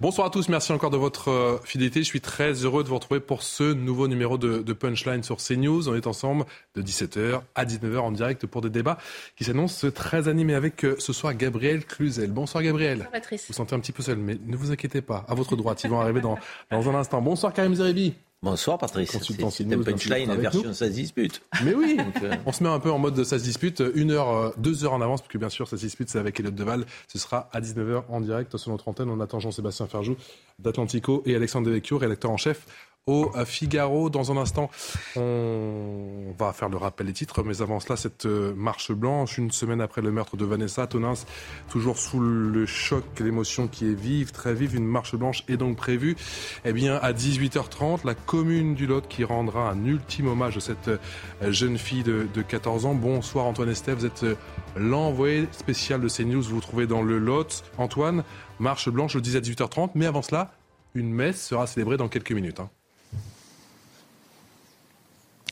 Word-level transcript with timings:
Bonsoir 0.00 0.28
à 0.28 0.30
tous, 0.30 0.48
merci 0.48 0.70
encore 0.70 0.90
de 0.90 0.96
votre 0.96 1.28
euh, 1.28 1.58
fidélité. 1.64 2.04
Je 2.04 2.06
suis 2.06 2.20
très 2.20 2.52
heureux 2.52 2.84
de 2.84 2.88
vous 2.88 2.94
retrouver 2.94 3.18
pour 3.18 3.42
ce 3.42 3.72
nouveau 3.72 4.06
numéro 4.06 4.38
de, 4.38 4.58
de 4.58 4.72
Punchline 4.72 5.24
sur 5.24 5.38
CNews. 5.38 5.88
On 5.88 5.94
est 5.96 6.06
ensemble 6.06 6.44
de 6.76 6.82
17h 6.82 7.40
à 7.56 7.64
19h 7.64 7.98
en 7.98 8.12
direct 8.12 8.46
pour 8.46 8.60
des 8.60 8.70
débats 8.70 8.98
qui 9.34 9.42
s'annoncent 9.42 9.90
très 9.90 10.28
animés 10.28 10.54
avec 10.54 10.84
euh, 10.84 10.94
ce 11.00 11.12
soir 11.12 11.34
Gabriel 11.34 11.84
Cluzel. 11.84 12.30
Bonsoir 12.30 12.62
Gabriel. 12.62 12.98
Bonsoir 12.98 13.10
Patrice. 13.10 13.40
Vous 13.42 13.46
vous 13.48 13.54
sentez 13.54 13.74
un 13.74 13.80
petit 13.80 13.90
peu 13.90 14.04
seul, 14.04 14.18
mais 14.18 14.38
ne 14.46 14.56
vous 14.56 14.70
inquiétez 14.70 15.02
pas. 15.02 15.24
À 15.26 15.34
votre 15.34 15.56
droite, 15.56 15.82
ils 15.82 15.90
vont 15.90 16.00
arriver 16.00 16.20
dans, 16.20 16.38
dans 16.70 16.88
un 16.88 16.94
instant. 16.94 17.20
Bonsoir 17.20 17.52
Karim 17.52 17.74
Zerebi. 17.74 18.14
Bonsoir 18.40 18.78
Patrice. 18.78 19.10
Consultant 19.10 19.50
C'est 19.50 19.64
CNews, 19.64 19.80
un 19.80 19.84
punchline 19.84 20.32
version 20.36 20.72
ça 20.72 20.86
se 20.86 20.92
dispute. 20.92 21.42
Mais 21.64 21.74
oui, 21.74 21.98
euh, 22.22 22.36
on 22.46 22.52
se 22.52 22.62
met 22.62 22.68
un 22.68 22.78
peu 22.78 22.92
en 22.92 22.98
mode 22.98 23.14
de 23.14 23.24
ça 23.24 23.36
se 23.36 23.42
dispute, 23.42 23.82
une 23.96 24.12
heure, 24.12 24.28
euh, 24.28 24.50
deux 24.58 24.84
heures 24.84 24.92
en 24.92 25.00
avance, 25.00 25.22
parce 25.22 25.32
que 25.32 25.38
bien 25.38 25.48
sûr, 25.48 25.66
ça 25.66 25.76
se 25.76 25.82
dispute, 25.82 26.08
c'est 26.08 26.20
avec 26.20 26.38
Elliot 26.38 26.52
Deval. 26.52 26.86
Ce 27.08 27.18
sera 27.18 27.48
à 27.52 27.60
19h 27.60 28.04
en 28.08 28.20
direct 28.20 28.56
sur 28.56 28.70
notre 28.70 28.86
antenne. 28.86 29.10
On 29.10 29.18
attend 29.18 29.40
Jean-Sébastien 29.40 29.88
Ferjou 29.88 30.16
d'Atlantico 30.60 31.24
et 31.26 31.34
Alexandre 31.34 31.66
Devecchio, 31.66 31.98
rédacteur 31.98 32.30
en 32.30 32.36
chef 32.36 32.66
au 33.08 33.32
euh, 33.34 33.44
Figaro. 33.44 34.10
Dans 34.10 34.30
un 34.30 34.36
instant, 34.36 34.70
on 35.16 36.32
va 36.38 36.52
faire 36.52 36.68
le 36.68 36.76
rappel 36.76 37.06
des 37.06 37.12
titres, 37.12 37.42
mais 37.42 37.60
avant 37.62 37.80
cela, 37.80 37.96
cette 37.96 38.26
euh, 38.26 38.54
marche 38.54 38.92
blanche, 38.92 39.38
une 39.38 39.50
semaine 39.50 39.80
après 39.80 40.02
le 40.02 40.12
meurtre 40.12 40.36
de 40.36 40.44
Vanessa 40.44 40.86
Tonins, 40.86 41.14
toujours 41.70 41.98
sous 41.98 42.20
le 42.20 42.66
choc, 42.66 43.04
l'émotion 43.18 43.66
qui 43.66 43.86
est 43.90 43.94
vive, 43.94 44.30
très 44.30 44.54
vive, 44.54 44.76
une 44.76 44.86
marche 44.86 45.16
blanche 45.16 45.42
est 45.48 45.56
donc 45.56 45.76
prévue. 45.76 46.16
Eh 46.64 46.72
bien, 46.72 46.96
à 46.96 47.12
18h30, 47.12 48.06
la 48.06 48.14
commune 48.14 48.74
du 48.74 48.86
Lot 48.86 49.08
qui 49.08 49.24
rendra 49.24 49.70
un 49.70 49.84
ultime 49.84 50.28
hommage 50.28 50.58
à 50.58 50.60
cette 50.60 50.88
euh, 50.88 50.98
jeune 51.50 51.78
fille 51.78 52.02
de, 52.02 52.26
de 52.32 52.42
14 52.42 52.84
ans. 52.84 52.94
Bonsoir 52.94 53.46
Antoine 53.46 53.70
Estève, 53.70 53.98
vous 53.98 54.06
êtes 54.06 54.26
l'envoyé 54.76 55.48
spécial 55.52 56.00
de 56.00 56.08
CNews, 56.08 56.42
vous 56.42 56.56
vous 56.56 56.60
trouvez 56.60 56.86
dans 56.86 57.02
le 57.02 57.18
Lot. 57.18 57.64
Antoine, 57.78 58.22
marche 58.58 58.90
blanche 58.90 59.14
le 59.14 59.22
10 59.22 59.36
à 59.36 59.40
18h30, 59.40 59.90
mais 59.94 60.06
avant 60.06 60.22
cela, 60.22 60.52
une 60.94 61.10
messe 61.10 61.42
sera 61.46 61.66
célébrée 61.66 61.96
dans 61.96 62.08
quelques 62.08 62.32
minutes. 62.32 62.60
hein. 62.60 62.70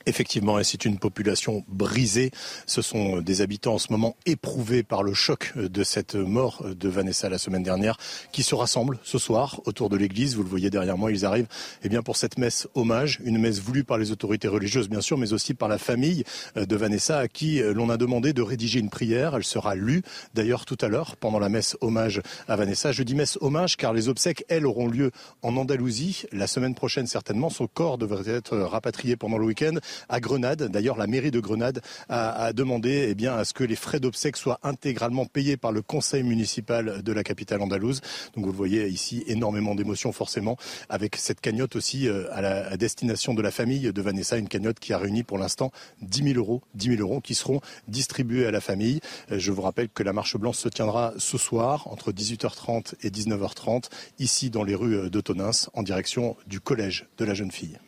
Effectivement, 0.09 0.61
et 0.61 0.65
c'est 0.65 0.85
une 0.85 0.99
population 0.99 1.65
brisée. 1.67 2.31
Ce 2.67 2.81
sont 2.81 3.21
des 3.21 3.41
habitants 3.41 3.75
en 3.75 3.79
ce 3.79 3.91
moment 3.91 4.17
éprouvés 4.25 4.85
par 4.85 5.03
le 5.03 5.15
choc 5.15 5.53
de 5.57 5.83
cette 5.83 6.15
mort 6.15 6.65
de 6.65 6.89
Vanessa 6.89 7.29
la 7.29 7.39
semaine 7.39 7.65
dernière 7.65 7.97
qui 8.31 8.45
se 8.45 8.55
rassemblent 8.55 9.01
ce 9.03 9.19
soir 9.19 9.61
autour 9.65 9.89
de 9.89 9.97
l'église. 9.97 10.37
Vous 10.37 10.45
le 10.45 10.49
voyez 10.49 10.71
derrière 10.71 10.97
moi, 10.97 11.11
ils 11.11 11.25
arrivent 11.25 11.49
eh 11.83 11.89
bien, 11.89 12.03
pour 12.03 12.17
cette 12.17 12.39
messe 12.39 12.69
hommage, 12.75 13.19
une 13.25 13.39
messe 13.39 13.59
voulue 13.59 13.83
par 13.83 13.99
les 13.99 14.13
autorités 14.13 14.47
religieuses 14.47 14.89
bien 14.89 15.01
sûr, 15.01 15.19
mais 15.19 15.33
aussi 15.33 15.55
par 15.55 15.69
la 15.69 15.77
famille 15.77 16.23
de 16.55 16.77
Vanessa 16.77 17.19
à 17.19 17.27
qui 17.27 17.61
l'on 17.61 17.91
a 17.91 17.97
demandé 17.97 18.33
de 18.33 18.43
rédiger 18.43 18.79
une 18.79 18.91
prière. 18.91 19.35
Elle 19.35 19.43
sera 19.43 19.75
lue 19.75 20.03
d'ailleurs 20.35 20.67
tout 20.67 20.79
à 20.83 20.89
l'heure 20.89 21.17
pendant 21.17 21.41
la 21.41 21.49
messe 21.49 21.77
hommage 21.81 22.23
à 22.47 22.55
Vanessa. 22.55 22.93
Je 22.93 23.03
dis 23.03 23.17
messe 23.17 23.39
hommage 23.41 23.77
car 23.77 23.93
les 23.93 24.09
obsèques, 24.09 24.45
elles, 24.49 24.67
auront 24.67 24.87
lieu 24.87 25.11
en 25.43 25.57
Andalousie. 25.57 26.27
La 26.31 26.47
semaine 26.47 26.77
prochaine 26.77 27.09
certainement, 27.09 27.51
son 27.51 27.67
corps 27.67 27.99
devrait 27.99 28.31
être 28.33 28.57
rapatrié 28.57 29.17
pendant 29.17 29.39
le 29.39 29.47
week-end 29.47 29.75
à 30.09 30.21
Grenade. 30.21 30.65
D'ailleurs, 30.65 30.97
la 30.97 31.07
mairie 31.07 31.31
de 31.31 31.41
Grenade 31.41 31.81
a, 32.09 32.53
demandé 32.53 33.07
eh 33.11 33.15
bien, 33.15 33.37
à 33.37 33.45
ce 33.45 33.53
que 33.55 33.65
les 33.65 33.77
frais 33.77 34.01
d'obsèques 34.01 34.37
soient 34.37 34.61
intégralement 34.63 35.27
payés 35.27 35.57
par 35.57 35.73
le 35.73 35.83
conseil 35.83 36.23
municipal 36.23 37.03
de 37.03 37.13
la 37.13 37.23
capitale 37.23 37.61
andalouse. 37.63 38.01
Donc 38.35 38.47
vous 38.47 38.53
voyez 38.53 38.89
ici, 38.89 39.25
énormément 39.27 39.75
d'émotions 39.75 40.13
forcément, 40.13 40.57
avec 40.89 41.17
cette 41.17 41.41
cagnotte 41.41 41.77
aussi 41.77 42.09
euh, 42.09 42.27
à 42.33 42.41
la 42.41 42.77
destination 42.77 43.35
de 43.35 43.43
la 43.43 43.51
famille 43.51 43.93
de 43.93 44.03
Vanessa, 44.03 44.37
une 44.37 44.49
cagnotte 44.49 44.79
qui 44.79 44.93
a 44.93 44.99
réuni 44.99 45.23
pour 45.23 45.39
l'instant 45.39 45.71
10 46.03 46.33
000 46.35 46.39
euros, 46.39 46.63
10 46.75 46.97
000 46.97 47.01
euros 47.01 47.21
qui 47.21 47.35
seront 47.35 47.61
distribués 47.89 48.47
à 48.47 48.51
la 48.51 48.61
famille. 48.61 49.01
Euh, 49.31 49.39
Je 49.39 49.53
vous 49.53 49.63
rappelle 49.63 49.89
que 49.89 50.03
la 50.03 50.13
marche 50.13 50.37
blanche 50.37 50.57
se 50.57 50.69
tiendra 50.69 51.13
ce 51.19 51.39
soir 51.39 51.89
entre 51.89 52.13
18h30 52.13 52.95
et 53.03 53.11
19h30 53.11 53.85
ici 54.19 54.51
dans 54.51 54.65
les 54.65 54.75
rues 54.75 55.11
de 55.11 55.21
Tonins 55.21 55.51
en 55.75 55.83
direction 55.83 56.37
du 56.47 56.61
collège 56.61 57.07
de 57.19 57.25
la 57.25 57.35
jeune 57.35 57.51
fille 57.51 57.79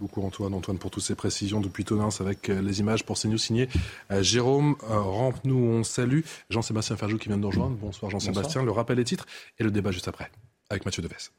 beaucoup 0.00 0.22
Antoine, 0.22 0.54
Antoine 0.54 0.78
pour 0.78 0.90
toutes 0.90 1.02
ces 1.02 1.14
précisions 1.14 1.60
depuis 1.60 1.84
Tonins 1.84 2.08
avec 2.20 2.48
euh, 2.48 2.62
les 2.62 2.80
images 2.80 3.04
pour 3.04 3.18
CNews 3.18 3.38
signé 3.38 3.68
euh, 4.10 4.22
Jérôme 4.22 4.76
euh, 4.84 5.00
Rampe-nous, 5.00 5.56
on 5.56 5.84
salue 5.84 6.20
Jean-Sébastien 6.48 6.96
Ferjou 6.96 7.18
qui 7.18 7.28
vient 7.28 7.36
de 7.36 7.42
nous 7.42 7.48
rejoindre. 7.48 7.76
Bonsoir 7.76 8.10
Jean-Sébastien, 8.10 8.64
le 8.64 8.70
rappel 8.70 8.96
des 8.96 9.04
titres 9.04 9.26
et 9.58 9.64
le 9.64 9.70
débat 9.70 9.92
juste 9.92 10.08
après 10.08 10.30
avec 10.70 10.84
Mathieu 10.84 11.02
Deves. 11.02 11.30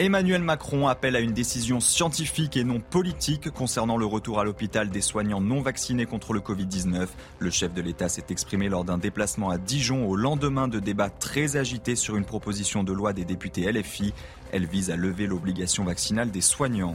Emmanuel 0.00 0.44
Macron 0.44 0.86
appelle 0.86 1.16
à 1.16 1.20
une 1.20 1.32
décision 1.32 1.80
scientifique 1.80 2.56
et 2.56 2.62
non 2.62 2.78
politique 2.78 3.50
concernant 3.50 3.96
le 3.96 4.06
retour 4.06 4.38
à 4.38 4.44
l'hôpital 4.44 4.90
des 4.90 5.00
soignants 5.00 5.40
non 5.40 5.60
vaccinés 5.60 6.06
contre 6.06 6.32
le 6.32 6.38
Covid-19. 6.38 7.08
Le 7.40 7.50
chef 7.50 7.74
de 7.74 7.82
l'État 7.82 8.08
s'est 8.08 8.26
exprimé 8.30 8.68
lors 8.68 8.84
d'un 8.84 8.98
déplacement 8.98 9.50
à 9.50 9.58
Dijon 9.58 10.08
au 10.08 10.14
lendemain 10.14 10.68
de 10.68 10.78
débats 10.78 11.10
très 11.10 11.56
agités 11.56 11.96
sur 11.96 12.16
une 12.16 12.24
proposition 12.24 12.84
de 12.84 12.92
loi 12.92 13.12
des 13.12 13.24
députés 13.24 13.72
LFI. 13.72 14.14
Elle 14.52 14.66
vise 14.66 14.90
à 14.92 14.96
lever 14.96 15.26
l'obligation 15.26 15.82
vaccinale 15.82 16.30
des 16.30 16.42
soignants. 16.42 16.94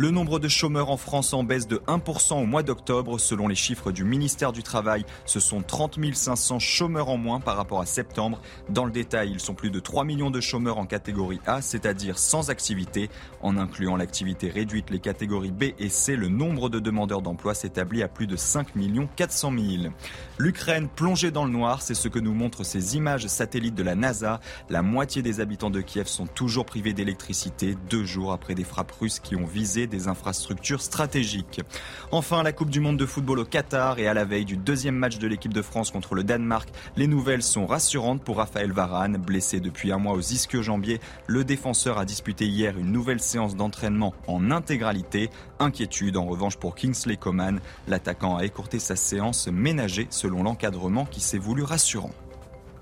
Le 0.00 0.12
nombre 0.12 0.38
de 0.38 0.46
chômeurs 0.46 0.90
en 0.90 0.96
France 0.96 1.34
en 1.34 1.42
baisse 1.42 1.66
de 1.66 1.78
1% 1.88 2.40
au 2.40 2.46
mois 2.46 2.62
d'octobre. 2.62 3.18
Selon 3.18 3.48
les 3.48 3.56
chiffres 3.56 3.90
du 3.90 4.04
ministère 4.04 4.52
du 4.52 4.62
Travail, 4.62 5.04
ce 5.24 5.40
sont 5.40 5.60
30 5.60 5.98
500 6.14 6.60
chômeurs 6.60 7.08
en 7.08 7.16
moins 7.16 7.40
par 7.40 7.56
rapport 7.56 7.80
à 7.80 7.86
septembre. 7.86 8.40
Dans 8.68 8.84
le 8.84 8.92
détail, 8.92 9.32
ils 9.32 9.40
sont 9.40 9.54
plus 9.54 9.72
de 9.72 9.80
3 9.80 10.04
millions 10.04 10.30
de 10.30 10.40
chômeurs 10.40 10.78
en 10.78 10.86
catégorie 10.86 11.40
A, 11.46 11.62
c'est-à-dire 11.62 12.16
sans 12.16 12.48
activité. 12.48 13.10
En 13.42 13.56
incluant 13.56 13.96
l'activité 13.96 14.50
réduite, 14.50 14.90
les 14.90 15.00
catégories 15.00 15.50
B 15.50 15.64
et 15.80 15.88
C, 15.88 16.14
le 16.14 16.28
nombre 16.28 16.68
de 16.68 16.78
demandeurs 16.78 17.20
d'emploi 17.20 17.54
s'établit 17.54 18.04
à 18.04 18.08
plus 18.08 18.28
de 18.28 18.36
5 18.36 18.68
400 19.16 19.52
000. 19.58 19.92
L'Ukraine 20.38 20.88
plongée 20.94 21.32
dans 21.32 21.44
le 21.44 21.50
noir, 21.50 21.82
c'est 21.82 21.94
ce 21.94 22.06
que 22.06 22.20
nous 22.20 22.34
montrent 22.34 22.62
ces 22.62 22.94
images 22.94 23.26
satellites 23.26 23.74
de 23.74 23.82
la 23.82 23.96
NASA. 23.96 24.38
La 24.70 24.82
moitié 24.82 25.22
des 25.22 25.40
habitants 25.40 25.70
de 25.70 25.80
Kiev 25.80 26.06
sont 26.06 26.28
toujours 26.28 26.66
privés 26.66 26.92
d'électricité, 26.92 27.76
deux 27.90 28.04
jours 28.04 28.32
après 28.32 28.54
des 28.54 28.62
frappes 28.62 28.92
russes 28.92 29.18
qui 29.18 29.34
ont 29.34 29.44
visé 29.44 29.87
des 29.88 30.08
infrastructures 30.08 30.82
stratégiques. 30.82 31.60
Enfin, 32.12 32.42
la 32.42 32.52
Coupe 32.52 32.70
du 32.70 32.80
Monde 32.80 32.96
de 32.96 33.06
football 33.06 33.40
au 33.40 33.44
Qatar 33.44 33.98
et 33.98 34.06
à 34.06 34.14
la 34.14 34.24
veille 34.24 34.44
du 34.44 34.56
deuxième 34.56 34.94
match 34.96 35.18
de 35.18 35.26
l'équipe 35.26 35.52
de 35.52 35.62
France 35.62 35.90
contre 35.90 36.14
le 36.14 36.24
Danemark, 36.24 36.68
les 36.96 37.06
nouvelles 37.06 37.42
sont 37.42 37.66
rassurantes 37.66 38.22
pour 38.22 38.36
Raphaël 38.36 38.72
Varane. 38.72 39.16
Blessé 39.16 39.60
depuis 39.60 39.92
un 39.92 39.98
mois 39.98 40.14
aux 40.14 40.20
ischio-jambiers, 40.20 41.00
le 41.26 41.44
défenseur 41.44 41.98
a 41.98 42.04
disputé 42.04 42.46
hier 42.46 42.78
une 42.78 42.92
nouvelle 42.92 43.20
séance 43.20 43.56
d'entraînement 43.56 44.14
en 44.26 44.50
intégralité. 44.50 45.30
Inquiétude 45.58 46.16
en 46.16 46.26
revanche 46.26 46.56
pour 46.56 46.74
Kingsley 46.74 47.16
Coman. 47.16 47.60
L'attaquant 47.86 48.36
a 48.36 48.44
écourté 48.44 48.78
sa 48.78 48.96
séance 48.96 49.48
ménagée 49.48 50.06
selon 50.10 50.42
l'encadrement 50.42 51.04
qui 51.04 51.20
s'est 51.20 51.38
voulu 51.38 51.62
rassurant. 51.62 52.12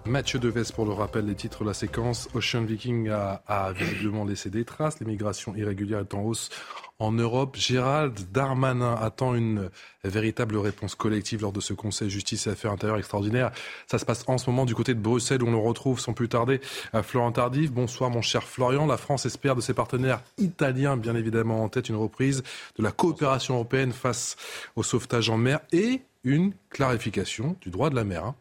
Mathieu 0.06 0.38
Deves 0.38 0.72
pour 0.72 0.84
le 0.84 0.92
rappel 0.92 1.26
des 1.26 1.34
titres 1.34 1.64
la 1.64 1.74
séquence. 1.74 2.28
Ocean 2.34 2.62
Viking 2.62 3.08
a, 3.08 3.42
a 3.46 3.72
visiblement 3.72 4.24
laissé 4.24 4.50
des 4.50 4.64
traces. 4.64 5.00
L'immigration 5.00 5.54
irrégulière 5.56 6.00
est 6.00 6.14
en 6.14 6.22
hausse 6.22 6.50
en 6.98 7.12
Europe. 7.12 7.56
Gérald 7.56 8.14
Darmanin 8.32 8.94
attend 8.94 9.34
une 9.34 9.70
véritable 10.04 10.56
réponse 10.56 10.94
collective 10.94 11.42
lors 11.42 11.52
de 11.52 11.60
ce 11.60 11.72
Conseil 11.72 12.08
justice 12.08 12.46
et 12.46 12.50
affaires 12.50 12.72
intérieures 12.72 12.98
extraordinaire. 12.98 13.50
Ça 13.86 13.98
se 13.98 14.04
passe 14.04 14.24
en 14.28 14.38
ce 14.38 14.48
moment 14.48 14.64
du 14.64 14.74
côté 14.74 14.94
de 14.94 15.00
Bruxelles 15.00 15.42
où 15.42 15.48
on 15.48 15.52
le 15.52 15.56
retrouve 15.56 15.98
sans 15.98 16.12
plus 16.12 16.28
tarder 16.28 16.60
à 16.92 17.02
Florian 17.02 17.32
Tardif. 17.32 17.72
Bonsoir 17.72 18.08
mon 18.10 18.22
cher 18.22 18.44
Florian. 18.44 18.86
La 18.86 18.96
France 18.96 19.26
espère 19.26 19.56
de 19.56 19.60
ses 19.60 19.74
partenaires 19.74 20.22
italiens 20.38 20.96
bien 20.96 21.16
évidemment 21.16 21.64
en 21.64 21.68
tête 21.68 21.88
une 21.88 21.96
reprise 21.96 22.42
de 22.78 22.82
la 22.82 22.92
coopération 22.92 23.54
européenne 23.54 23.92
face 23.92 24.36
au 24.76 24.82
sauvetage 24.82 25.30
en 25.30 25.36
mer 25.36 25.60
et 25.72 26.02
une 26.22 26.52
clarification 26.70 27.56
du 27.60 27.70
droit 27.70 27.90
de 27.90 27.96
la 27.96 28.04
mer. 28.04 28.24
Hein. 28.24 28.34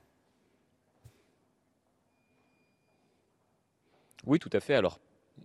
Oui, 4.26 4.40
tout 4.40 4.50
à 4.54 4.60
fait. 4.60 4.76
Alors, 4.76 5.00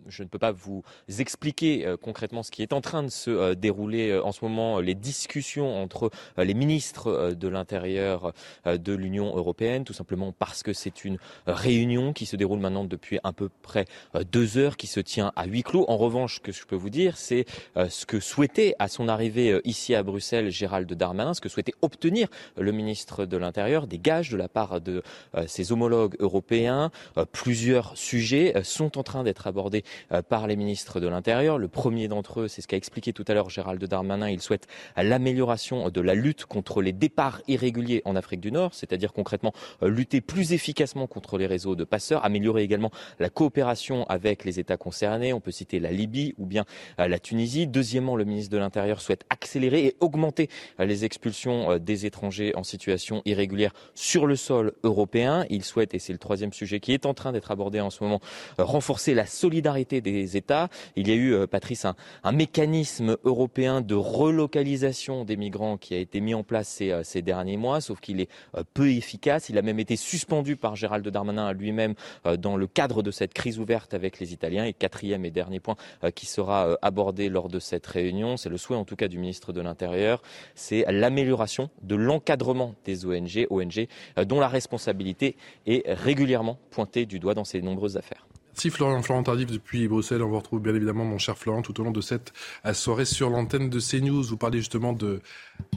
je 0.08 0.22
ne 0.22 0.28
peux 0.28 0.38
pas 0.38 0.52
vous 0.52 0.82
expliquer 1.18 1.86
euh, 1.86 1.96
concrètement 1.96 2.42
ce 2.42 2.50
qui 2.50 2.62
est 2.62 2.72
en 2.72 2.80
train 2.80 3.02
de 3.02 3.08
se 3.08 3.30
euh, 3.30 3.54
dérouler 3.54 4.10
euh, 4.10 4.24
en 4.24 4.32
ce 4.32 4.44
moment, 4.44 4.80
les 4.80 4.94
discussions 4.94 5.82
entre 5.82 6.10
les 6.36 6.54
ministres 6.54 7.32
de 7.32 7.48
l'Intérieur 7.48 8.32
de 8.66 8.92
l'Union 8.92 9.36
européenne, 9.36 9.84
tout 9.84 9.92
simplement 9.92 10.32
parce 10.32 10.62
que 10.62 10.72
c'est 10.72 11.04
une 11.04 11.18
réunion 11.46 12.12
qui 12.12 12.26
se 12.26 12.36
déroule 12.36 12.60
maintenant 12.60 12.84
depuis 12.84 13.18
à 13.24 13.32
peu 13.32 13.48
près 13.62 13.86
deux 14.30 14.58
heures, 14.58 14.76
qui 14.76 14.86
se 14.86 15.00
tient 15.00 15.32
à 15.36 15.46
huis 15.46 15.62
clos. 15.62 15.84
En 15.88 15.96
revanche, 15.96 16.36
ce 16.36 16.40
que 16.40 16.52
je 16.52 16.64
peux 16.64 16.76
vous 16.76 16.90
dire, 16.90 17.16
c'est 17.16 17.46
ce 17.76 18.06
que 18.06 18.20
souhaitait 18.20 18.74
à 18.78 18.88
son 18.88 19.08
arrivée 19.08 19.60
ici 19.64 19.94
à 19.94 20.02
Bruxelles 20.02 20.50
Gérald 20.50 20.92
Darmanin, 20.92 21.34
ce 21.34 21.40
que 21.40 21.48
souhaitait 21.48 21.74
obtenir 21.82 22.28
le 22.56 22.72
ministre 22.72 23.26
de 23.26 23.36
l'Intérieur, 23.36 23.86
des 23.86 23.98
gages 23.98 24.30
de 24.30 24.36
la 24.36 24.48
part 24.48 24.80
de 24.80 25.02
ses 25.46 25.72
homologues 25.72 26.16
européens. 26.18 26.90
Plusieurs 27.32 27.96
sujets 27.96 28.54
sont 28.62 28.98
en 28.98 29.02
train 29.02 29.24
d'être 29.24 29.46
abordés 29.46 29.84
par 30.28 30.46
les 30.46 30.56
ministres 30.56 31.00
de 31.00 31.08
l'Intérieur. 31.08 31.58
Le 31.58 31.68
premier 31.68 32.08
d'entre 32.08 32.40
eux, 32.40 32.48
c'est 32.48 32.62
ce 32.62 32.68
qu'a 32.68 32.76
expliqué 32.76 33.12
tout 33.12 33.24
à 33.28 33.34
l'heure 33.34 33.50
Gérald 33.50 33.82
Darmanin, 33.84 34.28
il 34.28 34.40
souhaite 34.40 34.66
l'amélioration 34.96 35.90
de 35.90 36.00
la 36.00 36.14
lutte 36.14 36.44
contre 36.44 36.82
les 36.82 36.92
départs 36.92 37.42
irréguliers 37.48 38.02
en 38.04 38.16
Afrique 38.16 38.40
du 38.40 38.52
Nord, 38.52 38.74
c'est-à-dire 38.74 39.12
concrètement 39.12 39.52
euh, 39.82 39.88
lutter 39.88 40.20
plus 40.20 40.52
efficacement 40.52 41.06
contre 41.06 41.38
les 41.38 41.46
réseaux 41.46 41.76
de 41.76 41.84
passeurs, 41.84 42.24
améliorer 42.24 42.62
également 42.62 42.90
la 43.18 43.30
coopération 43.30 44.04
avec 44.04 44.44
les 44.44 44.58
États 44.60 44.76
concernés, 44.76 45.32
on 45.32 45.40
peut 45.40 45.50
citer 45.50 45.80
la 45.80 45.92
Libye 45.92 46.34
ou 46.38 46.46
bien 46.46 46.64
euh, 46.98 47.08
la 47.08 47.18
Tunisie. 47.18 47.66
Deuxièmement, 47.66 48.16
le 48.16 48.24
ministre 48.24 48.52
de 48.52 48.58
l'Intérieur 48.58 49.00
souhaite 49.00 49.24
accélérer 49.30 49.86
et 49.86 49.96
augmenter 50.00 50.48
les 50.78 51.04
expulsions 51.04 51.78
des 51.78 52.06
étrangers 52.06 52.54
en 52.54 52.62
situation 52.62 53.22
irrégulière 53.24 53.72
sur 53.94 54.26
le 54.26 54.36
sol 54.36 54.72
européen. 54.82 55.44
Il 55.50 55.64
souhaite, 55.64 55.94
et 55.94 55.98
c'est 55.98 56.12
le 56.12 56.18
troisième 56.18 56.52
sujet 56.52 56.80
qui 56.80 56.92
est 56.92 57.06
en 57.06 57.14
train 57.14 57.32
d'être 57.32 57.50
abordé 57.50 57.80
en 57.80 57.90
ce 57.90 58.02
moment, 58.02 58.20
renforcer 58.58 59.14
la 59.14 59.26
solidarité 59.26 59.79
des 59.84 60.36
États. 60.36 60.68
Il 60.96 61.08
y 61.08 61.12
a 61.12 61.14
eu, 61.14 61.32
euh, 61.32 61.46
Patrice, 61.46 61.84
un, 61.84 62.32
mécanisme 62.32 63.16
européen 63.24 63.80
de 63.80 63.94
relocalisation 63.94 65.24
des 65.24 65.36
migrants 65.36 65.76
qui 65.76 65.94
a 65.94 65.98
été 65.98 66.20
mis 66.20 66.34
en 66.34 66.42
place 66.42 66.68
ces, 66.68 66.90
euh, 66.90 67.02
ces 67.02 67.22
derniers 67.22 67.56
mois, 67.56 67.80
sauf 67.80 68.00
qu'il 68.00 68.20
est 68.20 68.28
euh, 68.56 68.62
peu 68.74 68.90
efficace. 68.90 69.48
Il 69.48 69.58
a 69.58 69.62
même 69.62 69.78
été 69.78 69.96
suspendu 69.96 70.56
par 70.56 70.76
Gérald 70.76 71.06
Darmanin 71.08 71.52
lui-même 71.52 71.94
dans 72.38 72.56
le 72.56 72.66
cadre 72.66 73.02
de 73.02 73.10
cette 73.10 73.34
crise 73.34 73.58
ouverte 73.58 73.94
avec 73.94 74.20
les 74.20 74.32
Italiens. 74.32 74.64
Et 74.64 74.72
quatrième 74.72 75.24
et 75.24 75.30
dernier 75.30 75.60
point 75.60 75.76
qui 76.14 76.26
sera 76.26 76.76
abordé 76.82 77.28
lors 77.28 77.48
de 77.48 77.58
cette 77.58 77.86
réunion, 77.86 78.36
c'est 78.36 78.48
le 78.48 78.56
souhait 78.56 78.76
en 78.76 78.84
tout 78.84 78.96
cas 78.96 79.08
du 79.08 79.18
ministre 79.18 79.52
de 79.52 79.60
l'Intérieur, 79.60 80.22
c'est 80.54 80.84
l'amélioration 80.90 81.70
de 81.82 81.96
l'encadrement 81.96 82.74
des 82.84 83.06
ONG, 83.06 83.46
ONG 83.50 83.86
dont 84.26 84.40
la 84.40 84.48
responsabilité 84.48 85.36
est 85.66 85.82
régulièrement 85.92 86.58
pointée 86.70 87.06
du 87.06 87.18
doigt 87.18 87.34
dans 87.34 87.44
ces 87.44 87.62
nombreuses 87.62 87.96
affaires. 87.96 88.29
Merci 88.52 88.70
Florian, 88.70 89.02
Florent 89.02 89.22
Tardif 89.22 89.50
depuis 89.50 89.86
Bruxelles. 89.88 90.22
On 90.22 90.28
vous 90.28 90.38
retrouve 90.38 90.60
bien 90.60 90.74
évidemment, 90.74 91.04
mon 91.04 91.18
cher 91.18 91.38
Florent, 91.38 91.62
tout 91.62 91.80
au 91.80 91.84
long 91.84 91.92
de 91.92 92.00
cette 92.00 92.32
euh, 92.66 92.74
soirée 92.74 93.04
sur 93.04 93.30
l'antenne 93.30 93.70
de 93.70 93.78
CNews. 93.80 94.22
Vous 94.22 94.36
parlez 94.36 94.58
justement 94.58 94.92
de 94.92 95.20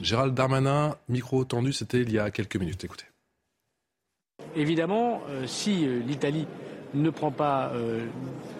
Gérald 0.02 0.34
Darmanin. 0.34 0.96
Micro 1.08 1.44
tendu, 1.44 1.72
c'était 1.72 2.02
il 2.02 2.12
y 2.12 2.18
a 2.18 2.30
quelques 2.30 2.56
minutes. 2.56 2.82
Écoutez. 2.84 3.06
Évidemment, 4.56 5.22
euh, 5.28 5.46
si 5.46 5.86
euh, 5.86 6.00
l'Italie 6.06 6.46
ne 6.94 7.10
prend 7.10 7.32
pas 7.32 7.72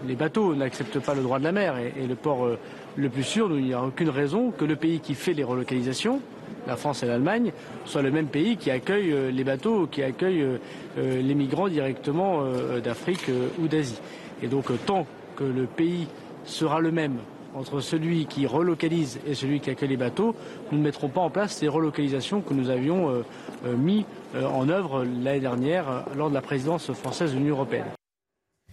les 0.04 0.16
bateaux, 0.16 0.56
n'accepte 0.56 0.98
pas 0.98 1.14
le 1.14 1.22
droit 1.22 1.38
de 1.38 1.44
la 1.44 1.52
mer 1.52 1.76
et, 1.78 2.04
le 2.04 2.16
port 2.16 2.48
le 2.96 3.08
plus 3.08 3.22
sûr, 3.22 3.48
il 3.56 3.64
n'y 3.64 3.74
a 3.74 3.80
aucune 3.80 4.08
raison 4.08 4.50
que 4.50 4.64
le 4.64 4.74
pays 4.74 4.98
qui 4.98 5.14
fait 5.14 5.34
les 5.34 5.44
relocalisations, 5.44 6.20
la 6.66 6.76
France 6.76 7.02
et 7.02 7.06
l'Allemagne, 7.06 7.52
soit 7.84 8.02
le 8.02 8.10
même 8.10 8.26
pays 8.26 8.56
qui 8.56 8.70
accueille 8.70 9.12
euh, 9.12 9.30
les 9.30 9.44
bateaux, 9.44 9.86
qui 9.86 10.02
accueille 10.02 10.42
euh, 10.42 10.58
euh, 10.98 11.22
les 11.22 11.34
migrants 11.34 11.68
directement 11.68 12.44
d'Afrique 12.82 13.30
ou 13.58 13.68
d'Asie. 13.68 14.00
Et 14.42 14.48
donc 14.48 14.66
tant 14.86 15.06
que 15.36 15.44
le 15.44 15.66
pays 15.66 16.06
sera 16.44 16.80
le 16.80 16.90
même 16.90 17.18
entre 17.54 17.80
celui 17.80 18.26
qui 18.26 18.46
relocalise 18.46 19.20
et 19.26 19.34
celui 19.34 19.60
qui 19.60 19.70
accueille 19.70 19.90
les 19.90 19.96
bateaux, 19.96 20.34
nous 20.72 20.78
ne 20.78 20.82
mettrons 20.82 21.08
pas 21.08 21.20
en 21.20 21.30
place 21.30 21.56
ces 21.56 21.68
relocalisations 21.68 22.40
que 22.40 22.52
nous 22.52 22.68
avions 22.68 23.24
mis 23.64 24.04
en 24.34 24.68
œuvre 24.68 25.04
l'année 25.04 25.40
dernière 25.40 26.04
lors 26.16 26.30
de 26.30 26.34
la 26.34 26.42
présidence 26.42 26.92
française 26.92 27.32
de 27.32 27.38
l'Union 27.38 27.54
européenne. 27.54 27.86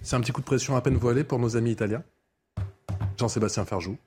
C'est 0.02 0.16
un 0.16 0.22
petit 0.22 0.32
coup 0.32 0.42
de 0.42 0.46
pression 0.46 0.76
à 0.76 0.82
peine 0.82 0.98
voilé 0.98 1.24
pour 1.24 1.38
nos 1.38 1.56
amis 1.56 1.72
italiens. 1.72 2.04
Jean-Sébastien 3.18 3.66
Ferjou. 3.66 3.98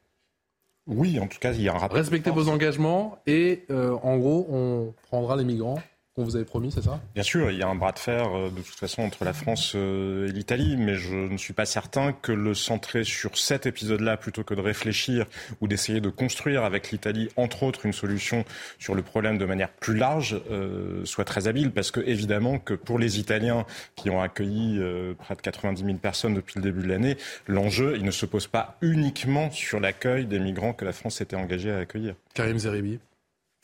Oui, 0.87 1.19
en 1.19 1.27
tout 1.27 1.39
cas, 1.39 1.53
il 1.53 1.63
y 1.63 1.69
a 1.69 1.75
un 1.75 1.79
rapport. 1.79 1.97
Respectez 1.97 2.31
vos 2.31 2.49
engagements 2.49 3.19
et 3.27 3.65
euh, 3.71 3.97
en 4.03 4.19
gros, 4.19 4.47
on 4.51 4.95
prendra 5.09 5.37
les 5.37 5.45
migrants 5.45 5.81
qu'on 6.15 6.23
vous 6.23 6.37
avait 6.37 6.45
promis, 6.45 6.71
c'est 6.71 6.83
ça? 6.83 7.01
Bien 7.15 7.25
sûr, 7.25 7.51
il 7.51 7.59
y 7.59 7.63
a 7.63 7.69
un 7.69 7.75
bras 7.75 7.91
de 7.91 7.99
fer 7.99 8.37
euh, 8.37 8.49
de 8.49 8.61
toute 8.61 8.77
façon 8.77 9.03
entre 9.03 9.25
la 9.25 9.33
France 9.33 9.73
euh, 9.75 10.29
et 10.29 10.33
l'Italie, 10.33 10.77
mais 10.77 10.95
je 10.95 11.15
ne 11.15 11.37
suis 11.37 11.53
pas 11.53 11.67
certain 11.67 12.13
que 12.13 12.31
le 12.31 12.55
centrer 12.55 13.03
sur 13.03 13.37
cet 13.37 13.67
épisode-là 13.67 14.17
plutôt 14.17 14.45
que 14.45 14.55
de 14.55 14.61
réfléchir 14.61 15.27
ou 15.61 15.67
d'essayer 15.67 16.01
de 16.01 16.09
construire 16.11 16.63
avec 16.63 16.93
l'Italie, 16.93 17.31
entre 17.37 17.65
autres, 17.65 17.85
une 17.85 17.93
solution 17.93 18.45
sur 18.79 18.95
le 18.95 19.03
problème 19.03 19.39
de 19.39 19.45
manière 19.45 19.71
plus 19.71 19.97
large 19.97 20.41
euh, 20.51 21.05
soit 21.05 21.25
très 21.25 21.49
habile, 21.49 21.73
parce 21.73 21.91
que 21.91 22.01
évidemment 22.01 22.59
que 22.61 22.75
pour 22.75 23.01
les 23.01 23.19
Italiens 23.19 23.67
qui 23.97 24.09
ont 24.09 24.23
accueilli 24.23 24.81
près 25.19 25.35
de 25.35 25.41
90 25.41 25.85
000 25.85 25.97
personnes 25.99 26.35
depuis 26.35 26.55
le 26.57 26.63
début 26.63 26.83
de 26.83 26.89
l'année, 26.89 27.17
l'enjeu, 27.49 27.95
il 27.97 28.05
ne 28.05 28.11
se 28.11 28.27
pose 28.27 28.47
pas 28.47 28.77
uniquement 28.83 29.51
sur 29.51 29.81
l'accueil 29.81 30.27
des 30.27 30.39
migrants 30.39 30.73
que 30.73 30.85
la 30.85 30.93
France 30.93 31.17
s'était 31.17 31.37
engagée 31.37 31.73
à 31.73 31.79
accueillir. 31.79 32.15
Karim 32.35 32.59
Zeribi 32.59 33.01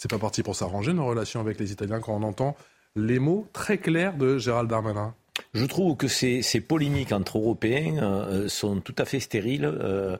c'est 0.00 0.08
pas 0.10 0.18
parti 0.18 0.42
pour 0.42 0.56
s'arranger 0.56 0.94
nos 0.94 1.04
relations 1.04 1.40
avec 1.40 1.60
les 1.60 1.72
Italiens 1.72 2.00
quand 2.00 2.16
on 2.16 2.22
entend 2.22 2.56
les 2.96 3.18
mots 3.18 3.46
très 3.52 3.76
clairs 3.76 4.16
de 4.16 4.38
Gérald 4.38 4.68
Darmanin. 4.68 5.14
Je 5.52 5.64
trouve 5.66 5.96
que 5.96 6.08
ces, 6.08 6.42
polémiques 6.60 7.12
entre 7.12 7.36
Européens 7.38 8.02
euh, 8.02 8.48
sont 8.48 8.80
tout 8.80 8.94
à 8.96 9.04
fait 9.04 9.20
stériles, 9.20 9.66
euh, 9.66 10.16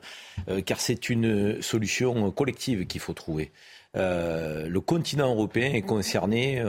euh, 0.49 0.61
car 0.61 0.79
c'est 0.79 1.09
une 1.09 1.61
solution 1.63 2.29
collective 2.31 2.85
qu'il 2.85 3.01
faut 3.01 3.13
trouver. 3.13 3.51
le 3.95 4.79
continent 4.79 5.33
européen 5.33 5.73
est 5.73 5.81
concerné 5.81 6.63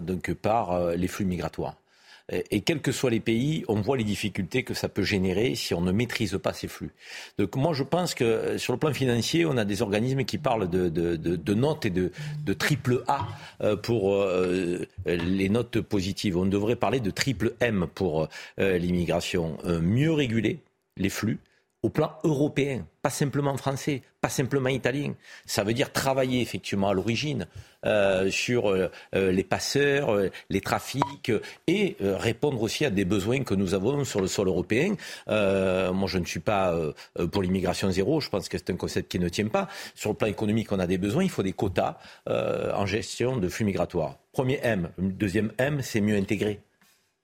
donc 0.00 0.32
par 0.32 0.96
les 0.96 1.08
flux 1.08 1.26
migratoires. 1.26 1.76
Et 2.30 2.62
quels 2.62 2.80
que 2.80 2.90
soient 2.90 3.10
les 3.10 3.20
pays, 3.20 3.64
on 3.68 3.82
voit 3.82 3.98
les 3.98 4.04
difficultés 4.04 4.62
que 4.62 4.72
ça 4.72 4.88
peut 4.88 5.02
générer 5.02 5.54
si 5.54 5.74
on 5.74 5.82
ne 5.82 5.92
maîtrise 5.92 6.38
pas 6.42 6.54
ces 6.54 6.68
flux. 6.68 6.90
Donc 7.36 7.54
moi, 7.56 7.74
je 7.74 7.82
pense 7.82 8.14
que 8.14 8.24
euh, 8.24 8.58
sur 8.58 8.72
le 8.72 8.78
plan 8.78 8.94
financier, 8.94 9.44
on 9.44 9.58
a 9.58 9.66
des 9.66 9.82
organismes 9.82 10.24
qui 10.24 10.38
parlent 10.38 10.70
de, 10.70 10.88
de, 10.88 11.16
de, 11.16 11.54
notes 11.54 11.84
et 11.84 11.90
de, 11.90 12.10
triple 12.54 13.02
A 13.08 13.28
euh, 13.60 13.76
pour 13.76 14.14
euh, 14.14 14.86
les 15.04 15.50
notes 15.50 15.82
positives. 15.82 16.38
On 16.38 16.46
devrait 16.46 16.76
parler 16.76 17.00
de 17.00 17.10
triple 17.10 17.52
M 17.60 17.86
pour 17.94 18.28
l'immigration. 18.56 19.58
mieux 19.82 20.12
réguler 20.12 20.60
les 20.96 21.10
flux 21.10 21.38
au 21.84 21.90
plan 21.90 22.12
européen, 22.24 22.86
pas 23.02 23.10
simplement 23.10 23.54
français, 23.58 24.00
pas 24.22 24.30
simplement 24.30 24.70
italien. 24.70 25.12
Ça 25.44 25.64
veut 25.64 25.74
dire 25.74 25.92
travailler 25.92 26.40
effectivement 26.40 26.88
à 26.88 26.94
l'origine 26.94 27.46
euh, 27.84 28.30
sur 28.30 28.70
euh, 28.70 28.90
euh, 29.14 29.30
les 29.30 29.44
passeurs, 29.44 30.18
les 30.48 30.62
trafics 30.62 31.30
et 31.66 31.98
répondre 32.00 32.62
aussi 32.62 32.86
à 32.86 32.90
des 32.90 33.04
besoins 33.04 33.44
que 33.44 33.52
nous 33.54 33.74
avons 33.74 34.02
sur 34.04 34.22
le 34.22 34.28
sol 34.28 34.48
européen. 34.48 34.96
moi, 35.26 36.08
je 36.08 36.16
ne 36.16 36.24
suis 36.24 36.40
pas 36.40 36.74
pour 37.30 37.42
l'immigration 37.42 37.90
zéro. 37.90 38.18
Je 38.22 38.30
pense 38.30 38.48
que 38.48 38.56
c'est 38.56 38.70
un 38.70 38.76
concept 38.76 39.10
qui 39.10 39.18
ne 39.18 39.28
tient 39.28 39.48
pas. 39.48 39.68
Sur 39.94 40.08
le 40.12 40.16
plan 40.16 40.28
économique, 40.28 40.72
on 40.72 40.78
a 40.78 40.86
des 40.86 40.96
besoins. 40.96 41.22
Il 41.22 41.30
faut 41.30 41.42
des 41.42 41.52
quotas 41.52 41.98
en 42.26 42.86
gestion 42.86 43.36
de 43.36 43.48
flux 43.50 43.66
migratoires. 43.66 44.16
Premier 44.32 44.58
M. 44.62 44.88
Deuxième 44.96 45.52
M, 45.58 45.82
c'est 45.82 46.00
mieux 46.00 46.16
intégrer. 46.16 46.60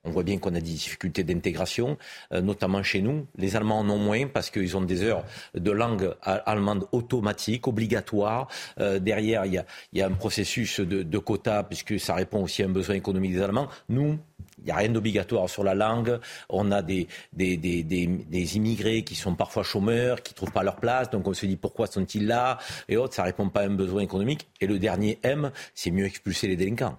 On 0.05 0.11
voit 0.11 0.23
bien 0.23 0.39
qu'on 0.39 0.51
a 0.55 0.61
des 0.61 0.61
difficultés 0.61 1.25
d'intégration, 1.25 1.99
euh, 2.33 2.41
notamment 2.41 2.83
chez 2.83 3.03
nous. 3.03 3.27
Les 3.37 3.55
Allemands 3.55 3.81
en 3.81 3.91
ont 3.91 3.99
moins 3.99 4.27
parce 4.29 4.49
qu'ils 4.49 4.75
ont 4.77 4.81
des 4.81 5.03
heures 5.03 5.25
de 5.55 5.71
langue 5.71 6.15
allemande 6.23 6.87
automatique, 6.93 7.69
obligatoire. 7.69 8.49
Euh, 8.79 8.99
derrière, 8.99 9.45
il 9.45 9.63
y, 9.93 10.01
a, 10.01 10.07
un 10.07 10.13
processus 10.13 10.81
de, 10.81 11.19
quotas 11.19 11.65
puisque 11.65 12.01
ça 12.01 12.15
répond 12.15 12.43
aussi 12.43 12.63
à 12.63 12.67
un 12.67 12.71
besoin 12.71 12.95
économique 12.95 13.33
des 13.33 13.43
Allemands. 13.43 13.69
Nous, 13.91 14.19
il 14.59 14.65
n'y 14.65 14.71
a 14.71 14.77
rien 14.77 14.89
d'obligatoire 14.89 15.51
sur 15.51 15.65
la 15.65 15.75
langue. 15.75 16.19
On 16.49 16.71
a 16.73 16.81
des, 16.81 17.07
des, 17.35 18.57
immigrés 18.57 19.03
qui 19.03 19.15
sont 19.15 19.35
parfois 19.35 19.65
chômeurs, 19.65 20.23
qui 20.23 20.33
ne 20.33 20.37
trouvent 20.37 20.53
pas 20.53 20.63
leur 20.63 20.77
place. 20.77 21.11
Donc 21.11 21.29
on 21.29 21.35
se 21.35 21.45
dit 21.45 21.57
pourquoi 21.57 21.87
sont-ils 21.87 22.27
là? 22.27 22.57
Et 22.89 22.97
autres, 22.97 23.15
ça 23.15 23.23
ne 23.23 23.27
répond 23.27 23.51
pas 23.51 23.61
à 23.61 23.65
un 23.65 23.75
besoin 23.75 24.01
économique. 24.01 24.49
Et 24.63 24.67
le 24.67 24.79
dernier 24.79 25.19
M, 25.23 25.51
c'est 25.75 25.91
mieux 25.91 26.07
expulser 26.07 26.49
les 26.49 26.57
délinquants. 26.57 26.99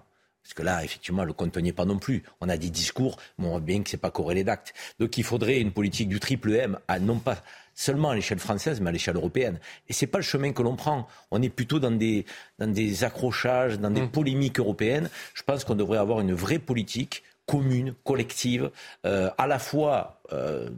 Parce 0.52 0.64
que 0.64 0.66
là, 0.66 0.84
effectivement, 0.84 1.24
le 1.24 1.32
compte 1.32 1.56
n'y 1.56 1.72
pas 1.72 1.86
non 1.86 1.96
plus. 1.96 2.24
On 2.42 2.48
a 2.50 2.58
des 2.58 2.68
discours, 2.68 3.16
mais 3.38 3.46
on 3.46 3.52
voit 3.52 3.60
bien 3.60 3.82
que 3.82 3.88
ce 3.88 3.96
n'est 3.96 4.00
pas 4.00 4.10
corrélé 4.10 4.44
d'actes. 4.44 4.74
Donc 5.00 5.16
il 5.16 5.24
faudrait 5.24 5.58
une 5.58 5.72
politique 5.72 6.10
du 6.10 6.20
triple 6.20 6.52
M, 6.52 6.78
à, 6.88 6.98
non 6.98 7.18
pas 7.18 7.42
seulement 7.74 8.10
à 8.10 8.14
l'échelle 8.14 8.38
française, 8.38 8.78
mais 8.82 8.90
à 8.90 8.92
l'échelle 8.92 9.16
européenne. 9.16 9.58
Et 9.88 9.94
ce 9.94 10.04
n'est 10.04 10.10
pas 10.10 10.18
le 10.18 10.24
chemin 10.24 10.52
que 10.52 10.60
l'on 10.60 10.76
prend. 10.76 11.08
On 11.30 11.40
est 11.40 11.48
plutôt 11.48 11.78
dans 11.78 11.90
des, 11.90 12.26
dans 12.58 12.70
des 12.70 13.02
accrochages, 13.02 13.78
dans 13.78 13.90
des 13.90 14.02
mmh. 14.02 14.10
polémiques 14.10 14.58
européennes. 14.58 15.08
Je 15.32 15.42
pense 15.42 15.64
qu'on 15.64 15.74
devrait 15.74 15.96
avoir 15.96 16.20
une 16.20 16.34
vraie 16.34 16.58
politique 16.58 17.22
commune, 17.46 17.94
collective, 18.04 18.70
euh, 19.06 19.30
à 19.38 19.46
la 19.46 19.58
fois 19.58 20.20
euh, 20.34 20.68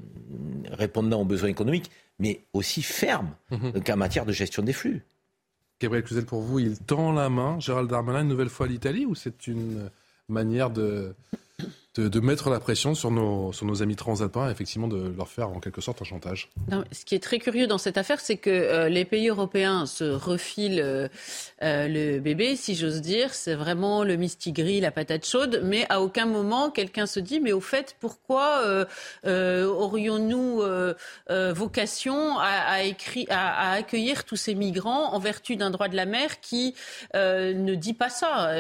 répondant 0.71 1.23
aux 1.23 1.25
besoins 1.25 1.49
économiques, 1.49 1.91
mais 2.21 2.43
aussi 2.53 2.81
ferme 2.81 3.35
mmh. 3.51 3.71
en 3.91 3.97
matière 3.97 4.25
de 4.25 4.33
gestion 4.33 4.63
des 4.63 4.73
flux. 4.73 5.03
Gabriel 5.85 6.05
Cluzel, 6.05 6.25
pour 6.25 6.41
vous, 6.41 6.61
il 6.61 6.79
tend 6.79 7.13
la 7.13 7.29
main, 7.29 7.61
Gérald 7.61 7.91
Darmanin, 7.91 8.23
une 8.23 8.29
nouvelle 8.29 8.49
fois 8.49 8.65
à 8.65 8.69
l'Italie, 8.71 9.05
ou 9.05 9.15
c'est 9.15 9.47
une 9.47 9.91
manière 10.31 10.71
de 10.71 11.15
de, 11.97 12.21
mettre 12.21 12.51
la 12.51 12.59
pression 12.59 12.95
sur 12.95 13.11
nos, 13.11 13.53
sur 13.53 13.67
nos 13.67 13.83
amis 13.83 13.95
transalpins, 13.95 14.51
effectivement 14.51 14.89
de 14.89 15.15
leur 15.17 15.29
faire 15.29 15.49
en 15.49 15.61
quelque 15.61 15.81
sorte 15.81 16.03
un 16.03 16.05
chantage. 16.05 16.51
ce 16.91 17.05
qui 17.05 17.15
est 17.15 17.23
très 17.23 17.39
curieux 17.39 17.67
dans 17.67 17.79
cette 17.79 17.99
affaire, 17.99 18.21
c'est 18.21 18.37
que 18.37 18.51
euh, 18.51 18.89
les 18.89 19.05
pays 19.05 19.29
européens 19.29 19.87
se 19.87 20.05
refilent 20.05 20.81
euh, 20.81 21.09
euh, 21.63 21.87
le 21.87 22.19
bébé, 22.19 22.57
si 22.57 22.75
j'ose 22.75 23.01
dire. 23.01 23.33
C'est 23.33 23.55
vraiment 23.55 24.03
le 24.03 24.17
mistigris, 24.17 24.81
la 24.81 24.91
patate 24.91 25.25
chaude, 25.25 25.61
mais 25.65 25.87
à 25.89 26.01
aucun 26.01 26.27
moment 26.27 26.71
quelqu'un 26.71 27.07
se 27.07 27.21
dit, 27.21 27.39
mais 27.41 27.53
au 27.53 27.61
fait, 27.61 27.97
pourquoi 28.01 28.63
aurions-nous 29.25 30.63
vocation 31.29 32.39
à, 32.39 33.73
accueillir 33.73 34.25
tous 34.25 34.37
ces 34.37 34.55
migrants 34.55 35.13
en 35.13 35.19
vertu 35.19 35.57
d'un 35.57 35.71
droit 35.71 35.89
de 35.89 35.97
la 35.97 36.07
mer 36.07 36.41
qui 36.41 36.75
ne 37.15 37.75
dit 37.75 37.95
pas 37.95 38.11
ça? 38.11 38.51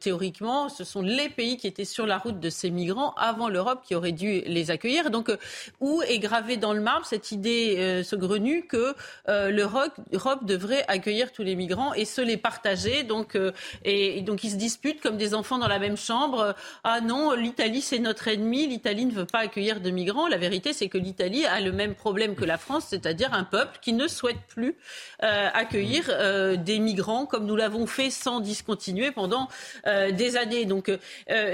Théoriquement, 0.00 0.68
ce 0.68 0.84
sont 0.84 1.02
les 1.02 1.28
pays 1.28 1.56
qui 1.56 1.66
étaient 1.66 1.84
sur 1.84 2.06
la 2.06 2.18
route 2.18 2.40
de 2.40 2.50
ces 2.56 2.70
migrants 2.70 3.14
avant 3.16 3.48
l'Europe 3.48 3.80
qui 3.84 3.94
aurait 3.94 4.12
dû 4.12 4.42
les 4.46 4.70
accueillir. 4.70 5.10
Donc, 5.10 5.28
euh, 5.28 5.36
où 5.80 6.02
est 6.02 6.18
gravée 6.18 6.56
dans 6.56 6.72
le 6.72 6.80
marbre 6.80 7.06
cette 7.06 7.30
idée 7.30 7.76
euh, 7.78 8.02
saugrenue 8.02 8.66
que 8.66 8.94
euh, 9.28 9.50
l'Europe 9.50 10.44
devrait 10.44 10.84
accueillir 10.88 11.32
tous 11.32 11.42
les 11.42 11.54
migrants 11.54 11.92
et 11.94 12.04
se 12.04 12.20
les 12.20 12.36
partager 12.36 13.04
donc, 13.04 13.38
et, 13.84 14.22
donc, 14.22 14.44
ils 14.44 14.50
se 14.50 14.56
disputent 14.56 15.00
comme 15.00 15.16
des 15.16 15.34
enfants 15.34 15.58
dans 15.58 15.68
la 15.68 15.78
même 15.78 15.96
chambre. 15.96 16.54
ah 16.84 17.00
non, 17.00 17.32
l'Italie, 17.32 17.82
c'est 17.82 17.98
notre 17.98 18.28
ennemi. 18.28 18.66
L'Italie 18.66 19.04
ne 19.04 19.12
veut 19.12 19.26
pas 19.26 19.40
accueillir 19.40 19.80
de 19.80 19.90
migrants. 19.90 20.26
La 20.26 20.38
vérité, 20.38 20.72
c'est 20.72 20.88
que 20.88 20.98
l'Italie 20.98 21.44
a 21.44 21.60
le 21.60 21.72
même 21.72 21.94
problème 21.94 22.34
que 22.34 22.44
la 22.44 22.58
France, 22.58 22.86
c'est-à-dire 22.88 23.34
un 23.34 23.44
peuple 23.44 23.78
qui 23.82 23.92
ne 23.92 24.08
souhaite 24.08 24.40
plus 24.48 24.76
accueillir 25.20 26.56
des 26.58 26.78
migrants 26.78 27.26
comme 27.26 27.46
nous 27.46 27.56
l'avons 27.56 27.86
fait 27.86 28.10
sans 28.10 28.40
discontinuer 28.40 29.10
pendant 29.10 29.48
des 29.84 30.36
années. 30.36 30.64
Donc, 30.64 30.90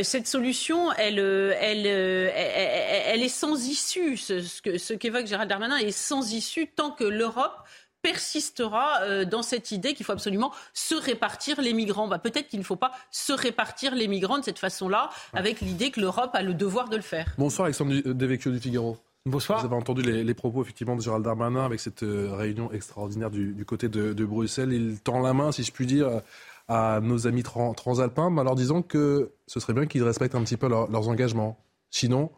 cette 0.03 0.27
solution, 0.27 0.92
euh, 0.99 1.53
euh, 1.53 1.55
elle, 1.61 1.87
elle, 1.87 3.23
est 3.23 3.29
sans 3.29 3.67
issue. 3.67 4.17
Ce, 4.17 4.93
qu'évoque 4.95 5.27
Gérald 5.27 5.49
Darmanin 5.49 5.77
est 5.77 5.91
sans 5.91 6.33
issue 6.33 6.69
tant 6.69 6.91
que 6.91 7.05
l'Europe 7.05 7.57
persistera 8.03 9.03
euh, 9.03 9.25
dans 9.25 9.43
cette 9.43 9.71
idée 9.71 9.95
qu'il 9.95 10.05
faut 10.05 10.13
absolument 10.13 10.53
se 10.75 10.95
répartir 10.95 11.61
les 11.61 11.73
migrants. 11.73 12.09
Bah, 12.09 12.19
peut-être 12.19 12.49
qu'il 12.49 12.59
ne 12.59 12.65
faut 12.65 12.77
pas 12.77 12.91
se 13.11 13.33
répartir 13.33 13.95
les 13.95 14.09
migrants 14.09 14.39
de 14.39 14.45
cette 14.45 14.59
façon-là, 14.59 15.11
avec 15.33 15.61
l'idée 15.61 15.91
que 15.91 16.01
l'Europe 16.01 16.31
a 16.35 16.43
le 16.43 16.55
devoir 16.55 16.89
de 16.89 16.97
le 16.97 17.03
faire. 17.03 17.33
Bonsoir 17.39 17.67
Alexandre 17.67 17.95
Devecchio 17.95 18.51
du 18.51 18.59
Figaro. 18.59 18.97
Bonsoir. 19.25 19.61
Vous 19.61 19.67
avez 19.67 19.77
entendu 19.77 20.03
les, 20.03 20.35
propos 20.35 20.63
effectivement 20.63 20.97
de 20.97 21.01
Gérald 21.01 21.25
Darmanin 21.25 21.65
avec 21.65 21.79
cette 21.79 22.01
réunion 22.01 22.73
extraordinaire 22.73 23.31
du, 23.31 23.65
côté 23.65 23.89
de, 23.89 24.13
de, 24.13 24.25
Bruxelles. 24.25 24.73
Il 24.73 24.99
tend 24.99 25.21
la 25.21 25.33
main, 25.33 25.53
si 25.53 25.63
je 25.63 25.71
puis 25.71 25.87
dire, 25.87 26.23
à 26.69 27.01
nos 27.03 27.27
amis 27.27 27.43
transalpins, 27.43 28.37
en 28.37 28.43
leur 28.43 28.55
disant 28.55 28.83
que 28.83 29.33
ce 29.47 29.61
serait 29.61 29.75
bien 29.75 29.87
qu'ils 29.87 30.03
respectent 30.03 30.35
un 30.35 30.43
petit 30.43 30.57
peu 30.57 30.69
leurs 30.69 31.09
engagements. 31.09 31.59
Sinon, 31.91 32.31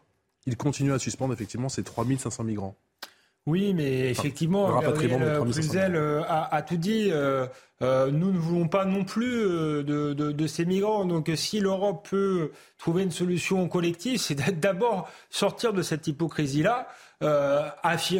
ils 0.45 0.57
continuent 0.57 0.93
à 0.93 0.99
suspendre 0.99 1.33
effectivement 1.33 1.69
ces 1.69 1.83
3500 1.83 2.43
migrants. 2.43 2.75
Oui, 3.45 3.73
mais 3.75 4.09
effectivement, 4.09 4.79
Gabriel 4.79 5.39
Cluzel 5.43 5.95
euh, 5.95 6.23
a, 6.27 6.61
tout 6.63 6.77
dit. 6.77 7.09
Euh, 7.11 7.45
euh, 7.81 8.11
nous 8.11 8.31
ne 8.31 8.37
voulons 8.37 8.67
pas 8.67 8.85
non 8.85 9.03
plus 9.03 9.43
de, 9.43 10.13
de, 10.13 10.47
ces 10.47 10.65
migrants. 10.65 11.05
Donc, 11.05 11.31
si 11.35 11.59
l'Europe 11.59 12.07
peut 12.09 12.51
trouver 12.77 13.03
une 13.03 13.11
solution 13.11 13.67
collective, 13.67 14.19
c'est 14.19 14.59
d'abord 14.59 15.09
sortir 15.29 15.73
de 15.73 15.81
cette 15.81 16.07
hypocrisie-là. 16.07 16.87
Euh, 17.23 17.69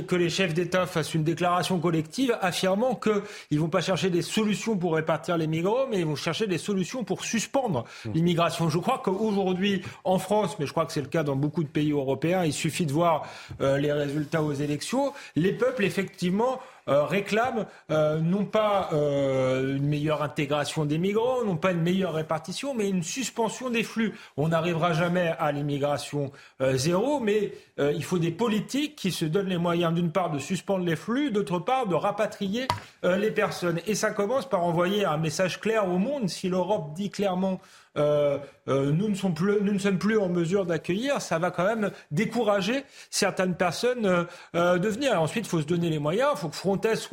que 0.07 0.15
les 0.15 0.29
chefs 0.29 0.53
d'État 0.53 0.85
fassent 0.85 1.13
une 1.13 1.23
déclaration 1.23 1.79
collective 1.79 2.37
affirmant 2.41 2.95
qu'ils 2.95 3.21
ne 3.51 3.59
vont 3.59 3.67
pas 3.67 3.81
chercher 3.81 4.09
des 4.09 4.21
solutions 4.21 4.77
pour 4.77 4.95
répartir 4.95 5.37
les 5.37 5.47
migrants, 5.47 5.87
mais 5.89 5.99
ils 5.99 6.05
vont 6.05 6.15
chercher 6.15 6.47
des 6.47 6.57
solutions 6.57 7.03
pour 7.03 7.25
suspendre 7.25 7.83
mmh. 8.05 8.11
l'immigration. 8.13 8.69
Je 8.69 8.77
crois 8.77 9.01
qu'aujourd'hui, 9.03 9.81
en 10.05 10.17
France, 10.17 10.57
mais 10.59 10.65
je 10.65 10.71
crois 10.71 10.85
que 10.85 10.93
c'est 10.93 11.01
le 11.01 11.07
cas 11.07 11.23
dans 11.23 11.35
beaucoup 11.35 11.63
de 11.63 11.69
pays 11.69 11.91
européens, 11.91 12.45
il 12.45 12.53
suffit 12.53 12.85
de 12.85 12.93
voir 12.93 13.27
euh, 13.59 13.77
les 13.77 13.91
résultats 13.91 14.41
aux 14.41 14.53
élections, 14.53 15.11
les 15.35 15.51
peuples, 15.51 15.83
effectivement, 15.83 16.53
euh, 16.53 16.74
réclament 16.87 17.65
euh, 17.91 18.19
non 18.19 18.45
pas 18.45 18.89
euh, 18.93 19.77
une 19.77 19.87
meilleure 19.87 20.21
intégration 20.21 20.85
des 20.85 20.97
migrants, 20.97 21.43
non 21.43 21.57
pas 21.57 21.71
une 21.71 21.81
meilleure 21.81 22.13
répartition, 22.13 22.73
mais 22.73 22.89
une 22.89 23.03
suspension 23.03 23.69
des 23.69 23.83
flux. 23.83 24.13
On 24.37 24.49
n'arrivera 24.49 24.93
jamais 24.93 25.33
à 25.39 25.51
l'immigration 25.51 26.31
zéro, 26.59 27.19
mais 27.19 27.53
il 27.77 28.03
faut 28.03 28.19
des 28.19 28.31
politiques 28.31 28.95
qui 28.95 29.11
se 29.11 29.25
donnent 29.25 29.47
les 29.47 29.57
moyens 29.57 29.93
d'une 29.93 30.11
part 30.11 30.31
de 30.31 30.39
suspendre 30.39 30.85
les 30.85 30.95
flux, 30.95 31.31
d'autre 31.31 31.59
part 31.59 31.87
de 31.87 31.95
rapatrier 31.95 32.67
les 33.03 33.31
personnes. 33.31 33.79
Et 33.87 33.95
ça 33.95 34.11
commence 34.11 34.47
par 34.47 34.63
envoyer 34.63 35.05
un 35.05 35.17
message 35.17 35.59
clair 35.59 35.87
au 35.87 35.97
monde. 35.97 36.29
Si 36.29 36.49
l'Europe 36.49 36.93
dit 36.93 37.09
clairement 37.09 37.59
euh, 37.97 38.37
euh, 38.67 38.91
nous, 38.91 39.09
ne 39.09 39.15
sommes 39.15 39.33
plus, 39.33 39.61
nous 39.61 39.73
ne 39.73 39.77
sommes 39.77 39.97
plus 39.97 40.17
en 40.17 40.27
mesure 40.29 40.65
d'accueillir, 40.65 41.21
ça 41.21 41.39
va 41.39 41.51
quand 41.51 41.65
même 41.65 41.91
décourager 42.11 42.83
certaines 43.09 43.55
personnes 43.55 44.27
euh, 44.55 44.77
de 44.77 44.89
venir. 44.89 45.21
ensuite, 45.21 45.45
il 45.45 45.49
faut 45.49 45.61
se 45.61 45.67
donner 45.67 45.89
les 45.89 45.99
moyens, 45.99 46.31
il 46.35 46.39
faut 46.39 46.49
que 46.49 46.55
Frontex, 46.55 47.07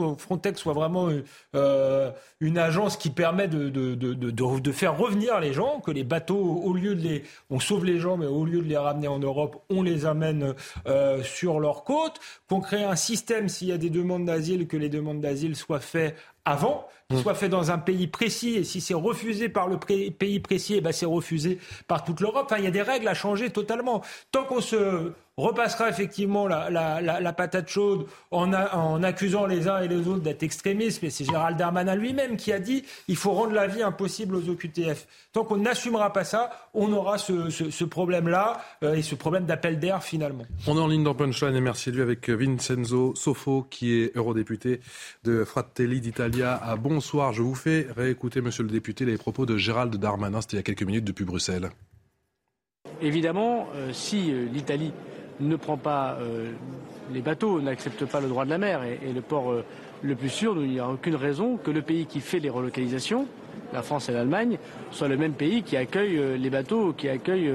soit 0.59 0.73
vraiment 0.73 1.09
une 2.41 2.59
agence 2.59 2.97
qui 2.97 3.11
permet 3.11 3.49
de, 3.49 3.69
de, 3.69 3.95
de, 3.95 4.31
de, 4.33 4.73
faire 4.73 4.97
revenir 4.97 5.41
les 5.41 5.53
gens, 5.53 5.81
que 5.81 5.91
les 5.91 6.05
bateaux, 6.05 6.63
au 6.65 6.73
lieu 6.73 6.95
de 6.95 7.03
les... 7.03 7.25
On 7.51 7.61
sauve 7.61 7.85
les 7.85 7.99
gens, 7.99 8.17
mais 8.17 8.27
au 8.27 8.45
lieu 8.45 8.63
de 8.63 8.69
les 8.69 8.77
ramener 8.77 9.09
en 9.09 9.19
Europe, 9.19 9.63
on 9.71 9.83
les 9.83 10.07
amène 10.07 10.55
sur 11.23 11.61
leur 11.61 11.85
côte, 11.85 12.21
qu'on 12.49 12.61
crée 12.61 12.85
un 12.85 12.97
système, 12.97 13.49
s'il 13.49 13.69
y 13.69 13.73
a 13.73 13.79
des 13.79 13.91
demandes 13.91 14.25
d'asile, 14.25 14.67
que 14.67 14.77
les 14.77 14.89
demandes 14.89 15.21
d'asile 15.21 15.57
soient 15.57 15.81
faites 15.81 16.17
avant, 16.45 16.87
mmh. 17.13 17.23
soit 17.23 17.35
fait 17.35 17.49
dans 17.49 17.71
un 17.71 17.79
pays 17.79 18.07
précis, 18.07 18.57
et 18.57 18.65
si 18.65 18.81
c'est 18.81 18.95
refusé 18.95 19.49
par 19.49 19.69
le 19.69 19.79
pays 19.79 20.41
précis, 20.41 20.75
eh 20.77 20.81
ben 20.81 20.93
c'est 20.93 21.07
refusé 21.07 21.59
par 21.89 22.05
toute 22.05 22.21
l'Europe. 22.21 22.47
Enfin, 22.47 22.59
il 22.59 22.65
y 22.65 22.69
a 22.69 22.73
des 22.73 22.83
règles 22.83 23.09
à 23.09 23.15
changer 23.15 23.51
totalement. 23.51 24.03
Tant 24.31 24.45
qu'on 24.45 24.61
se 24.61 25.13
repassera 25.37 25.89
effectivement 25.89 26.47
la, 26.47 26.69
la, 26.69 27.01
la, 27.01 27.33
patate 27.33 27.69
chaude 27.69 28.07
en, 28.31 28.53
en, 28.53 29.03
accusant 29.03 29.47
les 29.47 29.67
uns 29.67 29.81
et 29.81 29.89
les 29.89 30.07
autres 30.07 30.21
d'être 30.21 30.43
extrémistes, 30.43 31.03
mais 31.03 31.09
c'est 31.09 31.25
Gérald 31.25 31.57
Darmanin 31.57 31.95
lui-même 31.95 32.37
qui 32.37 32.53
a 32.53 32.59
dit 32.59 32.85
il 33.09 33.17
faut 33.17 33.33
rendre 33.33 33.55
la 33.55 33.67
vie 33.67 33.83
impossible 33.83 34.37
aux 34.37 34.49
OQTF. 34.51 35.07
Tant 35.33 35.45
qu'on 35.45 35.57
n'assumera 35.57 36.13
pas 36.13 36.25
ça, 36.25 36.51
on 36.75 36.93
aura 36.93 37.17
ce, 37.17 37.49
ce, 37.49 37.71
ce 37.71 37.85
problème-là 37.85 38.61
euh, 38.83 38.95
et 38.95 39.03
ce 39.03 39.15
problème 39.15 39.47
d'appel 39.47 39.79
d'air 39.79 40.03
finalement. 40.03 40.45
On 40.67 40.77
est 40.77 40.81
en 40.81 40.89
ligne 40.89 41.05
dans 41.05 41.15
Punchline 41.15 41.57
et 41.57 41.61
merci 41.63 41.89
à 41.89 41.93
lui 41.93 42.03
avec 42.03 42.29
Vincenzo 42.29 43.15
Sofo 43.15 43.67
qui 43.71 43.95
est 43.95 44.17
eurodéputé 44.17 44.81
de 45.25 45.45
Fratelli 45.45 46.03
d'Italia 46.03 46.55
à 46.55 46.77
Bonsoir. 47.03 47.33
Je 47.33 47.43
vous 47.43 47.57
fais 47.57 47.89
réécouter, 47.97 48.41
monsieur 48.41 48.63
le 48.63 48.69
député, 48.69 49.05
les 49.05 49.17
propos 49.17 49.45
de 49.45 49.57
Gérald 49.57 49.93
Darmanin, 49.97 50.41
c'était 50.41 50.53
il 50.53 50.59
y 50.59 50.61
a 50.61 50.63
quelques 50.63 50.85
minutes 50.85 51.03
depuis 51.03 51.25
Bruxelles. 51.25 51.71
Évidemment, 53.01 53.67
euh, 53.75 53.93
si 53.93 54.31
euh, 54.31 54.47
l'Italie 54.53 54.93
ne 55.41 55.57
prend 55.57 55.77
pas 55.77 56.17
euh, 56.21 56.53
les 57.13 57.21
bateaux, 57.21 57.61
n'accepte 57.61 58.05
pas 58.05 58.21
le 58.21 58.29
droit 58.29 58.45
de 58.45 58.51
la 58.51 58.59
mer 58.59 58.85
et, 58.85 59.13
le 59.13 59.21
port 59.21 59.53
le 60.01 60.15
plus 60.15 60.29
sûr, 60.29 60.55
il 60.63 60.71
n'y 60.71 60.79
a 60.79 60.89
aucune 60.89 61.17
raison 61.17 61.57
que 61.57 61.73
le 61.73 61.83
pays 61.83 62.07
qui 62.07 62.21
fait 62.21 62.39
les 62.39 62.51
relocalisations, 62.51 63.27
la 63.73 63.83
France 63.83 64.09
et 64.09 64.13
l'Allemagne, 64.13 64.59
soit 64.93 65.09
le 65.09 65.17
même 65.17 65.33
pays 65.33 65.65
qui 65.65 65.77
accueille 65.77 66.39
les 66.39 66.51
bateaux, 66.51 66.93
qui 66.93 67.09
accueille 67.09 67.51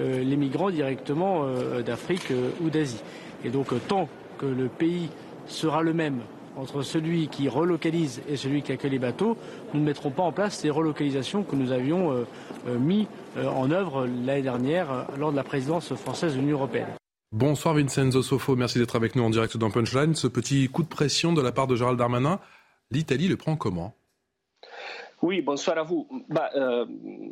les 0.00 0.36
migrants 0.36 0.70
directement 0.70 1.46
d'Afrique 1.86 2.32
ou 2.60 2.68
d'Asie. 2.68 3.00
Et 3.44 3.50
donc 3.50 3.68
tant 3.86 4.08
que 4.38 4.46
le 4.46 4.66
pays 4.66 5.08
sera 5.46 5.82
le 5.82 5.92
même 5.92 6.18
entre 6.58 6.82
celui 6.82 7.28
qui 7.28 7.48
relocalise 7.48 8.20
et 8.28 8.36
celui 8.36 8.62
qui 8.62 8.72
accueille 8.72 8.90
les 8.90 8.98
bateaux, 8.98 9.36
nous 9.72 9.80
ne 9.80 9.84
mettrons 9.84 10.10
pas 10.10 10.24
en 10.24 10.32
place 10.32 10.58
ces 10.58 10.70
relocalisations 10.70 11.42
que 11.44 11.56
nous 11.56 11.72
avions 11.72 12.26
mis 12.66 13.06
en 13.36 13.70
œuvre 13.70 14.06
l'année 14.24 14.42
dernière 14.42 15.06
lors 15.16 15.30
de 15.30 15.36
la 15.36 15.44
présidence 15.44 15.94
française 15.94 16.34
de 16.34 16.40
l'Union 16.40 16.56
européenne. 16.56 16.88
Bonsoir 17.30 17.74
Vincenzo 17.74 18.22
Sofo, 18.22 18.56
merci 18.56 18.78
d'être 18.78 18.96
avec 18.96 19.14
nous 19.14 19.22
en 19.22 19.30
direct 19.30 19.56
dans 19.56 19.70
Punchline. 19.70 20.14
Ce 20.14 20.26
petit 20.26 20.68
coup 20.68 20.82
de 20.82 20.88
pression 20.88 21.32
de 21.32 21.42
la 21.42 21.52
part 21.52 21.66
de 21.66 21.76
Gérald 21.76 21.98
Darmanin, 21.98 22.40
l'Italie 22.90 23.28
le 23.28 23.36
prend 23.36 23.56
comment? 23.56 23.97
Oui, 25.20 25.42
bonsoir 25.42 25.76
à 25.78 25.82
vous. 25.82 26.06
Bah, 26.28 26.48
euh, 26.54 26.86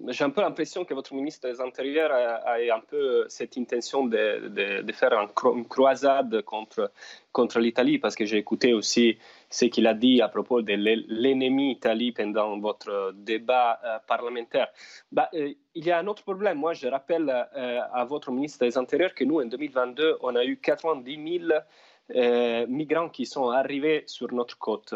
j'ai 0.09 0.25
un 0.25 0.31
peu 0.31 0.41
l'impression 0.41 0.85
que 0.85 0.93
votre 0.93 1.15
ministre 1.15 1.49
des 1.49 1.61
Intérieurs 1.61 2.11
a, 2.13 2.55
un 2.55 2.81
peu 2.81 3.27
cette 3.29 3.57
intention 3.57 4.07
de, 4.07 4.93
faire 4.93 5.13
une 5.45 5.69
croisade 5.69 6.43
contre, 6.43 6.91
contre 7.31 7.61
l'Italie, 7.61 7.99
parce 7.99 8.17
que 8.17 8.25
j'ai 8.25 8.39
écouté 8.39 8.73
aussi 8.73 9.19
ce 9.51 9.67
qu'il 9.67 9.87
a 9.87 9.95
dit 9.95 10.21
à 10.21 10.29
propos 10.29 10.63
de 10.63 10.73
l'ennemi 10.73 11.71
Italie 11.71 12.11
pendant 12.11 12.59
votre 12.59 13.13
débat 13.15 13.79
euh, 13.85 13.99
parlementaire. 14.09 14.67
Bah, 15.13 15.29
euh, 15.35 15.53
il 15.77 15.87
y 15.87 15.93
a 15.93 15.99
un 15.99 16.07
autre 16.09 16.25
problème. 16.25 16.59
Moi, 16.59 16.73
je 16.73 16.89
rappelle 16.89 17.31
à 17.31 18.05
votre 18.05 18.33
ministre 18.33 18.65
des 18.65 18.77
Intérieurs 18.77 19.15
que 19.15 19.23
nous, 19.23 19.41
en 19.41 19.45
2022, 19.45 20.17
on 20.23 20.35
a 20.35 20.45
eu 20.45 20.57
90 20.57 21.41
000 21.41 22.67
migrants 22.69 23.11
qui 23.11 23.27
sont 23.27 23.51
arrivés 23.51 24.05
sur 24.07 24.33
notre 24.33 24.59
côte. 24.59 24.95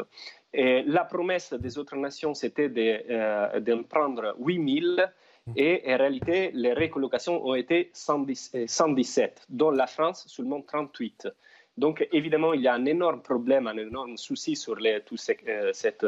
Et 0.52 0.82
la 0.82 1.04
promesse 1.04 1.52
des 1.52 1.78
autres 1.78 1.96
nations, 1.96 2.34
c'était 2.34 2.68
d'en 2.68 3.60
de, 3.60 3.72
euh, 3.72 3.82
prendre 3.88 4.34
8000 4.40 5.12
et 5.56 5.82
en 5.86 5.96
réalité, 5.96 6.50
les 6.52 6.74
recolocations 6.74 7.44
ont 7.44 7.54
été 7.54 7.90
117, 7.94 8.52
euh, 8.54 9.44
dont 9.48 9.70
la 9.70 9.86
France 9.86 10.24
seulement 10.28 10.60
38. 10.60 11.28
Donc 11.76 12.06
évidemment, 12.12 12.52
il 12.52 12.60
y 12.60 12.68
a 12.68 12.74
un 12.74 12.84
énorme 12.84 13.22
problème, 13.22 13.66
un 13.66 13.76
énorme 13.76 14.16
souci 14.16 14.56
sur 14.56 14.76
tout 15.06 15.16
euh, 15.48 15.70
cette 15.72 16.06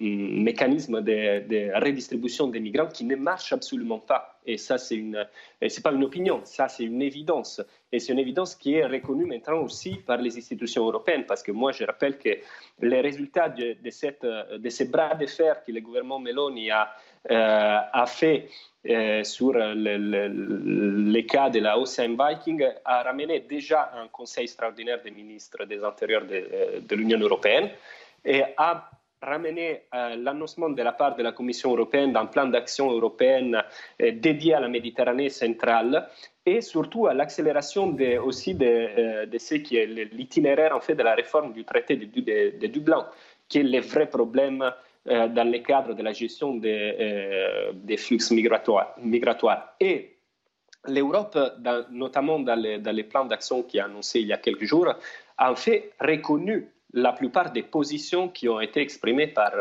mécanisme 0.00 1.00
de, 1.00 1.80
redistribution 1.80 2.48
des 2.48 2.60
migrants 2.60 2.88
qui 2.88 3.04
ne 3.04 3.16
marche 3.16 3.52
absolument 3.52 4.00
pas. 4.00 4.38
Et 4.44 4.58
ça, 4.58 4.76
c'est 4.76 4.96
une, 4.96 5.26
c'est 5.66 5.82
pas 5.82 5.92
une 5.92 6.04
opinion, 6.04 6.40
ça, 6.44 6.68
c'est 6.68 6.84
une 6.84 7.02
évidence. 7.02 7.62
Et 7.90 7.98
c'est 7.98 8.12
une 8.12 8.18
évidence 8.18 8.54
qui 8.54 8.74
est 8.74 8.86
reconnue 8.86 9.24
maintenant 9.24 9.62
aussi 9.62 9.96
par 9.96 10.18
les 10.18 10.36
institutions 10.36 10.84
européennes, 10.86 11.24
parce 11.26 11.42
que 11.42 11.52
moi, 11.52 11.72
je 11.72 11.84
rappelle 11.84 12.18
que 12.18 12.30
les 12.80 13.00
résultats 13.00 13.48
de, 13.48 13.76
cette, 13.90 14.24
de 14.24 14.68
ces 14.68 14.88
bras 14.88 15.14
de 15.14 15.26
fer 15.26 15.62
que 15.64 15.72
le 15.72 15.80
gouvernement 15.80 16.18
Meloni 16.18 16.70
a, 16.70 16.92
a 17.28 18.06
fait 18.06 18.48
euh, 18.88 19.24
sur 19.24 19.52
le, 19.52 19.74
le, 19.74 21.10
les 21.10 21.26
cas 21.26 21.50
de 21.50 21.60
la 21.60 21.78
Ocean 21.78 22.16
Viking 22.18 22.64
a 22.84 23.02
ramené 23.02 23.40
déjà 23.40 23.90
un 23.94 24.08
conseil 24.08 24.44
extraordinaire 24.44 25.02
des 25.02 25.10
ministres 25.10 25.64
des 25.64 25.82
Intérieurs 25.82 26.24
de, 26.24 26.34
euh, 26.52 26.80
l'Union 26.96 27.18
européenne 27.18 27.70
et 28.24 28.42
a 28.56 28.90
ramené 29.22 29.82
euh, 29.94 30.16
l'annoncement 30.16 30.68
de 30.68 30.82
la 30.82 30.92
part 30.92 31.16
de 31.16 31.22
la 31.22 31.32
Commission 31.32 31.72
européenne 31.72 32.12
d'un 32.12 32.26
plan 32.26 32.46
d'action 32.46 32.90
européenne 32.90 33.62
dédié 33.98 34.54
à 34.54 34.60
la 34.60 34.68
Méditerranée 34.68 35.30
centrale 35.30 36.08
et 36.44 36.60
surtout 36.60 37.06
à 37.06 37.14
l'accélération 37.14 37.96
aussi 38.22 38.54
de, 38.54 39.26
ce 39.38 39.54
qui 39.56 39.78
est 39.78 39.86
l'itinéraire 39.86 40.76
en 40.76 40.80
fait 40.80 40.94
de 40.94 41.02
la 41.02 41.14
réforme 41.14 41.52
du 41.52 41.64
traité 41.64 41.96
de 41.96 42.66
Dublin, 42.66 43.06
qui 43.48 43.58
est 43.58 43.62
le 43.62 43.80
vrai 43.80 44.06
problème 44.06 44.70
euh, 45.08 45.28
dans 45.28 45.50
le 45.50 45.58
cadre 45.58 45.94
de 45.94 46.02
la 46.02 46.12
gestion 46.12 46.54
des, 46.54 46.96
euh, 47.00 47.96
flux 47.96 48.18
migratoires, 48.30 48.94
migratoires. 48.98 49.74
Et 49.80 50.16
l'Europe, 50.86 51.38
notamment 51.90 52.38
dans 52.40 52.54
les, 52.54 52.78
dans 52.78 52.94
les 52.94 53.04
plans 53.04 53.24
d'action 53.24 53.62
qui 53.62 53.78
a 53.78 53.84
annoncé 53.86 54.20
il 54.20 54.26
y 54.26 54.32
a 54.32 54.38
quelques 54.38 54.64
jours, 54.64 54.88
a 55.38 55.50
en 55.50 55.56
fait 55.56 55.92
reconnu 56.00 56.68
la 56.96 57.12
plupart 57.12 57.52
des 57.52 57.62
positions 57.62 58.28
qui 58.28 58.48
ont 58.48 58.58
été 58.58 58.80
exprimées 58.80 59.26
par, 59.26 59.52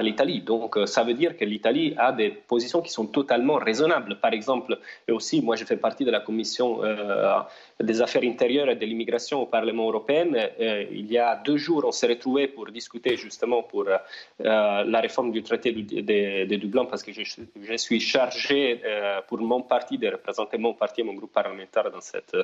l'Italie. 0.00 0.40
Donc, 0.40 0.76
euh, 0.76 0.86
ça 0.86 1.02
veut 1.04 1.12
dire 1.12 1.36
que 1.36 1.44
l'Italie 1.44 1.94
a 1.98 2.10
des 2.10 2.30
positions 2.30 2.80
qui 2.80 2.90
sont 2.90 3.06
totalement 3.06 3.56
raisonnables. 3.56 4.18
Par 4.18 4.32
exemple, 4.32 4.78
et 5.06 5.12
aussi, 5.12 5.42
moi, 5.42 5.56
je 5.56 5.64
fais 5.64 5.76
partie 5.76 6.04
de 6.06 6.10
la 6.10 6.20
commission 6.20 6.82
euh, 6.82 7.40
des 7.80 8.00
affaires 8.00 8.22
intérieures 8.24 8.70
et 8.70 8.76
de 8.76 8.86
l'immigration 8.86 9.42
au 9.42 9.46
Parlement 9.46 9.88
européen. 9.88 10.28
Euh, 10.34 10.86
il 10.90 11.12
y 11.12 11.18
a 11.18 11.36
deux 11.36 11.58
jours, 11.58 11.84
on 11.86 11.92
s'est 11.92 12.06
retrouvés 12.06 12.48
pour 12.48 12.66
discuter 12.70 13.16
justement 13.16 13.62
pour 13.62 13.84
la 14.38 15.00
réforme 15.00 15.32
du 15.32 15.42
traité 15.42 15.72
de, 15.72 16.54
Dublin 16.56 16.86
parce 16.86 17.02
que 17.02 17.12
je, 17.12 17.76
suis 17.76 18.00
chargé 18.00 18.80
pour 19.28 19.38
mon 19.40 19.62
parti 19.62 19.98
de 19.98 20.08
représenter 20.08 20.56
mon 20.56 20.72
parti 20.74 21.02
et 21.02 21.04
mon 21.04 21.14
groupe 21.14 21.32
parlementaire 21.32 21.90
dans, 21.90 22.00
cette, 22.00 22.36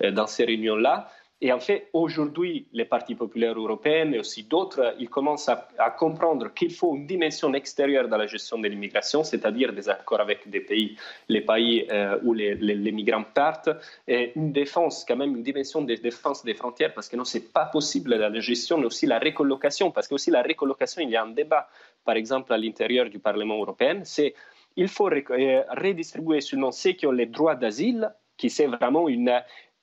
dans 0.00 0.26
ces 0.26 0.44
réunions-là. 0.44 1.10
Et 1.40 1.52
en 1.52 1.58
fait, 1.58 1.88
aujourd'hui, 1.92 2.68
les 2.72 2.84
partis 2.84 3.14
populaires 3.14 3.58
européens 3.58 4.10
et 4.12 4.18
aussi 4.18 4.44
d'autres, 4.44 4.94
ils 4.98 5.10
commencent 5.10 5.48
à, 5.48 5.90
comprendre 5.90 6.54
qu'il 6.54 6.72
faut 6.72 6.94
une 6.94 7.06
dimension 7.06 7.52
extérieure 7.54 8.08
dans 8.08 8.16
la 8.16 8.26
gestion 8.26 8.58
de 8.58 8.68
l'immigration, 8.68 9.24
c'est-à-dire 9.24 9.72
des 9.72 9.88
accords 9.88 10.20
avec 10.20 10.48
des 10.48 10.60
pays, 10.60 10.96
les 11.28 11.40
pays 11.40 11.86
euh, 11.90 12.18
où 12.22 12.32
les, 12.32 12.54
les, 12.54 12.92
migrants 12.92 13.24
partent, 13.24 13.70
et 14.06 14.32
une 14.36 14.52
défense, 14.52 15.04
quand 15.06 15.16
même 15.16 15.36
une 15.36 15.42
dimension 15.42 15.82
de 15.82 15.94
défense 15.96 16.44
des 16.44 16.54
frontières, 16.54 16.94
parce 16.94 17.08
que 17.08 17.16
non, 17.16 17.24
c'est 17.24 17.52
pas 17.52 17.66
possible 17.66 18.14
la 18.14 18.40
gestion, 18.40 18.78
mais 18.78 18.86
aussi 18.86 19.06
la 19.06 19.18
recolocation, 19.18 19.90
parce 19.90 20.08
que 20.08 20.14
aussi 20.14 20.30
la 20.30 20.42
recolocation, 20.42 21.02
il 21.02 21.10
y 21.10 21.16
a 21.16 21.24
un 21.24 21.30
débat, 21.30 21.68
par 22.04 22.14
exemple, 22.16 22.52
à 22.52 22.56
l'intérieur 22.56 23.10
du 23.10 23.18
Parlement 23.18 23.58
européen, 23.58 24.00
c'est 24.04 24.34
il 24.76 24.88
faut 24.88 25.08
euh, 25.08 25.62
redistribuer 25.76 26.40
seulement 26.40 26.72
ceux 26.72 26.92
qui 26.92 27.06
ont 27.06 27.12
les 27.12 27.26
droits 27.26 27.54
d'asile, 27.54 28.10
qui 28.36 28.50
c'est 28.50 28.66
vraiment 28.66 29.08
une, 29.08 29.30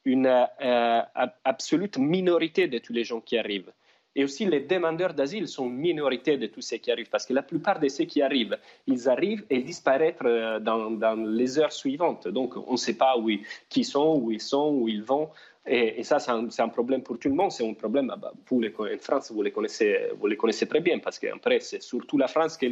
une 0.06 0.28
euh, 0.28 1.02
absolue 1.44 1.90
minorité 1.98 2.68
de 2.68 2.78
tous 2.80 2.94
les 2.94 3.04
gens 3.04 3.22
qui 3.22 3.38
arrivent. 3.38 3.72
Et 4.14 4.26
aussi, 4.26 4.46
les 4.46 4.60
demandeurs 4.60 5.14
d'asile 5.14 5.48
sont 5.48 5.68
une 5.68 5.78
minorité 5.78 6.38
de 6.38 6.48
tous 6.48 6.62
ceux 6.62 6.78
qui 6.78 6.92
arrivent, 6.92 7.10
parce 7.10 7.26
que 7.26 7.34
la 7.34 7.44
plupart 7.44 7.80
de 7.80 7.88
ceux 7.88 8.04
qui 8.04 8.22
arrivent, 8.22 8.58
ils 8.86 9.08
arrivent 9.08 9.46
et 9.50 9.62
disparaissent 9.62 10.16
euh, 10.26 10.60
dans, 10.60 10.92
dans 10.92 11.16
les 11.16 11.60
heures 11.60 11.72
suivantes. 11.72 12.28
Donc, 12.28 12.58
on 12.58 12.74
ne 12.74 12.78
sait 12.78 12.98
pas 12.98 13.18
où 13.18 13.30
ils, 13.30 13.42
qui 13.70 13.86
sont, 13.86 14.20
où 14.22 14.32
ils 14.32 14.42
sont, 14.42 14.70
où 14.70 14.90
ils 14.90 15.04
vont. 15.04 15.30
Et, 15.66 16.00
et 16.00 16.04
ça, 16.04 16.18
c'est 16.18 16.32
un, 16.32 16.48
un, 16.58 16.70
problème 16.70 17.04
pour 17.04 17.20
tout 17.20 17.30
le 17.30 17.36
monde. 17.36 17.52
C'est 17.52 17.68
un 17.68 17.74
problème, 17.74 18.10
ah 18.12 18.18
bah, 18.18 18.34
vous 18.50 18.60
les, 18.60 18.74
en 18.78 18.98
France, 19.00 19.32
vous 19.32 19.44
les, 19.44 19.52
connaissez, 19.52 20.10
vous 20.18 20.26
les 20.26 20.36
connaissez 20.36 20.68
très 20.68 20.82
bien, 20.82 20.98
parce 21.00 21.20
qu'après, 21.20 21.60
c'est 21.60 21.82
surtout 21.82 22.18
la 22.18 22.28
France 22.28 22.58
que 22.58 22.66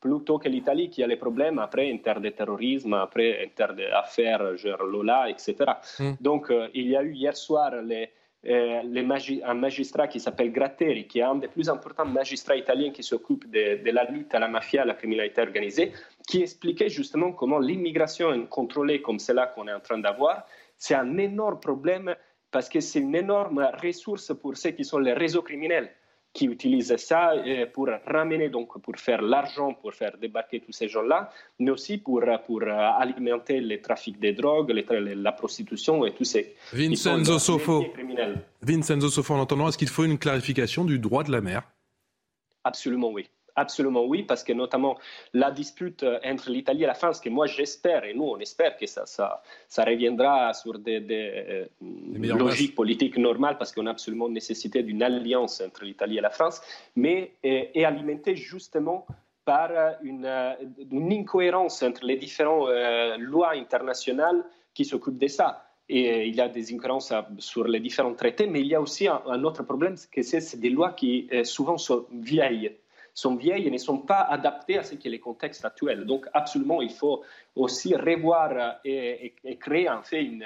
plutôt 0.00 0.38
que 0.38 0.48
l'Italie 0.48 0.90
qui 0.90 1.02
a 1.04 1.06
les 1.06 1.16
problèmes, 1.16 1.58
après, 1.60 1.92
en 1.92 1.98
termes 1.98 2.22
de 2.22 2.30
terrorisme, 2.30 2.94
après, 2.94 3.46
en 3.46 3.48
termes 3.54 3.76
d'affaires, 3.76 4.56
genre 4.56 4.82
Lola, 4.82 5.30
etc. 5.30 5.54
Mm. 6.00 6.12
Donc, 6.20 6.50
euh, 6.50 6.68
il 6.74 6.88
y 6.88 6.96
a 6.96 7.02
eu 7.02 7.12
hier 7.12 7.36
soir 7.36 7.70
les, 7.82 8.10
euh, 8.46 8.82
les 8.84 9.02
magi 9.02 9.40
un 9.44 9.54
magistrat 9.54 10.08
qui 10.08 10.18
s'appelle 10.18 10.50
Gratteri, 10.50 11.06
qui 11.06 11.20
est 11.20 11.22
un 11.22 11.36
des 11.36 11.48
plus 11.48 11.68
importants 11.68 12.06
magistrats 12.06 12.56
italiens 12.56 12.90
qui 12.90 13.04
s'occupe 13.04 13.48
de, 13.50 13.84
de, 13.84 13.90
la 13.92 14.04
lutte 14.04 14.34
à 14.34 14.40
la 14.40 14.48
mafia, 14.48 14.82
à 14.82 14.84
la 14.84 14.94
criminalité 14.94 15.42
organisée, 15.42 15.92
qui 16.26 16.42
expliquait 16.42 16.88
justement 16.88 17.30
comment 17.30 17.60
l'immigration 17.60 18.46
contrôlée 18.46 19.00
comme 19.00 19.20
celle-là 19.20 19.46
qu'on 19.48 19.68
est 19.68 19.72
en 19.72 19.80
train 19.80 19.98
d'avoir, 19.98 20.44
c'est 20.76 20.94
un 20.94 21.16
énorme 21.18 21.58
problème 21.58 22.14
parce 22.50 22.68
que 22.68 22.80
c'est 22.80 23.00
une 23.00 23.14
énorme 23.14 23.68
ressource 23.82 24.32
pour 24.40 24.56
ceux 24.56 24.70
qui 24.70 24.84
sont 24.84 24.98
les 24.98 25.12
réseaux 25.12 25.42
criminels 25.42 25.90
qui 26.32 26.44
utilisent 26.44 26.96
ça 26.96 27.32
pour 27.72 27.88
ramener, 28.06 28.50
donc 28.50 28.78
pour 28.82 28.94
faire 28.96 29.22
l'argent, 29.22 29.72
pour 29.72 29.94
faire 29.94 30.18
débarquer 30.18 30.60
tous 30.60 30.72
ces 30.72 30.86
gens-là, 30.86 31.30
mais 31.58 31.70
aussi 31.70 31.96
pour, 31.96 32.22
pour 32.46 32.62
alimenter 32.62 33.58
le 33.60 33.80
trafic 33.80 34.20
des 34.20 34.34
drogues, 34.34 34.70
les, 34.70 35.14
la 35.14 35.32
prostitution 35.32 36.04
et 36.04 36.14
tous 36.14 36.24
ces 36.24 36.54
Vincenzo 36.74 37.38
Sofo. 37.38 37.86
Vincenzo 38.60 39.08
Sofo, 39.08 39.32
en 39.32 39.40
entendant, 39.40 39.68
est-ce 39.68 39.78
qu'il 39.78 39.88
faut 39.88 40.04
une 40.04 40.18
clarification 40.18 40.84
du 40.84 40.98
droit 40.98 41.24
de 41.24 41.32
la 41.32 41.40
mer? 41.40 41.62
Absolument 42.64 43.10
oui. 43.10 43.30
Absolument 43.58 44.04
oui, 44.04 44.22
parce 44.22 44.44
que 44.44 44.52
notamment 44.52 44.98
la 45.32 45.50
dispute 45.50 46.02
euh, 46.02 46.18
entre 46.22 46.50
l'Italie 46.50 46.82
et 46.82 46.86
la 46.86 46.92
France, 46.92 47.20
que 47.20 47.30
moi 47.30 47.46
j'espère, 47.46 48.04
et 48.04 48.12
nous 48.12 48.24
on 48.24 48.38
espère 48.38 48.76
que 48.76 48.86
ça, 48.86 49.06
ça, 49.06 49.42
ça 49.66 49.82
reviendra 49.82 50.52
sur 50.52 50.78
des, 50.78 51.00
des, 51.00 51.66
des 51.80 52.30
euh, 52.30 52.36
logiques 52.36 52.74
politiques 52.74 53.16
normales, 53.16 53.56
parce 53.56 53.72
qu'on 53.72 53.86
a 53.86 53.92
absolument 53.92 54.28
nécessité 54.28 54.82
d'une 54.82 55.02
alliance 55.02 55.62
entre 55.62 55.84
l'Italie 55.84 56.18
et 56.18 56.20
la 56.20 56.28
France, 56.28 56.60
mais 56.96 57.32
est, 57.42 57.70
est 57.74 57.84
alimentée 57.86 58.36
justement 58.36 59.06
par 59.46 59.70
une, 60.02 60.26
une, 60.90 61.12
incohérence 61.12 61.82
entre 61.82 62.04
les 62.04 62.16
différentes 62.16 62.68
euh, 62.68 63.16
lois 63.16 63.52
internationales 63.54 64.44
qui 64.74 64.84
s'occupent 64.84 65.18
de 65.18 65.28
ça. 65.28 65.62
Et 65.88 66.26
il 66.26 66.34
y 66.34 66.42
a 66.42 66.48
des 66.48 66.74
incohérences 66.74 67.14
sur 67.38 67.66
les 67.66 67.80
différents 67.80 68.12
traités, 68.12 68.48
mais 68.48 68.60
il 68.60 68.66
y 68.66 68.74
a 68.74 68.80
aussi 68.82 69.08
un, 69.08 69.22
un 69.26 69.44
autre 69.44 69.62
problème, 69.62 69.94
que 70.12 70.20
c'est 70.20 70.60
des 70.60 70.68
lois 70.68 70.92
qui 70.92 71.30
souvent 71.44 71.78
sont 71.78 72.06
vieilles 72.10 72.76
sont 73.16 73.34
vieilles 73.34 73.66
et 73.66 73.70
ne 73.70 73.78
sont 73.78 73.98
pas 73.98 74.20
adaptées 74.20 74.78
à 74.78 74.82
ce 74.82 74.94
qui 74.94 75.08
est 75.08 75.10
le 75.10 75.18
contexte 75.18 75.64
actuel. 75.64 76.04
Donc, 76.04 76.26
absolument, 76.34 76.82
il 76.82 76.90
faut 76.90 77.24
aussi 77.56 77.96
revoir 77.96 78.76
et, 78.84 79.34
et, 79.42 79.56
créer 79.56 79.88
en 79.88 80.02
fait 80.02 80.22
une, 80.22 80.44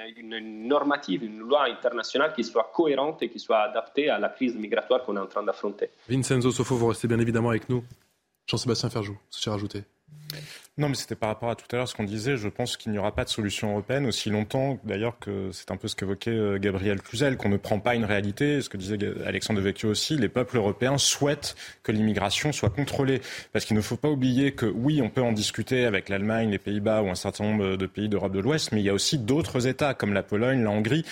normative, 0.67 1.23
une 1.25 1.39
loi 1.39 1.65
internationale 1.65 2.33
qui 2.33 2.45
soit 2.45 2.71
cohérente 2.73 3.21
et 3.23 3.29
qui 3.29 3.39
soit 3.39 3.59
adaptée 3.59 4.09
à 4.09 4.17
la 4.17 4.29
crise 4.29 4.55
migratoire 4.55 5.03
qu'on 5.03 5.17
est 5.17 5.19
en 5.19 5.27
train 5.27 5.43
d'affronter. 5.43 5.89
Vincenzo 6.07 6.49
Sofo, 6.49 6.75
vous 6.75 6.87
restez 6.87 7.09
bien 7.09 7.19
évidemment 7.19 7.49
avec 7.49 7.67
nous. 7.67 7.83
Jean-Sébastien 8.47 8.89
Ferjou, 8.89 9.17
ce 9.29 9.49
rajouté. 9.49 9.83
Non, 10.77 10.87
mais 10.87 10.95
c'était 10.95 11.15
par 11.15 11.27
rapport 11.27 11.49
à 11.49 11.55
tout 11.55 11.65
à 11.73 11.75
l'heure 11.75 11.87
ce 11.87 11.95
qu'on 11.95 12.05
disait. 12.05 12.37
Je 12.37 12.47
pense 12.47 12.77
qu'il 12.77 12.93
n'y 12.93 12.97
aura 12.97 13.13
pas 13.13 13.25
de 13.25 13.29
solution 13.29 13.71
européenne 13.71 14.05
aussi 14.05 14.29
longtemps, 14.29 14.79
d'ailleurs, 14.85 15.19
que 15.19 15.51
c'est 15.51 15.69
un 15.69 15.75
peu 15.75 15.89
ce 15.89 15.97
qu'évoquait 15.97 16.31
euh, 16.31 16.59
Gabriel 16.59 17.01
Cluzel, 17.01 17.35
qu'on 17.35 17.49
ne 17.49 17.57
prend 17.57 17.79
pas 17.79 17.93
une 17.93 18.05
réalité. 18.05 18.61
Ce 18.61 18.69
que 18.69 18.77
disait 18.77 18.97
Alexandre 19.25 19.59
Vecchio 19.59 19.89
aussi, 19.89 20.15
les 20.15 20.29
peuples 20.29 20.55
européens 20.55 20.97
souhaitent 20.97 21.55
que 21.83 21.91
l'immigration 21.91 22.53
soit 22.53 22.69
contrôlée. 22.69 23.21
Parce 23.51 23.65
qu'il 23.65 23.75
ne 23.75 23.81
faut 23.81 23.97
pas 23.97 24.07
oublier 24.07 24.53
que, 24.53 24.65
oui, 24.65 25.01
on 25.01 25.09
peut 25.09 25.21
en 25.21 25.33
discuter 25.33 25.83
avec 25.83 26.07
l'Allemagne, 26.07 26.49
les 26.49 26.57
Pays-Bas 26.57 27.01
ou 27.01 27.09
un 27.09 27.15
certain 27.15 27.43
nombre 27.43 27.75
de 27.75 27.85
pays 27.85 28.07
d'Europe 28.07 28.31
de 28.31 28.39
l'Ouest, 28.39 28.71
mais 28.71 28.79
il 28.79 28.85
y 28.85 28.89
a 28.89 28.93
aussi 28.93 29.17
d'autres 29.17 29.67
États, 29.67 29.93
comme 29.93 30.13
la 30.13 30.23
Pologne, 30.23 30.63
la 30.63 30.69
Hongrie, 30.69 31.03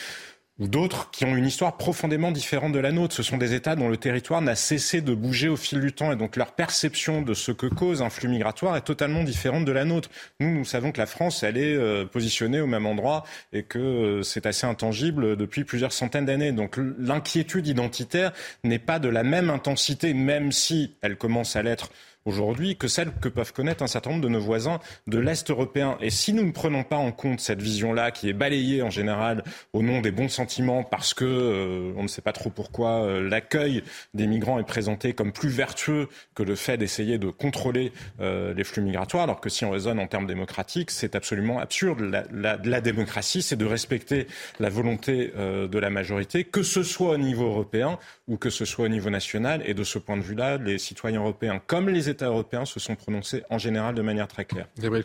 ou 0.60 0.68
d'autres 0.68 1.10
qui 1.12 1.26
ont 1.26 1.36
une 1.36 1.46
histoire 1.46 1.78
profondément 1.78 2.32
différente 2.32 2.74
de 2.74 2.80
la 2.80 2.92
nôtre. 2.92 3.16
Ce 3.16 3.24
sont 3.24 3.38
des 3.38 3.54
États 3.54 3.76
dont 3.76 3.88
le 3.88 3.98
territoire 3.98 4.42
n'a 4.42 4.56
cessé 4.56 5.02
de 5.02 5.14
bouger 5.14 5.48
au 5.48 5.56
fil 5.56 5.80
du 5.80 5.94
temps 5.94 6.12
et 6.12 6.16
donc 6.16 6.36
leur 6.36 6.52
perception 6.52 7.22
de 7.22 7.34
ce 7.34 7.52
que 7.52 7.68
cause 7.68 8.02
un 8.02 8.10
flux 8.10 8.28
migratoire 8.28 8.76
est 8.76 8.82
totalement 8.82 9.24
différente 9.24 9.66
de 9.66 9.72
la 9.72 9.86
nôtre. 9.86 10.10
Nous, 10.40 10.52
nous 10.52 10.66
savons 10.66 10.92
que 10.92 10.98
la 10.98 11.06
France, 11.06 11.44
elle 11.44 11.58
est 11.58 11.76
euh, 11.76 12.06
positionnée 12.06 12.62
au 12.62 12.68
même 12.68 12.86
endroit 12.86 13.24
et 13.54 13.64
que 13.64 13.80
euh, 13.80 14.24
c'est 14.24 14.46
assez 14.46 14.68
intangible 14.68 15.38
depuis 15.38 15.64
plusieurs 15.64 15.94
centaines 15.94 16.26
d'années. 16.26 16.52
Donc 16.52 16.78
l'inquiétude 17.00 17.68
identitaire 17.68 18.34
n'est 18.64 18.80
pas 18.80 19.00
de 19.00 19.10
la 19.10 19.24
même 19.24 19.50
intensité, 19.50 20.14
même 20.14 20.52
si 20.52 20.96
elle 21.02 21.16
commence 21.16 21.56
à 21.56 21.64
l'être 21.64 21.90
aujourd'hui 22.26 22.76
que 22.76 22.88
celles 22.88 23.12
que 23.22 23.30
peuvent 23.30 23.54
connaître 23.54 23.84
un 23.84 23.88
certain 23.88 24.12
nombre 24.12 24.24
de 24.24 24.30
nos 24.30 24.40
voisins 24.40 24.80
de 25.08 25.20
l'Est 25.20 25.50
européen. 25.50 25.98
Et 26.02 26.10
si 26.10 26.34
nous 26.34 26.44
ne 26.44 26.52
prenons 26.52 26.84
pas 26.84 26.98
en 26.98 27.12
compte 27.12 27.40
cette 27.40 27.62
vision-là, 27.62 28.12
qui 28.12 28.30
est 28.30 28.34
balayée 28.34 28.82
en 28.82 28.90
général 28.90 29.44
au 29.74 29.82
nom 29.82 30.02
des 30.02 30.12
bons 30.12 30.30
sentiments, 30.30 30.84
parce 30.84 31.14
que 31.14 31.26
euh, 31.26 31.94
on 31.98 32.04
ne 32.04 32.08
sait 32.08 32.22
pas 32.22 32.34
trop 32.34 32.50
pourquoi 32.50 33.04
euh, 33.04 33.28
l'accueil 33.28 33.84
des 34.14 34.28
migrants 34.28 34.60
est 34.60 34.64
présenté 34.64 35.14
comme 35.14 35.32
plus 35.32 35.50
vertueux 35.50 36.08
que 36.36 36.44
le 36.44 36.56
fait 36.56 36.78
d'essayer 36.78 37.18
de 37.18 37.30
contrôler 37.30 37.92
euh, 38.20 38.54
les 38.54 38.64
flux 38.64 38.82
migratoires, 38.82 39.24
alors 39.24 39.42
que 39.42 39.50
si 39.50 39.66
on 39.66 39.72
raisonne 39.72 40.00
en 40.00 40.08
termes 40.08 40.28
démocratiques, 40.28 40.92
c'est 40.92 41.16
absolument 41.16 41.60
absurde. 41.60 42.00
La, 42.02 42.24
la, 42.32 42.58
la 42.64 42.82
démocratie, 42.82 43.42
c'est 43.42 43.56
de 43.56 43.66
respecter 43.66 44.28
la 44.60 44.70
volonté 44.70 45.32
de 45.38 45.80
la 45.80 45.90
majorité, 45.90 46.44
que 46.44 46.64
ce 46.64 46.84
soit 46.84 47.12
au 47.12 47.18
niveau 47.18 47.46
européen 47.46 47.98
ou 48.30 48.38
que 48.38 48.50
ce 48.50 48.64
soit 48.64 48.86
au 48.86 48.90
niveau 48.90 49.10
national. 49.10 49.62
Et 49.66 49.74
de 49.74 49.84
ce 49.84 50.00
point 50.00 50.16
de 50.16 50.22
vue-là, 50.22 50.58
les 50.58 50.78
citoyens 50.78 51.20
européens, 51.20 51.60
comme 51.66 51.90
les 51.90 52.08
États 52.08 52.28
européens, 52.28 52.64
se 52.64 52.80
sont 52.80 52.96
prononcés 52.96 53.44
en 53.50 53.58
général 53.58 53.96
de 53.96 54.02
manière 54.02 54.28
très 54.28 54.46
claire. 54.46 54.68
Gabriel. 54.78 55.04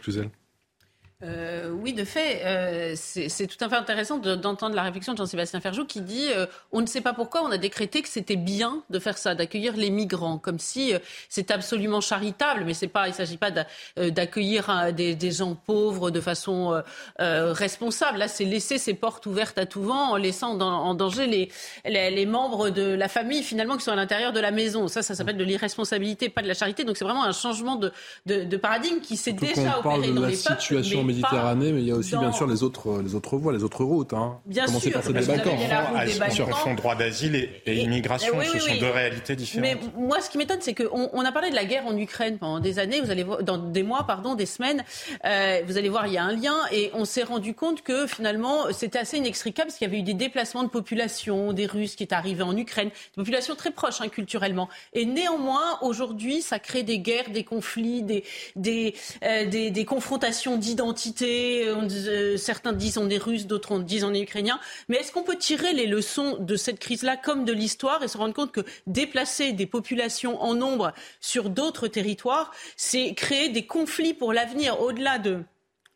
Euh, 1.24 1.70
oui, 1.70 1.92
de 1.94 2.04
fait, 2.04 2.42
euh, 2.44 2.94
c'est 2.96 3.46
tout 3.46 3.62
à 3.64 3.68
fait 3.68 3.76
intéressant 3.76 4.18
d'entendre 4.18 4.74
la 4.74 4.82
réflexion 4.82 5.12
de 5.12 5.18
Jean-Sébastien 5.18 5.60
Ferjou 5.60 5.84
qui 5.84 6.00
dit 6.00 6.26
euh, 6.30 6.46
on 6.72 6.80
ne 6.80 6.86
sait 6.86 7.00
pas 7.00 7.14
pourquoi 7.14 7.42
on 7.42 7.50
a 7.50 7.56
décrété 7.56 8.02
que 8.02 8.08
c'était 8.08 8.36
bien 8.36 8.82
de 8.90 8.98
faire 8.98 9.16
ça, 9.16 9.34
d'accueillir 9.34 9.76
les 9.76 9.90
migrants, 9.90 10.38
comme 10.38 10.58
si 10.58 10.92
c'est 11.28 11.50
absolument 11.50 12.00
charitable, 12.00 12.64
mais 12.64 12.74
c'est 12.74 12.88
pas, 12.88 13.06
il 13.06 13.10
ne 13.10 13.16
s'agit 13.16 13.36
pas 13.36 13.50
d'accueillir 13.96 14.92
des, 14.92 15.14
des, 15.14 15.30
gens 15.30 15.54
pauvres 15.54 16.10
de 16.10 16.20
façon 16.20 16.82
responsable. 17.18 18.18
Là, 18.18 18.28
c'est 18.28 18.44
laisser 18.44 18.78
ses 18.78 18.94
portes 18.94 19.26
ouvertes 19.26 19.58
à 19.58 19.66
tout 19.66 19.82
vent 19.82 20.12
en 20.12 20.16
laissant 20.16 20.58
en 20.60 20.94
danger 20.94 21.26
les, 21.26 21.50
les, 21.86 22.26
membres 22.26 22.70
de 22.70 22.82
la 22.82 23.08
famille 23.08 23.42
finalement 23.42 23.76
qui 23.76 23.84
sont 23.84 23.92
à 23.92 23.96
l'intérieur 23.96 24.32
de 24.32 24.40
la 24.40 24.50
maison. 24.50 24.88
Ça, 24.88 25.02
ça 25.02 25.14
s'appelle 25.14 25.36
de 25.36 25.44
l'irresponsabilité, 25.44 26.28
pas 26.28 26.42
de 26.42 26.48
la 26.48 26.54
charité. 26.54 26.84
Donc 26.84 26.96
c'est 26.96 27.04
vraiment 27.04 27.24
un 27.24 27.32
changement 27.32 27.76
de, 27.76 27.92
de, 28.26 28.44
de 28.44 28.56
paradigme 28.56 29.00
qui 29.00 29.16
s'est 29.16 29.32
déjà 29.32 29.78
opéré 29.78 30.12
dans 30.12 30.26
les 30.26 30.36
peuples. 30.36 31.13
Méditerranée, 31.14 31.72
mais 31.72 31.80
il 31.80 31.88
y 31.88 31.92
a 31.92 31.96
aussi 31.96 32.16
bien 32.16 32.32
sûr 32.32 32.46
les 32.46 32.62
autres, 32.62 33.00
les 33.02 33.14
autres 33.14 33.36
voies, 33.36 33.52
les 33.52 33.64
autres 33.64 33.84
routes. 33.84 34.12
Hein. 34.12 34.38
Bien 34.46 34.66
sûr, 34.66 34.92
par 34.92 35.02
cette 35.02 36.32
Sur 36.32 36.58
son 36.58 36.74
droit 36.74 36.94
d'asile 36.94 37.48
et, 37.66 37.76
immigration, 37.76 38.34
ce 38.42 38.58
sont 38.58 38.76
deux 38.78 38.90
réalités 38.90 39.36
différentes. 39.36 39.62
Mais 39.62 40.00
moi, 40.00 40.20
ce 40.20 40.30
qui 40.30 40.38
m'étonne, 40.38 40.60
c'est 40.60 40.74
qu'on 40.74 41.10
on 41.12 41.24
a 41.24 41.32
parlé 41.32 41.50
de 41.50 41.54
la 41.54 41.64
guerre 41.64 41.86
en 41.86 41.96
Ukraine 41.96 42.38
pendant 42.38 42.60
des 42.60 42.78
années, 42.78 43.00
vous 43.00 43.10
allez 43.10 43.22
voir, 43.22 43.42
dans 43.42 43.58
des 43.58 43.82
mois, 43.82 44.04
pardon, 44.06 44.34
des 44.34 44.46
semaines. 44.46 44.84
Euh, 45.24 45.62
vous 45.66 45.78
allez 45.78 45.88
voir, 45.88 46.06
il 46.06 46.14
y 46.14 46.18
a 46.18 46.24
un 46.24 46.34
lien, 46.34 46.56
et 46.72 46.90
on 46.94 47.04
s'est 47.04 47.22
rendu 47.22 47.54
compte 47.54 47.82
que 47.82 48.06
finalement, 48.06 48.72
c'était 48.72 48.98
assez 48.98 49.18
inextricable, 49.18 49.68
parce 49.68 49.78
qu'il 49.78 49.86
y 49.86 49.90
avait 49.90 50.00
eu 50.00 50.02
des 50.02 50.14
déplacements 50.14 50.62
de 50.62 50.68
population, 50.68 51.52
des 51.52 51.66
Russes 51.66 51.96
qui 51.96 52.02
étaient 52.02 52.14
arrivés 52.14 52.42
en 52.42 52.56
Ukraine, 52.56 52.88
des 52.88 53.16
populations 53.16 53.54
très 53.54 53.70
proches 53.70 54.00
hein, 54.00 54.08
culturellement. 54.08 54.68
Et 54.92 55.06
néanmoins, 55.06 55.78
aujourd'hui, 55.82 56.42
ça 56.42 56.58
crée 56.58 56.82
des 56.82 56.98
guerres, 56.98 57.30
des 57.30 57.44
conflits, 57.44 58.02
des, 58.02 58.24
des, 58.56 58.94
euh, 59.24 59.46
des, 59.46 59.70
des 59.70 59.84
confrontations 59.84 60.56
d'identité, 60.56 60.93
euh, 61.22 62.36
certains 62.36 62.72
disent 62.72 62.98
on 62.98 63.08
est 63.10 63.18
russe, 63.18 63.46
d'autres 63.46 63.78
disent 63.78 64.04
on 64.04 64.14
est 64.14 64.20
ukrainien. 64.20 64.58
Mais 64.88 64.96
est-ce 64.96 65.12
qu'on 65.12 65.22
peut 65.22 65.36
tirer 65.36 65.72
les 65.72 65.86
leçons 65.86 66.36
de 66.38 66.56
cette 66.56 66.78
crise-là 66.78 67.16
comme 67.16 67.44
de 67.44 67.52
l'histoire 67.52 68.02
et 68.02 68.08
se 68.08 68.18
rendre 68.18 68.34
compte 68.34 68.52
que 68.52 68.62
déplacer 68.86 69.52
des 69.52 69.66
populations 69.66 70.42
en 70.42 70.54
nombre 70.54 70.92
sur 71.20 71.50
d'autres 71.50 71.88
territoires, 71.88 72.52
c'est 72.76 73.14
créer 73.14 73.48
des 73.48 73.66
conflits 73.66 74.14
pour 74.14 74.32
l'avenir 74.32 74.80
au-delà 74.80 75.18
de 75.18 75.42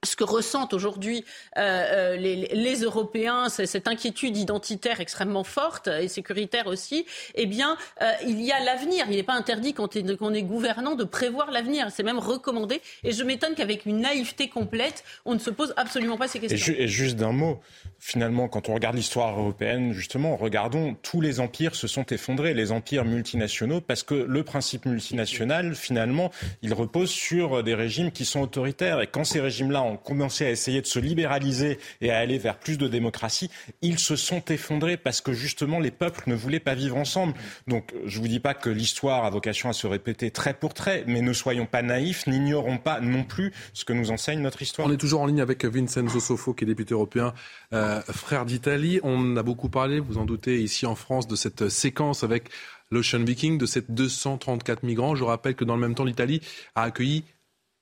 ce 0.04 0.14
que 0.14 0.22
ressentent 0.22 0.74
aujourd'hui 0.74 1.24
euh, 1.56 1.60
euh 1.60 2.16
les, 2.16 2.48
les, 2.52 2.74
Européens, 2.82 3.48
cette 3.48 3.88
inquiétude 3.88 4.36
identitaire 4.36 5.00
extrêmement 5.00 5.42
forte 5.42 5.88
et 5.88 6.06
sécuritaire 6.06 6.68
aussi, 6.68 7.04
eh 7.34 7.46
bien, 7.46 7.76
euh, 8.02 8.12
il 8.26 8.40
y 8.40 8.52
a 8.52 8.62
l'avenir. 8.64 9.06
Il 9.10 9.16
n'est 9.16 9.22
pas 9.24 9.34
interdit 9.34 9.74
quand 9.74 9.96
on 10.20 10.34
est 10.34 10.42
gouvernant 10.42 10.94
de 10.94 11.04
prévoir 11.04 11.50
l'avenir. 11.50 11.88
C'est 11.90 12.04
même 12.04 12.18
recommandé. 12.18 12.80
Et 13.02 13.12
je 13.12 13.24
m'étonne 13.24 13.54
qu'avec 13.56 13.86
une 13.86 14.00
naïveté 14.00 14.48
complète, 14.48 15.02
on 15.24 15.34
ne 15.34 15.38
se 15.40 15.50
pose 15.50 15.74
absolument 15.76 16.16
pas 16.16 16.28
ces 16.28 16.38
questions. 16.38 16.74
Et, 16.76 16.86
juste 16.86 17.16
d'un 17.16 17.32
mot, 17.32 17.60
finalement, 17.98 18.48
quand 18.48 18.68
on 18.68 18.74
regarde 18.74 18.94
l'histoire 18.94 19.38
européenne, 19.38 19.92
justement, 19.92 20.36
regardons, 20.36 20.94
tous 21.02 21.20
les 21.20 21.40
empires 21.40 21.74
se 21.74 21.88
sont 21.88 22.04
effondrés, 22.06 22.54
les 22.54 22.70
empires 22.70 23.04
multinationaux, 23.04 23.80
parce 23.80 24.04
que 24.04 24.14
le 24.14 24.44
principe 24.44 24.86
multinational, 24.86 25.74
finalement, 25.74 26.30
il 26.62 26.72
repose 26.72 27.10
sur 27.10 27.64
des 27.64 27.74
régimes 27.74 28.12
qui 28.12 28.24
sont 28.24 28.40
autoritaires. 28.40 29.00
Et 29.00 29.08
quand 29.08 29.24
ces 29.24 29.40
régimes-là 29.40 29.87
ont 29.88 29.96
commencé 29.96 30.44
à 30.46 30.50
essayer 30.50 30.80
de 30.80 30.86
se 30.86 30.98
libéraliser 30.98 31.78
et 32.00 32.10
à 32.10 32.18
aller 32.18 32.38
vers 32.38 32.58
plus 32.58 32.78
de 32.78 32.88
démocratie, 32.88 33.50
ils 33.82 33.98
se 33.98 34.16
sont 34.16 34.42
effondrés 34.48 34.96
parce 34.96 35.20
que 35.20 35.32
justement 35.32 35.80
les 35.80 35.90
peuples 35.90 36.22
ne 36.26 36.34
voulaient 36.34 36.60
pas 36.60 36.74
vivre 36.74 36.96
ensemble. 36.96 37.34
Donc 37.66 37.92
je 38.04 38.18
ne 38.18 38.22
vous 38.22 38.28
dis 38.28 38.40
pas 38.40 38.54
que 38.54 38.70
l'histoire 38.70 39.24
a 39.24 39.30
vocation 39.30 39.68
à 39.68 39.72
se 39.72 39.86
répéter 39.86 40.30
trait 40.30 40.54
pour 40.54 40.74
trait, 40.74 41.04
mais 41.06 41.20
ne 41.20 41.32
soyons 41.32 41.66
pas 41.66 41.82
naïfs, 41.82 42.26
n'ignorons 42.26 42.78
pas 42.78 43.00
non 43.00 43.24
plus 43.24 43.52
ce 43.72 43.84
que 43.84 43.92
nous 43.92 44.10
enseigne 44.10 44.40
notre 44.40 44.62
histoire. 44.62 44.88
On 44.88 44.92
est 44.92 44.96
toujours 44.96 45.20
en 45.20 45.26
ligne 45.26 45.40
avec 45.40 45.64
Vincenzo 45.64 46.20
Sofo, 46.20 46.54
qui 46.54 46.64
est 46.64 46.66
député 46.66 46.94
européen, 46.94 47.34
euh, 47.72 48.00
frère 48.02 48.44
d'Italie. 48.44 49.00
On 49.02 49.36
a 49.36 49.42
beaucoup 49.42 49.68
parlé, 49.68 50.00
vous 50.00 50.18
en 50.18 50.24
doutez, 50.24 50.62
ici 50.62 50.86
en 50.86 50.94
France, 50.94 51.26
de 51.26 51.36
cette 51.36 51.68
séquence 51.68 52.24
avec 52.24 52.50
l'Ocean 52.90 53.24
Viking, 53.24 53.58
de 53.58 53.66
ces 53.66 53.82
234 53.88 54.82
migrants. 54.82 55.14
Je 55.14 55.24
rappelle 55.24 55.54
que 55.54 55.64
dans 55.64 55.74
le 55.74 55.80
même 55.80 55.94
temps, 55.94 56.04
l'Italie 56.04 56.40
a 56.74 56.82
accueilli 56.82 57.24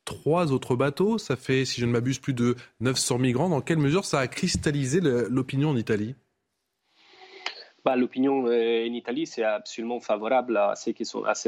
trois 0.07 0.53
autres 0.53 0.75
bateaux. 0.77 1.19
Ça 1.19 1.37
fait, 1.37 1.66
si 1.66 1.83
je 1.83 1.85
ne 1.85 1.92
m'abuse, 1.92 2.19
plus 2.19 2.33
de 2.33 2.57
900 2.81 3.19
migrants. 3.19 3.51
Dans 3.51 3.61
quelle 3.61 3.77
mesure 3.77 4.07
ça 4.07 4.21
a 4.21 4.27
cristallisé 4.27 5.01
l'opinion 5.03 5.71
en 5.71 5.77
Italie? 5.77 6.14
L'opinion 7.94 8.46
euh, 8.46 8.88
en 8.88 8.92
Italie, 8.92 9.27
c'est 9.27 9.44
absolument 9.44 10.01
favorable 10.01 10.57
à, 10.57 10.75
celles 10.75 10.94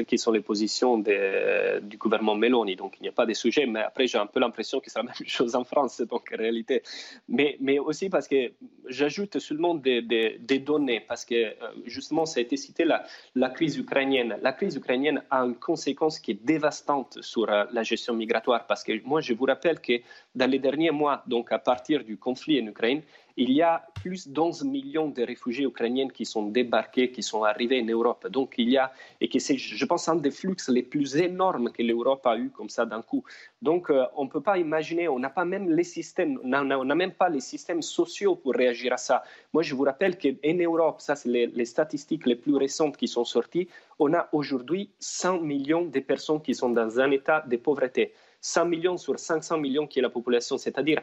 qui 0.07 0.19
sont 0.19 0.33
les 0.33 0.41
positions 0.41 0.99
de, 0.99 1.81
du 1.81 1.97
gouvernement 1.97 2.37
Meloni. 2.37 2.77
Donc, 2.77 2.97
il 3.01 3.03
n'y 3.03 3.09
a 3.09 3.13
pas 3.13 3.27
de 3.27 3.33
sujet. 3.33 3.67
Mais 3.67 3.81
après, 3.81 4.07
j'ai 4.07 4.19
un 4.19 4.27
peu 4.27 4.39
l'impression 4.39 4.79
que 4.79 4.91
c'est 4.91 4.99
la 4.99 5.03
même 5.05 5.15
chose 5.27 5.57
en 5.57 5.65
France, 5.65 6.01
donc 6.03 6.31
en 6.33 6.37
réalité. 6.37 6.83
Mais, 7.29 7.57
aussi 7.79 8.09
parce 8.11 8.29
que 8.29 8.53
j'ajoute 8.87 9.39
seulement 9.39 9.75
des, 9.75 10.63
données, 10.65 11.01
parce 11.01 11.25
que 11.25 11.35
euh, 11.35 11.55
justement, 11.87 12.27
ça 12.27 12.41
a 12.41 12.43
été 12.43 12.57
cité 12.57 12.85
la, 12.85 13.51
crise 13.51 13.77
ukrainienne. 13.79 14.39
La 14.43 14.53
crise 14.53 14.77
ukrainienne 14.77 15.23
a 15.31 15.41
une 15.41 15.57
conséquence 15.57 16.21
qui 16.21 16.33
est 16.33 16.45
dévastante 16.45 17.19
sur 17.23 17.51
euh, 17.51 17.65
la 17.73 17.83
gestion 17.83 18.15
migratoire, 18.15 18.67
parce 18.67 18.85
que 18.85 18.93
moi, 19.05 19.21
je 19.21 19.33
vous 19.33 19.45
rappelle 19.45 19.81
que 19.81 19.95
dans 20.35 20.51
les 20.51 20.59
derniers 20.59 20.91
mois, 20.91 21.23
donc 21.27 21.51
à 21.53 21.59
partir 21.59 22.05
du 22.05 22.17
conflit 22.19 22.61
en 22.63 22.67
Ukraine, 22.67 23.03
il 23.39 23.53
y 23.53 23.63
a 23.63 23.87
plus 23.95 24.27
d'11 24.29 24.65
millions 24.69 25.09
de 25.09 25.23
réfugiés 25.23 25.65
ukrainiens 25.65 26.09
qui 26.09 26.25
sont 26.27 26.47
débarqués, 26.49 27.13
qui 27.13 27.23
sont 27.23 27.45
arrivés 27.45 27.81
en 27.81 27.87
Europe. 27.87 28.27
Donc 28.27 28.55
il 28.59 28.69
y 28.69 28.77
a, 28.77 28.93
et 29.21 29.29
que 29.29 29.39
c'est, 29.39 29.57
je 29.57 29.85
pense, 29.85 30.09
un 30.09 30.17
des 30.17 30.33
flux 30.33 30.57
les 30.69 30.83
plus 30.83 31.17
énormes 31.17 31.71
que 31.71 31.85
l'Europe 31.85 32.27
a 32.27 32.37
eu 32.37 32.51
comme 32.51 32.69
ça 32.69 32.85
d'un 32.85 33.01
coup. 33.01 33.23
Donc 33.63 33.91
euh, 33.91 34.05
on 34.17 34.25
ne 34.25 34.29
peut 34.29 34.41
pas 34.41 34.59
imaginer, 34.59 35.09
on 35.09 35.21
n'a 35.21 35.31
pas 35.31 35.45
même 35.45 35.71
les 35.71 35.85
systèmes, 35.85 36.41
on 36.43 36.49
n'a 36.49 36.95
même 36.97 37.13
pas 37.13 37.29
les 37.29 37.41
systèmes 37.41 37.81
sociaux 37.81 38.35
pour 38.35 38.55
réagir 38.55 38.93
à 38.93 38.97
ça. 38.97 39.23
Moi, 39.53 39.63
je 39.63 39.73
vous 39.77 39.85
rappelle 39.85 40.19
qu'en 40.19 40.59
Europe, 40.59 41.01
ça 41.01 41.15
c'est 41.15 41.29
les, 41.29 41.47
les 41.47 41.65
statistiques 41.65 42.27
les 42.27 42.37
plus 42.37 42.57
récentes 42.57 42.97
qui 42.97 43.07
sont 43.07 43.25
sorties, 43.25 43.69
on 44.01 44.15
a 44.15 44.29
aujourd'hui 44.33 44.91
100 44.99 45.43
millions 45.43 45.85
de 45.85 46.01
personnes 46.01 46.43
qui 46.43 46.57
sont 46.57 46.71
dans 46.71 46.99
un 46.99 47.11
état 47.13 47.45
de 47.47 47.57
pauvreté. 47.57 48.13
100 48.41 48.67
millions 48.67 48.97
sur 48.97 49.19
500 49.19 49.59
millions 49.59 49.87
qui 49.87 49.99
est 49.99 50.03
la 50.03 50.11
population, 50.11 50.59
c'est-à-dire 50.59 51.03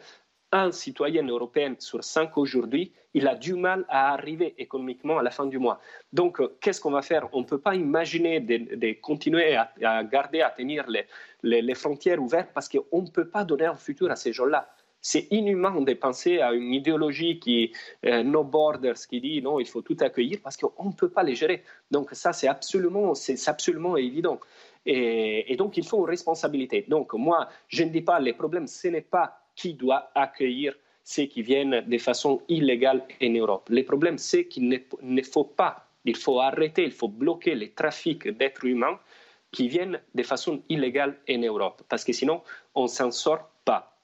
un 0.64 0.72
citoyen 0.72 1.28
européen 1.28 1.76
sur 1.80 2.04
cinq 2.04 2.38
aujourd'hui, 2.38 2.94
il 3.14 3.28
a 3.28 3.36
du 3.36 3.54
mal 3.54 3.86
à 3.88 4.14
arriver 4.14 4.56
économiquement 4.58 5.18
à 5.18 5.24
la 5.24 5.32
fin 5.32 5.46
du 5.46 5.58
mois. 5.58 5.80
Donc, 6.14 6.40
euh, 6.40 6.58
qu'est-ce 6.62 6.82
qu'on 6.82 6.92
va 6.92 7.02
faire? 7.02 7.28
On 7.34 7.40
ne 7.42 7.46
peut 7.46 7.60
pas 7.60 7.76
imaginer 7.76 8.40
de, 8.40 8.94
continuer 9.02 9.56
à, 9.56 10.04
garder, 10.04 10.42
à 10.42 10.50
tenir 10.50 10.86
les, 11.44 11.76
frontières 11.76 12.22
ouvertes 12.22 12.50
parce 12.54 12.70
qu'on 12.70 13.02
ne 13.02 13.08
peut 13.10 13.28
pas 13.28 13.44
donner 13.44 13.66
un 13.66 13.76
futur 13.76 14.12
à 14.12 14.16
ces 14.16 14.34
gens-là. 14.34 14.70
C'est 15.02 15.28
inhumain 15.30 15.82
de 15.82 15.94
penser 15.94 16.40
à 16.40 16.52
une 16.54 16.74
idéologie 16.74 17.40
qui 17.40 17.72
euh, 18.06 18.24
no 18.24 18.44
borders, 18.44 18.96
qui 19.08 19.22
dit 19.22 19.42
non, 19.42 19.60
il 19.60 19.68
faut 19.68 19.82
tout 19.82 19.98
accueillir 20.00 20.40
parce 20.44 20.58
qu'on 20.58 20.86
ne 20.86 20.94
peut 20.94 21.10
pas 21.10 21.22
les 21.24 21.36
gérer. 21.36 21.64
Donc 21.92 22.10
ça, 22.14 22.34
c'est 22.34 22.48
absolument, 22.48 23.14
absolument 23.48 23.98
évident. 23.98 24.40
Et, 24.86 25.52
et, 25.52 25.56
donc 25.56 25.78
il 25.78 25.86
faut 25.86 26.00
une 26.00 26.10
responsabilité. 26.10 26.86
Donc 26.88 27.14
moi, 27.14 27.50
je 27.68 27.84
ne 27.84 27.90
dis 27.90 28.02
pas 28.02 28.20
les 28.20 28.34
problèmes, 28.34 28.68
ce 28.68 28.88
n'est 28.88 29.02
pas 29.02 29.45
qui 29.56 29.74
doit 29.74 30.12
accueillir 30.16 30.74
ceux 31.04 31.26
qui 31.26 31.44
viennent 31.44 31.82
de 31.88 31.98
façon 31.98 32.42
illégale 32.48 33.04
en 33.22 33.30
Europe. 33.30 33.68
Le 33.70 33.84
problème, 33.84 34.18
c'est 34.18 34.46
qu'il 34.48 34.68
ne, 34.70 35.22
faut 35.22 35.44
pas, 35.44 35.88
il 36.04 36.18
faut 36.18 36.40
arrêter, 36.40 36.84
il 36.84 36.92
faut 36.92 37.08
bloquer 37.08 37.56
les 37.56 37.72
trafics 37.72 38.28
d'êtres 38.28 38.66
humains 38.66 39.00
qui 39.52 39.68
viennent 39.68 40.02
de 40.14 40.24
façon 40.24 40.64
illégale 40.68 41.18
en 41.30 41.38
Europe, 41.38 41.84
parce 41.88 42.04
que 42.04 42.12
sinon, 42.12 42.42
on 42.74 42.84
ne 42.84 42.88
s'en 42.88 43.12
sort 43.12 43.50
pas. 43.64 43.96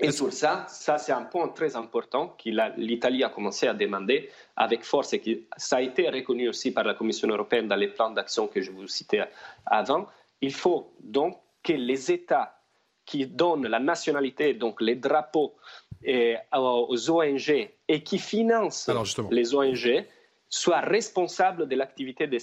Et 0.00 0.12
sur 0.12 0.32
ça, 0.32 0.66
ça 0.68 0.98
c'est 0.98 1.12
un 1.12 1.22
point 1.22 1.48
très 1.48 1.76
important 1.76 2.34
que 2.42 2.50
l'Italie 2.78 3.22
a 3.22 3.28
commencé 3.28 3.66
à 3.66 3.74
demander 3.74 4.30
avec 4.56 4.82
force 4.82 5.12
et 5.12 5.20
que 5.20 5.30
ça 5.56 5.76
a 5.76 5.82
été 5.82 6.08
reconnu 6.08 6.48
aussi 6.48 6.72
par 6.72 6.84
la 6.84 6.94
Commission 6.94 7.28
européenne 7.28 7.68
dans 7.68 7.76
les 7.76 7.88
plans 7.88 8.10
d'action 8.10 8.46
que 8.46 8.60
je 8.60 8.70
vous 8.70 8.86
citais 8.88 9.22
avant. 9.66 10.06
Il 10.40 10.54
faut 10.54 10.92
donc 11.00 11.38
que 11.62 11.74
les 11.74 12.10
États 12.10 12.59
qui 13.10 13.26
donne 13.26 13.66
la 13.66 13.80
nationalité, 13.80 14.54
donc 14.54 14.80
les 14.80 14.94
drapeaux 14.94 15.52
aux 16.52 17.10
ONG 17.10 17.48
et 17.88 18.02
qui 18.02 18.18
finance 18.18 18.88
les 19.30 19.54
ONG, 19.54 20.06
soit 20.48 20.80
responsable 20.80 21.68
de 21.68 21.76
l'activité 21.76 22.26
de, 22.26 22.38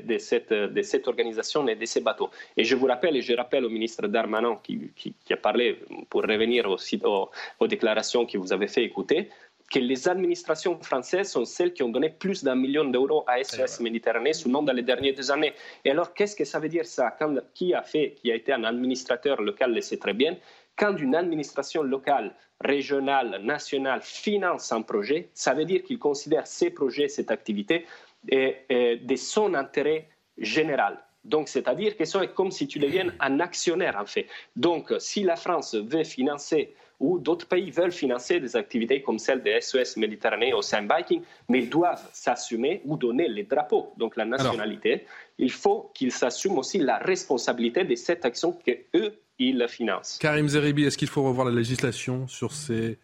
de, 0.00 0.18
cette, 0.18 0.52
de, 0.52 0.82
cette, 0.82 1.08
organisation 1.08 1.66
et 1.68 1.76
de 1.76 1.84
ces 1.84 2.00
bateaux. 2.00 2.30
Et 2.56 2.64
je 2.64 2.74
vous 2.74 2.86
rappelle, 2.86 3.16
et 3.16 3.22
je 3.22 3.34
rappelle 3.34 3.64
au 3.64 3.70
ministre 3.70 4.06
Darmanin 4.08 4.58
qui, 4.64 4.90
qui, 4.96 5.32
a 5.32 5.36
parlé, 5.36 5.78
pour 6.10 6.22
revenir 6.22 6.68
aussi 6.68 7.00
aux, 7.04 7.30
aux 7.60 7.68
déclarations 7.68 8.26
que 8.26 8.38
vous 8.38 8.52
avez 8.52 8.68
fait 8.68 8.82
écouter, 8.82 9.28
que 9.72 9.78
les 9.78 10.06
administrations 10.06 10.78
françaises 10.82 11.30
sont 11.30 11.46
celles 11.46 11.72
qui 11.72 11.82
ont 11.82 11.88
donné 11.88 12.10
plus 12.10 12.44
d'un 12.44 12.54
million 12.54 12.84
d'euros 12.84 13.24
à 13.26 13.42
SOS 13.42 13.80
Méditerranée 13.80 14.34
sous 14.34 14.50
nom 14.50 14.62
dans 14.62 14.74
les 14.74 14.82
dernières 14.82 15.14
deux 15.14 15.30
années. 15.30 15.54
Et 15.84 15.90
alors, 15.90 16.12
qu'est-ce 16.12 16.36
que 16.36 16.44
ça 16.44 16.60
veut 16.60 16.68
dire 16.68 16.84
ça 16.84 17.16
Quand, 17.18 17.34
Qui 17.54 17.72
a 17.72 17.82
fait, 17.82 18.12
qui 18.12 18.30
a 18.30 18.34
été 18.34 18.52
un 18.52 18.64
administrateur 18.64 19.40
local 19.40 19.74
le 19.74 19.80
sait 19.80 19.96
très 19.96 20.12
bien, 20.12 20.36
quand 20.76 20.94
une 20.96 21.14
administration 21.14 21.82
locale, 21.82 22.34
régionale, 22.60 23.40
nationale 23.42 24.00
finance 24.02 24.72
un 24.72 24.82
projet, 24.82 25.30
ça 25.32 25.54
veut 25.54 25.64
dire 25.64 25.82
qu'il 25.82 25.98
considère 25.98 26.46
ces 26.46 26.70
projets, 26.70 27.08
cette 27.08 27.30
activité, 27.30 27.86
de 28.30 29.16
son 29.16 29.54
intérêt 29.54 30.08
général. 30.38 30.98
Donc, 31.24 31.48
c'est-à-dire 31.48 31.96
que 31.96 32.04
c'est 32.04 32.34
comme 32.34 32.50
si 32.50 32.66
tu 32.66 32.78
deviens 32.78 33.12
un 33.20 33.40
actionnaire, 33.40 33.96
en 33.96 34.06
fait. 34.06 34.26
Donc, 34.54 34.92
si 34.98 35.22
la 35.22 35.36
France 35.36 35.74
veut 35.74 36.04
financer 36.04 36.74
ou 37.02 37.18
d'autres 37.18 37.46
pays 37.46 37.70
veulent 37.70 37.92
financer 37.92 38.40
des 38.40 38.56
activités 38.56 39.02
comme 39.02 39.18
celle 39.18 39.42
de 39.42 39.50
SOS 39.60 39.96
Méditerranée 39.96 40.54
ou 40.54 40.62
Saint 40.62 40.86
Viking, 40.86 41.20
mais 41.48 41.62
doivent 41.66 42.08
s'assumer 42.12 42.80
ou 42.84 42.96
donner 42.96 43.28
les 43.28 43.42
drapeaux, 43.42 43.92
donc 43.98 44.16
la 44.16 44.24
nationalité, 44.24 45.04
il 45.36 45.50
faut 45.50 45.90
qu'ils 45.94 46.12
s'assument 46.12 46.58
aussi 46.58 46.78
la 46.78 46.98
responsabilité 46.98 47.84
de 47.84 47.94
cette 47.96 48.24
action 48.24 48.52
qu'eux, 48.52 49.18
ils 49.38 49.66
financent. 49.68 50.18
Karim 50.20 50.48
Zeribi, 50.48 50.84
est-ce 50.84 50.96
qu'il 50.96 51.08
faut 51.08 51.24
revoir 51.24 51.46
la 51.46 51.54
législation 51.54 52.28
sur 52.28 52.52
ces 52.52 52.98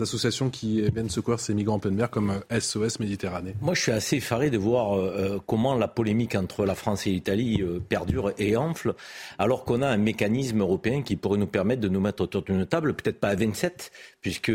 associations 0.00 0.50
qui 0.50 0.82
viennent 0.90 1.08
secourir 1.08 1.38
ces 1.38 1.54
migrants 1.54 1.76
en 1.76 1.78
pleine 1.78 1.94
mer 1.94 2.10
comme 2.10 2.40
SOS 2.50 2.76
euh, 2.76 2.88
Méditerranée 3.00 3.54
Moi, 3.60 3.74
je 3.74 3.82
suis 3.82 3.92
assez 3.92 4.16
effaré 4.16 4.50
de 4.50 4.58
voir 4.58 4.96
euh, 4.96 5.14
euh, 5.16 5.38
comment 5.46 5.76
la 5.76 5.86
polémique 5.86 6.34
entre 6.34 6.64
la 6.64 6.74
France 6.74 7.06
et 7.06 7.10
l'Italie 7.10 7.62
perdure 7.88 8.32
et 8.38 8.56
enfle, 8.56 8.94
alors 9.38 9.64
qu'on 9.64 9.82
a 9.82 9.88
un 9.88 9.96
mécanisme 9.96 10.60
européen 10.60 11.02
qui 11.02 11.16
pourrait 11.16 11.38
nous 11.38 11.46
permettre 11.46 11.80
de 11.80 11.88
nous 11.88 12.00
mettre 12.00 12.22
autour 12.24 12.42
d'une 12.42 12.66
table, 12.66 12.94
peut-être 12.94 13.20
pas 13.20 13.28
à 13.28 13.34
27, 13.34 13.92
puisque 14.20 14.52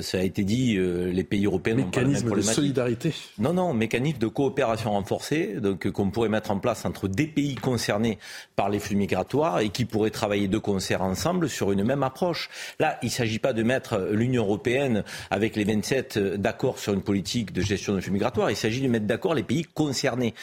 ça 0.00 0.18
a 0.18 0.22
été 0.22 0.44
dit, 0.44 0.76
les 0.76 1.24
pays 1.24 1.46
européens 1.46 1.74
n'ont 1.74 1.90
pas 1.90 2.02
la 2.02 2.08
même 2.08 2.30
de 2.30 2.40
solidarité. 2.40 3.14
Non, 3.38 3.52
non, 3.52 3.72
mécanisme 3.72 4.18
de 4.18 4.26
coopération 4.26 4.92
renforcée, 4.92 5.56
donc 5.60 5.90
qu'on 5.90 6.10
pourrait 6.10 6.28
mettre 6.28 6.50
en 6.50 6.58
place 6.58 6.84
entre 6.84 7.08
des 7.08 7.26
pays 7.26 7.54
concernés 7.54 8.18
par 8.56 8.68
les 8.68 8.78
flux 8.78 8.96
migratoires 8.96 9.60
et 9.60 9.68
qui 9.68 9.84
pourraient 9.84 10.10
travailler 10.10 10.48
de 10.48 10.58
concert 10.58 11.02
ensemble 11.02 11.48
sur 11.48 11.72
une 11.72 11.84
même 11.84 12.02
approche. 12.02 12.48
Là, 12.78 12.98
il 13.02 13.06
ne 13.06 13.12
s'agit 13.12 13.38
pas 13.38 13.52
de 13.52 13.62
mettre 13.62 14.08
l'Union 14.10 14.39
européenne 14.40 15.04
avec 15.30 15.56
les 15.56 15.64
27 15.64 16.16
euh, 16.16 16.36
d'accord 16.36 16.78
sur 16.78 16.92
une 16.92 17.02
politique 17.02 17.52
de 17.52 17.62
gestion 17.62 17.94
de 17.94 18.00
flux 18.00 18.12
migratoires. 18.12 18.50
Il 18.50 18.56
s'agit 18.56 18.80
de 18.80 18.88
mettre 18.88 19.06
d'accord 19.06 19.34
les 19.34 19.42
pays 19.42 19.64
concernés. 19.64 20.34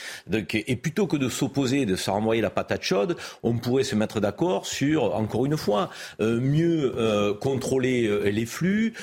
Et 0.53 0.75
plutôt 0.75 1.07
que 1.07 1.17
de 1.17 1.29
s'opposer, 1.29 1.85
de 1.85 1.95
se 1.95 2.09
renvoyer 2.09 2.41
la 2.41 2.49
patate 2.49 2.83
chaude, 2.83 3.17
on 3.43 3.57
pourrait 3.57 3.83
se 3.83 3.95
mettre 3.95 4.19
d'accord 4.19 4.65
sur, 4.65 5.15
encore 5.15 5.45
une 5.45 5.57
fois, 5.57 5.89
euh, 6.21 6.39
mieux 6.39 6.93
euh, 6.97 7.33
contrôler 7.33 8.31
les 8.31 8.45
flux, 8.45 8.93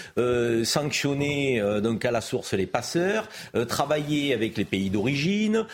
sanctionner 0.65 1.63
donc 1.83 2.05
à 2.05 2.11
la 2.11 2.21
source 2.21 2.55
les 2.55 2.67
passeurs, 2.67 3.29
travailler 3.69 4.35
avec 4.35 4.57
les 4.57 4.65
pays 4.65 4.91
d'origine, 4.91 5.67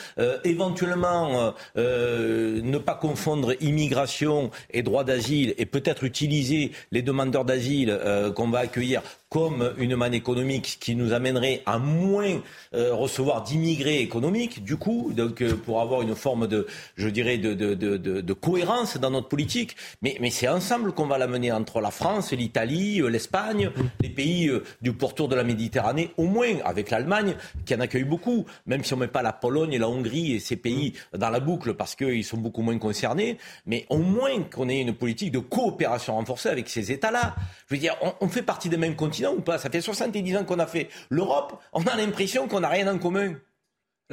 éventuellement 0.44 1.54
ne 1.76 2.78
pas 2.78 2.94
confondre 2.94 3.54
immigration 3.60 4.50
et 4.70 4.82
droit 4.82 5.04
d'asile 5.04 5.54
et 5.58 5.66
peut-être 5.66 6.04
utiliser 6.04 6.72
les 6.92 7.02
demandeurs 7.02 7.44
d'asile 7.44 7.98
qu'on 8.34 8.48
va 8.48 8.60
accueillir 8.60 9.02
comme 9.30 9.74
une 9.78 9.94
manne 9.94 10.12
économique 10.12 10.78
qui 10.80 10.96
nous 10.96 11.12
amènerait 11.12 11.62
à 11.64 11.78
moins 11.78 12.40
euh, 12.74 12.92
recevoir 12.92 13.44
d'immigrés 13.44 14.00
économiques, 14.00 14.64
du 14.64 14.76
coup, 14.76 15.12
donc 15.14 15.40
euh, 15.40 15.54
pour 15.54 15.80
avoir 15.80 16.02
une 16.02 16.16
forme 16.16 16.48
de, 16.48 16.66
je 16.96 17.08
dirais, 17.08 17.38
de, 17.38 17.54
de, 17.54 17.74
de, 17.74 18.32
cohérence 18.32 18.96
dans 18.96 19.10
notre 19.10 19.28
politique. 19.28 19.76
Mais, 20.02 20.16
mais 20.20 20.30
c'est 20.30 20.48
ensemble 20.48 20.92
qu'on 20.92 21.06
va 21.06 21.16
la 21.16 21.28
mener 21.28 21.52
entre 21.52 21.80
la 21.80 21.92
France, 21.92 22.32
l'Italie, 22.32 23.00
euh, 23.00 23.06
l'Espagne, 23.06 23.70
les 24.00 24.08
pays 24.08 24.50
du 24.82 24.92
pourtour 24.92 25.28
de 25.28 25.36
la 25.36 25.44
Méditerranée, 25.44 26.10
au 26.16 26.24
moins 26.24 26.56
avec 26.64 26.90
l'Allemagne, 26.90 27.36
qui 27.64 27.74
en 27.76 27.80
accueille 27.80 28.02
beaucoup, 28.02 28.46
même 28.66 28.82
si 28.82 28.94
on 28.94 28.96
ne 28.96 29.02
met 29.02 29.08
pas 29.08 29.22
la 29.22 29.32
Pologne 29.32 29.72
et 29.72 29.78
la 29.78 29.88
Hongrie 29.88 30.32
et 30.32 30.40
ces 30.40 30.56
pays 30.56 30.94
dans 31.16 31.30
la 31.30 31.38
boucle 31.38 31.74
parce 31.74 31.94
qu'ils 31.94 32.24
sont 32.24 32.38
beaucoup 32.38 32.62
moins 32.62 32.78
concernés, 32.78 33.38
mais 33.64 33.86
au 33.90 33.98
moins 33.98 34.42
qu'on 34.42 34.68
ait 34.68 34.80
une 34.80 34.94
politique 34.94 35.30
de 35.30 35.38
coopération 35.38 36.16
renforcée 36.16 36.48
avec 36.48 36.68
ces 36.68 36.90
États-là. 36.90 37.36
Je 37.68 37.76
veux 37.76 37.80
dire, 37.80 37.94
on 38.20 38.28
fait 38.28 38.42
partie 38.42 38.68
des 38.68 38.76
mêmes 38.76 38.96
continents 39.00 39.32
ou 39.32 39.40
pas 39.40 39.58
Ça 39.58 39.70
fait 39.70 39.80
70 39.80 40.36
ans 40.36 40.44
qu'on 40.44 40.58
a 40.58 40.66
fait 40.66 40.88
l'Europe, 41.08 41.60
on 41.72 41.82
a 41.82 41.96
l'impression 41.96 42.46
qu'on 42.46 42.60
n'a 42.60 42.68
rien 42.68 42.86
en 42.92 42.98
commun. 42.98 43.34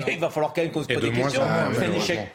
il 0.08 0.20
va 0.20 0.30
falloir 0.30 0.54
quand 0.54 0.62
même 0.62 0.72
qu'on 0.72 0.84
se 0.84 0.88
pose 0.88 1.02
des 1.02 1.12
questions. 1.12 1.42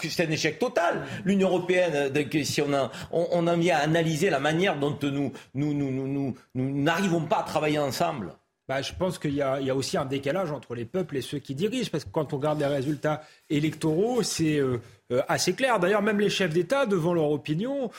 C'est 0.01 0.27
un, 0.27 0.31
échec 0.31 0.59
total. 0.59 1.05
L'Union 1.25 1.49
européenne, 1.49 2.13
si 2.45 2.61
on, 2.63 2.73
a, 2.73 2.91
on, 3.11 3.47
en 3.47 3.57
vient 3.57 3.77
à 3.79 3.81
analyser 3.81 4.31
la 4.31 4.41
manière 4.41 4.79
dont 4.79 4.97
nous 5.03 5.33
nous, 5.55 5.75
nous, 5.75 5.91
nous, 5.91 6.35
nous 6.55 6.83
n'arrivons 6.83 7.23
pas 7.23 7.39
à 7.39 7.43
travailler 7.45 7.79
ensemble. 7.79 8.35
Bah, 8.69 8.81
je 8.81 8.93
pense 8.93 9.19
qu'il 9.19 9.33
y, 9.33 9.39
y, 9.39 9.43
a 9.43 9.75
aussi 9.75 9.97
un 9.97 10.05
décalage 10.05 10.53
entre 10.53 10.77
les 10.77 10.85
peuples 10.85 11.17
et 11.17 11.21
ceux 11.21 11.39
qui 11.39 11.55
dirigent, 11.55 11.91
parce 11.91 12.05
que 12.05 12.11
quand 12.11 12.33
on 12.33 12.37
regarde 12.37 12.61
les 12.61 12.67
résultats 12.67 13.23
électoraux, 13.51 14.23
c'est 14.23 14.57
euh, 14.57 14.77
euh, 14.77 14.79
assez 15.29 15.53
clair. 15.55 15.79
D'ailleurs, 15.79 16.03
même 16.03 16.21
les 16.21 16.31
chefs 16.31 16.53
d'État, 16.53 16.87
devant 16.87 17.15
leur 17.15 17.31
opinion, 17.31 17.91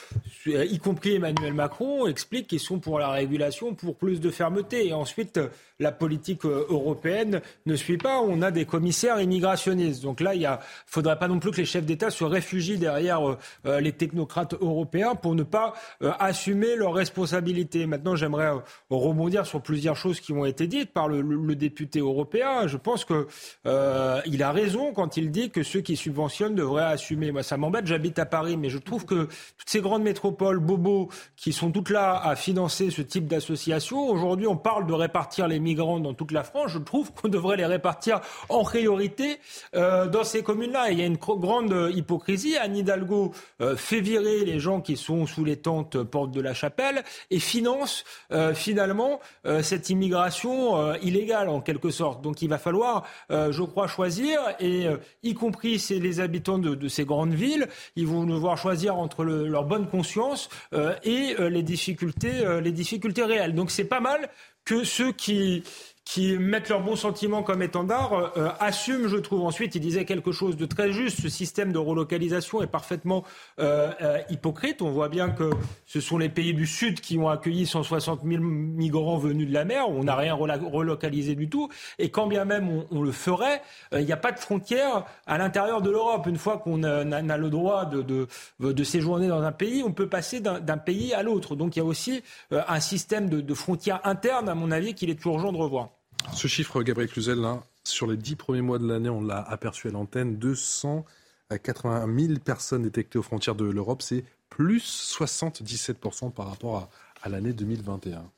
euh, 0.48 0.66
y 0.66 0.80
compris 0.80 1.16
Emmanuel 1.16 1.54
Macron, 1.54 2.08
expliquent 2.08 2.48
qu'ils 2.48 2.60
sont 2.60 2.80
pour 2.80 3.00
la 3.00 3.10
régulation, 3.10 3.74
pour 3.74 3.96
plus 3.96 4.20
de 4.20 4.30
fermeté. 4.30 4.88
Et 4.88 4.94
ensuite, 4.94 5.40
la 5.80 5.92
politique 5.92 6.46
euh, 6.46 6.66
européenne 6.70 7.42
ne 7.66 7.76
suit 7.76 7.98
pas. 7.98 8.20
On 8.22 8.42
a 8.42 8.52
des 8.52 8.66
commissaires 8.66 9.22
immigrationnistes. 9.22 10.02
Donc 10.02 10.22
là, 10.22 10.36
il 10.36 10.42
ne 10.42 10.56
faudrait 10.88 11.20
pas 11.20 11.28
non 11.28 11.40
plus 11.40 11.52
que 11.52 11.58
les 11.58 11.66
chefs 11.66 11.86
d'État 11.86 12.10
se 12.10 12.24
réfugient 12.24 12.78
derrière 12.78 13.38
les 13.66 13.92
technocrates 13.92 14.54
européens 14.54 15.16
pour 15.16 15.36
ne 15.36 15.44
pas 15.44 15.74
assumer 16.20 16.76
leurs 16.76 16.94
responsabilités. 16.94 17.86
Maintenant, 17.86 18.16
j'aimerais 18.16 18.52
rebondir 18.90 19.46
sur 19.46 19.62
plusieurs 19.62 19.96
choses 19.96 20.20
qui 20.20 20.32
ont 20.34 20.46
été 20.46 20.68
dites 20.68 20.92
par 20.92 21.08
le 21.08 21.56
député 21.56 22.00
européen. 22.00 22.68
Je 22.68 22.78
pense 22.78 23.06
qu'il 23.06 24.44
a 24.44 24.52
raison 24.52 24.94
quand 24.94 25.18
il 25.18 25.32
dit 25.32 25.50
que 25.50 25.64
ceux 25.64 25.82
qui 25.82 25.96
subventionnent 25.96 26.56
devraient 26.56 26.93
assumer 26.94 27.32
moi, 27.32 27.44
ça 27.44 27.58
m'embête, 27.58 27.86
j'habite 27.86 28.20
à 28.20 28.26
Paris, 28.26 28.58
mais 28.58 28.70
je 28.70 28.78
trouve 28.78 29.06
que 29.06 29.26
toutes 29.58 29.70
ces 29.70 29.82
grandes 29.82 30.04
métropoles, 30.04 30.60
bobos, 30.60 31.10
qui 31.36 31.54
sont 31.54 31.72
toutes 31.72 31.90
là 31.90 32.20
à 32.24 32.36
financer 32.36 32.90
ce 32.90 33.02
type 33.02 33.28
d'association, 33.28 34.10
aujourd'hui, 34.10 34.48
on 34.48 34.58
parle 34.58 34.88
de 34.88 34.94
répartir 34.94 35.48
les 35.48 35.60
migrants 35.60 36.00
dans 36.00 36.14
toute 36.14 36.32
la 36.32 36.44
France. 36.44 36.72
Je 36.72 36.80
trouve 36.80 37.12
qu'on 37.14 37.28
devrait 37.28 37.58
les 37.58 37.66
répartir 37.66 38.22
en 38.50 38.64
priorité 38.64 39.40
euh, 39.76 40.08
dans 40.08 40.24
ces 40.24 40.44
communes-là. 40.44 40.92
Il 40.92 41.00
y 41.00 41.02
a 41.02 41.06
une 41.06 41.18
grande 41.18 41.92
hypocrisie. 41.94 42.58
Anne 42.58 42.76
Hidalgo 42.76 43.34
euh, 43.62 43.76
fait 43.76 44.02
virer 44.02 44.46
les 44.46 44.60
gens 44.60 44.82
qui 44.82 44.98
sont 44.98 45.26
sous 45.26 45.44
les 45.44 45.58
tentes 45.58 46.02
porte 46.04 46.32
de 46.32 46.42
la 46.42 46.54
chapelle 46.54 47.04
et 47.30 47.40
finance 47.40 48.04
euh, 48.32 48.54
finalement 48.54 49.20
cette 49.62 49.90
immigration 49.90 50.94
illégale 50.96 51.50
en 51.50 51.62
quelque 51.62 51.90
sorte. 51.90 52.22
Donc 52.22 52.42
il 52.42 52.50
va 52.50 52.58
falloir, 52.58 53.04
je 53.30 53.62
crois, 53.64 53.88
choisir 53.88 54.40
et 54.60 54.88
y 55.24 55.34
compris 55.34 55.84
les 55.90 56.20
habitants 56.20 56.58
de 56.58 56.83
ces 56.88 57.06
grandes 57.06 57.34
villes. 57.34 57.68
Ils 57.96 58.08
vont 58.08 58.26
devoir 58.26 58.58
choisir 58.58 58.98
entre 58.98 59.24
leur 59.24 59.66
bonne 59.66 59.88
conscience 59.88 60.50
euh, 60.74 60.96
et 61.04 61.36
euh, 61.40 61.50
les 61.50 61.64
difficultés, 61.64 62.46
euh, 62.46 62.62
les 62.62 62.72
difficultés 62.72 63.24
réelles. 63.24 63.56
Donc 63.56 63.72
c'est 63.72 63.86
pas 63.86 64.00
mal 64.00 64.30
que 64.66 64.84
ceux 64.84 65.12
qui 65.12 65.64
qui 66.06 66.38
mettent 66.38 66.70
leurs 66.70 66.84
bons 66.84 66.96
sentiments 66.96 67.44
comme 67.44 67.62
étendard, 67.62 68.14
euh, 68.14 68.28
euh, 68.38 68.50
assument, 68.60 69.08
je 69.08 69.18
trouve. 69.18 69.44
Ensuite, 69.44 69.76
il 69.76 69.80
disait 69.80 70.06
quelque 70.06 70.32
chose 70.32 70.58
de 70.58 70.66
très 70.66 70.92
juste. 70.92 71.22
Ce 71.22 71.30
système 71.30 71.72
de 71.72 71.78
relocalisation 71.78 72.62
est 72.62 72.68
parfaitement 72.68 73.24
euh, 73.60 74.20
hypocrite. 74.30 74.82
On 74.82 74.92
voit 74.92 75.10
bien 75.10 75.30
que 75.30 75.50
ce 75.86 76.02
sont 76.02 76.18
les 76.18 76.30
pays 76.30 76.54
du 76.54 76.68
Sud 76.68 77.00
qui 77.00 77.18
ont 77.18 77.30
accueilli 77.30 77.66
160 77.66 78.22
000 78.24 78.44
migrants 78.44 79.18
venus 79.18 79.48
de 79.48 79.54
la 79.54 79.66
mer. 79.66 79.90
On 79.90 80.04
n'a 80.04 80.16
rien 80.16 80.34
relocalisé 80.34 81.36
du 81.36 81.50
tout. 81.50 81.70
Et 82.00 82.10
quand 82.10 82.28
bien 82.28 82.46
même 82.46 82.84
on, 82.92 83.02
le 83.02 83.12
ferait, 83.12 83.62
il 83.94 84.06
n'y 84.06 84.12
a 84.12 84.18
pas 84.18 84.32
de 84.32 84.40
frontière 84.40 85.06
à 85.26 85.38
l'intérieur 85.38 85.82
de 85.82 85.90
l'Europe. 85.90 86.28
Une 86.28 86.38
fois 86.38 86.58
qu'on 86.58 86.84
a, 86.84 87.04
le 87.04 87.50
droit 87.50 87.86
de, 87.86 88.02
de, 88.02 88.28
de, 88.60 88.84
séjourner 88.84 89.28
dans 89.28 89.42
un 89.42 89.52
pays, 89.52 89.84
on 89.84 89.92
peut 89.92 90.10
passer 90.10 90.42
d'un 90.42 90.78
pays 90.78 91.14
à 91.14 91.24
l'autre. 91.24 91.56
Donc 91.56 91.76
il 91.76 91.80
y 91.80 91.82
a 91.82 91.86
aussi 91.86 92.24
un 92.52 92.80
système 92.80 93.30
de, 93.30 93.42
de 93.42 93.54
frontières 93.54 94.02
internes, 94.04 94.50
à 94.50 94.56
mon 94.56 94.72
avis, 94.72 94.94
qu'il 94.94 95.10
est 95.10 95.26
urgent 95.26 95.52
de 95.52 95.58
revoir. 95.58 95.93
Ce 96.32 96.48
chiffre, 96.48 96.82
Gabriel 96.84 97.10
Cluzel, 97.10 97.40
sur 97.84 98.08
les 98.08 98.18
dix 98.18 98.36
premiers 98.36 98.62
mois 98.62 98.80
de 98.80 98.88
l'année, 98.88 99.10
on 99.10 99.22
l'a 99.22 99.42
aperçu 99.42 99.88
à 99.90 99.92
l'antenne, 99.92 100.38
281 100.38 102.18
000 102.20 102.40
personnes 102.40 102.84
détectées 102.84 103.20
aux 103.20 103.24
frontières 103.24 103.56
de 103.56 103.66
l'Europe. 103.66 104.02
C'est 104.02 104.24
plus 104.50 105.16
77% 105.20 106.32
par 106.32 106.48
rapport 106.48 106.90
à, 107.22 107.30
l'année 107.30 107.54
2021. 107.54 108.30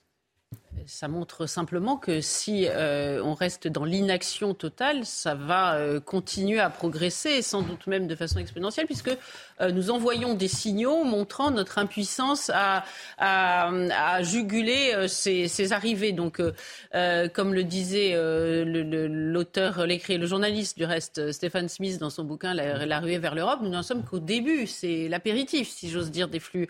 Ça 0.87 1.07
montre 1.07 1.47
simplement 1.47 1.97
que 1.97 2.21
si 2.21 2.67
euh, 2.67 3.21
on 3.23 3.33
reste 3.33 3.67
dans 3.67 3.85
l'inaction 3.85 4.53
totale, 4.53 5.05
ça 5.05 5.33
va 5.33 5.75
euh, 5.75 5.99
continuer 5.99 6.59
à 6.59 6.69
progresser, 6.69 7.41
sans 7.41 7.61
doute 7.61 7.87
même 7.87 8.07
de 8.07 8.15
façon 8.15 8.39
exponentielle, 8.39 8.85
puisque 8.85 9.15
euh, 9.61 9.71
nous 9.71 9.89
envoyons 9.89 10.33
des 10.33 10.47
signaux 10.47 11.03
montrant 11.03 11.49
notre 11.49 11.79
impuissance 11.79 12.51
à, 12.53 12.83
juguler 14.21 15.07
ces, 15.07 15.47
ces, 15.47 15.73
arrivées. 15.73 16.11
Donc, 16.11 16.41
comme 17.33 17.53
le 17.53 17.63
disait 17.63 18.13
l'auteur, 18.65 19.85
l'écrit, 19.85 20.17
le 20.17 20.25
journaliste 20.25 20.77
du 20.77 20.85
reste, 20.85 21.31
Stéphane 21.31 21.69
Smith, 21.69 21.99
dans 21.99 22.09
son 22.09 22.23
bouquin 22.23 22.53
La, 22.53 22.85
la 22.85 22.99
ruée 22.99 23.17
vers 23.17 23.35
l'Europe, 23.35 23.59
nous 23.61 23.69
n'en 23.69 23.83
sommes 23.83 24.03
qu'au 24.03 24.19
début. 24.19 24.67
C'est 24.67 25.07
l'apéritif, 25.07 25.69
si 25.69 25.89
j'ose 25.89 26.11
dire, 26.11 26.27
des 26.27 26.39
flux 26.39 26.67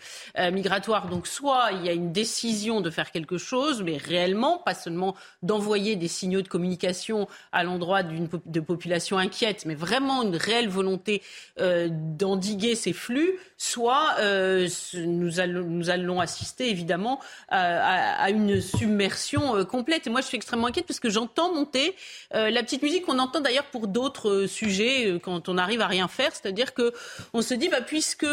migratoires. 0.52 1.08
Donc, 1.08 1.28
soit 1.28 1.70
il 1.74 1.86
y 1.86 1.90
a 1.90 1.94
une 1.94 2.12
décision 2.12 2.82
de 2.82 2.90
faire 2.90 3.12
quelque 3.12 3.38
chose, 3.38 3.82
mais 3.84 3.95
réellement, 3.98 4.58
pas 4.58 4.74
seulement 4.74 5.16
d'envoyer 5.44 5.96
des 5.96 6.08
signaux 6.08 6.42
de 6.42 6.48
communication 6.48 7.28
à 7.52 7.64
l'endroit 7.64 8.04
d'une 8.04 8.28
de 8.46 8.60
population 8.60 9.18
inquiète, 9.18 9.66
mais 9.66 9.76
vraiment 9.76 10.24
une 10.24 10.36
réelle 10.36 10.70
volonté 10.70 11.22
euh, 11.60 11.88
d'endiguer 11.92 12.76
ces 12.76 12.94
flux, 12.94 13.40
soit 13.58 14.16
euh, 14.20 14.68
nous, 14.96 15.40
allons, 15.40 15.66
nous, 15.66 15.90
allons, 15.90 16.20
assister 16.20 16.70
évidemment 16.70 17.20
à, 17.50 18.30
une 18.30 18.62
submersion 18.62 19.56
euh, 19.56 19.64
complète. 19.64 20.08
Et 20.08 20.10
moi, 20.10 20.22
je 20.22 20.28
suis 20.28 20.38
extrêmement 20.38 20.68
inquiète 20.68 20.88
parce 20.88 21.00
que 21.00 21.10
j'entends 21.10 21.54
monter 21.54 21.96
la 22.32 22.64
petite 22.64 22.82
musique 22.82 23.06
qu'on 23.06 23.20
entend 23.20 23.42
d'ailleurs 23.42 23.66
pour 23.66 23.88
d'autres 23.88 24.46
sujets 24.46 25.20
quand 25.22 25.50
on 25.50 25.58
arrive 25.58 25.82
à 25.82 25.88
rien 25.88 26.08
faire, 26.08 26.32
c'est-à-dire 26.34 26.74
que 26.74 26.94
on 27.34 27.42
se 27.42 27.54
dit, 27.54 27.70
bah, 27.70 27.82
puisque 27.82 28.26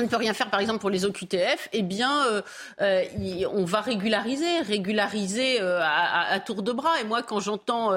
on 0.00 0.02
ne 0.02 0.08
peut 0.08 0.16
rien 0.16 0.34
faire, 0.34 0.50
par 0.50 0.60
exemple, 0.60 0.80
pour 0.80 0.90
les 0.90 1.04
OQTF, 1.04 1.68
eh 1.72 1.82
bien, 1.82 2.26
euh, 2.26 2.42
euh, 2.80 3.04
on 3.52 3.64
va 3.64 3.80
régulariser, 3.80 4.60
régulariser 4.60 5.60
euh, 5.60 5.80
à, 5.82 6.40
tour 6.40 6.62
de 6.62 6.72
bras. 6.72 7.00
Et 7.00 7.04
moi, 7.04 7.22
quand 7.22 7.38
j'entends 7.38 7.96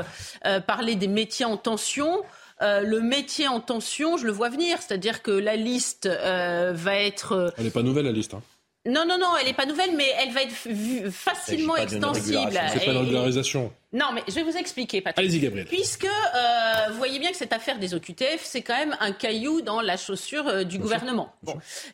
parler 0.68 0.96
des 0.96 1.08
métiers 1.08 1.46
en 1.46 1.58
tension, 1.58 2.22
le 2.62 3.00
métier 3.00 3.48
en 3.48 3.60
tension, 3.60 4.18
je 4.18 4.26
le 4.26 4.32
vois 4.32 4.50
venir. 4.50 4.78
C'est-à-dire 4.80 5.24
que 5.24 5.32
la 5.32 5.56
liste 5.56 6.08
va 6.08 6.96
être... 6.96 7.54
Elle 7.58 7.66
n'est 7.66 7.72
pas 7.72 7.82
nouvelle, 7.82 8.06
la 8.06 8.12
liste. 8.12 8.36
Hein. 8.36 8.42
Non, 8.86 9.04
non, 9.06 9.18
non, 9.18 9.36
elle 9.40 9.48
n'est 9.48 9.54
pas 9.54 9.66
nouvelle, 9.66 9.96
mais 9.98 10.08
elle 10.22 10.32
va 10.32 10.44
être 10.44 11.12
facilement 11.12 11.76
extensible. 11.76 12.60
C'est 12.74 12.86
pas 12.86 12.92
une 12.92 12.98
régularisation. 12.98 13.74
Non, 13.98 14.12
mais 14.14 14.24
je 14.28 14.36
vais 14.36 14.44
vous 14.44 14.56
expliquer, 14.56 15.02
Patrick. 15.02 15.26
Allez-y, 15.26 15.40
Gabriel. 15.40 15.66
Puisque 15.66 16.06
euh, 16.06 16.90
vous 16.92 16.98
voyez 16.98 17.18
bien 17.18 17.32
que 17.32 17.38
cette 17.38 17.52
affaire 17.52 17.80
des 17.80 17.96
OQTF, 17.96 18.44
c'est 18.44 18.62
quand 18.62 18.78
même 18.78 18.96
un 19.00 19.12
caillou 19.12 19.62
dans 19.62 19.82
la 19.82 19.98
chaussure 19.98 20.48
euh, 20.48 20.64
du 20.64 20.78
gouvernement. 20.78 21.34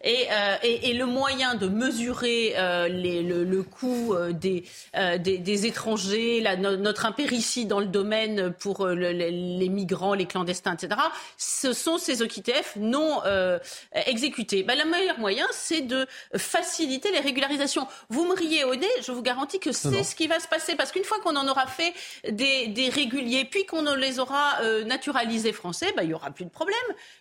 Et, 0.03 0.27
euh, 0.29 0.55
et, 0.63 0.89
et, 0.89 0.93
le 0.95 1.05
moyen 1.05 1.55
de 1.55 1.69
mesurer 1.69 2.55
les, 2.89 3.23
le, 3.23 3.45
le, 3.45 3.63
coût 3.63 4.15
des, 4.31 4.65
des, 4.93 5.37
des, 5.37 5.65
étrangers, 5.65 6.41
la, 6.41 6.57
notre 6.57 7.05
impéritie 7.05 7.65
dans 7.65 7.79
le 7.79 7.85
domaine 7.85 8.51
pour 8.51 8.87
les 8.87 9.69
migrants, 9.69 10.13
les 10.13 10.25
clandestins, 10.25 10.73
etc., 10.73 10.99
ce 11.37 11.71
sont 11.71 11.97
ces 11.97 12.21
OQTF 12.21 12.75
non 12.77 13.21
exécutés. 13.93 14.63
Ben, 14.63 14.77
le 14.77 14.89
meilleur 14.89 15.19
moyen, 15.19 15.45
c'est 15.51 15.81
de 15.81 16.05
faciliter 16.35 17.11
les 17.11 17.19
régularisations. 17.19 17.87
Vous 18.09 18.25
me 18.25 18.35
riez 18.35 18.65
au 18.65 18.75
nez, 18.75 18.87
je 19.01 19.11
vous 19.11 19.21
garantis 19.21 19.59
que 19.59 19.71
c'est 19.71 20.03
ce 20.03 20.15
qui 20.15 20.27
va 20.27 20.39
se 20.39 20.47
passer. 20.47 20.75
Parce 20.75 20.91
qu'une 20.91 21.05
fois 21.05 21.19
qu'on 21.23 21.35
en 21.35 21.47
aura 21.47 21.67
fait 21.67 21.92
des, 22.29 22.89
réguliers, 22.89 23.45
puis 23.45 23.65
qu'on 23.65 23.93
les 23.95 24.19
aura 24.19 24.61
euh, 24.61 24.83
naturalisés 24.83 25.53
français, 25.53 25.93
bah, 25.95 26.03
il 26.03 26.07
n'y 26.07 26.13
aura 26.13 26.31
plus 26.31 26.45
de 26.45 26.49
problème. 26.49 26.75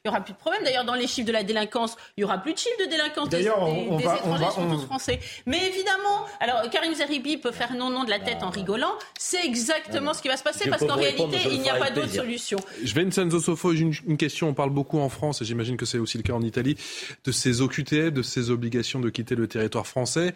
Il 0.05 0.09
y 0.09 0.11
aura 0.11 0.21
plus 0.21 0.33
de 0.33 0.39
problème. 0.39 0.63
D'ailleurs, 0.65 0.85
dans 0.85 0.95
les 0.95 1.07
chiffres 1.07 1.27
de 1.27 1.33
la 1.33 1.43
délinquance, 1.43 1.97
il 2.17 2.21
n'y 2.21 2.25
aura 2.25 2.39
plus 2.39 2.53
de 2.53 2.59
chiffres 2.59 2.79
de 2.81 2.91
délinquance 2.91 3.29
des, 3.29 3.49
on, 3.51 3.97
des 3.97 4.05
étrangers 4.05 4.51
sont 4.55 4.69
tous 4.69 4.85
français. 4.85 5.21
Mais 5.47 5.67
évidemment, 5.69 6.27
alors 6.41 6.69
Karim 6.71 6.95
Zeribi 6.95 7.37
peut 7.37 7.53
faire 7.53 7.75
non-non 7.75 8.05
de 8.05 8.11
la 8.11 8.19
tête 8.19 8.43
en 8.43 8.51
rigolant. 8.51 8.93
C'est 9.19 9.45
exactement 9.45 10.15
ce 10.15 10.23
qui 10.23 10.29
va 10.29 10.37
se 10.37 10.43
passer 10.43 10.69
parce 10.69 10.85
qu'en 10.85 10.97
réalité, 10.97 11.39
il 11.51 11.61
n'y 11.61 11.71
a 11.71 11.77
pas 11.77 11.91
d'autre 11.91 12.13
solution. 12.13 12.59
Je 12.83 12.95
vais 12.95 13.03
une 13.03 13.13
Sofo, 13.13 13.73
une, 13.73 13.95
une 14.07 14.17
question. 14.17 14.49
On 14.49 14.55
parle 14.55 14.71
beaucoup 14.71 14.99
en 14.99 15.09
France, 15.09 15.43
et 15.43 15.45
j'imagine 15.45 15.77
que 15.77 15.87
c'est 15.87 15.99
aussi 15.99 16.17
le 16.19 16.23
cas 16.23 16.33
en 16.33 16.43
Italie, 16.43 16.77
de 17.25 17.33
ces 17.33 17.61
OQTF, 17.61 18.13
de 18.13 18.23
ces 18.23 18.51
obligations 18.51 19.01
de 19.01 19.11
quitter 19.11 19.35
le 19.35 19.47
territoire 19.47 19.87
français 19.87 20.35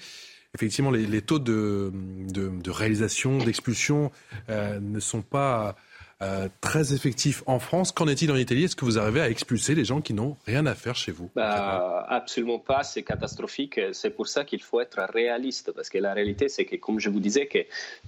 effectivement, 0.56 0.90
les, 0.90 1.22
taux 1.22 1.38
de, 1.38 1.92
réalisation, 2.66 3.38
d'expulsion 3.38 4.10
euh, 4.48 4.80
ne 4.80 5.00
sont 5.00 5.22
pas 5.22 5.76
euh, 6.22 6.48
très 6.62 6.94
effectifs 6.94 7.42
en 7.44 7.58
France. 7.58 7.92
Qu'en 7.92 8.08
est-il 8.08 8.32
en 8.32 8.36
Italie? 8.36 8.64
Est-ce 8.64 8.74
que 8.74 8.86
vous 8.86 8.98
arrivez 8.98 9.20
à 9.20 9.28
expulser 9.28 9.74
les 9.74 9.84
gens 9.84 10.00
qui 10.00 10.14
n'ont 10.14 10.38
rien 10.46 10.64
à 10.64 10.74
faire 10.74 10.96
chez 10.96 11.12
vous? 11.12 11.30
Bah, 11.36 12.06
Absolument 12.08 12.58
pas, 12.58 12.82
c'est 12.84 13.02
catastrophique. 13.02 13.78
C'est 13.92 14.10
pour 14.10 14.28
ça 14.28 14.44
qu'il 14.44 14.62
faut 14.62 14.80
être 14.80 14.98
réaliste, 15.12 15.72
parce 15.72 15.90
que 15.90 15.98
la 15.98 16.14
réalité, 16.14 16.48
c'est 16.48 16.64
que, 16.64 16.76
comme 16.76 17.00
je 17.00 17.10
vous 17.10 17.20
disais, 17.20 17.46
que 17.46 17.58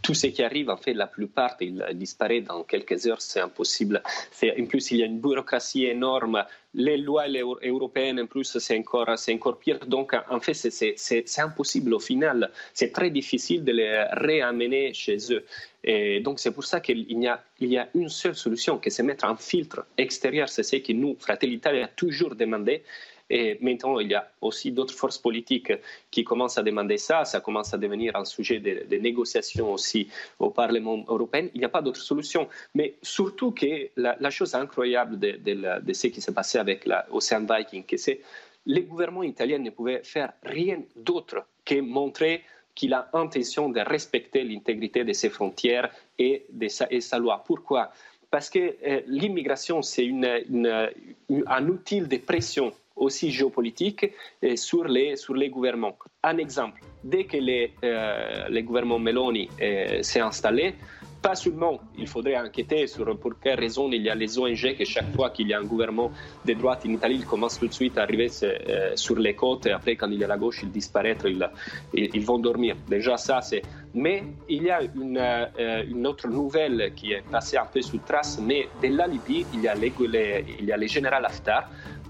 tout 0.00 0.14
ce 0.14 0.28
qui 0.28 0.42
arrive, 0.42 0.70
en 0.70 0.78
fait, 0.78 0.94
la 0.94 1.06
plupart, 1.06 1.56
il 1.60 1.84
disparaît 1.94 2.40
dans 2.40 2.64
quelques 2.64 3.06
heures, 3.06 3.20
c'est 3.20 3.40
impossible. 3.40 4.02
En 4.42 4.64
plus, 4.64 4.90
il 4.90 4.98
y 4.98 5.02
a 5.02 5.06
une 5.06 5.20
bureaucratie 5.20 5.84
énorme 5.84 6.44
les 6.74 6.98
lois 6.98 7.26
européennes, 7.62 8.20
en 8.20 8.26
plus, 8.26 8.58
c'est 8.58 8.78
encore, 8.78 9.08
encore 9.08 9.58
pire. 9.58 9.78
Donc, 9.86 10.14
en 10.28 10.40
fait, 10.40 10.54
c'est 10.54 11.38
impossible 11.38 11.94
au 11.94 11.98
final. 11.98 12.50
C'est 12.74 12.92
très 12.92 13.10
difficile 13.10 13.64
de 13.64 13.72
les 13.72 14.04
réamener 14.12 14.92
chez 14.92 15.16
eux. 15.32 15.44
Et 15.82 16.20
donc, 16.20 16.40
c'est 16.40 16.52
pour 16.52 16.64
ça 16.64 16.80
qu'il 16.80 17.06
y 17.10 17.26
a, 17.26 17.42
il 17.60 17.70
y 17.70 17.78
a 17.78 17.88
une 17.94 18.08
seule 18.08 18.34
solution, 18.34 18.78
qui 18.78 18.90
c'est 18.90 19.02
mettre 19.02 19.24
un 19.24 19.36
filtre 19.36 19.86
extérieur. 19.96 20.48
C'est 20.48 20.62
ce 20.62 20.76
que 20.76 20.92
nous, 20.92 21.16
Fratelli 21.18 21.54
Italia, 21.54 21.84
a 21.86 21.88
toujours 21.88 22.34
demandé. 22.34 22.82
Et 23.30 23.58
maintenant, 23.60 23.98
il 24.00 24.10
y 24.10 24.14
a 24.14 24.30
aussi 24.40 24.72
d'autres 24.72 24.94
forces 24.94 25.18
politiques 25.18 25.72
qui 26.10 26.24
commencent 26.24 26.58
à 26.58 26.62
demander 26.62 26.96
ça. 26.96 27.24
Ça 27.24 27.40
commence 27.40 27.74
à 27.74 27.78
devenir 27.78 28.16
un 28.16 28.24
sujet 28.24 28.58
de, 28.58 28.96
négociation 28.96 29.72
aussi 29.72 30.08
au 30.38 30.50
Parlement 30.50 31.04
européen. 31.08 31.48
Il 31.54 31.60
n'y 31.60 31.64
a 31.64 31.68
pas 31.68 31.82
d'autre 31.82 32.00
solution. 32.00 32.48
Mais 32.74 32.94
surtout 33.02 33.50
que 33.52 33.90
la, 33.96 34.30
chose 34.30 34.54
incroyable 34.54 35.18
de, 35.18 35.92
ce 35.92 36.06
qui 36.06 36.20
s'est 36.20 36.32
passé 36.32 36.58
avec 36.58 36.86
l'Ocean 36.86 37.44
Viking, 37.48 37.84
c'est 37.96 38.20
les 38.66 38.82
gouvernements 38.82 39.22
italiens 39.22 39.58
ne 39.58 39.70
pouvaient 39.70 40.02
faire 40.02 40.32
rien 40.42 40.82
d'autre 40.96 41.46
que 41.64 41.80
montrer 41.80 42.42
qu'il 42.74 42.94
a 42.94 43.10
intention 43.12 43.68
de 43.70 43.80
respecter 43.80 44.44
l'intégrité 44.44 45.04
de 45.04 45.12
ses 45.12 45.30
frontières 45.30 45.90
et 46.18 46.44
de 46.50 46.68
sa, 46.68 47.18
loi. 47.18 47.42
Pourquoi? 47.44 47.90
Parce 48.30 48.50
que 48.50 48.76
euh, 48.86 49.00
l'immigration, 49.06 49.82
c'est 49.82 50.08
un 51.46 51.68
outil 51.68 52.02
de 52.02 52.16
pression 52.18 52.72
aussi 52.98 53.30
géopolitique 53.30 54.12
euh, 54.44 54.56
sur 54.56 54.84
les, 54.84 55.16
sur 55.16 55.34
les 55.34 55.48
gouvernements. 55.48 55.96
Un 56.22 56.38
exemple, 56.38 56.80
dès 57.02 57.24
que 57.24 57.36
les, 57.36 57.72
euh, 57.84 58.48
les 58.48 58.62
gouvernements 58.62 58.98
Meloni 58.98 59.48
euh, 59.60 60.02
s'est 60.02 60.20
installé, 60.20 60.74
pas 61.22 61.34
seulement 61.34 61.80
il 61.96 62.06
faudrait 62.06 62.38
enquêter 62.38 62.86
sur 62.86 63.18
pour 63.18 63.40
quelles 63.40 63.58
raisons 63.58 63.90
il 63.90 64.02
y 64.02 64.10
a 64.10 64.14
les 64.14 64.38
ONG 64.38 64.76
que 64.76 64.84
chaque 64.84 65.12
fois 65.16 65.30
qu'il 65.30 65.48
y 65.48 65.54
a 65.54 65.58
un 65.58 65.64
gouvernement 65.64 66.12
de 66.44 66.52
droite 66.54 66.82
en 66.86 66.90
Italie, 66.90 67.16
ils 67.16 67.26
commencent 67.26 67.58
tout 67.58 67.66
de 67.66 67.72
suite 67.72 67.98
à 67.98 68.02
arriver 68.02 68.28
sur 68.94 69.16
les 69.18 69.34
côtes 69.34 69.66
et 69.66 69.72
après 69.72 69.96
quand 69.96 70.08
il 70.10 70.20
y 70.20 70.24
a 70.24 70.28
la 70.28 70.36
gauche, 70.36 70.60
ils 70.62 70.70
disparaissent, 70.70 71.24
ils, 71.24 71.48
ils 71.92 72.24
vont 72.24 72.38
dormir. 72.38 72.76
Déjà 72.88 73.16
ça, 73.16 73.40
c'est... 73.40 73.62
Mais 73.94 74.22
il 74.48 74.62
y 74.62 74.70
a 74.70 74.80
une, 74.82 75.18
une, 75.90 76.06
autre 76.06 76.28
nouvelle 76.28 76.92
qui 76.94 77.12
est 77.12 77.22
passée 77.22 77.56
un 77.56 77.66
peu 77.66 77.82
sous 77.82 77.98
trace, 77.98 78.38
mais 78.40 78.68
de 78.80 78.88
la 78.88 79.08
Libye, 79.08 79.44
il 79.54 79.62
y 79.62 79.66
a, 79.66 79.74
les, 79.74 79.92
il 80.60 80.66
y 80.66 80.72
a 80.72 80.76
le 80.76 80.86
général 80.86 81.24
Haftar 81.24 81.68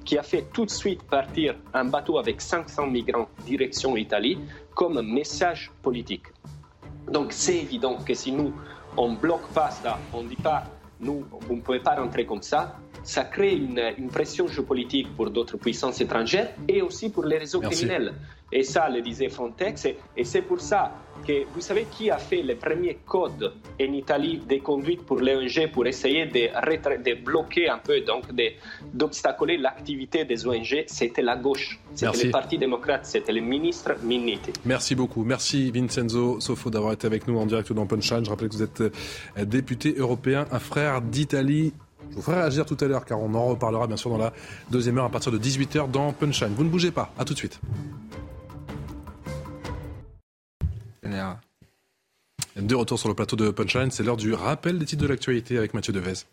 qui 0.08 0.16
a 0.16 0.22
fait 0.22 0.46
tout 0.54 0.64
de 0.64 0.70
suite 0.70 1.02
partir 1.02 1.54
un 1.74 1.84
bateau 1.84 2.16
avec 2.16 2.40
500 2.40 2.86
migrants 2.86 3.28
direction 3.44 3.94
Italie 3.94 4.38
comme 4.74 5.02
message 5.02 5.70
politique. 5.82 6.28
Donc 7.12 7.30
c'est 7.34 7.58
évident 7.58 7.98
que 7.98 8.14
si 8.14 8.32
nous, 8.32 8.54
on 8.96 9.12
bloque 9.12 9.46
pas 9.52 9.70
ça, 9.70 9.98
on 10.14 10.22
ne 10.22 10.30
dit 10.30 10.36
pas, 10.36 10.64
nous, 10.98 11.26
vous 11.42 11.56
ne 11.56 11.60
pouvez 11.60 11.80
pas 11.80 11.94
rentrer 11.94 12.24
comme 12.24 12.40
ça, 12.40 12.78
ça 13.02 13.24
crée 13.24 13.54
une, 13.54 14.08
pression 14.10 14.48
géopolitique 14.48 15.14
pour 15.16 15.30
d'autres 15.30 15.56
puissances 15.56 16.00
étrangères 16.00 16.54
et 16.66 16.82
aussi 16.82 17.10
pour 17.10 17.24
les 17.24 17.38
réseaux 17.38 17.60
criminels. 17.60 18.14
Et 18.50 18.62
ça, 18.62 18.88
le 18.88 19.02
disait 19.02 19.28
Frontex. 19.28 19.86
Et, 20.16 20.24
c'est 20.24 20.42
pour 20.42 20.60
ça 20.60 20.92
que 21.26 21.44
vous 21.54 21.60
savez 21.60 21.86
qui 21.90 22.10
a 22.10 22.16
fait 22.16 22.42
les 22.42 22.54
premiers 22.54 22.98
codes 23.04 23.52
en 23.80 23.92
Italie 23.92 24.40
de 24.48 24.56
conduite 24.56 25.02
pour 25.04 25.20
les 25.20 25.34
ONG 25.34 25.70
pour 25.70 25.86
essayer 25.86 26.26
de, 26.26 27.02
de 27.02 27.22
bloquer 27.22 27.68
un 27.68 27.78
peu, 27.78 28.00
donc 28.00 28.24
d'obstaculer 28.94 29.58
l'activité 29.58 30.24
des 30.24 30.46
ONG 30.46 30.84
C'était 30.86 31.22
la 31.22 31.36
gauche. 31.36 31.78
C'était 31.94 32.26
le 32.26 32.30
Parti 32.30 32.56
démocrate, 32.56 33.04
c'était 33.04 33.32
le 33.32 33.40
ministre 33.40 33.92
Minniti. 34.02 34.52
Merci 34.64 34.94
beaucoup. 34.94 35.24
Merci 35.24 35.70
Vincenzo 35.70 36.40
Sofo 36.40 36.70
d'avoir 36.70 36.92
été 36.92 37.06
avec 37.06 37.26
nous 37.28 37.38
en 37.38 37.46
direct 37.46 37.72
dans 37.72 37.86
Punchline. 37.86 38.24
Je 38.24 38.30
rappelle 38.30 38.48
que 38.48 38.54
vous 38.54 38.62
êtes 38.62 38.80
euh, 38.80 39.44
député 39.44 39.94
européen, 39.98 40.46
un 40.50 40.58
frère 40.58 41.02
d'Italie. 41.02 41.74
Je 42.10 42.16
vous 42.16 42.22
ferai 42.22 42.40
réagir 42.40 42.66
tout 42.66 42.76
à 42.80 42.86
l'heure 42.86 43.04
car 43.04 43.20
on 43.20 43.34
en 43.34 43.46
reparlera 43.46 43.86
bien 43.86 43.96
sûr 43.96 44.10
dans 44.10 44.18
la 44.18 44.32
deuxième 44.70 44.98
heure 44.98 45.04
à 45.04 45.10
partir 45.10 45.32
de 45.32 45.38
18h 45.38 45.90
dans 45.90 46.12
Punchline. 46.12 46.54
Vous 46.54 46.64
ne 46.64 46.70
bougez 46.70 46.90
pas. 46.90 47.12
À 47.18 47.24
tout 47.24 47.34
de 47.34 47.38
suite. 47.38 47.60
De 52.56 52.74
retour 52.74 52.98
sur 52.98 53.08
le 53.08 53.14
plateau 53.14 53.36
de 53.36 53.50
Punchline, 53.50 53.90
c'est 53.90 54.02
l'heure 54.02 54.16
du 54.16 54.34
rappel 54.34 54.78
des 54.78 54.84
titres 54.84 55.02
de 55.02 55.08
l'actualité 55.08 55.58
avec 55.58 55.74
Mathieu 55.74 55.92
Devez. 55.92 56.24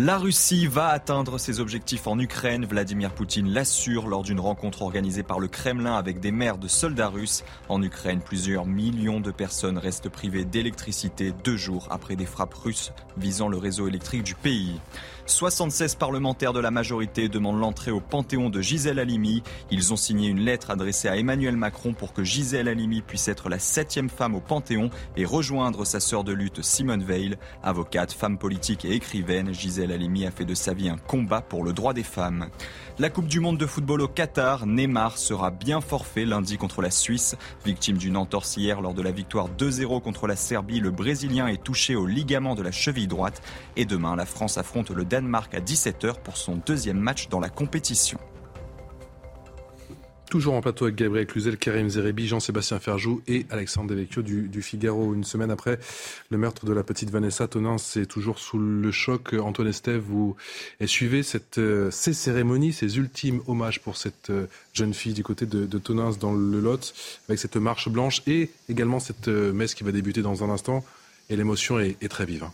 La 0.00 0.16
Russie 0.16 0.68
va 0.68 0.90
atteindre 0.90 1.38
ses 1.38 1.58
objectifs 1.58 2.06
en 2.06 2.20
Ukraine. 2.20 2.64
Vladimir 2.64 3.10
Poutine 3.10 3.52
l'assure 3.52 4.06
lors 4.06 4.22
d'une 4.22 4.38
rencontre 4.38 4.82
organisée 4.82 5.24
par 5.24 5.40
le 5.40 5.48
Kremlin 5.48 5.96
avec 5.96 6.20
des 6.20 6.30
maires 6.30 6.56
de 6.56 6.68
soldats 6.68 7.08
russes. 7.08 7.42
En 7.68 7.82
Ukraine, 7.82 8.20
plusieurs 8.24 8.64
millions 8.64 9.18
de 9.18 9.32
personnes 9.32 9.76
restent 9.76 10.08
privées 10.08 10.44
d'électricité 10.44 11.32
deux 11.42 11.56
jours 11.56 11.88
après 11.90 12.14
des 12.14 12.26
frappes 12.26 12.54
russes 12.54 12.92
visant 13.16 13.48
le 13.48 13.58
réseau 13.58 13.88
électrique 13.88 14.22
du 14.22 14.36
pays. 14.36 14.78
76 15.30 15.96
parlementaires 15.96 16.52
de 16.52 16.60
la 16.60 16.70
majorité 16.70 17.28
demandent 17.28 17.60
l'entrée 17.60 17.90
au 17.90 18.00
Panthéon 18.00 18.48
de 18.50 18.62
Gisèle 18.62 18.98
Halimi. 18.98 19.42
Ils 19.70 19.92
ont 19.92 19.96
signé 19.96 20.28
une 20.28 20.40
lettre 20.40 20.70
adressée 20.70 21.08
à 21.08 21.16
Emmanuel 21.16 21.56
Macron 21.56 21.92
pour 21.92 22.12
que 22.12 22.24
Gisèle 22.24 22.68
Halimi 22.68 23.02
puisse 23.02 23.28
être 23.28 23.48
la 23.48 23.58
septième 23.58 24.08
femme 24.08 24.34
au 24.34 24.40
Panthéon 24.40 24.90
et 25.16 25.24
rejoindre 25.24 25.84
sa 25.84 26.00
sœur 26.00 26.24
de 26.24 26.32
lutte 26.32 26.62
Simone 26.62 27.04
Veil. 27.04 27.36
Avocate, 27.62 28.12
femme 28.12 28.38
politique 28.38 28.84
et 28.84 28.92
écrivaine, 28.92 29.52
Gisèle 29.52 29.92
Halimi 29.92 30.26
a 30.26 30.30
fait 30.30 30.46
de 30.46 30.54
sa 30.54 30.72
vie 30.72 30.88
un 30.88 30.98
combat 30.98 31.42
pour 31.42 31.62
le 31.62 31.72
droit 31.72 31.92
des 31.92 32.02
femmes. 32.02 32.48
La 33.00 33.10
Coupe 33.10 33.28
du 33.28 33.38
Monde 33.38 33.58
de 33.58 33.66
football 33.66 34.00
au 34.00 34.08
Qatar, 34.08 34.66
Neymar 34.66 35.18
sera 35.18 35.52
bien 35.52 35.80
forfait 35.80 36.24
lundi 36.24 36.56
contre 36.56 36.82
la 36.82 36.90
Suisse. 36.90 37.36
Victime 37.64 37.96
d'une 37.96 38.16
entorse 38.16 38.56
hier 38.56 38.80
lors 38.80 38.92
de 38.92 39.02
la 39.02 39.12
victoire 39.12 39.48
2-0 39.56 40.02
contre 40.02 40.26
la 40.26 40.34
Serbie, 40.34 40.80
le 40.80 40.90
Brésilien 40.90 41.46
est 41.46 41.62
touché 41.62 41.94
au 41.94 42.06
ligament 42.06 42.56
de 42.56 42.62
la 42.62 42.72
cheville 42.72 43.06
droite. 43.06 43.40
Et 43.76 43.84
demain, 43.84 44.16
la 44.16 44.26
France 44.26 44.58
affronte 44.58 44.90
le 44.90 45.04
Danemark 45.04 45.54
à 45.54 45.60
17h 45.60 46.14
pour 46.24 46.36
son 46.36 46.56
deuxième 46.66 46.98
match 46.98 47.28
dans 47.28 47.38
la 47.38 47.50
compétition. 47.50 48.18
Toujours 50.30 50.52
en 50.52 50.60
plateau 50.60 50.84
avec 50.84 50.96
Gabriel 50.96 51.26
Cluzel, 51.26 51.56
Karim 51.56 51.88
Zerebi, 51.88 52.26
Jean-Sébastien 52.26 52.78
Ferjou 52.78 53.22
et 53.26 53.46
Alexandre 53.48 53.88
Devecchio 53.88 54.20
du, 54.20 54.60
Figaro. 54.60 55.14
Une 55.14 55.24
semaine 55.24 55.50
après 55.50 55.78
le 56.28 56.36
meurtre 56.36 56.66
de 56.66 56.72
la 56.74 56.82
petite 56.82 57.08
Vanessa 57.08 57.48
Tonin, 57.48 57.78
c'est 57.78 58.04
toujours 58.04 58.38
sous 58.38 58.58
le 58.58 58.90
choc. 58.90 59.32
Antoine 59.32 59.68
Estève, 59.68 60.02
vous 60.02 60.36
suivez 60.84 61.22
cette, 61.22 61.56
euh, 61.56 61.90
ces 61.90 62.12
cérémonies, 62.12 62.74
ces 62.74 62.98
ultimes 62.98 63.40
hommages 63.46 63.80
pour 63.80 63.96
cette 63.96 64.28
euh, 64.28 64.46
jeune 64.74 64.92
fille 64.92 65.14
du 65.14 65.22
côté 65.22 65.46
de, 65.46 65.64
de 65.64 65.78
dans 66.18 66.34
le 66.34 66.60
Lot, 66.60 66.92
avec 67.30 67.38
cette 67.38 67.56
marche 67.56 67.88
blanche 67.88 68.20
et 68.26 68.50
également 68.68 69.00
cette 69.00 69.28
euh, 69.28 69.54
messe 69.54 69.74
qui 69.74 69.82
va 69.82 69.92
débuter 69.92 70.20
dans 70.20 70.44
un 70.44 70.50
instant. 70.50 70.84
Et 71.30 71.36
l'émotion 71.36 71.78
est, 71.78 72.08
très 72.08 72.26
vive. 72.26 72.44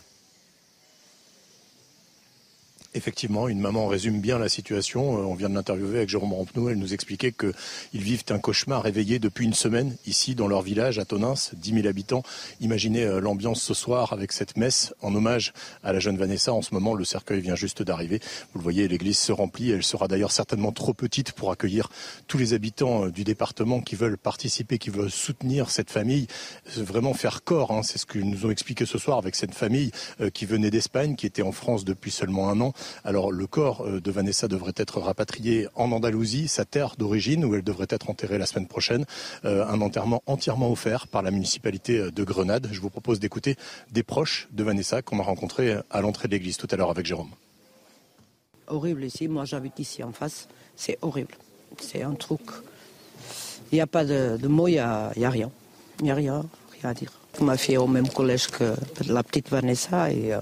Effectivement, 2.95 3.49
une 3.49 3.59
maman 3.59 3.87
résume 3.87 4.21
bien 4.21 4.39
la 4.39 4.47
situation. 4.47 5.17
Euh, 5.17 5.25
on 5.25 5.35
vient 5.35 5.49
de 5.49 5.53
l'interviewer 5.53 5.97
avec 5.97 6.09
Jérôme 6.09 6.31
Rampenou. 6.31 6.69
Elle 6.69 6.77
nous 6.77 6.93
expliquait 6.93 7.33
qu'ils 7.33 7.53
vivent 8.01 8.23
un 8.29 8.39
cauchemar 8.39 8.83
réveillé 8.83 9.19
depuis 9.19 9.43
une 9.43 9.53
semaine 9.53 9.97
ici 10.07 10.33
dans 10.33 10.47
leur 10.47 10.61
village 10.61 10.97
à 10.97 11.03
Tonins, 11.03 11.33
10 11.51 11.73
000 11.73 11.87
habitants. 11.87 12.23
Imaginez 12.61 13.03
euh, 13.03 13.19
l'ambiance 13.19 13.61
ce 13.61 13.73
soir 13.73 14.13
avec 14.13 14.31
cette 14.31 14.55
messe 14.55 14.93
en 15.01 15.13
hommage 15.13 15.51
à 15.83 15.91
la 15.91 15.99
jeune 15.99 16.17
Vanessa. 16.17 16.53
En 16.53 16.61
ce 16.61 16.73
moment, 16.73 16.93
le 16.93 17.03
cercueil 17.03 17.41
vient 17.41 17.55
juste 17.55 17.83
d'arriver. 17.83 18.21
Vous 18.53 18.59
le 18.59 18.63
voyez, 18.63 18.87
l'église 18.87 19.17
se 19.17 19.33
remplit. 19.33 19.71
Elle 19.71 19.83
sera 19.83 20.07
d'ailleurs 20.07 20.31
certainement 20.31 20.71
trop 20.71 20.93
petite 20.93 21.33
pour 21.33 21.51
accueillir 21.51 21.89
tous 22.27 22.37
les 22.37 22.53
habitants 22.53 23.07
euh, 23.07 23.11
du 23.11 23.25
département 23.25 23.81
qui 23.81 23.97
veulent 23.97 24.17
participer, 24.17 24.77
qui 24.77 24.89
veulent 24.89 25.11
soutenir 25.11 25.69
cette 25.69 25.91
famille, 25.91 26.27
vraiment 26.77 27.13
faire 27.13 27.43
corps. 27.43 27.71
Hein. 27.71 27.83
C'est 27.83 27.97
ce 27.97 28.05
qu'ils 28.05 28.29
nous 28.29 28.45
ont 28.45 28.51
expliqué 28.51 28.85
ce 28.85 28.97
soir 28.97 29.17
avec 29.17 29.35
cette 29.35 29.53
famille 29.53 29.91
qui 30.33 30.45
venait 30.45 30.71
d'Espagne, 30.71 31.17
qui 31.17 31.25
était 31.25 31.41
en 31.41 31.51
France 31.51 31.83
depuis 31.83 32.11
seulement 32.11 32.49
un 32.49 32.61
an. 32.61 32.73
Alors 33.03 33.31
le 33.31 33.47
corps 33.47 33.85
euh, 33.85 34.01
de 34.01 34.11
Vanessa 34.11 34.47
devrait 34.47 34.73
être 34.75 34.99
rapatrié 34.99 35.67
en 35.75 35.91
Andalousie, 35.91 36.47
sa 36.47 36.65
terre 36.65 36.95
d'origine, 36.97 37.45
où 37.45 37.55
elle 37.55 37.63
devrait 37.63 37.87
être 37.89 38.09
enterrée 38.09 38.37
la 38.37 38.45
semaine 38.45 38.67
prochaine. 38.67 39.05
Euh, 39.45 39.65
un 39.65 39.81
enterrement 39.81 40.23
entièrement 40.25 40.71
offert 40.71 41.07
par 41.07 41.21
la 41.21 41.31
municipalité 41.31 41.97
euh, 41.99 42.11
de 42.11 42.23
Grenade. 42.23 42.69
Je 42.71 42.81
vous 42.81 42.89
propose 42.89 43.19
d'écouter 43.19 43.55
des 43.91 44.03
proches 44.03 44.47
de 44.51 44.63
Vanessa 44.63 45.01
qu'on 45.01 45.19
a 45.19 45.23
rencontrés 45.23 45.77
à 45.89 46.01
l'entrée 46.01 46.27
de 46.27 46.33
l'église 46.33 46.57
tout 46.57 46.67
à 46.71 46.75
l'heure 46.75 46.89
avec 46.89 47.05
Jérôme. 47.05 47.31
Horrible 48.67 49.03
ici, 49.03 49.27
moi 49.27 49.45
j'habite 49.45 49.77
ici 49.79 50.03
en 50.03 50.11
face, 50.11 50.47
c'est 50.75 50.97
horrible. 51.01 51.35
C'est 51.79 52.01
un 52.01 52.13
truc. 52.13 52.41
Il 53.71 53.75
n'y 53.75 53.81
a 53.81 53.87
pas 53.87 54.05
de, 54.05 54.47
mots, 54.47 54.67
il 54.67 54.73
n'y 54.73 54.79
a, 54.79 55.11
rien. 55.29 55.51
Il 55.99 56.05
n'y 56.05 56.11
a 56.11 56.15
rien, 56.15 56.45
rien 56.81 56.89
à 56.89 56.93
dire. 56.93 57.11
Ma 57.41 57.57
fille 57.57 57.75
est 57.75 57.77
au 57.77 57.87
même 57.87 58.07
collège 58.07 58.47
que 58.47 58.73
la 59.07 59.21
petite 59.23 59.49
Vanessa 59.49 60.11
et 60.11 60.33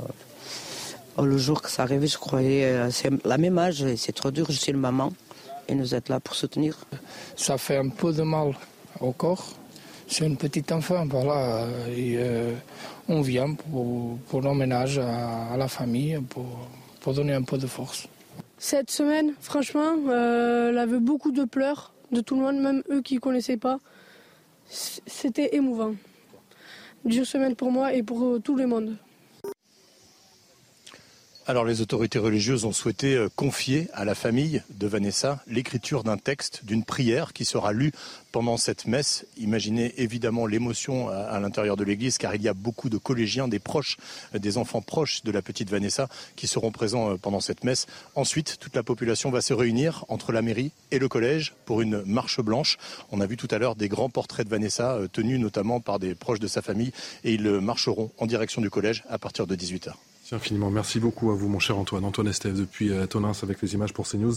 le 1.22 1.38
jour 1.38 1.62
que 1.62 1.70
ça 1.70 1.84
arrivait, 1.84 2.08
je 2.08 2.18
croyais, 2.18 2.66
euh, 2.66 2.90
c'est 2.90 3.12
la 3.26 3.38
même 3.38 3.58
âge, 3.60 3.86
c'est 3.96 4.14
trop 4.14 4.32
dur, 4.32 4.48
je 4.50 4.54
suis 4.54 4.72
une 4.72 4.80
maman, 4.80 5.14
et 5.68 5.76
nous 5.76 5.94
êtes 5.94 6.10
là 6.10 6.20
pour 6.20 6.36
soutenir. 6.36 6.86
Ça 7.36 7.58
fait 7.58 7.78
un 7.78 7.90
peu 7.90 8.12
de 8.14 8.24
mal 8.24 8.54
au 9.00 9.12
corps. 9.12 9.54
C'est 10.08 10.26
une 10.26 10.38
petite 10.38 10.72
enfant, 10.72 11.06
voilà, 11.06 11.68
et 11.96 12.16
euh, 12.18 12.54
on 13.08 13.22
vient 13.22 13.54
pour, 13.54 14.18
pour 14.30 14.42
l'emménage 14.42 14.98
à, 15.00 15.56
la 15.58 15.68
famille, 15.68 16.20
pour, 16.30 16.46
pour, 17.00 17.14
donner 17.14 17.34
un 17.34 17.44
peu 17.44 17.58
de 17.58 17.68
force. 17.68 18.08
Cette 18.58 18.92
semaine, 18.92 19.34
franchement, 19.40 19.96
euh, 20.10 20.70
elle 20.70 20.78
avait 20.78 21.00
beaucoup 21.00 21.32
de 21.32 21.46
pleurs 21.46 21.94
de 22.12 22.22
tout 22.22 22.36
le 22.36 22.42
monde, 22.42 22.60
même 22.60 22.84
eux 22.92 23.02
qui 23.02 23.16
ne 23.16 23.20
connaissaient 23.20 23.58
pas. 23.58 23.80
C'était 24.68 25.56
émouvant. 25.56 25.94
Dure 27.06 27.26
semaine 27.26 27.56
pour 27.56 27.72
moi 27.72 27.94
et 27.94 28.04
pour 28.04 28.40
tout 28.42 28.56
le 28.56 28.68
monde. 28.68 28.98
Alors 31.46 31.66
les 31.66 31.82
autorités 31.82 32.20
religieuses 32.20 32.64
ont 32.64 32.72
souhaité 32.72 33.16
euh, 33.16 33.28
confier 33.36 33.90
à 33.94 34.06
la 34.06 34.16
famille 34.16 34.64
de 34.70 34.88
Vanessa 34.88 35.44
l'écriture 35.46 36.06
d'un 36.06 36.16
texte, 36.16 36.64
d'une 36.64 36.86
prière 36.86 37.34
qui 37.34 37.44
sera 37.44 37.74
lue 37.74 37.92
pendant 38.32 38.56
cette 38.56 38.88
messe. 38.88 39.26
Imaginez 39.38 39.94
évidemment 39.98 40.46
l'émotion 40.46 41.10
à, 41.10 41.38
l'intérieur 41.42 41.76
de 41.76 41.84
l'église 41.84 42.18
car 42.18 42.34
il 42.34 42.42
y 42.42 42.48
a 42.48 42.54
beaucoup 42.54 42.88
de 42.88 42.98
collégiens, 42.98 43.50
des 43.50 43.60
proches, 43.60 43.98
euh, 44.34 44.40
des 44.40 44.58
enfants 44.58 44.82
proches 44.82 45.22
de 45.24 45.32
la 45.32 45.42
petite 45.42 45.70
Vanessa 45.70 46.08
qui 46.38 46.48
seront 46.48 46.72
présents 46.72 47.12
euh, 47.12 47.18
pendant 47.18 47.42
cette 47.42 47.66
messe. 47.66 47.88
Ensuite, 48.16 48.56
toute 48.62 48.78
la 48.78 48.84
population 48.84 49.30
va 49.30 49.42
se 49.42 49.54
réunir 49.54 50.06
entre 50.08 50.32
la 50.32 50.42
mairie 50.42 50.72
et 50.92 51.00
le 51.00 51.10
collège 51.10 51.56
pour 51.66 51.82
une 51.82 52.04
marche 52.06 52.40
blanche. 52.40 52.78
On 53.12 53.20
a 53.20 53.26
vu 53.26 53.36
tout 53.36 53.50
à 53.52 53.58
l'heure 53.58 53.76
des 53.76 53.90
grands 53.90 54.10
portraits 54.10 54.46
de 54.46 54.50
Vanessa 54.50 54.98
tenus 55.12 55.42
notamment 55.42 55.82
par 55.82 56.00
des 56.00 56.16
proches 56.16 56.40
de 56.40 56.48
sa 56.48 56.62
famille 56.62 56.94
et 57.26 57.34
ils 57.34 57.50
marcheront 57.60 58.12
en 58.18 58.28
direction 58.28 58.62
du 58.62 58.70
collège 58.70 59.04
à 59.10 59.18
partir 59.18 59.46
de 59.46 59.58
18h 59.58 59.92
infiniment. 60.34 60.70
Merci 60.70 61.00
beaucoup 61.00 61.32
à 61.32 61.36
vous, 61.36 61.48
mon 61.48 61.60
cher 61.60 61.78
Antoine. 61.78 62.04
Antoine 62.06 62.28
Estève, 62.28 62.58
depuis 62.58 62.92
euh, 62.92 63.06
avec 63.44 63.62
les 63.62 63.74
images 63.74 63.94
pour 63.94 64.08
CNews, 64.08 64.36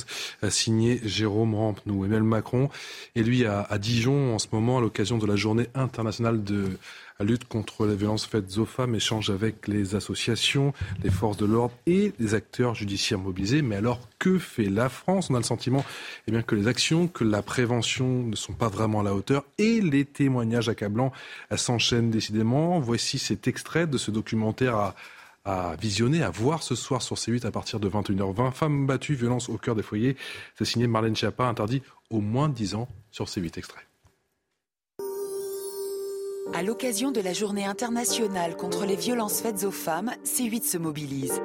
signé 0.49 1.01
Jérôme 1.05 1.55
Rampenou. 1.55 2.05
Emmanuel 2.05 2.23
Macron 2.23 2.69
et 3.15 3.23
lui 3.23 3.45
à, 3.47 3.67
Dijon 3.79 4.35
en 4.35 4.39
ce 4.39 4.49
moment, 4.53 4.79
à 4.79 4.81
l'occasion 4.81 5.19
de 5.19 5.27
la 5.27 5.37
journée 5.37 5.69
internationale 5.75 6.45
de 6.45 6.79
la 7.19 7.25
lutte 7.25 7.49
contre 7.49 7.87
les 7.87 7.97
violences 7.97 8.27
faites 8.27 8.59
aux 8.59 8.67
femmes, 8.67 8.95
échange 8.95 9.31
avec 9.31 9.69
les 9.69 9.95
associations, 9.95 10.75
les 11.03 11.11
forces 11.11 11.39
de 11.39 11.47
l'ordre 11.47 11.75
et 11.87 12.13
les 12.19 12.35
acteurs 12.35 12.75
judiciaires 12.75 13.19
mobilisés. 13.19 13.63
Mais 13.63 13.77
alors, 13.77 14.01
que 14.19 14.39
fait 14.39 14.69
la 14.69 14.89
France? 14.89 15.31
On 15.31 15.35
a 15.35 15.39
le 15.39 15.45
sentiment 15.45 15.85
eh 16.27 16.31
bien, 16.31 16.43
que 16.43 16.55
les 16.55 16.69
actions, 16.69 17.09
que 17.09 17.25
la 17.25 17.43
prévention 17.43 18.23
ne 18.23 18.37
sont 18.37 18.53
pas 18.53 18.69
vraiment 18.69 19.01
à 19.01 19.03
la 19.03 19.15
hauteur 19.15 19.45
et 19.59 19.81
les 19.81 20.05
témoignages 20.05 20.69
accablants 20.69 21.13
s'enchaînent 21.55 22.11
décidément. 22.11 22.79
Voici 22.81 23.19
cet 23.19 23.49
extrait 23.49 23.87
de 23.87 23.97
ce 23.97 24.11
documentaire 24.11 24.77
à 24.77 24.95
à 25.47 25.77
visionner, 25.81 26.23
à 26.23 26.31
voir 26.31 26.63
ce 26.63 26.75
soir 26.75 27.01
sur 27.01 27.17
C8 27.17 27.47
à 27.47 27.51
partir 27.53 27.81
de 27.81 27.89
21h20. 27.89 28.51
Femmes 28.51 28.87
battues, 28.87 29.15
violence 29.15 29.49
au 29.49 29.57
cœur 29.57 29.77
des 29.77 29.83
foyers. 29.83 30.17
C'est 30.59 30.65
signé 30.65 30.89
Marlène 30.89 31.17
Schiappa, 31.17 31.45
interdit 31.45 31.83
au 32.11 32.21
moins 32.21 32.49
10 32.49 32.75
ans 32.75 32.89
sur 33.11 33.27
C8 33.27 33.59
extrait. 33.59 33.87
À 36.55 36.63
l'occasion 36.63 37.13
de 37.13 37.21
la 37.21 37.33
journée 37.33 37.65
internationale 37.65 38.57
contre 38.57 38.87
les 38.87 38.97
violences 38.97 39.41
faites 39.41 39.65
aux 39.65 39.71
femmes, 39.71 40.13
C8 40.25 40.63
se 40.63 40.79
mobilise. 40.79 41.41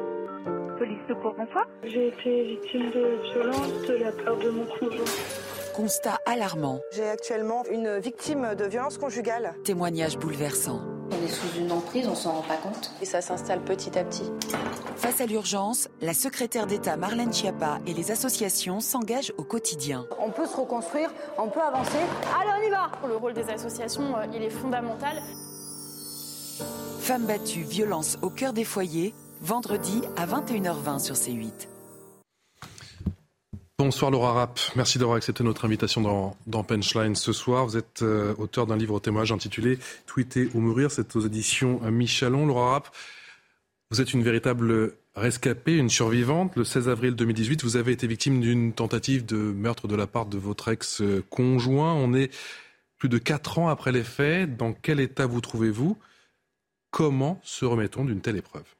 Police 0.77 0.99
de 1.07 1.13
bonsoir. 1.13 1.67
J'ai 1.83 2.07
été 2.07 2.43
victime 2.45 2.91
de 2.91 3.33
violences 3.33 3.87
de 3.87 3.93
la 3.93 4.11
part 4.11 4.37
de 4.37 4.49
mon 4.49 4.65
conjoint. 4.65 5.60
Constat 5.75 6.19
alarmant. 6.25 6.81
J'ai 6.91 7.07
actuellement 7.07 7.63
une 7.71 7.97
victime 7.97 8.55
de 8.57 8.65
violence 8.65 8.97
conjugale. 8.97 9.53
Témoignage 9.63 10.17
bouleversant. 10.17 10.81
On 11.11 11.25
est 11.25 11.29
sous 11.29 11.57
une 11.57 11.71
emprise, 11.71 12.07
on 12.07 12.15
s'en 12.15 12.33
rend 12.33 12.41
pas 12.41 12.57
compte. 12.57 12.91
Et 13.01 13.05
ça 13.05 13.21
s'installe 13.21 13.61
petit 13.61 13.97
à 13.97 14.03
petit. 14.03 14.29
Face 14.97 15.21
à 15.21 15.25
l'urgence, 15.25 15.87
la 16.01 16.13
secrétaire 16.13 16.67
d'État 16.67 16.97
Marlène 16.97 17.31
Schiappa 17.31 17.79
et 17.87 17.93
les 17.93 18.11
associations 18.11 18.81
s'engagent 18.81 19.33
au 19.37 19.43
quotidien. 19.43 20.05
On 20.19 20.29
peut 20.29 20.45
se 20.45 20.57
reconstruire, 20.57 21.09
on 21.37 21.47
peut 21.47 21.61
avancer. 21.61 21.99
Allez, 22.39 22.51
on 22.59 22.67
y 22.67 22.69
va 22.69 22.91
Le 23.07 23.15
rôle 23.15 23.33
des 23.33 23.49
associations, 23.49 24.17
euh, 24.17 24.25
il 24.33 24.43
est 24.43 24.49
fondamental. 24.49 25.21
Femmes 26.99 27.25
battues, 27.25 27.63
violence 27.63 28.17
au 28.21 28.29
cœur 28.29 28.51
des 28.51 28.65
foyers, 28.65 29.13
vendredi 29.41 30.01
à 30.17 30.25
21h20 30.25 30.99
sur 30.99 31.15
C8. 31.15 31.70
Bonsoir 33.83 34.11
Laura 34.11 34.33
Rapp, 34.33 34.59
merci 34.75 34.99
d'avoir 34.99 35.17
accepté 35.17 35.43
notre 35.43 35.65
invitation 35.65 36.01
dans, 36.01 36.37
dans 36.45 36.63
Punchline 36.63 37.15
ce 37.15 37.33
soir. 37.33 37.65
Vous 37.65 37.77
êtes 37.77 38.03
euh, 38.03 38.35
auteur 38.37 38.67
d'un 38.67 38.77
livre 38.77 38.99
témoignage 38.99 39.31
intitulé 39.31 39.79
Tweeter 40.05 40.49
ou 40.53 40.59
mourir, 40.59 40.91
c'est 40.91 41.15
aux 41.15 41.21
éditions 41.21 41.79
Michalon. 41.89 42.45
Laura 42.45 42.73
Rapp, 42.73 42.95
vous 43.89 43.99
êtes 43.99 44.13
une 44.13 44.21
véritable 44.21 44.93
rescapée, 45.15 45.77
une 45.77 45.89
survivante. 45.89 46.55
Le 46.57 46.63
16 46.63 46.89
avril 46.89 47.15
2018, 47.15 47.63
vous 47.63 47.75
avez 47.75 47.91
été 47.91 48.05
victime 48.05 48.39
d'une 48.39 48.71
tentative 48.71 49.25
de 49.25 49.37
meurtre 49.37 49.87
de 49.87 49.95
la 49.95 50.05
part 50.05 50.27
de 50.27 50.37
votre 50.37 50.67
ex-conjoint. 50.67 51.95
On 51.95 52.13
est 52.13 52.31
plus 52.99 53.09
de 53.09 53.17
quatre 53.17 53.57
ans 53.57 53.67
après 53.67 53.91
les 53.91 54.03
faits. 54.03 54.57
Dans 54.57 54.73
quel 54.73 54.99
état 54.99 55.25
vous 55.25 55.41
trouvez-vous? 55.41 55.97
Comment 56.91 57.41
se 57.41 57.65
remettons 57.65 58.05
d'une 58.05 58.21
telle 58.21 58.37
épreuve? 58.37 58.75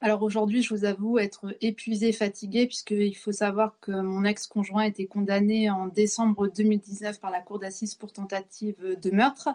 Alors 0.00 0.22
aujourd'hui, 0.22 0.62
je 0.62 0.72
vous 0.72 0.84
avoue 0.84 1.18
être 1.18 1.56
épuisée, 1.60 2.12
fatiguée, 2.12 2.66
puisqu'il 2.66 3.16
faut 3.16 3.32
savoir 3.32 3.80
que 3.80 3.90
mon 3.90 4.24
ex-conjoint 4.24 4.82
a 4.82 4.86
été 4.86 5.06
condamné 5.06 5.70
en 5.70 5.88
décembre 5.88 6.46
2019 6.46 7.18
par 7.18 7.32
la 7.32 7.40
Cour 7.40 7.58
d'assises 7.58 7.96
pour 7.96 8.12
tentative 8.12 8.76
de 8.80 9.10
meurtre. 9.10 9.48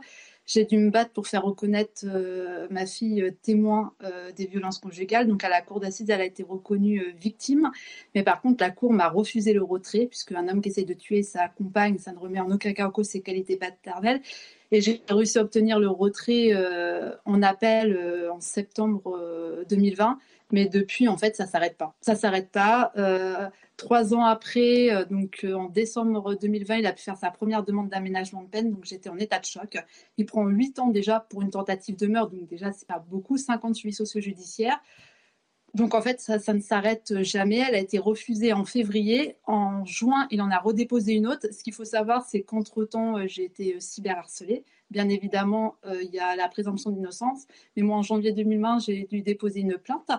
J'ai 0.45 0.65
dû 0.65 0.77
me 0.77 0.89
battre 0.89 1.11
pour 1.11 1.27
faire 1.27 1.43
reconnaître 1.43 2.03
euh, 2.03 2.67
ma 2.69 2.85
fille 2.85 3.21
euh, 3.21 3.31
témoin 3.41 3.93
euh, 4.03 4.33
des 4.33 4.45
violences 4.45 4.77
conjugales. 4.77 5.25
Donc 5.25 5.45
à 5.45 5.49
la 5.49 5.61
Cour 5.61 5.79
d'assises, 5.79 6.09
elle 6.09 6.19
a 6.19 6.25
été 6.25 6.43
reconnue 6.43 7.15
victime. 7.17 7.71
Mais 8.13 8.23
par 8.23 8.41
contre, 8.41 8.61
la 8.61 8.69
Cour 8.69 8.91
m'a 8.91 9.07
refusé 9.07 9.53
le 9.53 9.63
retrait, 9.63 10.07
puisque 10.07 10.33
un 10.33 10.49
homme 10.49 10.61
qui 10.61 10.67
essaye 10.67 10.85
de 10.85 10.93
tuer 10.93 11.23
sa 11.23 11.47
compagne, 11.47 11.97
ça 11.97 12.11
ne 12.11 12.17
remet 12.17 12.41
en 12.41 12.51
aucun 12.51 12.73
cas 12.73 12.87
en 12.87 12.91
cause 12.91 13.07
ses 13.07 13.21
qualités 13.21 13.55
paternelles. 13.55 14.21
Et 14.71 14.81
j'ai 14.81 15.01
réussi 15.07 15.37
à 15.37 15.43
obtenir 15.43 15.79
le 15.79 15.87
retrait 15.87 16.51
en 17.25 17.43
appel 17.43 18.27
en 18.31 18.41
septembre 18.41 19.63
2020 19.69 20.17
mais 20.53 20.67
depuis, 20.67 21.07
en 21.07 21.17
fait, 21.17 21.35
ça 21.35 21.47
s'arrête 21.47 21.77
pas. 21.77 21.95
Ça 21.99 22.15
s'arrête 22.15 22.51
pas. 22.51 22.91
Euh, 22.95 23.49
trois 23.75 24.13
ans 24.13 24.23
après, 24.23 24.93
euh, 24.93 25.03
donc 25.03 25.39
euh, 25.43 25.55
en 25.55 25.67
décembre 25.67 26.35
2020, 26.35 26.77
il 26.77 26.85
a 26.85 26.93
pu 26.93 27.01
faire 27.01 27.17
sa 27.17 27.31
première 27.31 27.63
demande 27.63 27.89
d'aménagement 27.89 28.43
de 28.43 28.47
peine. 28.49 28.71
Donc 28.71 28.85
j'étais 28.85 29.09
en 29.09 29.17
état 29.17 29.39
de 29.39 29.45
choc. 29.45 29.83
Il 30.17 30.27
prend 30.27 30.45
huit 30.45 30.77
ans 30.77 30.89
déjà 30.89 31.21
pour 31.21 31.41
une 31.41 31.49
tentative 31.49 31.97
de 31.97 32.05
meurtre. 32.05 32.35
Donc 32.35 32.47
déjà, 32.47 32.71
c'est 32.71 32.87
pas 32.87 32.99
beaucoup. 32.99 33.35
58 33.35 33.93
socio-judiciaires. 33.93 34.79
Donc 35.73 35.95
en 35.95 36.03
fait, 36.03 36.21
ça, 36.21 36.37
ça 36.37 36.53
ne 36.53 36.61
s'arrête 36.61 37.23
jamais. 37.23 37.57
Elle 37.57 37.73
a 37.73 37.79
été 37.79 37.97
refusée 37.97 38.53
en 38.53 38.63
février. 38.63 39.37
En 39.47 39.83
juin, 39.85 40.27
il 40.29 40.39
en 40.43 40.51
a 40.51 40.59
redéposé 40.59 41.13
une 41.13 41.25
autre. 41.25 41.47
Ce 41.51 41.63
qu'il 41.63 41.73
faut 41.73 41.83
savoir, 41.83 42.27
c'est 42.27 42.43
qu'entre-temps, 42.43 43.25
j'ai 43.25 43.45
été 43.45 43.79
cyberharcelée. 43.79 44.65
Bien 44.91 45.09
évidemment, 45.09 45.77
il 46.03 46.11
y 46.13 46.19
a 46.19 46.35
la 46.35 46.47
présomption 46.47 46.91
d'innocence. 46.91 47.47
Mais 47.75 47.81
moi, 47.81 47.97
en 47.97 48.03
janvier 48.03 48.33
2020, 48.33 48.81
j'ai 48.85 49.07
dû 49.09 49.23
déposer 49.23 49.61
une 49.61 49.79
plainte. 49.79 50.11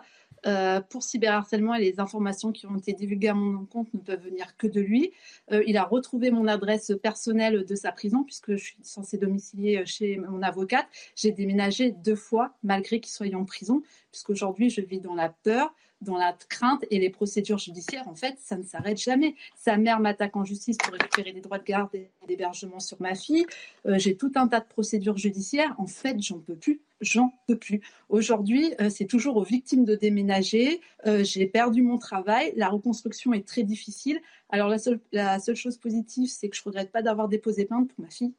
Euh, 0.47 0.81
pour 0.81 1.03
cyberharcèlement 1.03 1.75
les 1.75 2.01
informations 2.01 2.53
qui 2.53 2.67
ont 2.67 2.77
été 2.77 2.93
divulguées 2.93 3.29
à 3.29 3.35
mon 3.35 3.65
compte 3.65 3.93
ne 3.95 3.99
peuvent 3.99 4.21
venir 4.21 4.57
que 4.59 4.67
de 4.67 4.81
lui. 4.81 5.13
Euh, 5.53 5.63
il 5.67 5.79
a 5.79 5.85
retrouvé 5.85 6.31
mon 6.31 6.47
adresse 6.47 6.93
personnelle 7.03 7.65
de 7.65 7.75
sa 7.75 7.93
prison 7.93 8.25
puisque 8.25 8.53
je 8.57 8.63
suis 8.63 8.77
censée 8.83 9.17
domicilier 9.17 9.87
chez 9.87 10.19
mon 10.19 10.43
avocate. 10.43 10.87
J'ai 11.17 11.33
déménagé 11.33 11.93
deux 11.93 12.17
fois 12.17 12.55
malgré 12.63 13.01
qu'il 13.01 13.13
soit 13.13 13.35
en 13.35 13.45
prison 13.47 13.83
puisqu'aujourd'hui 14.11 14.69
je 14.69 14.83
vis 14.83 15.01
dans 15.01 15.15
la 15.15 15.31
peur 15.31 15.75
dans 16.05 16.17
la 16.17 16.37
crainte 16.49 16.85
et 16.91 16.99
les 16.99 17.11
procédures 17.11 17.59
judiciaires, 17.59 18.07
en 18.09 18.15
fait, 18.15 18.37
ça 18.39 18.57
ne 18.57 18.63
s'arrête 18.63 18.99
jamais. 18.99 19.35
Sa 19.57 19.77
mère 19.77 20.01
m'attaque 20.01 20.37
en 20.37 20.45
justice 20.45 20.77
pour 20.77 20.93
récupérer 20.93 21.33
des 21.33 21.41
droits 21.41 21.59
de 21.59 21.65
garde 21.65 21.95
et 21.95 22.11
d'hébergement 22.29 22.81
sur 22.81 23.01
ma 23.01 23.15
fille. 23.15 23.47
Euh, 23.87 23.99
j'ai 23.99 24.17
tout 24.17 24.33
un 24.37 24.47
tas 24.47 24.61
de 24.61 24.67
procédures 24.67 25.17
judiciaires. 25.17 25.75
En 25.79 25.87
fait, 25.87 26.21
j'en 26.21 26.39
peux 26.39 26.57
plus. 26.57 26.81
J'en 27.01 27.35
peux 27.49 27.59
plus. 27.59 27.81
Aujourd'hui, 28.09 28.73
euh, 28.81 28.89
c'est 28.89 29.07
toujours 29.07 29.37
aux 29.37 29.45
victimes 29.45 29.85
de 29.85 29.95
déménager. 29.95 30.81
Euh, 31.07 31.25
j'ai 31.25 31.47
perdu 31.47 31.83
mon 31.83 31.99
travail. 31.99 32.53
La 32.57 32.69
reconstruction 32.69 33.33
est 33.33 33.47
très 33.47 33.65
difficile. 33.65 34.21
Alors, 34.51 34.69
la 34.69 34.79
seule, 34.79 35.01
la 35.13 35.39
seule 35.41 35.57
chose 35.57 35.77
positive, 35.77 36.29
c'est 36.29 36.49
que 36.49 36.57
je 36.57 36.63
ne 36.63 36.67
regrette 36.67 36.93
pas 36.93 37.03
d'avoir 37.03 37.29
déposé 37.29 37.65
plainte 37.65 37.89
pour 37.89 38.05
ma 38.05 38.11
fille 38.11 38.33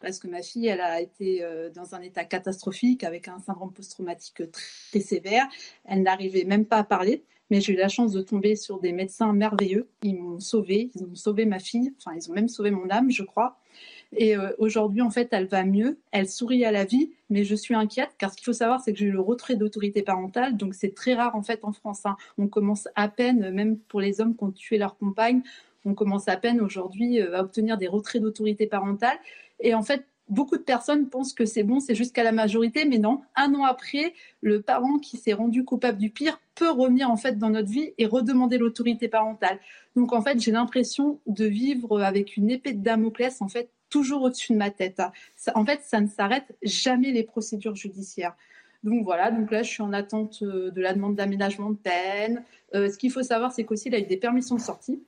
parce 0.00 0.18
que 0.18 0.28
ma 0.28 0.42
fille, 0.42 0.66
elle 0.66 0.80
a 0.80 1.00
été 1.00 1.42
euh, 1.42 1.70
dans 1.70 1.94
un 1.94 2.02
état 2.02 2.24
catastrophique 2.24 3.04
avec 3.04 3.28
un 3.28 3.38
syndrome 3.38 3.72
post-traumatique 3.72 4.42
très, 4.50 5.00
sévère. 5.00 5.46
Elle 5.84 6.02
n'arrivait 6.02 6.44
même 6.44 6.64
pas 6.64 6.78
à 6.78 6.84
parler, 6.84 7.24
mais 7.50 7.60
j'ai 7.60 7.72
eu 7.72 7.76
la 7.76 7.88
chance 7.88 8.12
de 8.12 8.22
tomber 8.22 8.56
sur 8.56 8.80
des 8.80 8.92
médecins 8.92 9.32
merveilleux. 9.32 9.88
Ils 10.02 10.16
m'ont 10.16 10.40
sauvée, 10.40 10.90
ils 10.94 11.04
ont 11.04 11.14
sauvé 11.14 11.46
ma 11.46 11.58
fille, 11.58 11.94
enfin 11.98 12.16
ils 12.16 12.30
ont 12.30 12.34
même 12.34 12.48
sauvé 12.48 12.70
mon 12.70 12.88
âme, 12.90 13.10
je 13.10 13.22
crois. 13.22 13.58
Et 14.16 14.36
euh, 14.36 14.52
aujourd'hui, 14.58 15.02
en 15.02 15.10
fait, 15.10 15.28
elle 15.32 15.46
va 15.46 15.64
mieux, 15.64 15.98
elle 16.12 16.28
sourit 16.28 16.64
à 16.64 16.70
la 16.70 16.84
vie, 16.84 17.10
mais 17.28 17.42
je 17.42 17.54
suis 17.54 17.74
inquiète 17.74 18.10
car 18.18 18.30
ce 18.30 18.36
qu'il 18.36 18.44
faut 18.44 18.52
savoir, 18.52 18.80
c'est 18.80 18.92
que 18.92 18.98
j'ai 18.98 19.06
eu 19.06 19.12
le 19.12 19.20
retrait 19.20 19.56
d'autorité 19.56 20.02
parentale, 20.02 20.56
donc 20.56 20.74
c'est 20.74 20.94
très 20.94 21.14
rare 21.14 21.34
en 21.34 21.42
fait 21.42 21.64
en 21.64 21.72
France. 21.72 22.06
Hein. 22.06 22.16
On 22.38 22.46
commence 22.46 22.88
à 22.94 23.08
peine, 23.08 23.50
même 23.50 23.78
pour 23.78 24.00
les 24.00 24.20
hommes 24.20 24.36
qui 24.36 24.44
ont 24.44 24.52
tué 24.52 24.78
leur 24.78 24.96
compagne, 24.96 25.42
on 25.86 25.94
commence 25.94 26.28
à 26.28 26.36
peine 26.36 26.60
aujourd'hui 26.60 27.20
euh, 27.20 27.36
à 27.36 27.40
obtenir 27.40 27.78
des 27.78 27.86
retraits 27.86 28.20
d'autorité 28.20 28.66
parentale. 28.66 29.16
Et 29.60 29.74
en 29.74 29.82
fait, 29.82 30.04
beaucoup 30.28 30.56
de 30.56 30.62
personnes 30.62 31.08
pensent 31.08 31.32
que 31.32 31.44
c'est 31.44 31.62
bon, 31.62 31.80
c'est 31.80 31.94
jusqu'à 31.94 32.24
la 32.24 32.32
majorité, 32.32 32.84
mais 32.84 32.98
non. 32.98 33.22
Un 33.34 33.54
an 33.54 33.64
après, 33.64 34.14
le 34.40 34.60
parent 34.62 34.98
qui 34.98 35.16
s'est 35.16 35.32
rendu 35.32 35.64
coupable 35.64 35.98
du 35.98 36.10
pire 36.10 36.40
peut 36.54 36.70
revenir 36.70 37.10
en 37.10 37.16
fait 37.16 37.38
dans 37.38 37.50
notre 37.50 37.70
vie 37.70 37.92
et 37.98 38.06
redemander 38.06 38.58
l'autorité 38.58 39.08
parentale. 39.08 39.58
Donc 39.94 40.12
en 40.12 40.22
fait, 40.22 40.40
j'ai 40.40 40.52
l'impression 40.52 41.20
de 41.26 41.44
vivre 41.44 42.02
avec 42.02 42.36
une 42.36 42.50
épée 42.50 42.72
de 42.72 42.82
Damoclès 42.82 43.40
en 43.40 43.48
fait 43.48 43.70
toujours 43.88 44.22
au-dessus 44.22 44.52
de 44.52 44.58
ma 44.58 44.70
tête. 44.70 45.00
en 45.54 45.64
fait, 45.64 45.80
ça 45.82 46.00
ne 46.00 46.08
s'arrête 46.08 46.56
jamais 46.62 47.12
les 47.12 47.22
procédures 47.22 47.76
judiciaires. 47.76 48.34
Donc 48.82 49.04
voilà, 49.04 49.30
donc 49.30 49.50
là 49.50 49.62
je 49.62 49.70
suis 49.70 49.82
en 49.82 49.92
attente 49.92 50.40
euh, 50.42 50.70
de 50.70 50.80
la 50.80 50.92
demande 50.92 51.16
d'aménagement 51.16 51.70
de 51.70 51.76
peine. 51.76 52.44
Euh, 52.74 52.88
ce 52.88 52.98
qu'il 52.98 53.10
faut 53.10 53.22
savoir, 53.22 53.52
c'est 53.52 53.64
qu'aussi 53.64 53.88
il 53.88 53.94
a 53.94 53.98
eu 53.98 54.06
des 54.06 54.16
permissions 54.16 54.56
de 54.56 54.60
sortie. 54.60 55.02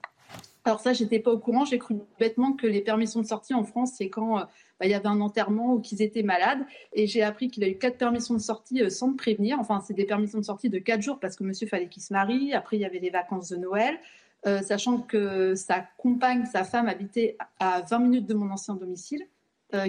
Alors 0.68 0.80
ça, 0.80 0.92
j'étais 0.92 1.18
pas 1.18 1.32
au 1.32 1.38
courant. 1.38 1.64
J'ai 1.64 1.78
cru 1.78 1.96
bêtement 2.18 2.52
que 2.52 2.66
les 2.66 2.82
permissions 2.82 3.22
de 3.22 3.26
sortie 3.26 3.54
en 3.54 3.64
France, 3.64 3.92
c'est 3.96 4.10
quand 4.10 4.38
euh, 4.38 4.42
bah, 4.78 4.84
il 4.84 4.90
y 4.90 4.94
avait 4.94 5.06
un 5.06 5.22
enterrement 5.22 5.72
ou 5.72 5.80
qu'ils 5.80 6.02
étaient 6.02 6.22
malades. 6.22 6.58
Et 6.92 7.06
j'ai 7.06 7.22
appris 7.22 7.48
qu'il 7.48 7.64
a 7.64 7.68
eu 7.68 7.78
quatre 7.78 7.96
permissions 7.96 8.34
de 8.34 8.38
sortie 8.38 8.82
euh, 8.82 8.90
sans 8.90 9.08
me 9.08 9.16
prévenir. 9.16 9.58
Enfin, 9.58 9.80
c'est 9.80 9.94
des 9.94 10.04
permissions 10.04 10.38
de 10.38 10.44
sortie 10.44 10.68
de 10.68 10.78
quatre 10.78 11.00
jours 11.00 11.20
parce 11.20 11.36
que 11.36 11.42
monsieur 11.44 11.66
fallait 11.66 11.88
qu'il 11.88 12.02
se 12.02 12.12
marie. 12.12 12.52
Après, 12.52 12.76
il 12.76 12.80
y 12.80 12.84
avait 12.84 12.98
les 12.98 13.08
vacances 13.08 13.48
de 13.48 13.56
Noël. 13.56 13.98
Euh, 14.46 14.60
sachant 14.60 14.98
que 14.98 15.54
sa 15.54 15.80
compagne, 15.96 16.44
sa 16.44 16.64
femme 16.64 16.86
habitait 16.86 17.38
à 17.58 17.80
20 17.88 17.98
minutes 18.00 18.26
de 18.26 18.34
mon 18.34 18.50
ancien 18.50 18.74
domicile, 18.74 19.26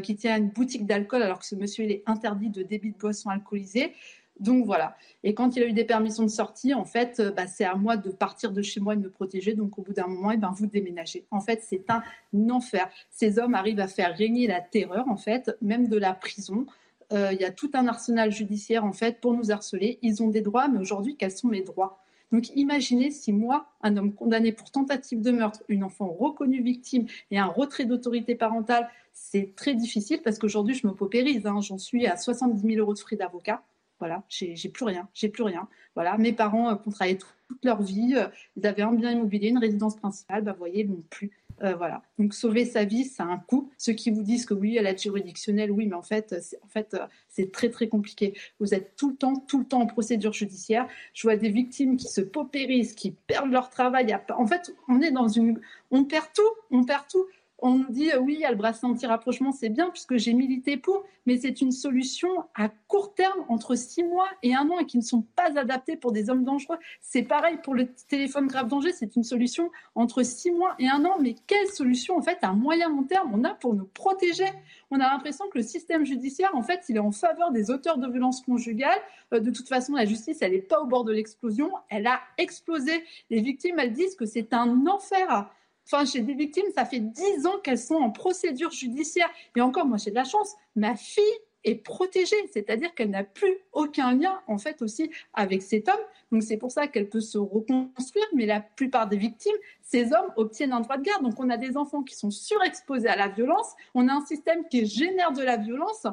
qui 0.03 0.15
tient 0.17 0.38
une 0.38 0.49
boutique 0.49 0.86
d'alcool 0.86 1.23
alors 1.23 1.39
que 1.39 1.45
ce 1.45 1.55
monsieur 1.55 1.86
il 1.86 1.91
est 1.91 2.03
interdit 2.05 2.49
de 2.49 2.63
débit 2.63 2.91
de 2.91 2.97
boissons 2.97 3.30
alcoolisées. 3.30 3.93
Donc 4.40 4.66
voilà. 4.66 4.96
Et 5.24 5.34
quand 5.34 5.56
il 5.56 5.64
a 5.64 5.66
eu 5.66 5.74
des 5.74 5.84
permissions 5.84 6.24
de 6.24 6.30
sortie, 6.30 6.74
en 6.74 6.86
fait, 6.86 7.20
euh, 7.20 7.32
bah, 7.32 7.48
c'est 7.48 7.66
à 7.66 7.76
moi 7.76 7.98
de 7.98 8.10
partir 8.10 8.52
de 8.52 8.62
chez 8.62 8.80
moi 8.80 8.94
et 8.94 8.98
de 8.98 9.04
me 9.04 9.10
protéger. 9.10 9.54
Donc 9.54 9.78
au 9.78 9.82
bout 9.82 9.94
d'un 9.94 10.08
moment, 10.08 10.32
et 10.32 10.36
eh 10.36 10.38
ben, 10.38 10.52
vous 10.56 10.68
déménagez. 10.68 11.26
En 11.32 11.42
fait, 11.42 11.62
c'est 11.64 11.86
un 11.90 12.02
enfer. 12.50 12.90
Ces 13.12 13.40
hommes 13.40 13.56
arrivent 13.56 13.80
à 13.80 13.88
faire 13.88 14.16
régner 14.16 14.48
la 14.48 14.62
terreur, 14.62 15.08
en 15.10 15.18
fait, 15.18 15.56
même 15.62 15.88
de 15.88 15.98
la 15.98 16.14
prison. 16.14 16.66
Euh, 17.12 17.34
il 17.34 17.42
y 17.42 17.46
a 17.46 17.52
tout 17.52 17.72
un 17.74 17.88
arsenal 17.88 18.32
judiciaire, 18.32 18.86
en 18.86 18.94
fait, 18.94 19.20
pour 19.20 19.34
nous 19.34 19.52
harceler. 19.52 20.00
Ils 20.02 20.24
ont 20.24 20.30
des 20.30 20.42
droits, 20.42 20.68
mais 20.68 20.80
aujourd'hui, 20.80 21.18
quels 21.18 21.32
sont 21.32 21.48
mes 21.48 21.62
droits? 21.62 22.00
Donc 22.32 22.50
imaginez 22.56 23.10
si 23.10 23.34
moi, 23.34 23.66
un 23.82 23.98
homme 23.98 24.14
condamné 24.14 24.52
pour 24.52 24.72
tentative 24.72 25.22
de 25.22 25.32
meurtre, 25.32 25.64
une 25.68 25.84
enfant 25.84 26.08
reconnue 26.08 26.62
victime 26.62 27.08
et 27.32 27.40
un 27.40 27.48
retrait 27.48 27.86
d'autorité 27.86 28.36
parentale, 28.36 28.88
c'est 29.14 29.56
très 29.56 29.74
difficile 29.74 30.22
parce 30.24 30.38
qu'aujourd'hui, 30.38 30.76
je 30.76 30.86
me 30.86 30.94
paupérise. 30.94 31.46
Hein. 31.48 31.60
J'en 31.62 31.78
suis 31.78 32.06
à 32.06 32.18
70 32.18 32.62
000 32.62 32.80
euros 32.80 32.94
de 32.94 33.00
frais 33.00 33.16
d'avocat. 33.16 33.64
Voilà, 34.00 34.24
j'ai 34.30 34.70
plus 34.70 34.86
rien, 34.86 35.08
j'ai 35.14 35.30
plus 35.30 35.43
rien. 35.43 35.68
Voilà, 35.95 36.18
mes 36.18 36.32
parents 36.32 36.70
euh, 36.70 36.76
ont 36.86 36.91
travaillé 36.91 37.18
toute 37.18 37.64
leur 37.64 37.82
vie, 37.82 38.14
euh, 38.16 38.28
ils 38.56 38.66
avaient 38.66 38.84
un 38.84 38.93
bien 38.93 39.12
immobilier, 39.12 39.50
une 39.50 39.58
résidence 39.58 39.97
principale, 39.97 40.43
bah, 40.43 40.54
vous 40.54 40.60
voyez, 40.60 40.84
ils 40.84 40.89
n'ont 40.89 41.04
plus. 41.10 41.32
Euh, 41.62 41.76
voilà. 41.76 42.02
Donc 42.18 42.34
sauver 42.34 42.64
sa 42.64 42.86
vie, 42.86 43.04
ça 43.04 43.24
a 43.24 43.28
un 43.28 43.38
coût. 43.38 43.70
Ceux 43.78 43.91
qui 43.91 44.12
vous 44.12 44.24
disent 44.24 44.45
que 44.45 44.54
oui, 44.54 44.78
elle 44.78 44.88
est 44.88 45.02
juridictionnelle, 45.02 45.72
oui, 45.72 45.88
mais 45.88 45.95
en 45.95 46.02
fait, 46.02 46.36
c'est, 46.41 46.58
en 46.64 46.70
fait, 46.70 46.95
c'est 47.28 47.52
très 47.52 47.70
très 47.70 47.89
compliqué. 47.89 48.34
Vous 48.62 48.74
êtes 48.74 48.95
tout 48.95 49.10
le 49.10 49.16
temps, 49.18 49.36
tout 49.36 49.60
le 49.60 49.66
temps 49.66 49.82
en 49.82 49.88
procédure 49.88 50.32
judiciaire. 50.32 50.88
Je 51.14 51.24
vois 51.24 51.36
des 51.36 51.50
victimes 51.50 51.97
qui 51.97 52.08
se 52.08 52.22
paupérisent, 52.22 52.93
qui 52.93 53.12
perdent 53.12 53.52
leur 53.52 53.70
travail. 53.70 54.18
En 54.30 54.47
fait, 54.47 54.74
on 54.88 55.02
est 55.02 55.12
dans 55.12 55.28
une, 55.28 55.60
on 55.91 56.06
perd 56.06 56.28
tout, 56.34 56.50
on 56.72 56.86
perd 56.86 57.04
tout 57.10 57.26
on 57.62 57.76
nous 57.76 57.89
dit 57.89 58.10
oui, 58.20 58.36
il 58.36 58.39
y 58.41 58.45
a 58.45 58.51
le 58.51 58.57
bracelet 58.57 58.89
anti-rapprochement, 58.89 59.51
c'est 59.51 59.70
bien 59.70 59.89
puisque 59.89 60.18
j'ai 60.18 60.34
milité 60.34 60.78
pour, 60.78 61.03
mais 61.26 61.38
c'est 61.38 61.62
une 61.62 61.72
solution 61.72 62.30
à 62.55 62.70
court 62.88 63.14
terme, 63.14 63.45
entre 63.49 63.76
six 63.76 64.03
mois 64.03 64.28
et 64.43 64.55
un 64.55 64.70
an, 64.70 64.80
et 64.80 64.86
qui 64.86 64.97
ne 64.97 65.03
sont 65.03 65.22
pas 65.36 65.57
adaptées 65.57 65.95
pour 65.95 66.12
des 66.12 66.30
hommes 66.30 66.43
dangereux. 66.43 66.78
C'est 67.01 67.24
pareil 67.24 67.57
pour 67.64 67.76
le 67.76 67.88
téléphone 68.07 68.47
grave 68.47 68.68
danger, 68.68 68.91
c'est 68.93 69.16
une 69.16 69.24
solution 69.24 69.70
entre 69.95 70.24
six 70.24 70.51
mois 70.51 70.76
et 70.80 70.88
un 70.88 71.05
an, 71.05 71.18
mais 71.20 71.36
quelle 71.47 71.68
solution 71.68 72.18
en 72.18 72.22
fait 72.22 72.38
à 72.41 72.53
moyen 72.53 72.89
long 72.89 73.03
terme 73.03 73.32
on 73.34 73.43
a 73.43 73.53
pour 73.53 73.74
nous 73.76 73.86
protéger? 73.86 74.47
On 74.91 74.99
a 74.99 75.10
l'impression 75.10 75.45
que 75.49 75.57
le 75.57 75.64
système 75.64 76.05
judiciaire, 76.05 76.55
en 76.55 76.64
fait, 76.64 76.86
il 76.89 76.95
est 76.95 76.99
en 76.99 77.12
faveur 77.12 77.51
des 77.51 77.70
auteurs 77.70 77.97
de 77.97 78.07
violences 78.07 78.41
conjugales. 78.41 78.99
Euh, 79.34 79.39
de 79.39 79.51
toute 79.51 79.68
façon, 79.68 79.93
la 79.93 80.05
justice, 80.05 80.39
elle 80.41 80.53
n'est 80.53 80.60
pas 80.60 80.82
au 80.82 80.88
bord 80.88 81.03
de 81.03 81.12
l'explosion, 81.12 81.72
elle 81.89 82.07
a 82.07 82.20
explosé. 82.38 83.03
Les 83.30 83.41
victimes, 83.41 83.78
elles 83.78 83.93
disent 83.93 84.16
que 84.16 84.26
c'est 84.26 84.53
un 84.53 84.88
enfer. 84.88 85.49
Enfin, 85.92 86.06
j'ai 86.06 86.22
des 86.22 86.36
victimes, 86.36 86.66
ça 86.76 86.86
fait 86.86 87.00
dix 87.00 87.48
ans 87.48 87.58
qu'elles 87.64 87.80
sont 87.80 87.96
en 87.96 88.12
procédure 88.12 88.70
judiciaire. 88.70 89.30
Et 89.56 89.62
encore, 89.62 89.86
moi, 89.86 89.98
j'ai 89.98 90.12
de 90.12 90.16
la 90.16 90.24
chance. 90.24 90.56
Ma 90.76 90.96
fille 90.96 91.24
est 91.64 91.76
protégée, 91.76 92.36
c'est-à-dire 92.54 92.94
qu'elle 92.94 93.10
n'a 93.10 93.24
plus 93.24 93.58
aucun 93.74 94.14
lien, 94.14 94.40
en 94.48 94.60
fait, 94.60 94.84
aussi 94.84 95.10
avec 95.34 95.64
cet 95.64 95.90
homme. 95.90 96.00
Donc, 96.32 96.44
c'est 96.44 96.58
pour 96.58 96.72
ça 96.72 96.88
qu'elle 96.88 97.10
peut 97.10 97.22
se 97.22 97.40
reconstruire. 97.40 98.26
Mais 98.36 98.46
la 98.46 98.62
plupart 98.62 99.08
des 99.08 99.18
victimes, 99.18 99.56
ces 99.82 100.14
hommes 100.14 100.32
obtiennent 100.36 100.74
un 100.74 100.82
droit 100.82 100.98
de 100.98 101.04
garde. 101.04 101.24
Donc, 101.24 101.40
on 101.40 101.50
a 101.50 101.58
des 101.58 101.76
enfants 101.76 102.04
qui 102.04 102.16
sont 102.16 102.32
surexposés 102.32 103.08
à 103.08 103.16
la 103.16 103.28
violence. 103.28 103.74
On 103.96 104.08
a 104.08 104.14
un 104.14 104.26
système 104.26 104.68
qui 104.70 104.86
génère 104.86 105.32
de 105.32 105.42
la 105.42 105.58
violence. 105.58 106.06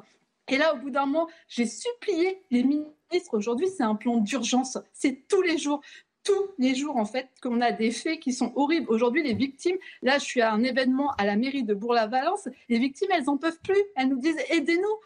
Et 0.49 0.57
là, 0.59 0.74
au 0.74 0.79
bout 0.79 0.91
d'un 0.91 1.07
moment, 1.07 1.29
j'ai 1.49 1.66
supplié 1.66 2.41
les 2.51 2.62
ministres. 2.62 3.35
Aujourd'hui, 3.35 3.68
c'est 3.68 3.83
un 3.83 3.95
plan 3.95 4.18
d'urgence. 4.18 4.79
C'est 4.93 5.27
tous 5.29 5.43
les 5.43 5.59
jours 5.59 5.81
tous 6.27 6.51
les 6.59 6.74
jours, 6.74 6.97
en 6.97 7.05
fait, 7.05 7.29
qu'on 7.41 7.61
a 7.61 7.72
des 7.72 7.93
faits 7.93 8.20
qui 8.20 8.33
sont 8.33 8.53
horribles. 8.57 8.91
Aujourd'hui, 8.91 9.22
les 9.22 9.35
victimes, 9.35 9.77
là, 10.03 10.18
je 10.18 10.24
suis 10.24 10.41
à 10.43 10.53
un 10.53 10.62
événement 10.62 11.12
à 11.18 11.24
la 11.24 11.37
mairie 11.37 11.62
de 11.62 11.72
Bourg-la-Valence, 11.72 12.49
les 12.68 12.79
victimes, 12.79 13.09
elles 13.12 13.24
n'en 13.24 13.37
peuvent 13.37 13.61
plus. 13.62 13.81
Elles 13.95 14.09
nous 14.09 14.18
disent, 14.18 14.37
aidez-nous, 14.51 14.97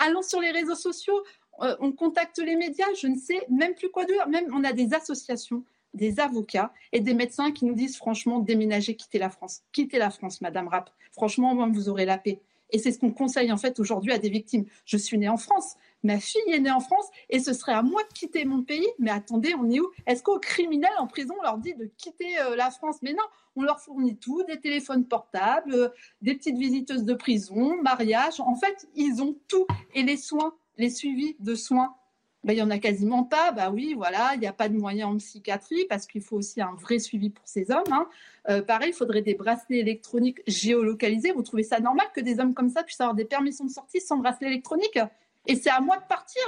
allons 0.00 0.22
sur 0.22 0.40
les 0.40 0.50
réseaux 0.50 0.74
sociaux, 0.74 1.22
euh, 1.62 1.76
on 1.80 1.92
contacte 1.92 2.38
les 2.38 2.56
médias, 2.56 2.86
je 3.00 3.06
ne 3.06 3.16
sais 3.16 3.46
même 3.48 3.74
plus 3.74 3.90
quoi 3.90 4.04
dire. 4.04 4.28
Même 4.28 4.52
on 4.52 4.64
a 4.64 4.72
des 4.72 4.92
associations, 4.94 5.62
des 5.94 6.18
avocats 6.18 6.72
et 6.92 7.00
des 7.00 7.14
médecins 7.14 7.52
qui 7.52 7.64
nous 7.64 7.74
disent 7.74 7.96
franchement 7.96 8.40
déménager, 8.40 8.96
quitter 8.96 9.18
la 9.18 9.30
France. 9.30 9.62
Quittez 9.72 9.98
la 9.98 10.10
France, 10.10 10.40
Madame 10.40 10.66
Rapp. 10.66 10.90
Franchement, 11.12 11.68
vous 11.70 11.88
aurez 11.88 12.04
la 12.04 12.18
paix. 12.18 12.40
Et 12.70 12.78
c'est 12.78 12.90
ce 12.90 12.98
qu'on 12.98 13.12
conseille 13.12 13.52
en 13.52 13.56
fait 13.56 13.78
aujourd'hui 13.78 14.12
à 14.12 14.18
des 14.18 14.30
victimes. 14.30 14.64
Je 14.84 14.96
suis 14.96 15.16
née 15.16 15.28
en 15.28 15.36
France, 15.36 15.76
ma 16.04 16.20
fille 16.20 16.40
est 16.52 16.60
née 16.60 16.70
en 16.70 16.80
France 16.80 17.06
et 17.30 17.40
ce 17.40 17.52
serait 17.52 17.72
à 17.72 17.82
moi 17.82 18.02
de 18.02 18.12
quitter 18.12 18.44
mon 18.44 18.62
pays. 18.62 18.86
Mais 18.98 19.10
attendez, 19.10 19.54
on 19.58 19.68
est 19.70 19.80
où? 19.80 19.90
Est-ce 20.06 20.22
qu'aux 20.22 20.38
criminels 20.38 20.90
en 20.98 21.06
prison 21.06 21.34
on 21.38 21.42
leur 21.42 21.58
dit 21.58 21.74
de 21.74 21.90
quitter 21.96 22.38
euh, 22.38 22.56
la 22.56 22.70
France? 22.70 22.98
Mais 23.02 23.12
non, 23.12 23.24
on 23.56 23.62
leur 23.62 23.80
fournit 23.80 24.16
tout, 24.16 24.42
des 24.44 24.60
téléphones 24.60 25.06
portables, 25.06 25.74
euh, 25.74 25.88
des 26.22 26.34
petites 26.34 26.58
visiteuses 26.58 27.04
de 27.04 27.14
prison, 27.14 27.80
mariage. 27.82 28.40
En 28.40 28.54
fait, 28.54 28.88
ils 28.94 29.22
ont 29.22 29.36
tout. 29.48 29.66
Et 29.94 30.02
les 30.02 30.16
soins, 30.16 30.54
les 30.78 30.90
suivis 30.90 31.36
de 31.40 31.54
soins, 31.54 31.94
ben, 32.44 32.52
il 32.52 32.56
n'y 32.56 32.62
en 32.62 32.70
a 32.70 32.78
quasiment 32.78 33.24
pas. 33.24 33.52
Bah 33.52 33.70
oui, 33.70 33.94
voilà, 33.96 34.32
il 34.34 34.40
n'y 34.40 34.46
a 34.46 34.52
pas 34.52 34.68
de 34.68 34.76
moyens 34.76 35.10
en 35.10 35.16
psychiatrie 35.16 35.86
parce 35.88 36.06
qu'il 36.06 36.20
faut 36.20 36.36
aussi 36.36 36.60
un 36.60 36.74
vrai 36.74 36.98
suivi 36.98 37.30
pour 37.30 37.46
ces 37.46 37.70
hommes. 37.70 37.82
Hein. 37.90 38.06
Euh, 38.50 38.60
pareil, 38.60 38.90
il 38.90 38.94
faudrait 38.94 39.22
des 39.22 39.34
bracelets 39.34 39.78
électroniques 39.78 40.42
géolocalisés. 40.46 41.32
Vous 41.32 41.42
trouvez 41.42 41.62
ça 41.62 41.80
normal 41.80 42.06
que 42.14 42.20
des 42.20 42.38
hommes 42.40 42.52
comme 42.52 42.68
ça 42.68 42.82
puissent 42.82 43.00
avoir 43.00 43.14
des 43.14 43.24
permissions 43.24 43.64
de 43.64 43.70
sortie 43.70 44.00
sans 44.00 44.18
bracelet 44.18 44.48
électronique? 44.48 44.98
Et 45.46 45.56
c'est 45.56 45.70
à 45.70 45.80
moi 45.80 45.98
de 45.98 46.06
partir. 46.06 46.42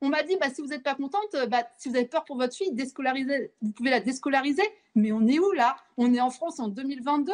On 0.00 0.08
m'a 0.08 0.22
dit, 0.22 0.36
bah, 0.36 0.48
si 0.52 0.60
vous 0.60 0.68
n'êtes 0.68 0.82
pas 0.82 0.94
contente, 0.94 1.36
bah, 1.48 1.62
si 1.78 1.88
vous 1.88 1.96
avez 1.96 2.06
peur 2.06 2.24
pour 2.24 2.36
votre 2.36 2.54
fille, 2.54 2.74
vous 2.74 3.72
pouvez 3.72 3.90
la 3.90 4.00
déscolariser. 4.00 4.64
Mais 4.94 5.12
on 5.12 5.26
est 5.26 5.38
où 5.38 5.52
là? 5.52 5.76
On 5.96 6.12
est 6.12 6.20
en 6.20 6.30
France 6.30 6.60
en 6.60 6.68
2022 6.68 7.32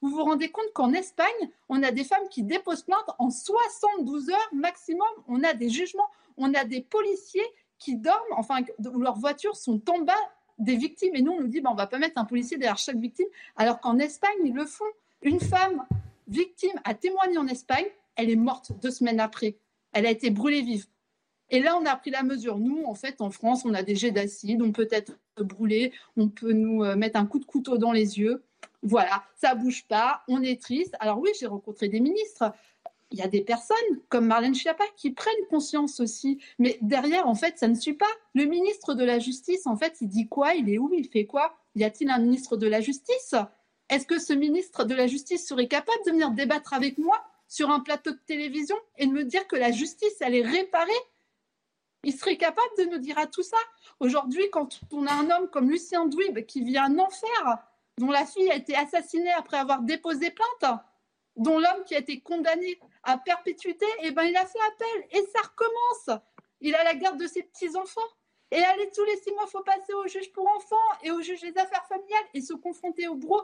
vous 0.00 0.10
vous 0.10 0.24
rendez 0.24 0.50
compte 0.50 0.72
qu'en 0.74 0.92
Espagne, 0.92 1.50
on 1.68 1.82
a 1.82 1.90
des 1.90 2.04
femmes 2.04 2.28
qui 2.30 2.42
déposent 2.42 2.82
plainte 2.82 3.10
en 3.18 3.30
72 3.30 4.30
heures 4.30 4.48
maximum. 4.52 5.08
On 5.26 5.42
a 5.42 5.54
des 5.54 5.68
jugements, 5.68 6.08
on 6.36 6.54
a 6.54 6.64
des 6.64 6.80
policiers 6.80 7.46
qui 7.78 7.96
dorment, 7.96 8.18
enfin, 8.32 8.60
où 8.92 9.00
leurs 9.00 9.18
voitures 9.18 9.56
sont 9.56 9.80
en 9.90 10.00
bas 10.00 10.14
des 10.58 10.76
victimes. 10.76 11.14
Et 11.14 11.22
nous, 11.22 11.32
on 11.32 11.40
nous 11.40 11.48
dit, 11.48 11.60
bah, 11.60 11.70
on 11.70 11.74
ne 11.74 11.78
va 11.78 11.86
pas 11.86 11.98
mettre 11.98 12.18
un 12.18 12.24
policier 12.24 12.58
derrière 12.58 12.78
chaque 12.78 12.96
victime, 12.96 13.26
alors 13.56 13.80
qu'en 13.80 13.98
Espagne, 13.98 14.38
ils 14.44 14.54
le 14.54 14.66
font. 14.66 14.84
Une 15.22 15.40
femme 15.40 15.84
victime 16.28 16.80
a 16.84 16.94
témoigné 16.94 17.38
en 17.38 17.48
Espagne, 17.48 17.86
elle 18.14 18.30
est 18.30 18.36
morte 18.36 18.72
deux 18.80 18.90
semaines 18.90 19.20
après. 19.20 19.56
Elle 19.92 20.06
a 20.06 20.10
été 20.10 20.30
brûlée 20.30 20.62
vive. 20.62 20.86
Et 21.50 21.60
là, 21.60 21.78
on 21.80 21.86
a 21.86 21.96
pris 21.96 22.10
la 22.10 22.22
mesure. 22.22 22.58
Nous, 22.58 22.84
en 22.84 22.94
fait, 22.94 23.20
en 23.20 23.30
France, 23.30 23.64
on 23.64 23.72
a 23.74 23.82
des 23.82 23.96
jets 23.96 24.10
d'acide, 24.10 24.60
on 24.60 24.72
peut 24.72 24.88
être 24.90 25.18
brûlé, 25.36 25.92
on 26.16 26.28
peut 26.28 26.52
nous 26.52 26.84
euh, 26.84 26.94
mettre 26.94 27.18
un 27.18 27.26
coup 27.26 27.38
de 27.38 27.44
couteau 27.44 27.78
dans 27.78 27.92
les 27.92 28.18
yeux. 28.18 28.44
Voilà, 28.82 29.24
ça 29.36 29.54
bouge 29.54 29.86
pas, 29.88 30.22
on 30.28 30.42
est 30.42 30.60
triste. 30.60 30.94
Alors 31.00 31.18
oui, 31.18 31.30
j'ai 31.38 31.46
rencontré 31.46 31.88
des 31.88 32.00
ministres. 32.00 32.52
Il 33.10 33.18
y 33.18 33.22
a 33.22 33.28
des 33.28 33.40
personnes 33.40 33.76
comme 34.10 34.26
Marlène 34.26 34.54
Schiappa 34.54 34.84
qui 34.96 35.10
prennent 35.12 35.34
conscience 35.48 36.00
aussi. 36.00 36.38
Mais 36.58 36.78
derrière, 36.82 37.26
en 37.26 37.34
fait, 37.34 37.58
ça 37.58 37.66
ne 37.66 37.74
suit 37.74 37.94
pas. 37.94 38.06
Le 38.34 38.44
ministre 38.44 38.92
de 38.92 39.04
la 39.04 39.18
Justice, 39.18 39.66
en 39.66 39.76
fait, 39.76 39.96
il 40.02 40.08
dit 40.08 40.28
quoi? 40.28 40.54
Il 40.54 40.68
est 40.68 40.76
où? 40.76 40.92
Il 40.92 41.08
fait 41.08 41.24
quoi? 41.24 41.56
Y 41.74 41.84
a-t-il 41.84 42.10
un 42.10 42.18
ministre 42.18 42.58
de 42.58 42.66
la 42.66 42.82
Justice? 42.82 43.34
Est-ce 43.88 44.06
que 44.06 44.18
ce 44.18 44.34
ministre 44.34 44.84
de 44.84 44.94
la 44.94 45.06
Justice 45.06 45.46
serait 45.46 45.68
capable 45.68 45.98
de 46.04 46.10
venir 46.10 46.30
débattre 46.32 46.74
avec 46.74 46.98
moi? 46.98 47.16
Sur 47.48 47.70
un 47.70 47.80
plateau 47.80 48.12
de 48.12 48.20
télévision 48.26 48.76
et 48.96 49.06
de 49.06 49.12
me 49.12 49.24
dire 49.24 49.46
que 49.48 49.56
la 49.56 49.72
justice, 49.72 50.16
elle 50.20 50.34
est 50.34 50.46
réparée 50.46 50.92
il 52.04 52.12
serait 52.16 52.36
capable 52.36 52.70
de 52.78 52.84
nous 52.84 52.98
dire 52.98 53.18
à 53.18 53.26
tout 53.26 53.42
ça. 53.42 53.56
Aujourd'hui, 54.00 54.48
quand 54.50 54.80
on 54.92 55.06
a 55.06 55.12
un 55.12 55.30
homme 55.30 55.50
comme 55.50 55.70
Lucien 55.70 56.06
Douib 56.06 56.44
qui 56.46 56.62
vit 56.62 56.78
un 56.78 56.98
enfer, 56.98 57.58
dont 57.98 58.10
la 58.10 58.24
fille 58.24 58.50
a 58.50 58.56
été 58.56 58.76
assassinée 58.76 59.32
après 59.32 59.58
avoir 59.58 59.82
déposé 59.82 60.30
plainte, 60.30 60.80
dont 61.36 61.58
l'homme 61.58 61.84
qui 61.86 61.94
a 61.94 61.98
été 61.98 62.20
condamné 62.20 62.78
à 63.02 63.18
perpétuité, 63.18 63.86
eh 64.02 64.10
ben, 64.12 64.24
il 64.24 64.36
a 64.36 64.46
fait 64.46 64.58
appel 64.68 65.08
et 65.10 65.26
ça 65.26 65.42
recommence. 65.42 66.20
Il 66.60 66.74
a 66.74 66.84
la 66.84 66.94
garde 66.94 67.20
de 67.20 67.26
ses 67.26 67.42
petits-enfants. 67.42 68.00
Et 68.50 68.56
aller 68.56 68.88
tous 68.94 69.04
les 69.04 69.16
six 69.18 69.30
mois, 69.32 69.44
il 69.46 69.50
faut 69.50 69.62
passer 69.62 69.92
au 69.92 70.06
juge 70.06 70.32
pour 70.32 70.48
enfants 70.48 70.76
et 71.02 71.10
au 71.10 71.20
juge 71.20 71.42
des 71.42 71.58
affaires 71.58 71.84
familiales 71.86 72.24
et 72.32 72.40
se 72.40 72.54
confronter 72.54 73.06
au 73.06 73.14
bourreau. 73.14 73.42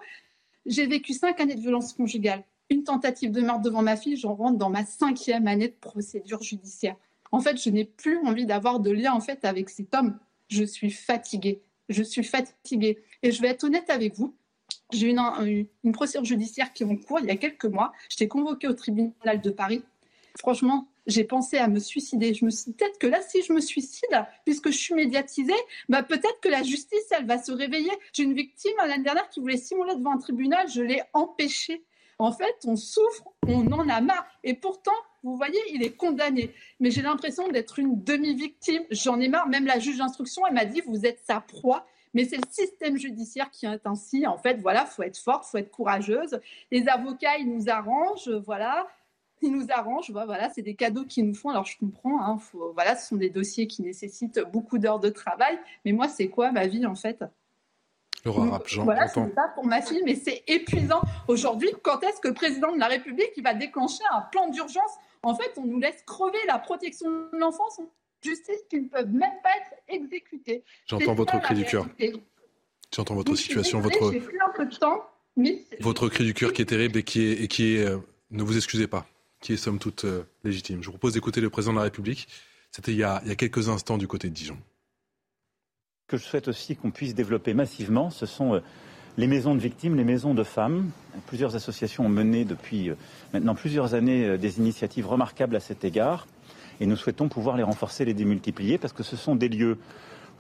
J'ai 0.65 0.87
vécu 0.87 1.13
cinq 1.13 1.41
années 1.41 1.57
de 1.57 1.61
violence 1.61 1.93
conjugale. 1.93 2.43
Une 2.71 2.85
tentative 2.85 3.31
de 3.31 3.41
meurtre 3.41 3.63
devant 3.63 3.83
ma 3.83 3.97
fille, 3.97 4.17
j'en 4.17 4.35
rentre 4.35 4.59
dans 4.59 4.71
ma 4.71 4.85
cinquième 4.85 5.47
année 5.47 5.69
de 5.69 5.75
procédure 5.75 6.43
judiciaire. 6.43 6.97
En 7.31 7.41
fait, 7.41 7.61
je 7.61 7.69
n'ai 7.69 7.85
plus 7.85 8.19
envie 8.19 8.47
d'avoir 8.47 8.81
de 8.81 8.91
lien 8.91 9.13
en 9.13 9.21
fait 9.21 9.45
avec 9.45 9.69
cet 9.69 9.95
homme. 9.95 10.19
Je 10.49 10.65
suis 10.65 10.91
fatiguée. 10.91 11.63
Je 11.89 12.03
suis 12.03 12.25
fatiguée. 12.25 13.03
Et 13.23 13.33
je 13.33 13.43
vais 13.43 13.49
être 13.49 13.65
honnête 13.65 13.91
avec 13.91 14.15
vous. 14.15 14.35
J'ai 14.93 15.09
eu 15.09 15.11
une, 15.11 15.67
une, 15.83 15.93
procédure 15.93 16.25
judiciaire 16.25 16.73
qui 16.73 16.85
est 16.85 16.87
en 16.87 16.97
cours 16.97 17.21
il 17.21 17.27
y 17.27 17.31
a 17.31 17.37
quelques 17.37 17.65
mois. 17.65 17.93
J'étais 18.09 18.29
convoquée 18.29 18.69
au 18.69 18.75
tribunal 18.75 19.41
de 19.41 19.51
Paris. 19.51 19.83
Franchement, 20.39 20.89
j'ai 21.07 21.25
pensé 21.25 21.59
à 21.59 21.69
me 21.69 21.79
suicider. 21.79 22.35
Je 22.35 22.45
me 22.45 22.51
suis 22.51 22.71
dit, 22.71 22.77
peut-être 22.77 22.99
que 22.99 23.07
là, 23.07 23.21
si 23.23 23.43
je 23.43 23.53
me 23.53 23.61
suicide, 23.61 24.27
puisque 24.45 24.71
je 24.71 24.79
suis 24.79 24.95
médiatisée, 24.95 25.53
bah, 25.89 26.03
peut-être 26.03 26.41
que 26.41 26.49
la 26.49 26.63
justice, 26.63 27.07
elle 27.11 27.27
va 27.27 27.43
se 27.43 27.53
réveiller. 27.53 27.91
J'ai 28.13 28.25
une 28.25 28.35
victime 28.35 28.73
l'année 28.79 29.05
dernière 29.05 29.29
qui 29.29 29.41
voulait 29.41 29.57
simuler 29.57 29.95
devant 29.97 30.13
un 30.13 30.19
tribunal. 30.19 30.69
Je 30.69 30.83
l'ai 30.83 31.03
empêchée. 31.13 31.85
En 32.19 32.33
fait, 32.33 32.57
on 32.67 32.77
souffre, 32.77 33.25
on 33.47 33.71
en 33.73 33.89
a 33.89 34.01
marre. 34.01 34.27
Et 34.43 34.55
pourtant, 34.55 34.93
vous 35.23 35.37
voyez, 35.37 35.61
il 35.73 35.83
est 35.83 35.97
condamné. 35.97 36.53
Mais 36.81 36.91
j'ai 36.91 37.03
l'impression 37.03 37.49
d'être 37.49 37.79
une 37.79 38.03
demi-victime. 38.03 38.83
J'en 38.91 39.21
ai 39.21 39.29
marre. 39.29 39.49
Même 39.49 39.67
la 39.67 39.79
juge 39.79 39.99
d'instruction, 39.99 40.47
elle 40.47 40.55
m'a 40.55 40.65
dit, 40.65 40.83
vous 40.87 41.07
êtes 41.07 41.21
sa 41.25 41.41
proie. 41.41 41.87
Mais 42.15 42.25
c'est 42.25 42.37
le 42.37 42.49
système 42.49 42.97
judiciaire 42.97 43.51
qui 43.51 43.67
est 43.67 43.87
ainsi. 43.87 44.27
En 44.27 44.39
fait, 44.39 44.61
voilà, 44.61 44.87
faut 44.87 45.03
être 45.03 45.19
forte, 45.19 45.45
faut 45.45 45.59
être 45.59 45.71
courageuse. 45.71 46.39
Les 46.71 46.87
avocats, 46.89 47.39
ils 47.39 47.53
nous 47.53 47.69
arrangent, 47.69 48.31
voilà. 48.47 48.87
Ils 49.43 49.53
nous 49.53 49.67
arrangent, 49.69 50.11
voilà, 50.11 50.49
c'est 50.51 50.63
des 50.63 50.75
cadeaux 50.75 51.05
qu'ils 51.05 51.27
nous 51.27 51.35
font. 51.35 51.51
Alors 51.51 51.67
je 51.67 51.77
comprends, 51.77 52.19
hein, 52.23 52.39
voilà, 52.73 52.97
ce 52.97 53.09
sont 53.09 53.17
des 53.17 53.29
dossiers 53.29 53.67
qui 53.67 53.83
nécessitent 53.83 54.41
beaucoup 54.53 54.79
d'heures 54.79 55.01
de 55.01 55.11
travail. 55.11 55.59
Mais 55.85 55.93
moi, 55.93 56.09
c'est 56.09 56.29
quoi 56.29 56.51
ma 56.51 56.67
vie 56.67 56.87
en 56.87 56.95
fait? 56.95 57.23
Laura 58.25 58.63
Voilà, 58.79 59.09
c'est 59.09 59.35
ça 59.35 59.49
pour 59.55 59.67
ma 59.67 59.83
fille, 59.83 60.03
mais 60.05 60.15
c'est 60.15 60.43
épuisant. 60.47 61.03
Aujourd'hui, 61.29 61.69
quand 61.83 62.03
est-ce 62.03 62.21
que 62.21 62.29
le 62.29 62.35
président 62.35 62.73
de 62.73 62.79
la 62.79 62.87
République 62.87 63.33
il 63.37 63.43
va 63.43 63.55
déclencher 63.55 64.03
un 64.13 64.23
plan 64.23 64.49
d'urgence? 64.49 64.93
En 65.23 65.35
fait, 65.35 65.53
on 65.57 65.65
nous 65.65 65.79
laisse 65.79 66.03
crever 66.07 66.39
la 66.47 66.59
protection 66.59 67.11
de 67.11 67.39
l'enfance 67.39 67.81
justice 68.23 68.63
qui 68.71 68.81
ne 68.81 68.89
peuvent 68.89 69.13
même 69.13 69.33
pas 69.43 69.51
être 69.61 69.83
exécutés. 69.89 70.65
J'entends 70.87 71.15
votre 71.15 71.39
cri 71.41 71.55
du 71.55 71.65
cœur. 71.65 71.87
J'entends 72.95 73.15
votre 73.15 73.35
situation, 73.35 73.81
votre. 73.81 74.13
Votre 75.81 76.09
cri 76.09 76.25
du 76.25 76.33
cœur 76.33 76.53
qui 76.53 76.63
est 76.63 76.67
terrible 76.67 76.99
et 76.99 77.03
qui 77.03 77.27
est, 77.27 77.43
et 77.43 77.49
qui 77.49 77.77
est 77.77 77.85
euh, 77.85 77.99
ne 78.31 78.43
vous 78.43 78.57
excusez 78.57 78.87
pas, 78.87 79.05
qui 79.41 79.53
est 79.53 79.57
somme 79.57 79.81
toute 79.81 80.05
euh, 80.05 80.23
légitime. 80.45 80.81
Je 80.81 80.87
vous 80.87 80.93
propose 80.93 81.15
d'écouter 81.15 81.41
le 81.41 81.51
président 81.51 81.73
de 81.73 81.79
la 81.79 81.85
République. 81.85 82.29
C'était 82.71 82.93
il, 82.93 82.99
il 82.99 83.29
y 83.29 83.33
a 83.33 83.35
quelques 83.35 83.69
instants 83.69 83.99
du 83.99 84.07
côté 84.07 84.29
de 84.29 84.33
Dijon. 84.33 84.57
Que 86.07 86.17
je 86.17 86.25
souhaite 86.25 86.49
aussi 86.49 86.77
qu'on 86.77 86.91
puisse 86.91 87.15
développer 87.15 87.55
massivement, 87.55 88.11
ce 88.11 88.27
sont 88.27 88.55
euh, 88.55 88.61
les 89.17 89.27
maisons 89.27 89.55
de 89.55 89.61
victimes, 89.61 89.97
les 89.97 90.05
maisons 90.05 90.35
de 90.35 90.45
femmes. 90.45 90.91
Plusieurs 91.27 91.57
associations 91.57 92.07
ont 92.07 92.11
mené 92.11 92.45
depuis 92.45 92.91
maintenant 93.33 93.55
plusieurs 93.55 93.95
années 93.95 94.37
des 94.37 94.59
initiatives 94.59 95.07
remarquables 95.07 95.55
à 95.55 95.61
cet 95.61 95.85
égard. 95.85 96.27
Et 96.81 96.87
nous 96.87 96.97
souhaitons 96.97 97.29
pouvoir 97.29 97.57
les 97.57 97.63
renforcer, 97.63 98.05
les 98.05 98.15
démultiplier, 98.15 98.79
parce 98.79 98.93
que 98.93 99.03
ce 99.03 99.17
sont 99.17 99.37
des 99.37 99.49
lieux 99.49 99.79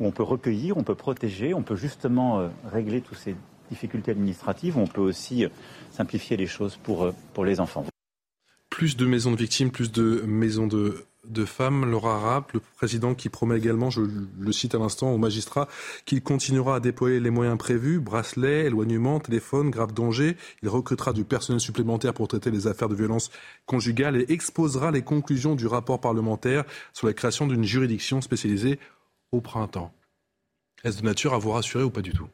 où 0.00 0.06
on 0.06 0.10
peut 0.10 0.22
recueillir, 0.22 0.76
on 0.76 0.82
peut 0.82 0.94
protéger, 0.94 1.54
on 1.54 1.62
peut 1.62 1.76
justement 1.76 2.40
euh, 2.40 2.48
régler 2.70 3.00
toutes 3.00 3.18
ces 3.18 3.36
difficultés 3.70 4.10
administratives, 4.10 4.76
on 4.76 4.86
peut 4.86 5.00
aussi 5.00 5.44
euh, 5.44 5.48
simplifier 5.90 6.36
les 6.36 6.46
choses 6.46 6.76
pour, 6.82 7.04
euh, 7.04 7.14
pour 7.32 7.44
les 7.44 7.60
enfants. 7.60 7.84
Plus 8.70 8.96
de 8.96 9.06
maisons 9.06 9.30
de 9.30 9.36
victimes, 9.36 9.70
plus 9.70 9.92
de 9.92 10.24
maisons 10.26 10.66
de, 10.66 11.04
de 11.28 11.44
femmes, 11.44 11.90
Laura 11.90 12.18
Rapp, 12.18 12.52
le 12.52 12.60
président 12.60 13.14
qui 13.14 13.28
promet 13.28 13.56
également, 13.56 13.90
je 13.90 14.02
le 14.38 14.52
cite 14.52 14.74
à 14.74 14.78
l'instant, 14.78 15.12
au 15.12 15.18
magistrat, 15.18 15.68
qu'il 16.04 16.22
continuera 16.22 16.76
à 16.76 16.80
déployer 16.80 17.20
les 17.20 17.30
moyens 17.30 17.58
prévus, 17.58 18.00
bracelets, 18.00 18.66
éloignement, 18.66 19.20
téléphone, 19.20 19.70
grave 19.70 19.92
danger. 19.92 20.36
Il 20.62 20.68
recrutera 20.68 21.12
du 21.12 21.24
personnel 21.24 21.60
supplémentaire 21.60 22.14
pour 22.14 22.28
traiter 22.28 22.50
les 22.50 22.66
affaires 22.66 22.88
de 22.88 22.94
violence 22.94 23.30
conjugale 23.66 24.16
et 24.16 24.26
exposera 24.28 24.90
les 24.90 25.02
conclusions 25.02 25.54
du 25.54 25.66
rapport 25.66 26.00
parlementaire 26.00 26.64
sur 26.92 27.06
la 27.06 27.12
création 27.12 27.46
d'une 27.46 27.64
juridiction 27.64 28.20
spécialisée 28.20 28.78
au 29.32 29.40
printemps. 29.40 29.92
Est-ce 30.84 31.00
de 31.00 31.04
nature 31.04 31.34
à 31.34 31.38
vous 31.38 31.50
rassurer 31.50 31.84
ou 31.84 31.90
pas 31.90 32.02
du 32.02 32.12
tout? 32.12 32.28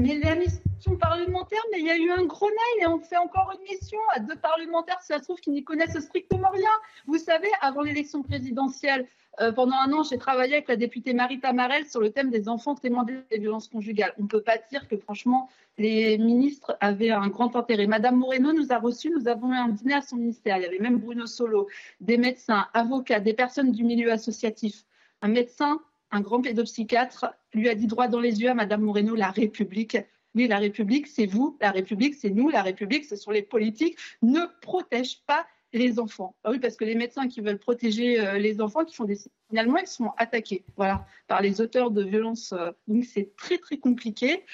Mais 0.00 0.18
la 0.18 0.34
mission 0.34 0.96
parlementaire, 0.98 1.62
mais 1.72 1.80
il 1.80 1.86
y 1.86 1.90
a 1.90 1.96
eu 1.96 2.10
un 2.10 2.24
Grenelle 2.24 2.80
et 2.80 2.86
on 2.86 2.98
fait 3.00 3.16
encore 3.16 3.52
une 3.54 3.62
mission 3.62 3.98
à 4.14 4.20
deux 4.20 4.36
parlementaires, 4.36 5.00
si 5.00 5.08
ça 5.08 5.18
se 5.18 5.24
trouve, 5.24 5.40
qui 5.40 5.50
n'y 5.50 5.62
connaissent 5.62 5.98
strictement 5.98 6.48
rien. 6.50 6.70
Vous 7.06 7.18
savez, 7.18 7.48
avant 7.60 7.82
l'élection 7.82 8.22
présidentielle, 8.22 9.06
euh, 9.40 9.52
pendant 9.52 9.76
un 9.76 9.92
an, 9.92 10.02
j'ai 10.02 10.18
travaillé 10.18 10.54
avec 10.54 10.68
la 10.68 10.76
députée 10.76 11.14
Marie 11.14 11.38
Tamarel 11.38 11.86
sur 11.86 12.00
le 12.00 12.10
thème 12.10 12.30
des 12.30 12.48
enfants 12.48 12.74
témoins 12.74 13.04
des 13.04 13.38
violences 13.38 13.68
conjugales. 13.68 14.12
On 14.18 14.22
ne 14.22 14.28
peut 14.28 14.42
pas 14.42 14.58
dire 14.70 14.88
que, 14.88 14.96
franchement, 14.96 15.48
les 15.78 16.18
ministres 16.18 16.76
avaient 16.80 17.10
un 17.10 17.28
grand 17.28 17.54
intérêt. 17.54 17.86
Madame 17.86 18.16
Moreno 18.16 18.52
nous 18.52 18.72
a 18.72 18.78
reçus, 18.78 19.10
nous 19.10 19.28
avons 19.28 19.52
eu 19.52 19.56
un 19.56 19.68
dîner 19.68 19.94
à 19.94 20.02
son 20.02 20.16
ministère. 20.16 20.56
Il 20.56 20.62
y 20.62 20.66
avait 20.66 20.78
même 20.78 20.98
Bruno 20.98 21.26
Solo, 21.26 21.68
des 22.00 22.18
médecins, 22.18 22.66
avocats, 22.74 23.20
des 23.20 23.34
personnes 23.34 23.72
du 23.72 23.84
milieu 23.84 24.10
associatif. 24.10 24.84
Un 25.22 25.28
médecin 25.28 25.80
un 26.10 26.20
grand 26.20 26.40
pédopsychiatre 26.40 27.26
lui 27.54 27.68
a 27.68 27.74
dit 27.74 27.86
droit 27.86 28.08
dans 28.08 28.20
les 28.20 28.40
yeux 28.40 28.50
à 28.50 28.54
Madame 28.54 28.82
Moreno, 28.82 29.14
la 29.14 29.30
République. 29.30 29.96
Oui, 30.34 30.46
la 30.46 30.58
République, 30.58 31.06
c'est 31.06 31.26
vous, 31.26 31.56
la 31.60 31.70
République, 31.70 32.14
c'est 32.14 32.30
nous, 32.30 32.48
la 32.50 32.62
République, 32.62 33.04
ce 33.04 33.16
sont 33.16 33.30
les 33.30 33.42
politiques, 33.42 33.98
ne 34.22 34.46
protège 34.60 35.22
pas 35.26 35.46
les 35.72 35.98
enfants. 35.98 36.34
Bah 36.42 36.50
oui, 36.52 36.58
parce 36.58 36.76
que 36.76 36.84
les 36.84 36.94
médecins 36.94 37.28
qui 37.28 37.40
veulent 37.40 37.58
protéger 37.58 38.20
euh, 38.20 38.38
les 38.38 38.60
enfants, 38.60 38.84
qui 38.84 38.94
font 38.94 39.04
des 39.04 39.18
signalements, 39.48 39.78
ils 39.78 39.86
sont 39.86 40.12
attaqués 40.16 40.64
voilà, 40.76 41.06
par 41.28 41.40
les 41.40 41.60
auteurs 41.60 41.90
de 41.90 42.02
violences. 42.02 42.52
Euh, 42.52 42.70
donc 42.88 43.04
c'est 43.04 43.34
très 43.36 43.58
très 43.58 43.76
compliqué. 43.76 44.44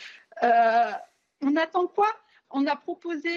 Euh, 0.42 0.92
on 1.42 1.56
attend 1.56 1.86
quoi? 1.86 2.08
On 2.50 2.66
a 2.66 2.76
proposé 2.76 3.28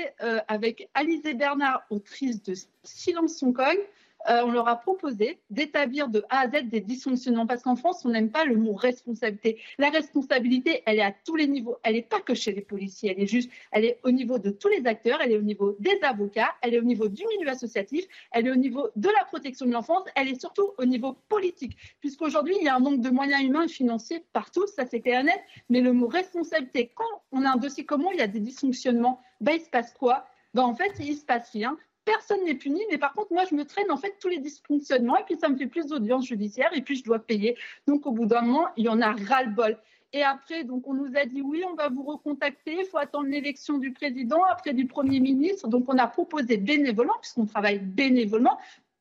avec 0.48 0.88
Alizé 0.94 1.34
Bernard, 1.34 1.82
autrice 1.90 2.44
de 2.44 2.54
Silence 2.84 3.38
son 3.38 3.52
cogne, 3.52 3.80
euh, 4.28 4.42
on 4.44 4.52
leur 4.52 4.68
a 4.68 4.76
proposé 4.76 5.40
d'établir 5.50 6.10
de 6.10 6.24
A 6.30 6.42
à 6.42 6.48
Z 6.50 6.66
des 6.66 6.82
dysfonctionnements 6.82 7.48
parce 7.48 7.64
qu'en 7.64 7.76
France, 7.76 8.04
on 8.06 8.10
n'aime 8.10 8.30
pas 8.30 8.46
le 8.46 8.58
mot 8.58 8.74
responsabilité. 8.74 9.60
La 9.78 9.90
responsabilité, 9.90 10.84
elle 10.86 11.00
est 11.00 11.04
à 11.04 11.14
tous 11.26 11.36
les 11.36 11.48
niveaux. 11.48 11.78
Elle 11.84 11.96
n'est 11.96 12.02
pas 12.02 12.20
que 12.20 12.34
chez 12.34 12.52
les 12.52 12.62
policiers, 12.62 13.14
elle 13.16 13.24
est 13.24 13.28
juste, 13.28 13.50
elle 13.72 13.86
est 13.86 14.00
au 14.04 14.12
niveau 14.12 14.38
de 14.38 14.50
tous 14.50 14.68
les 14.68 14.86
acteurs, 14.88 15.20
elle 15.22 15.32
est 15.32 15.38
au 15.38 15.42
niveau 15.42 15.76
des 15.80 15.98
avocats, 16.04 16.54
elle 16.62 16.74
est 16.74 16.80
au 16.80 16.84
niveau 16.84 17.08
du 17.08 17.24
milieu 17.28 17.50
associatif, 17.50 18.06
elle 18.32 18.48
est 18.48 18.52
au 18.52 18.56
niveau 18.56 18.90
de 18.96 19.10
la 19.10 19.26
protection 19.26 19.66
de 19.66 19.72
l'enfance, 19.72 20.04
elle 20.16 20.28
est 20.28 20.40
surtout 20.40 20.72
au 20.78 20.86
niveau 20.86 21.16
politique. 21.30 21.78
Puisqu'aujourd'hui, 22.02 22.56
il 22.60 22.66
y 22.66 22.68
a 22.68 22.76
un 22.76 22.80
manque 22.80 23.02
de 23.02 23.10
moyens 23.10 23.44
humains 23.44 23.64
et 23.64 23.70
financiers 23.70 24.24
partout, 24.34 24.68
ça 24.68 24.86
c'est 24.86 25.00
clair 25.00 25.22
et 25.22 25.24
net. 25.24 25.40
Mais 25.70 25.82
le 25.82 25.94
mot 25.94 26.08
responsabilité, 26.08 26.92
quand 26.94 27.24
on 27.32 27.46
a 27.46 27.52
un 27.52 27.58
dossier 27.58 27.86
comment 27.86 28.12
il 28.12 28.20
y 28.20 28.22
a 28.22 28.28
des 28.28 28.40
dysfonctionnements, 28.40 29.22
ben, 29.42 29.54
il 29.56 29.62
se 29.62 29.70
passe 29.70 29.94
quoi? 29.94 30.26
Ben, 30.54 30.64
en 30.64 30.76
fait, 30.76 30.92
il 31.00 31.16
se 31.16 31.24
passe 31.24 31.50
rien 31.52 31.78
personne 32.10 32.44
n'est 32.44 32.56
puni, 32.56 32.82
mais 32.90 32.98
par 32.98 33.14
contre, 33.14 33.32
moi, 33.34 33.44
je 33.50 33.56
me 33.56 33.66
traîne 33.66 33.92
en 33.92 33.98
fait 33.98 34.16
tous 34.20 34.30
les 34.30 34.40
dysfonctionnements 34.40 35.18
et 35.18 35.24
puis 35.24 35.38
ça 35.40 35.48
me 35.48 35.58
fait 35.58 35.68
plus 35.68 35.88
d'audience 35.88 36.26
judiciaire 36.26 36.72
et 36.74 36.82
puis 36.82 36.96
je 36.96 37.04
dois 37.04 37.20
payer. 37.20 37.56
Donc, 37.88 38.06
au 38.08 38.12
bout 38.12 38.26
d'un 38.26 38.42
moment, 38.42 38.68
il 38.78 38.86
y 38.86 38.90
en 38.90 39.02
a 39.02 39.12
ras-le-bol. 39.12 39.78
Et 40.12 40.24
après, 40.24 40.64
donc, 40.64 40.88
on 40.88 40.96
nous 40.96 41.12
a 41.16 41.26
dit 41.26 41.42
oui, 41.42 41.64
on 41.70 41.76
va 41.76 41.90
vous 41.90 42.04
recontacter, 42.04 42.78
il 42.80 42.86
faut 42.86 42.98
attendre 42.98 43.28
l'élection 43.28 43.78
du 43.78 43.94
président, 43.94 44.42
après 44.50 44.74
du 44.74 44.88
Premier 44.88 45.20
ministre. 45.20 45.68
Donc, 45.68 45.86
on 45.88 45.98
a 46.00 46.08
proposé 46.08 46.58
bénévolement, 46.58 47.14
puisqu'on 47.22 47.46
travaille 47.46 47.80
bénévolement, 47.80 48.58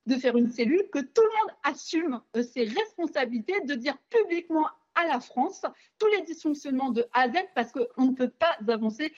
de 0.07 0.15
faire 0.17 0.37
une 0.37 0.51
cellule 0.51 0.85
que 0.93 1.01
tout 1.01 1.23
le 1.23 1.39
monde 1.39 1.57
assume 1.65 2.21
euh, 2.37 2.43
ses 2.43 2.65
responsabilités, 2.65 3.61
de 3.65 3.75
dire 3.75 3.97
publiquement 4.11 4.67
à 4.95 5.07
la 5.07 5.21
France 5.21 5.63
tous 5.99 6.07
les 6.09 6.23
dysfonctionnements 6.23 6.91
de 6.91 7.07
A 7.13 7.23
à 7.23 7.29
Z, 7.29 7.35
parce 7.55 7.73
qu'on 7.73 8.05
ne 8.05 8.15
peut 8.15 8.31
pas 8.31 8.57
avancer 8.69 9.13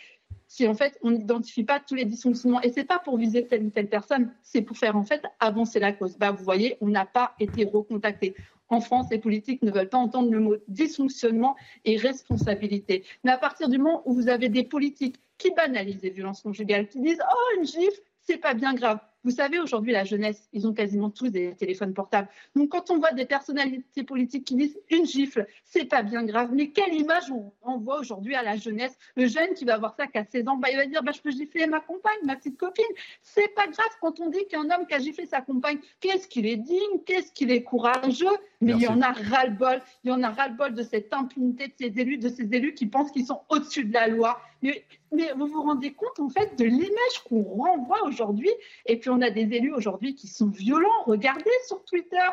si 0.51 0.67
en 0.67 0.75
fait 0.75 0.99
on 1.03 1.13
n'identifie 1.13 1.63
pas 1.63 1.79
tous 1.79 1.95
les 1.95 2.05
dysfonctionnements. 2.05 2.61
Et 2.63 2.71
c'est 2.71 2.85
pas 2.85 2.99
pour 2.99 3.17
viser 3.17 3.47
telle 3.47 3.63
ou 3.63 3.71
telle 3.71 3.89
personne, 3.89 4.35
c'est 4.43 4.63
pour 4.63 4.77
faire 4.77 4.97
en 4.97 5.05
fait 5.05 5.23
avancer 5.39 5.79
la 5.79 5.93
cause. 5.93 6.19
Bah, 6.19 6.33
vous 6.33 6.43
voyez, 6.43 6.77
on 6.81 6.89
n'a 6.89 7.07
pas 7.07 7.37
été 7.39 7.65
recontacté. 7.65 8.35
En 8.69 8.81
France, 8.81 9.07
les 9.13 9.19
politiques 9.19 9.63
ne 9.63 9.71
veulent 9.71 9.89
pas 9.89 9.99
entendre 9.99 10.33
le 10.33 10.41
mot 10.41 10.57
dysfonctionnement 10.67 11.55
et 11.85 11.97
responsabilité. 11.97 13.05
Mais 13.23 13.31
à 13.31 13.39
partir 13.39 13.69
du 13.69 13.79
moment 13.79 14.03
où 14.07 14.13
vous 14.13 14.29
avez 14.29 14.49
des 14.49 14.65
politiques 14.65 15.21
qui 15.39 15.53
banalisent 15.53 16.03
les 16.03 16.11
violences 16.11 16.43
conjugales, 16.43 16.89
qui 16.89 17.01
disent 17.01 17.23
Oh, 17.33 17.59
une 17.59 17.67
gifle, 17.67 18.01
c'est 18.21 18.39
pas 18.39 18.55
bien 18.55 18.75
grave. 18.75 18.99
Vous 19.23 19.31
savez, 19.31 19.59
aujourd'hui, 19.59 19.93
la 19.93 20.05
jeunesse, 20.05 20.49
ils 20.53 20.67
ont 20.67 20.73
quasiment 20.73 21.11
tous 21.11 21.29
des 21.29 21.55
téléphones 21.55 21.93
portables. 21.93 22.29
Donc, 22.57 22.71
quand 22.71 22.91
on 22.91 22.99
voit 22.99 23.13
des 23.13 23.27
personnalités 23.27 24.03
politiques 24.03 24.47
qui 24.47 24.55
disent 24.55 24.79
une 24.91 25.05
gifle, 25.05 25.47
c'est 25.65 25.85
pas 25.85 26.03
bien 26.03 26.25
grave. 26.25 26.51
Mais 26.55 26.71
quelle 26.71 26.95
image 26.95 27.31
on 27.31 27.53
envoie 27.61 28.01
aujourd'hui 28.01 28.35
à 28.35 28.43
la 28.43 28.57
jeunesse 28.57 28.97
Le 29.17 29.27
jeune 29.27 29.53
qui 29.55 29.67
va 29.67 29.77
voir 29.77 29.95
ça 29.95 30.07
qu'à 30.07 30.25
16 30.25 30.49
ans, 30.49 30.57
bah, 30.57 30.69
il 30.71 30.77
va 30.77 30.87
dire 30.87 31.03
bah, 31.03 31.13
Je 31.15 31.21
peux 31.21 31.31
gifler 31.31 31.67
ma 31.67 31.81
compagne, 31.81 32.19
ma 32.25 32.37
petite 32.37 32.57
copine. 32.57 32.85
C'est 33.23 33.55
pas 33.55 33.67
grave 33.67 33.91
quand 34.01 34.21
on 34.21 34.31
dit 34.31 34.47
qu'un 34.49 34.65
homme 34.71 34.87
qui 34.89 34.95
a 34.95 34.99
giflé 34.99 35.27
sa 35.27 35.43
compagne, 35.43 35.79
qu'est-ce 36.01 36.27
qu'il 36.27 36.47
est 36.47 36.57
digne, 36.57 37.01
qu'est-ce 37.05 37.33
qu'il 37.33 37.51
est 37.51 37.63
courageux? 37.63 38.27
Mais 38.63 38.73
il 38.73 38.81
y 38.83 38.89
en 38.89 39.03
a 39.03 39.13
ras-le-bol. 39.13 39.83
Il 40.05 40.11
y 40.11 40.13
en 40.13 40.23
a 40.23 40.31
ras-le-bol 40.31 40.75
de 40.75 40.83
cette 40.83 41.13
impunité 41.13 41.69
de 41.69 41.75
ces 41.79 42.01
élus, 42.01 42.19
de 42.19 42.29
ces 42.29 42.49
élus 42.55 42.75
qui 42.75 42.87
pensent 42.87 43.11
qu'ils 43.11 43.27
sont 43.27 43.43
au-dessus 43.51 43.85
de 43.85 43.93
la 43.93 44.09
loi. 44.09 44.41
Mais, 44.63 44.85
mais, 45.13 45.33
vous 45.37 45.47
vous 45.47 45.63
rendez 45.63 45.93
compte, 45.93 46.21
en 46.21 46.29
fait, 46.29 46.59
de 46.59 46.65
l'image 46.65 47.25
qu'on 47.29 47.43
renvoie 47.43 48.05
aujourd'hui? 48.05 48.51
Et 48.87 48.99
puis, 48.99 49.10
on 49.11 49.21
a 49.21 49.31
des 49.31 49.55
élus 49.55 49.73
aujourd'hui 49.73 50.15
qui 50.15 50.29
sont 50.29 50.49
violents. 50.49 51.03
Regardez 51.07 51.51
sur 51.67 51.85
Twitter, 51.85 52.29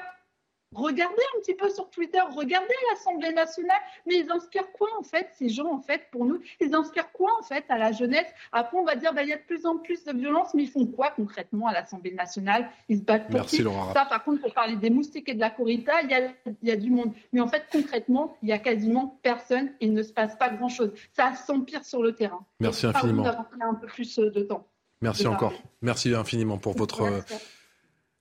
Regardez 0.75 1.21
un 1.35 1.39
petit 1.39 1.53
peu 1.53 1.69
sur 1.69 1.89
Twitter, 1.89 2.19
regardez 2.35 2.73
l'Assemblée 2.91 3.31
nationale, 3.31 3.79
mais 4.05 4.15
ils 4.15 4.29
inspirent 4.29 4.69
quoi 4.73 4.89
en 4.99 5.03
fait 5.03 5.29
ces 5.31 5.47
gens 5.47 5.71
en 5.71 5.79
fait 5.79 6.07
pour 6.11 6.25
nous? 6.25 6.39
Ils 6.59 6.75
inspirent 6.75 7.11
quoi 7.13 7.31
en 7.39 7.41
fait 7.41 7.63
à 7.69 7.77
la 7.77 7.93
jeunesse? 7.93 8.27
Après 8.51 8.77
on 8.77 8.83
va 8.83 8.95
dire 8.95 9.13
bah, 9.13 9.23
il 9.23 9.29
y 9.29 9.33
a 9.33 9.37
de 9.37 9.43
plus 9.43 9.65
en 9.65 9.77
plus 9.77 10.03
de 10.03 10.11
violence, 10.11 10.53
mais 10.53 10.63
ils 10.63 10.69
font 10.69 10.85
quoi 10.85 11.11
concrètement 11.11 11.67
à 11.67 11.73
l'Assemblée 11.73 12.13
nationale? 12.13 12.69
Ils 12.89 12.97
se 12.97 13.03
battent 13.03 13.27
pour 13.27 13.35
Merci, 13.35 13.57
qui? 13.57 13.63
Laura. 13.63 13.93
Ça 13.93 14.05
par 14.05 14.25
contre 14.25 14.41
pour 14.41 14.53
parler 14.53 14.75
des 14.75 14.89
moustiques 14.89 15.29
et 15.29 15.33
de 15.33 15.39
la 15.39 15.51
corrida, 15.51 15.93
il 16.03 16.11
y 16.11 16.13
a, 16.13 16.33
il 16.45 16.67
y 16.67 16.71
a 16.71 16.75
du 16.75 16.91
monde, 16.91 17.13
mais 17.31 17.39
en 17.39 17.47
fait 17.47 17.63
concrètement 17.71 18.35
il 18.43 18.49
y 18.49 18.51
a 18.51 18.59
quasiment 18.59 19.17
personne, 19.23 19.71
il 19.79 19.93
ne 19.93 20.03
se 20.03 20.11
passe 20.11 20.35
pas 20.35 20.49
grand 20.49 20.69
chose. 20.69 20.91
Ça 21.13 21.33
s'empire 21.33 21.85
sur 21.85 22.03
le 22.03 22.13
terrain. 22.13 22.45
Merci 22.59 22.87
infiniment. 22.87 23.25
un 23.61 23.73
peu 23.75 23.87
plus 23.87 24.19
euh, 24.19 24.31
de 24.31 24.43
temps. 24.43 24.67
Merci 25.01 25.27
encore. 25.27 25.53
Merci 25.81 26.13
infiniment 26.13 26.57
pour 26.57 26.75
votre. 26.75 27.23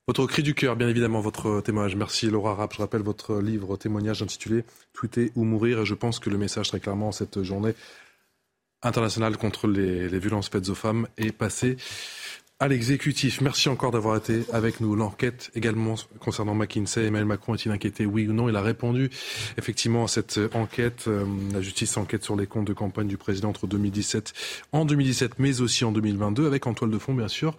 Votre 0.09 0.27
cri 0.27 0.45
du 0.45 0.55
cœur, 0.55 0.77
bien 0.77 0.89
évidemment, 0.89 1.21
votre 1.21 1.61
témoignage. 1.63 1.97
Merci 1.97 2.31
Laura 2.31 2.55
Rapp. 2.55 2.75
Je 2.75 2.79
rappelle 2.79 3.03
votre 3.03 3.41
livre 3.41 3.77
témoignage 3.77 4.23
intitulé 4.23 4.65
Tweeter 4.93 5.33
ou 5.35 5.43
mourir. 5.43 5.81
Et 5.81 5.85
je 5.85 5.95
pense 5.95 6.21
que 6.21 6.31
le 6.31 6.39
message 6.39 6.69
très 6.69 6.79
clairement 6.79 7.11
cette 7.11 7.43
journée 7.43 7.75
internationale 8.83 9.37
contre 9.37 9.67
les, 9.67 10.19
violences 10.19 10.49
faites 10.49 10.69
aux 10.69 10.77
femmes 10.77 11.09
est 11.17 11.33
passé 11.33 11.77
à 12.59 12.69
l'exécutif. 12.69 13.43
Merci 13.43 13.69
encore 13.69 13.91
d'avoir 13.91 14.17
été 14.17 14.45
avec 14.53 14.81
nous. 14.81 14.97
L'enquête 14.97 15.51
également 15.55 15.95
concernant 16.21 16.55
McKinsey. 16.55 17.05
Emmanuel 17.05 17.27
Macron 17.27 17.55
est-il 17.55 17.71
inquiété 17.71 18.07
Oui 18.07 18.27
ou 18.29 18.33
non? 18.33 18.49
Il 18.49 18.57
a 18.57 18.63
répondu 18.63 19.11
effectivement 19.59 20.05
à 20.05 20.09
cette 20.09 20.41
enquête. 20.55 21.05
Euh, 21.07 21.27
la 21.53 21.61
justice 21.61 21.97
enquête 21.97 22.25
sur 22.25 22.37
les 22.37 22.47
comptes 22.47 22.67
de 22.67 22.73
campagne 22.73 23.09
du 23.09 23.19
président 23.19 23.51
entre 23.51 23.67
2017, 23.67 24.33
en 24.73 24.85
2017, 24.85 25.39
mais 25.39 25.61
aussi 25.61 25.85
en 25.85 25.93
2022, 25.93 26.47
avec 26.47 26.67
en 26.67 26.73
toile 26.73 26.91
de 26.91 26.99
fond, 26.99 27.15
bien 27.15 27.29
sûr, 27.29 27.57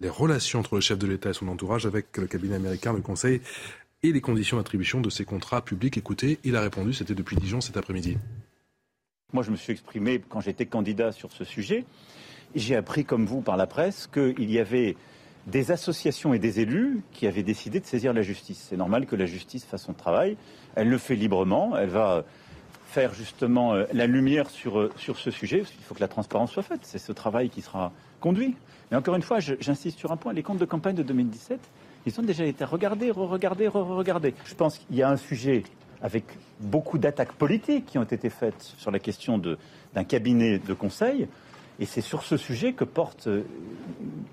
les 0.00 0.08
relations 0.08 0.60
entre 0.60 0.74
le 0.74 0.80
chef 0.80 0.98
de 0.98 1.06
l'État 1.06 1.30
et 1.30 1.34
son 1.34 1.48
entourage 1.48 1.86
avec 1.86 2.16
le 2.16 2.26
cabinet 2.26 2.56
américain, 2.56 2.92
le 2.92 3.00
Conseil 3.00 3.40
et 4.02 4.12
les 4.12 4.20
conditions 4.20 4.56
d'attribution 4.56 5.00
de 5.00 5.10
ces 5.10 5.24
contrats 5.24 5.64
publics. 5.64 5.96
Écoutez, 5.96 6.38
il 6.44 6.56
a 6.56 6.60
répondu, 6.60 6.92
c'était 6.92 7.14
depuis 7.14 7.36
Dijon 7.36 7.60
cet 7.60 7.76
après-midi. 7.76 8.16
Moi, 9.32 9.42
je 9.42 9.50
me 9.50 9.56
suis 9.56 9.72
exprimé 9.72 10.20
quand 10.28 10.40
j'étais 10.40 10.66
candidat 10.66 11.12
sur 11.12 11.30
ce 11.32 11.44
sujet. 11.44 11.84
J'ai 12.58 12.74
appris, 12.74 13.04
comme 13.04 13.24
vous, 13.24 13.40
par 13.40 13.56
la 13.56 13.68
presse, 13.68 14.08
qu'il 14.08 14.50
y 14.50 14.58
avait 14.58 14.96
des 15.46 15.70
associations 15.70 16.34
et 16.34 16.40
des 16.40 16.58
élus 16.58 17.02
qui 17.12 17.28
avaient 17.28 17.44
décidé 17.44 17.78
de 17.78 17.86
saisir 17.86 18.12
la 18.12 18.22
justice. 18.22 18.66
C'est 18.68 18.76
normal 18.76 19.06
que 19.06 19.14
la 19.14 19.26
justice 19.26 19.64
fasse 19.64 19.84
son 19.84 19.94
travail. 19.94 20.36
Elle 20.74 20.88
le 20.88 20.98
fait 20.98 21.14
librement. 21.14 21.76
Elle 21.76 21.88
va 21.88 22.24
faire 22.88 23.14
justement 23.14 23.74
euh, 23.74 23.84
la 23.92 24.08
lumière 24.08 24.50
sur, 24.50 24.80
euh, 24.80 24.90
sur 24.96 25.18
ce 25.18 25.30
sujet. 25.30 25.62
Il 25.78 25.84
faut 25.84 25.94
que 25.94 26.00
la 26.00 26.08
transparence 26.08 26.50
soit 26.50 26.64
faite. 26.64 26.80
C'est 26.82 26.98
ce 26.98 27.12
travail 27.12 27.48
qui 27.48 27.62
sera 27.62 27.92
conduit. 28.20 28.56
Mais 28.90 28.96
encore 28.96 29.14
une 29.14 29.22
fois, 29.22 29.38
j'insiste 29.38 29.98
sur 29.98 30.10
un 30.10 30.16
point, 30.16 30.32
les 30.32 30.42
comptes 30.42 30.58
de 30.58 30.64
campagne 30.64 30.96
de 30.96 31.04
2017, 31.04 31.60
ils 32.06 32.18
ont 32.18 32.24
déjà 32.24 32.44
été 32.44 32.64
regardés, 32.64 33.12
re-regardés, 33.12 33.68
re-regardés. 33.68 34.34
Je 34.46 34.54
pense 34.54 34.78
qu'il 34.78 34.96
y 34.96 35.02
a 35.02 35.10
un 35.10 35.16
sujet 35.16 35.62
avec 36.02 36.24
beaucoup 36.58 36.98
d'attaques 36.98 37.32
politiques 37.32 37.86
qui 37.86 37.98
ont 37.98 38.04
été 38.04 38.30
faites 38.30 38.62
sur 38.78 38.90
la 38.90 38.98
question 38.98 39.38
d'un 39.38 40.04
cabinet 40.04 40.58
de 40.58 40.74
conseil. 40.74 41.28
Et 41.80 41.86
c'est 41.86 42.00
sur 42.00 42.24
ce 42.24 42.36
sujet 42.36 42.72
que 42.72 42.84
porte, 42.84 43.28
euh, 43.28 43.42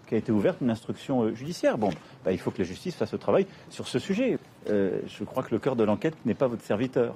qu'a 0.07 0.17
été 0.17 0.31
ouverte 0.31 0.57
une 0.61 0.71
instruction 0.71 1.23
euh, 1.23 1.35
judiciaire. 1.35 1.77
Bon, 1.77 1.91
bah, 2.23 2.31
il 2.31 2.39
faut 2.39 2.51
que 2.51 2.59
la 2.59 2.63
justice 2.63 2.95
fasse 2.95 3.11
le 3.11 3.19
travail 3.19 3.45
sur 3.69 3.87
ce 3.87 3.99
sujet. 3.99 4.39
Euh, 4.69 4.99
je 5.07 5.23
crois 5.23 5.43
que 5.43 5.53
le 5.53 5.59
cœur 5.59 5.75
de 5.75 5.83
l'enquête 5.83 6.15
n'est 6.25 6.33
pas 6.33 6.47
votre 6.47 6.63
serviteur. 6.63 7.15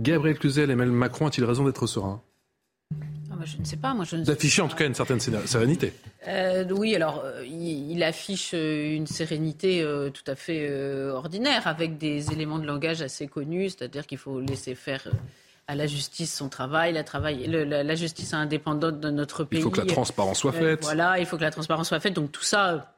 Gabriel 0.00 0.38
Cluzel, 0.38 0.70
Emmanuel 0.70 0.96
Macron 0.96 1.26
a-t-il 1.26 1.44
raison 1.44 1.64
d'être 1.64 1.86
serein? 1.86 2.20
Ah, 3.30 3.36
je 3.44 3.58
ne 3.58 3.64
sais 3.64 3.76
pas. 3.76 3.94
Moi, 3.94 4.04
je 4.04 4.16
D'afficher 4.16 4.62
en 4.62 4.68
tout 4.68 4.76
cas 4.76 4.86
une 4.86 4.94
certaine 4.94 5.20
sérénité. 5.20 5.92
Euh, 6.26 6.64
oui, 6.70 6.96
alors 6.96 7.22
euh, 7.24 7.44
il, 7.46 8.02
affiche 8.02 8.54
une 8.54 9.06
sérénité 9.06 9.86
tout 10.12 10.28
à 10.28 10.34
fait 10.34 10.68
ordinaire 11.10 11.68
avec 11.68 11.96
des 11.96 12.32
éléments 12.32 12.58
de 12.58 12.66
langage 12.66 13.02
assez 13.02 13.28
connus, 13.28 13.70
c'est-à-dire 13.70 14.06
qu'il 14.06 14.18
faut 14.18 14.40
laisser 14.40 14.74
faire 14.74 15.06
à 15.66 15.74
la 15.74 15.86
justice 15.86 16.34
son 16.34 16.48
travail, 16.48 16.92
la, 16.92 17.04
travail 17.04 17.46
la, 17.46 17.94
justice 17.94 18.34
indépendante 18.34 19.00
de 19.00 19.10
notre 19.10 19.44
pays. 19.44 19.60
Il 19.60 19.62
faut 19.62 19.70
que 19.70 19.80
la 19.80 19.86
transparence 19.86 20.38
soit 20.38 20.52
faite. 20.52 20.82
voilà, 20.82 21.18
il 21.18 21.26
faut 21.26 21.36
que 21.36 21.42
la 21.42 21.50
transparence 21.50 21.88
soit 21.88 22.00
faite. 22.00 22.14
Donc 22.14 22.32
tout 22.32 22.42
ça, 22.42 22.94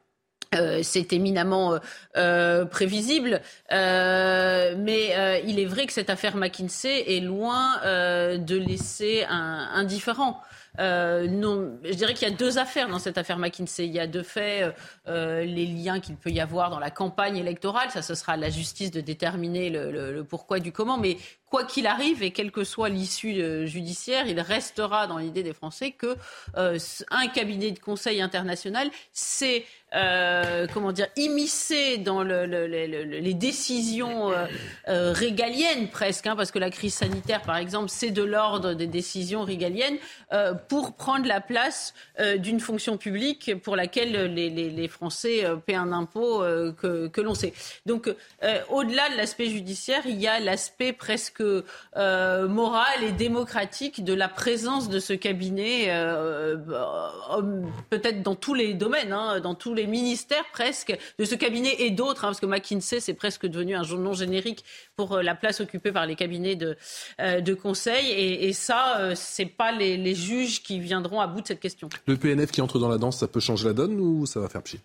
euh, 0.55 0.79
c'est 0.81 1.11
éminemment 1.11 1.73
euh, 1.73 1.79
euh, 2.15 2.65
prévisible, 2.65 3.41
mais 3.69 5.41
il 5.45 5.59
est 5.59 5.65
vrai 5.65 5.85
que 5.85 5.93
cette 5.93 6.09
affaire 6.09 6.35
McKinsey 6.37 7.17
est 7.17 7.19
loin 7.19 7.79
de 7.83 8.55
laisser 8.55 9.25
un, 9.29 9.69
indifférent. 9.73 10.41
non, 10.79 11.77
je 11.83 11.93
dirais 11.93 12.13
qu'il 12.13 12.27
y 12.27 12.31
a 12.31 12.35
deux 12.35 12.57
affaires 12.57 12.87
dans 12.87 12.99
cette 12.99 13.17
affaire 13.17 13.37
McKinsey. 13.37 13.85
Il 13.85 13.93
y 13.93 13.99
a 13.99 14.07
de 14.07 14.21
fait 14.21 14.73
les 15.05 15.65
liens 15.65 15.99
qu'il 15.99 16.15
peut 16.15 16.31
y 16.31 16.39
avoir 16.39 16.69
dans 16.69 16.79
la 16.79 16.91
campagne 16.91 17.37
électorale. 17.37 17.89
Ça, 17.91 18.01
ce 18.01 18.15
sera 18.15 18.33
à 18.33 18.37
la 18.37 18.49
justice 18.49 18.91
de 18.91 19.01
déterminer 19.01 19.69
le, 19.69 19.91
le 20.11 20.23
pourquoi 20.23 20.59
du 20.59 20.71
comment. 20.71 20.97
Mais 20.97 21.17
quoi 21.49 21.63
qu'il 21.63 21.87
arrive 21.87 22.23
et 22.23 22.31
quelle 22.31 22.51
que 22.51 22.63
soit 22.63 22.89
l'issue 22.89 23.67
judiciaire, 23.67 24.27
il 24.27 24.39
restera 24.39 25.07
dans 25.07 25.17
l'idée 25.17 25.43
des 25.43 25.53
Français 25.53 25.91
que 25.91 26.15
un 26.55 27.27
cabinet 27.27 27.71
de 27.71 27.79
conseil 27.79 28.21
international, 28.21 28.89
c'est 29.13 29.65
euh, 29.95 30.67
comment 30.73 30.91
dire, 30.91 31.07
immiscé 31.15 31.97
dans 31.97 32.21
le, 32.21 32.43
les 32.43 33.33
décisions 33.33 34.31
euh, 34.31 34.45
euh, 34.89 35.13
régaliennes 35.13 35.87
presque, 35.87 36.27
hein, 36.27 36.35
parce 36.35 36.51
que 36.51 36.59
la 36.59 36.69
crise 36.69 36.93
sanitaire, 36.93 37.41
par 37.41 37.55
exemple, 37.55 37.87
c'est 37.89 38.11
de 38.11 38.21
l'ordre 38.21 38.73
des 38.73 38.87
décisions 38.87 39.43
régaliennes, 39.43 39.97
pour 40.67 40.95
prendre 40.95 41.25
la 41.25 41.39
place 41.39 41.93
d'une 42.39 42.59
fonction 42.59 42.97
publique 42.97 43.55
pour 43.61 43.75
laquelle 43.75 44.33
les, 44.33 44.87
Français 44.87 45.45
paient 45.65 45.75
un 45.75 45.91
impôt 45.91 46.39
que 46.39 47.21
l'on 47.21 47.33
sait. 47.33 47.53
Donc, 47.85 48.13
au-delà 48.69 49.09
de 49.09 49.15
l'aspect 49.15 49.47
judiciaire, 49.47 50.01
il 50.05 50.19
y 50.19 50.27
a 50.27 50.39
l'aspect 50.39 50.93
presque 50.93 51.36
moral 51.95 53.03
et 53.03 53.11
démocratique 53.11 54.03
de 54.03 54.13
la 54.13 54.27
présence 54.27 54.89
de 54.89 54.99
ce 54.99 55.13
cabinet, 55.13 55.87
peut-être 57.89 58.23
dans 58.23 58.35
tous 58.35 58.53
les 58.53 58.73
domaines, 58.73 59.13
hein, 59.13 59.39
dans 59.39 59.55
tous 59.55 59.73
les 59.73 59.87
ministères 59.87 60.45
presque, 60.51 60.97
de 61.17 61.25
ce 61.25 61.35
cabinet 61.35 61.75
et 61.79 61.91
d'autres, 61.91 62.25
hein, 62.25 62.29
parce 62.29 62.39
que 62.39 62.45
McKinsey, 62.45 62.99
c'est 62.99 63.13
presque 63.13 63.45
devenu 63.45 63.75
un 63.75 63.83
nom 63.83 64.13
générique 64.13 64.63
pour 64.95 65.17
la 65.17 65.35
place 65.35 65.61
occupée 65.61 65.91
par 65.91 66.05
les 66.05 66.15
cabinets 66.15 66.55
de, 66.55 67.53
conseil. 67.53 68.11
Et, 68.11 68.53
ça, 68.53 68.99
euh, 68.99 69.13
c'est 69.15 69.45
pas 69.45 69.71
les, 69.71 70.15
juges 70.15 70.63
qui 70.63 70.79
viendront 70.79 71.21
à 71.21 71.27
bout 71.27 71.41
de 71.41 71.47
cette 71.47 71.59
question. 71.59 71.89
Le 72.05 72.17
PNF 72.17 72.51
qui 72.51 72.61
entre 72.61 72.79
dans 72.79 72.89
la 72.89 72.97
danse, 72.97 73.19
ça 73.19 73.27
peut 73.27 73.39
changer 73.39 73.67
la 73.67 73.73
donne 73.73 73.99
ou 73.99 74.25
ça 74.25 74.39
va 74.39 74.49
faire 74.49 74.63
pchit? 74.63 74.81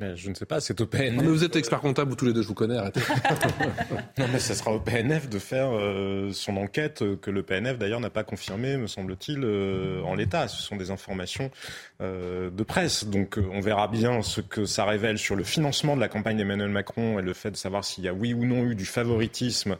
Je 0.00 0.30
ne 0.30 0.34
sais 0.34 0.46
pas, 0.46 0.60
c'est 0.60 0.80
au 0.80 0.86
PNF. 0.86 1.22
mais 1.22 1.28
vous 1.28 1.44
êtes 1.44 1.54
expert 1.54 1.80
comptable, 1.80 2.10
vous 2.10 2.16
tous 2.16 2.24
les 2.24 2.32
deux, 2.32 2.42
je 2.42 2.48
vous 2.48 2.54
connais, 2.54 2.78
arrêtez. 2.78 3.00
non, 4.18 4.26
mais 4.32 4.38
ce 4.38 4.54
sera 4.54 4.72
au 4.72 4.80
PNF 4.80 5.28
de 5.28 5.38
faire 5.38 5.68
euh, 5.70 6.32
son 6.32 6.56
enquête, 6.56 7.02
euh, 7.02 7.16
que 7.16 7.30
le 7.30 7.42
PNF 7.42 7.78
d'ailleurs 7.78 8.00
n'a 8.00 8.08
pas 8.08 8.24
confirmé, 8.24 8.78
me 8.78 8.86
semble-t-il, 8.86 9.44
en 10.04 10.14
l'état. 10.14 10.48
Ce 10.48 10.62
sont 10.62 10.76
des 10.76 10.90
informations 10.90 11.50
de 12.00 12.62
presse. 12.62 13.04
Donc 13.04 13.38
on 13.52 13.60
verra 13.60 13.88
bien 13.88 14.22
ce 14.22 14.40
que 14.40 14.64
ça 14.64 14.84
révèle 14.84 15.18
sur 15.18 15.36
le 15.36 15.44
financement 15.44 15.94
de 15.94 16.00
la 16.00 16.08
campagne 16.08 16.36
d'Emmanuel 16.36 16.70
Macron 16.70 17.18
et 17.18 17.22
le 17.22 17.34
fait 17.34 17.50
de 17.50 17.56
savoir 17.56 17.84
s'il 17.84 18.04
y 18.04 18.08
a 18.08 18.14
oui 18.14 18.34
ou 18.34 18.44
non 18.44 18.64
eu 18.64 18.74
du 18.74 18.86
favoritisme 18.86 19.76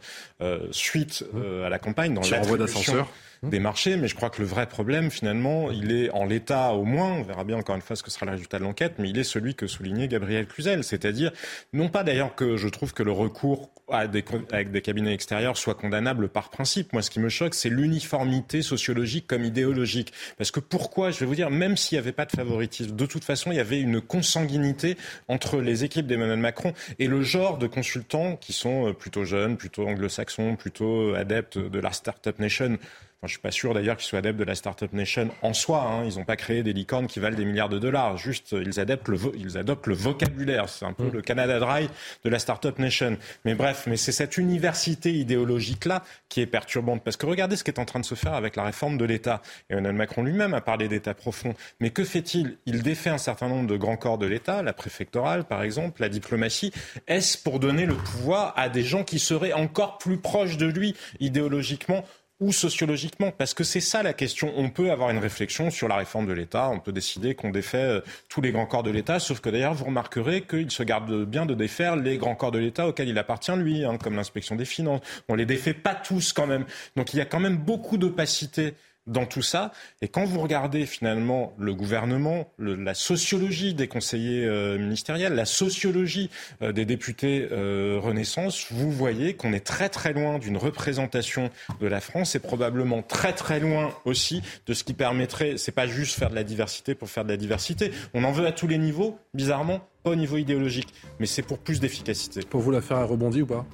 suite 0.70 1.24
à 1.64 1.68
la 1.68 1.78
campagne 1.78 2.14
dans 2.14 2.20
l'attribution 2.20 2.56
d'ascenseur 2.56 3.08
des 3.42 3.60
marchés. 3.60 3.96
Mais 3.96 4.08
je 4.08 4.14
crois 4.14 4.30
que 4.30 4.40
le 4.40 4.46
vrai 4.46 4.66
problème, 4.66 5.10
finalement, 5.10 5.70
il 5.70 5.92
est 5.92 6.10
en 6.10 6.24
l'état 6.24 6.72
au 6.72 6.84
moins, 6.84 7.12
on 7.12 7.22
verra 7.22 7.44
bien 7.44 7.56
encore 7.56 7.74
une 7.74 7.82
fois 7.82 7.96
ce 7.96 8.02
que 8.02 8.10
sera 8.10 8.26
le 8.26 8.32
résultat 8.32 8.58
de 8.58 8.64
l'enquête, 8.64 8.94
mais 8.98 9.10
il 9.10 9.18
est 9.18 9.24
celui 9.24 9.54
que 9.54 9.66
soulignait 9.66 10.08
Gabriel 10.08 10.46
Cluzel. 10.46 10.84
C'est-à-dire, 10.84 11.32
non 11.72 11.88
pas 11.88 12.04
d'ailleurs 12.04 12.34
que 12.34 12.56
je 12.56 12.68
trouve 12.68 12.92
que 12.92 13.02
le 13.02 13.12
recours 13.12 13.70
à 13.90 14.06
des, 14.06 14.24
avec 14.52 14.70
des 14.70 14.80
cabinets 14.80 15.12
extérieurs 15.12 15.56
soit 15.56 15.74
condamnable 15.74 16.28
par 16.28 16.50
principe. 16.50 16.92
Moi, 16.92 17.02
ce 17.02 17.10
qui 17.10 17.20
me 17.20 17.28
choque, 17.28 17.54
c'est 17.54 17.68
l'uniformité 17.68 18.62
sociologique 18.62 19.26
comme 19.26 19.44
idéologique. 19.44 20.12
Parce 20.38 20.50
que 20.50 20.60
pourquoi, 20.60 21.10
je 21.10 21.18
vais 21.20 21.26
vous 21.26 21.34
dire, 21.34 21.50
même 21.50 21.76
s'il 21.76 21.96
n'y 21.96 22.00
avait 22.00 22.12
pas 22.12 22.24
de 22.24 22.30
favoritisme, 22.30 22.94
de 22.94 23.06
toute 23.06 23.24
façon, 23.24 23.50
il 23.50 23.56
y 23.56 23.60
avait 23.60 23.80
une 23.80 24.00
consanguinité 24.00 24.96
entre 25.28 25.60
les 25.60 25.84
équipes 25.84 26.06
d'Emmanuel 26.06 26.38
Macron 26.38 26.72
et 26.98 27.06
le 27.06 27.22
genre 27.22 27.58
de 27.58 27.66
consultants 27.66 28.36
qui 28.36 28.52
sont 28.52 28.88
euh, 28.88 28.92
plutôt 28.92 29.24
jeunes, 29.24 29.56
plutôt 29.56 29.86
anglo-saxons, 29.86 30.56
plutôt 30.56 31.14
adeptes 31.14 31.58
de 31.58 31.78
la 31.78 31.92
Startup 31.92 32.38
Nation 32.38 32.78
je 33.22 33.28
je 33.28 33.38
suis 33.38 33.40
pas 33.40 33.50
sûr 33.50 33.72
d'ailleurs 33.72 33.96
qu'ils 33.96 34.06
soient 34.06 34.18
adeptes 34.18 34.38
de 34.38 34.44
la 34.44 34.54
Startup 34.54 34.92
Nation 34.92 35.30
en 35.42 35.54
soi. 35.54 35.82
Hein. 35.82 36.04
Ils 36.04 36.18
n'ont 36.18 36.24
pas 36.24 36.36
créé 36.36 36.62
des 36.62 36.72
licornes 36.72 37.06
qui 37.06 37.18
valent 37.18 37.36
des 37.36 37.44
milliards 37.44 37.68
de 37.68 37.78
dollars. 37.78 38.18
Juste, 38.18 38.52
ils 38.52 38.78
adoptent 38.78 39.08
le, 39.08 39.18
ils 39.38 39.56
adoptent 39.56 39.86
le 39.86 39.94
vocabulaire. 39.94 40.68
C'est 40.68 40.84
un 40.84 40.92
peu 40.92 41.04
mm. 41.04 41.12
le 41.12 41.22
Canada 41.22 41.58
Dry 41.58 41.88
de 42.24 42.28
la 42.28 42.38
Startup 42.38 42.78
Nation. 42.78 43.16
Mais 43.44 43.54
bref, 43.54 43.84
mais 43.86 43.96
c'est 43.96 44.12
cette 44.12 44.36
université 44.36 45.12
idéologique-là 45.12 46.02
qui 46.28 46.40
est 46.40 46.46
perturbante. 46.46 47.02
Parce 47.04 47.16
que 47.16 47.24
regardez 47.24 47.56
ce 47.56 47.64
qui 47.64 47.70
est 47.70 47.78
en 47.78 47.84
train 47.84 48.00
de 48.00 48.04
se 48.04 48.14
faire 48.14 48.34
avec 48.34 48.56
la 48.56 48.64
réforme 48.64 48.98
de 48.98 49.04
l'État. 49.04 49.40
Et 49.70 49.74
Emmanuel 49.74 49.94
Macron 49.94 50.24
lui-même 50.24 50.52
a 50.52 50.60
parlé 50.60 50.88
d'État 50.88 51.14
profond. 51.14 51.54
Mais 51.80 51.88
que 51.90 52.04
fait-il? 52.04 52.58
Il 52.66 52.82
défait 52.82 53.10
un 53.10 53.18
certain 53.18 53.48
nombre 53.48 53.68
de 53.68 53.76
grands 53.76 53.96
corps 53.96 54.18
de 54.18 54.26
l'État, 54.26 54.62
la 54.62 54.74
préfectorale 54.74 55.44
par 55.44 55.62
exemple, 55.62 56.02
la 56.02 56.08
diplomatie. 56.08 56.72
Est-ce 57.06 57.38
pour 57.38 57.60
donner 57.60 57.86
le 57.86 57.94
pouvoir 57.94 58.52
à 58.56 58.68
des 58.68 58.82
gens 58.82 59.04
qui 59.04 59.18
seraient 59.18 59.52
encore 59.52 59.98
plus 59.98 60.18
proches 60.18 60.56
de 60.56 60.66
lui 60.66 60.96
idéologiquement? 61.20 62.04
Ou 62.42 62.52
sociologiquement 62.52 63.30
Parce 63.30 63.54
que 63.54 63.64
c'est 63.64 63.80
ça 63.80 64.02
la 64.02 64.12
question. 64.12 64.52
On 64.56 64.68
peut 64.68 64.90
avoir 64.90 65.10
une 65.10 65.18
réflexion 65.18 65.70
sur 65.70 65.88
la 65.88 65.96
réforme 65.96 66.26
de 66.26 66.32
l'État, 66.32 66.68
on 66.68 66.80
peut 66.80 66.92
décider 66.92 67.34
qu'on 67.34 67.50
défait 67.50 67.78
euh, 67.78 68.00
tous 68.28 68.40
les 68.40 68.50
grands 68.50 68.66
corps 68.66 68.82
de 68.82 68.90
l'État, 68.90 69.20
sauf 69.20 69.40
que 69.40 69.48
d'ailleurs 69.48 69.74
vous 69.74 69.84
remarquerez 69.84 70.42
qu'il 70.42 70.70
se 70.70 70.82
garde 70.82 71.24
bien 71.24 71.46
de 71.46 71.54
défaire 71.54 71.96
les 71.96 72.18
grands 72.18 72.34
corps 72.34 72.50
de 72.50 72.58
l'État 72.58 72.88
auxquels 72.88 73.08
il 73.08 73.18
appartient 73.18 73.56
lui, 73.56 73.84
hein, 73.84 73.96
comme 73.96 74.16
l'inspection 74.16 74.56
des 74.56 74.64
finances. 74.64 75.00
On 75.28 75.34
les 75.34 75.46
défait 75.46 75.74
pas 75.74 75.94
tous 75.94 76.32
quand 76.32 76.46
même. 76.46 76.64
Donc 76.96 77.14
il 77.14 77.18
y 77.18 77.20
a 77.20 77.24
quand 77.24 77.40
même 77.40 77.56
beaucoup 77.56 77.96
d'opacité 77.96 78.74
dans 79.06 79.26
tout 79.26 79.42
ça. 79.42 79.72
Et 80.00 80.08
quand 80.08 80.24
vous 80.24 80.40
regardez 80.40 80.86
finalement 80.86 81.52
le 81.58 81.74
gouvernement, 81.74 82.48
la 82.58 82.94
sociologie 82.94 83.74
des 83.74 83.88
conseillers 83.88 84.44
euh, 84.44 84.78
ministériels, 84.78 85.34
la 85.34 85.44
sociologie 85.44 86.30
euh, 86.62 86.72
des 86.72 86.84
députés 86.84 87.48
euh, 87.50 87.98
Renaissance, 88.00 88.66
vous 88.70 88.90
voyez 88.90 89.34
qu'on 89.34 89.52
est 89.52 89.64
très 89.64 89.88
très 89.88 90.12
loin 90.12 90.38
d'une 90.38 90.56
représentation 90.56 91.50
de 91.80 91.86
la 91.86 92.00
France 92.00 92.34
et 92.34 92.38
probablement 92.38 93.02
très 93.02 93.32
très 93.32 93.60
loin 93.60 93.92
aussi 94.04 94.42
de 94.66 94.74
ce 94.74 94.84
qui 94.84 94.94
permettrait, 94.94 95.56
c'est 95.56 95.72
pas 95.72 95.86
juste 95.86 96.18
faire 96.18 96.30
de 96.30 96.34
la 96.34 96.44
diversité 96.44 96.94
pour 96.94 97.10
faire 97.10 97.24
de 97.24 97.30
la 97.30 97.36
diversité. 97.36 97.90
On 98.14 98.24
en 98.24 98.32
veut 98.32 98.46
à 98.46 98.52
tous 98.52 98.68
les 98.68 98.78
niveaux, 98.78 99.18
bizarrement, 99.34 99.80
pas 100.02 100.10
au 100.10 100.16
niveau 100.16 100.36
idéologique, 100.36 100.94
mais 101.18 101.26
c'est 101.26 101.42
pour 101.42 101.58
plus 101.58 101.80
d'efficacité. 101.80 102.40
Pour 102.48 102.60
vous, 102.60 102.70
l'affaire 102.70 102.98
a 102.98 103.04
rebondi 103.04 103.42
ou 103.42 103.46
pas? 103.46 103.66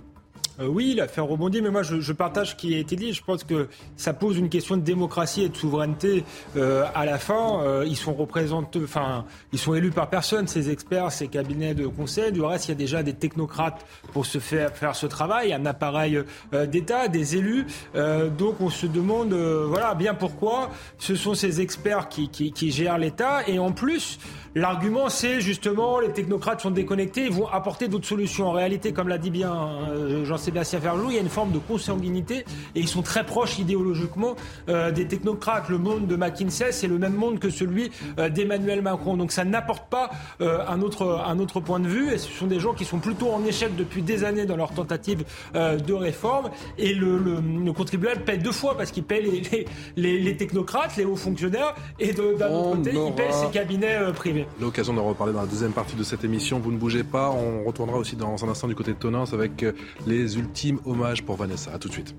Euh, 0.61 0.67
oui, 0.67 0.91
il 0.93 1.01
a 1.01 1.09
fait 1.09 1.21
un 1.21 1.25
rebondir, 1.25 1.63
mais 1.63 1.71
moi 1.71 1.83
je, 1.83 2.13
partage 2.13 2.51
ce 2.51 2.55
qui 2.57 2.75
a 2.75 2.79
été 2.79 2.97
dit. 2.97 3.13
Je 3.13 3.23
pense 3.23 3.45
que 3.45 3.69
ça 3.97 4.13
pose 4.13 4.39
une 4.39 4.49
question 4.49 4.77
de 4.77 4.83
démocratie 4.83 5.43
et 5.43 5.49
de 5.49 5.57
souveraineté 5.57 6.25
euh, 6.57 6.85
à 6.95 7.05
la 7.05 7.19
fin. 7.19 7.63
Euh, 7.63 7.85
ils 7.87 7.97
sont 7.97 8.15
représentés, 8.15 8.81
enfin, 8.83 9.25
ils 9.53 9.59
sont 9.59 9.75
élus 9.75 9.91
par 9.91 10.11
personne, 10.11 10.49
ces 10.49 10.71
experts, 10.71 11.13
ces 11.13 11.29
cabinets 11.29 11.75
de 11.75 11.87
conseil. 11.87 12.33
Du 12.33 12.43
reste, 12.43 12.67
il 12.67 12.71
y 12.71 12.73
a 12.73 12.77
déjà 12.77 13.03
des 13.03 13.15
technocrates 13.15 13.87
pour 14.13 14.27
se 14.27 14.39
faire 14.39 14.75
faire 14.75 14.97
ce 14.97 15.07
travail, 15.07 15.53
un 15.53 15.67
appareil 15.67 16.23
d'État, 16.53 17.09
des 17.09 17.37
élus. 17.37 17.67
donc 17.95 18.61
on 18.61 18.71
se 18.71 18.87
demande, 18.87 19.33
voilà, 19.33 19.95
bien 19.95 20.15
pourquoi 20.15 20.71
ce 20.99 21.15
sont 21.15 21.35
ces 21.35 21.61
experts 21.61 22.09
qui, 22.09 22.29
qui, 22.29 22.53
qui 22.53 22.71
gèrent 22.71 22.99
l'État 22.99 23.43
et 23.47 23.59
en 23.59 23.73
plus. 23.73 24.19
L'argument, 24.55 25.09
c'est 25.09 25.41
justement 25.41 26.01
les 26.01 26.11
technocrates 26.11 26.63
sont 26.63 26.71
déconnectés, 26.71 27.25
ils 27.25 27.33
vont 27.33 27.49
apporter 27.49 27.89
d'autres 27.89 28.07
solutions. 28.07 28.49
En 28.49 28.53
réalité, 28.53 28.93
comme 28.93 29.09
l'a 29.09 29.19
dit 29.19 29.31
bien 29.31 29.53
euh, 29.53 30.25
Jean-Sébastien 30.25 30.81
Ferlou, 30.81 31.11
il 31.11 31.17
y 31.17 31.19
a 31.19 31.21
une 31.21 31.29
forme 31.29 31.53
de 31.53 31.59
consanguinité 31.59 32.45
et 32.75 32.81
ils 32.81 32.89
sont 32.89 33.03
très 33.03 33.25
proches 33.25 33.59
idéologiquement 33.59 34.37
euh, 34.69 34.91
des 34.91 35.07
technocrates. 35.07 35.69
Le 35.69 35.79
monde 35.79 36.07
de 36.07 36.17
McKinsey, 36.17 36.73
c'est 36.73 36.87
le 36.87 36.99
même 36.99 37.15
monde 37.15 37.39
que 37.39 37.51
celui 37.51 37.91
euh, 38.19 38.31
d'Emmanuel 38.31 38.81
Macron. 38.81 39.17
Donc 39.17 39.33
ça 39.33 39.45
n'apporte 39.45 39.89
pas 39.91 40.11
un, 40.41 40.81
autre, 40.83 41.23
un 41.27 41.39
autre 41.39 41.61
point 41.61 41.81
de 41.81 41.89
vue 41.89 42.13
et 42.13 42.19
ce 42.19 42.31
sont 42.31 42.47
des 42.47 42.61
gens 42.61 42.73
qui 42.73 42.85
sont 42.85 42.99
plutôt 42.99 43.31
en 43.31 43.45
échec 43.45 43.77
depuis 43.77 44.03
des 44.03 44.25
années 44.25 44.47
dans 44.47 44.57
leur 44.57 44.73
tentative 44.73 45.25
de 45.55 45.93
réforme. 45.93 46.51
Et 46.79 46.95
le, 46.95 47.19
le, 47.19 47.73
contribuable 47.73 48.23
paie 48.25 48.39
deux 48.39 48.53
fois 48.53 48.77
parce 48.77 48.91
qu'il 48.91 49.05
paie 49.05 49.21
les, 49.21 49.67
les, 49.97 50.19
les, 50.19 50.37
technocrates, 50.37 50.97
les 50.97 51.05
hauts 51.05 51.17
fonctionnaires 51.17 51.75
et 51.99 52.13
d'un 52.13 52.51
autre 52.51 52.77
côté, 52.77 52.93
il 52.95 53.13
paie 53.15 53.33
ses 53.33 53.51
cabinets 53.51 53.99
privés. 54.15 54.38
L'occasion 54.61 54.95
d'en 54.95 55.05
reparler 55.05 55.33
dans 55.33 55.41
la 55.41 55.47
deuxième 55.47 55.73
partie 55.73 55.97
de 55.97 56.03
cette 56.03 56.25
émission. 56.25 56.59
Vous 56.61 56.73
ne 56.73 56.79
bougez 56.79 57.05
pas. 57.05 57.31
On 57.31 57.65
retournera 57.65 57.99
aussi 57.99 58.17
dans 58.17 58.45
un 58.45 58.49
instant 58.49 58.69
du 58.69 58.75
côté 58.75 58.93
de 58.93 58.99
Tonens 58.99 59.33
avec 59.33 59.63
euh, 59.63 59.73
les 60.07 60.39
ultimes 60.39 60.81
hommages 60.85 61.25
pour 61.25 61.37
Vanessa. 61.37 61.73
A 61.73 61.79
tout 61.79 61.89
de 61.89 61.95
suite. 61.95 62.15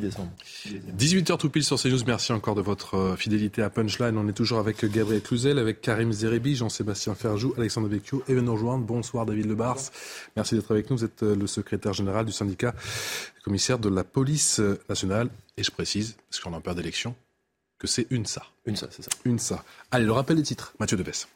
18h 0.00 1.36
tout 1.36 1.50
pile 1.50 1.62
sur 1.62 1.78
CNews. 1.80 2.04
Merci 2.06 2.32
encore 2.32 2.54
de 2.54 2.62
votre 2.62 2.94
euh, 2.94 3.16
fidélité 3.16 3.62
à 3.62 3.68
Punchline. 3.68 4.16
On 4.16 4.26
est 4.28 4.32
toujours 4.32 4.58
avec 4.58 4.84
Gabriel 4.84 5.20
Cluzel, 5.22 5.58
avec 5.58 5.82
Karim 5.82 6.10
Zeribi, 6.12 6.56
Jean-Sébastien 6.56 7.14
Ferjou, 7.14 7.52
Alexandre 7.58 7.88
Vecchio 7.88 8.22
et 8.28 8.34
nous 8.34 8.52
rejoindre. 8.52 8.84
Bonsoir 8.84 9.26
David 9.26 9.46
Lebars. 9.46 9.90
Merci 10.36 10.54
d'être 10.54 10.70
avec 10.70 10.88
nous. 10.88 10.96
Vous 10.96 11.04
êtes 11.04 11.22
euh, 11.22 11.36
le 11.36 11.46
secrétaire 11.46 11.92
général 11.92 12.24
du 12.24 12.32
syndicat 12.32 12.74
commissaire 13.44 13.78
de 13.78 13.88
la 13.88 14.04
police 14.04 14.60
nationale. 14.88 15.28
Et 15.56 15.62
je 15.62 15.70
précise, 15.70 16.16
parce 16.30 16.40
qu'on 16.42 16.54
a 16.54 16.60
peur 16.60 16.74
d'élection, 16.74 17.14
que 17.80 17.88
c'est 17.88 18.06
une 18.10 18.26
ça. 18.26 18.42
Une 18.66 18.76
ça, 18.76 18.86
c'est 18.90 19.02
ça. 19.02 19.10
Une 19.24 19.40
ça. 19.40 19.64
Allez, 19.90 20.04
le 20.04 20.12
rappel 20.12 20.36
des 20.36 20.44
titres. 20.44 20.74
Mathieu 20.78 20.96
Deves. 20.96 21.26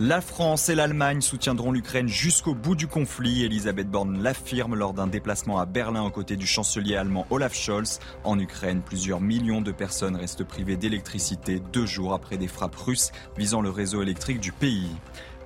La 0.00 0.20
France 0.20 0.68
et 0.68 0.74
l'Allemagne 0.74 1.20
soutiendront 1.20 1.70
l'Ukraine 1.70 2.08
jusqu'au 2.08 2.54
bout 2.54 2.74
du 2.74 2.88
conflit. 2.88 3.44
Elisabeth 3.44 3.88
Borne 3.88 4.22
l'affirme 4.22 4.74
lors 4.74 4.92
d'un 4.92 5.06
déplacement 5.06 5.58
à 5.58 5.66
Berlin 5.66 6.02
aux 6.02 6.10
côtés 6.10 6.36
du 6.36 6.46
chancelier 6.46 6.96
allemand 6.96 7.26
Olaf 7.30 7.54
Scholz. 7.54 8.00
En 8.24 8.38
Ukraine, 8.38 8.82
plusieurs 8.82 9.20
millions 9.20 9.60
de 9.60 9.72
personnes 9.72 10.16
restent 10.16 10.44
privées 10.44 10.76
d'électricité 10.76 11.60
deux 11.72 11.86
jours 11.86 12.12
après 12.12 12.36
des 12.36 12.48
frappes 12.48 12.74
russes 12.74 13.12
visant 13.36 13.62
le 13.62 13.70
réseau 13.70 14.02
électrique 14.02 14.40
du 14.40 14.50
pays. 14.52 14.90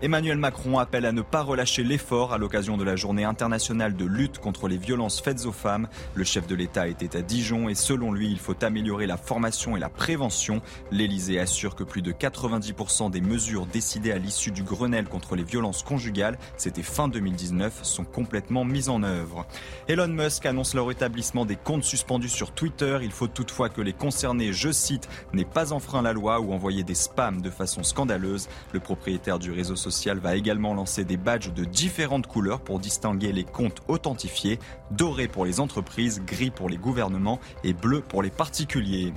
Emmanuel 0.00 0.38
Macron 0.38 0.78
appelle 0.78 1.06
à 1.06 1.10
ne 1.10 1.22
pas 1.22 1.42
relâcher 1.42 1.82
l'effort 1.82 2.32
à 2.32 2.38
l'occasion 2.38 2.76
de 2.76 2.84
la 2.84 2.94
journée 2.94 3.24
internationale 3.24 3.96
de 3.96 4.04
lutte 4.04 4.38
contre 4.38 4.68
les 4.68 4.76
violences 4.76 5.20
faites 5.20 5.44
aux 5.44 5.50
femmes. 5.50 5.88
Le 6.14 6.22
chef 6.22 6.46
de 6.46 6.54
l'État 6.54 6.86
était 6.86 7.16
à 7.16 7.20
Dijon 7.22 7.68
et 7.68 7.74
selon 7.74 8.12
lui, 8.12 8.30
il 8.30 8.38
faut 8.38 8.54
améliorer 8.62 9.08
la 9.08 9.16
formation 9.16 9.76
et 9.76 9.80
la 9.80 9.88
prévention. 9.88 10.62
L'Élysée 10.92 11.40
assure 11.40 11.74
que 11.74 11.82
plus 11.82 12.00
de 12.00 12.12
90% 12.12 13.10
des 13.10 13.20
mesures 13.20 13.66
décidées 13.66 14.12
à 14.12 14.18
l'issue 14.18 14.52
du 14.52 14.62
Grenelle 14.62 15.08
contre 15.08 15.34
les 15.34 15.42
violences 15.42 15.82
conjugales, 15.82 16.38
c'était 16.56 16.84
fin 16.84 17.08
2019, 17.08 17.80
sont 17.82 18.04
complètement 18.04 18.64
mises 18.64 18.90
en 18.90 19.02
œuvre. 19.02 19.46
Elon 19.88 20.06
Musk 20.06 20.46
annonce 20.46 20.74
le 20.76 20.82
rétablissement 20.82 21.44
des 21.44 21.56
comptes 21.56 21.82
suspendus 21.82 22.28
sur 22.28 22.52
Twitter. 22.52 23.00
Il 23.02 23.10
faut 23.10 23.26
toutefois 23.26 23.68
que 23.68 23.80
les 23.80 23.94
concernés, 23.94 24.52
je 24.52 24.70
cite, 24.70 25.08
n'aient 25.32 25.44
pas 25.44 25.72
enfreint 25.72 26.02
la 26.02 26.12
loi 26.12 26.38
ou 26.38 26.52
envoyé 26.52 26.84
des 26.84 26.94
spams 26.94 27.42
de 27.42 27.50
façon 27.50 27.82
scandaleuse. 27.82 28.48
Le 28.72 28.78
propriétaire 28.78 29.40
du 29.40 29.50
réseau 29.50 29.74
social 29.74 29.87
social 29.90 30.18
va 30.18 30.36
également 30.36 30.74
lancer 30.74 31.04
des 31.04 31.16
badges 31.16 31.52
de 31.52 31.64
différentes 31.64 32.26
couleurs 32.26 32.60
pour 32.60 32.78
distinguer 32.78 33.32
les 33.32 33.44
comptes 33.44 33.82
authentifiés, 33.88 34.58
doré 34.90 35.28
pour 35.28 35.44
les 35.44 35.60
entreprises, 35.60 36.22
gris 36.26 36.50
pour 36.50 36.68
les 36.68 36.76
gouvernements 36.76 37.40
et 37.64 37.72
bleu 37.72 38.00
pour 38.00 38.22
les 38.22 38.30
particuliers. 38.30 39.12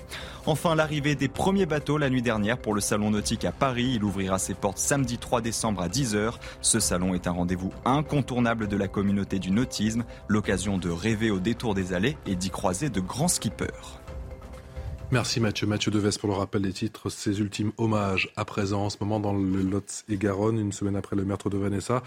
Enfin, 0.45 0.75
l'arrivée 0.75 1.15
des 1.15 1.27
premiers 1.27 1.65
bateaux 1.65 1.97
la 1.97 2.09
nuit 2.09 2.21
dernière 2.21 2.57
pour 2.57 2.73
le 2.73 2.81
salon 2.81 3.11
nautique 3.11 3.45
à 3.45 3.51
Paris. 3.51 3.93
Il 3.95 4.03
ouvrira 4.03 4.39
ses 4.39 4.53
portes 4.53 4.79
samedi 4.79 5.17
3 5.17 5.41
décembre 5.41 5.81
à 5.81 5.87
10h. 5.87 6.33
Ce 6.61 6.79
salon 6.79 7.13
est 7.13 7.27
un 7.27 7.31
rendez-vous 7.31 7.71
incontournable 7.85 8.67
de 8.67 8.77
la 8.77 8.87
communauté 8.87 9.37
du 9.37 9.51
nautisme, 9.51 10.03
l'occasion 10.27 10.77
de 10.77 10.89
rêver 10.89 11.29
au 11.29 11.39
détour 11.39 11.73
des 11.73 11.93
allées 11.93 12.17
et 12.25 12.35
d'y 12.35 12.49
croiser 12.49 12.89
de 12.89 12.99
grands 12.99 13.27
skippers. 13.27 14.00
Merci 15.11 15.41
Mathieu. 15.41 15.67
Mathieu 15.67 15.91
Deves 15.91 16.17
pour 16.19 16.29
le 16.29 16.35
rappel 16.35 16.61
des 16.61 16.71
titres. 16.71 17.09
Ses 17.09 17.41
ultimes 17.41 17.73
hommages 17.77 18.31
à 18.37 18.45
présent 18.45 18.85
en 18.85 18.89
ce 18.89 18.95
moment 19.01 19.19
dans 19.19 19.33
le 19.33 19.61
Lot 19.61 20.05
et 20.07 20.15
Garonne, 20.15 20.57
une 20.57 20.71
semaine 20.71 20.95
après 20.95 21.17
le 21.17 21.25
meurtre 21.25 21.49
de 21.49 21.57
Vanessa. 21.57 22.01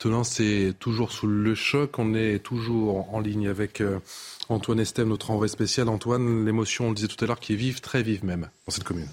Tenant, 0.00 0.24
c'est 0.24 0.74
toujours 0.80 1.12
sous 1.12 1.28
le 1.28 1.54
choc. 1.54 1.96
On 1.98 2.12
est 2.12 2.40
toujours 2.40 3.14
en 3.14 3.20
ligne 3.20 3.46
avec 3.46 3.80
euh, 3.80 4.00
Antoine 4.48 4.80
Estève, 4.80 5.06
notre 5.06 5.30
envoyé 5.30 5.48
spécial. 5.48 5.88
Antoine, 5.88 6.44
l'émotion, 6.44 6.86
on 6.86 6.88
le 6.88 6.96
disait 6.96 7.08
tout 7.08 7.22
à 7.24 7.28
l'heure, 7.28 7.38
qui 7.38 7.52
est 7.52 7.56
vive, 7.56 7.80
très 7.80 8.02
vive 8.02 8.24
même, 8.24 8.48
dans 8.66 8.72
cette 8.72 8.84
commune. 8.84 9.06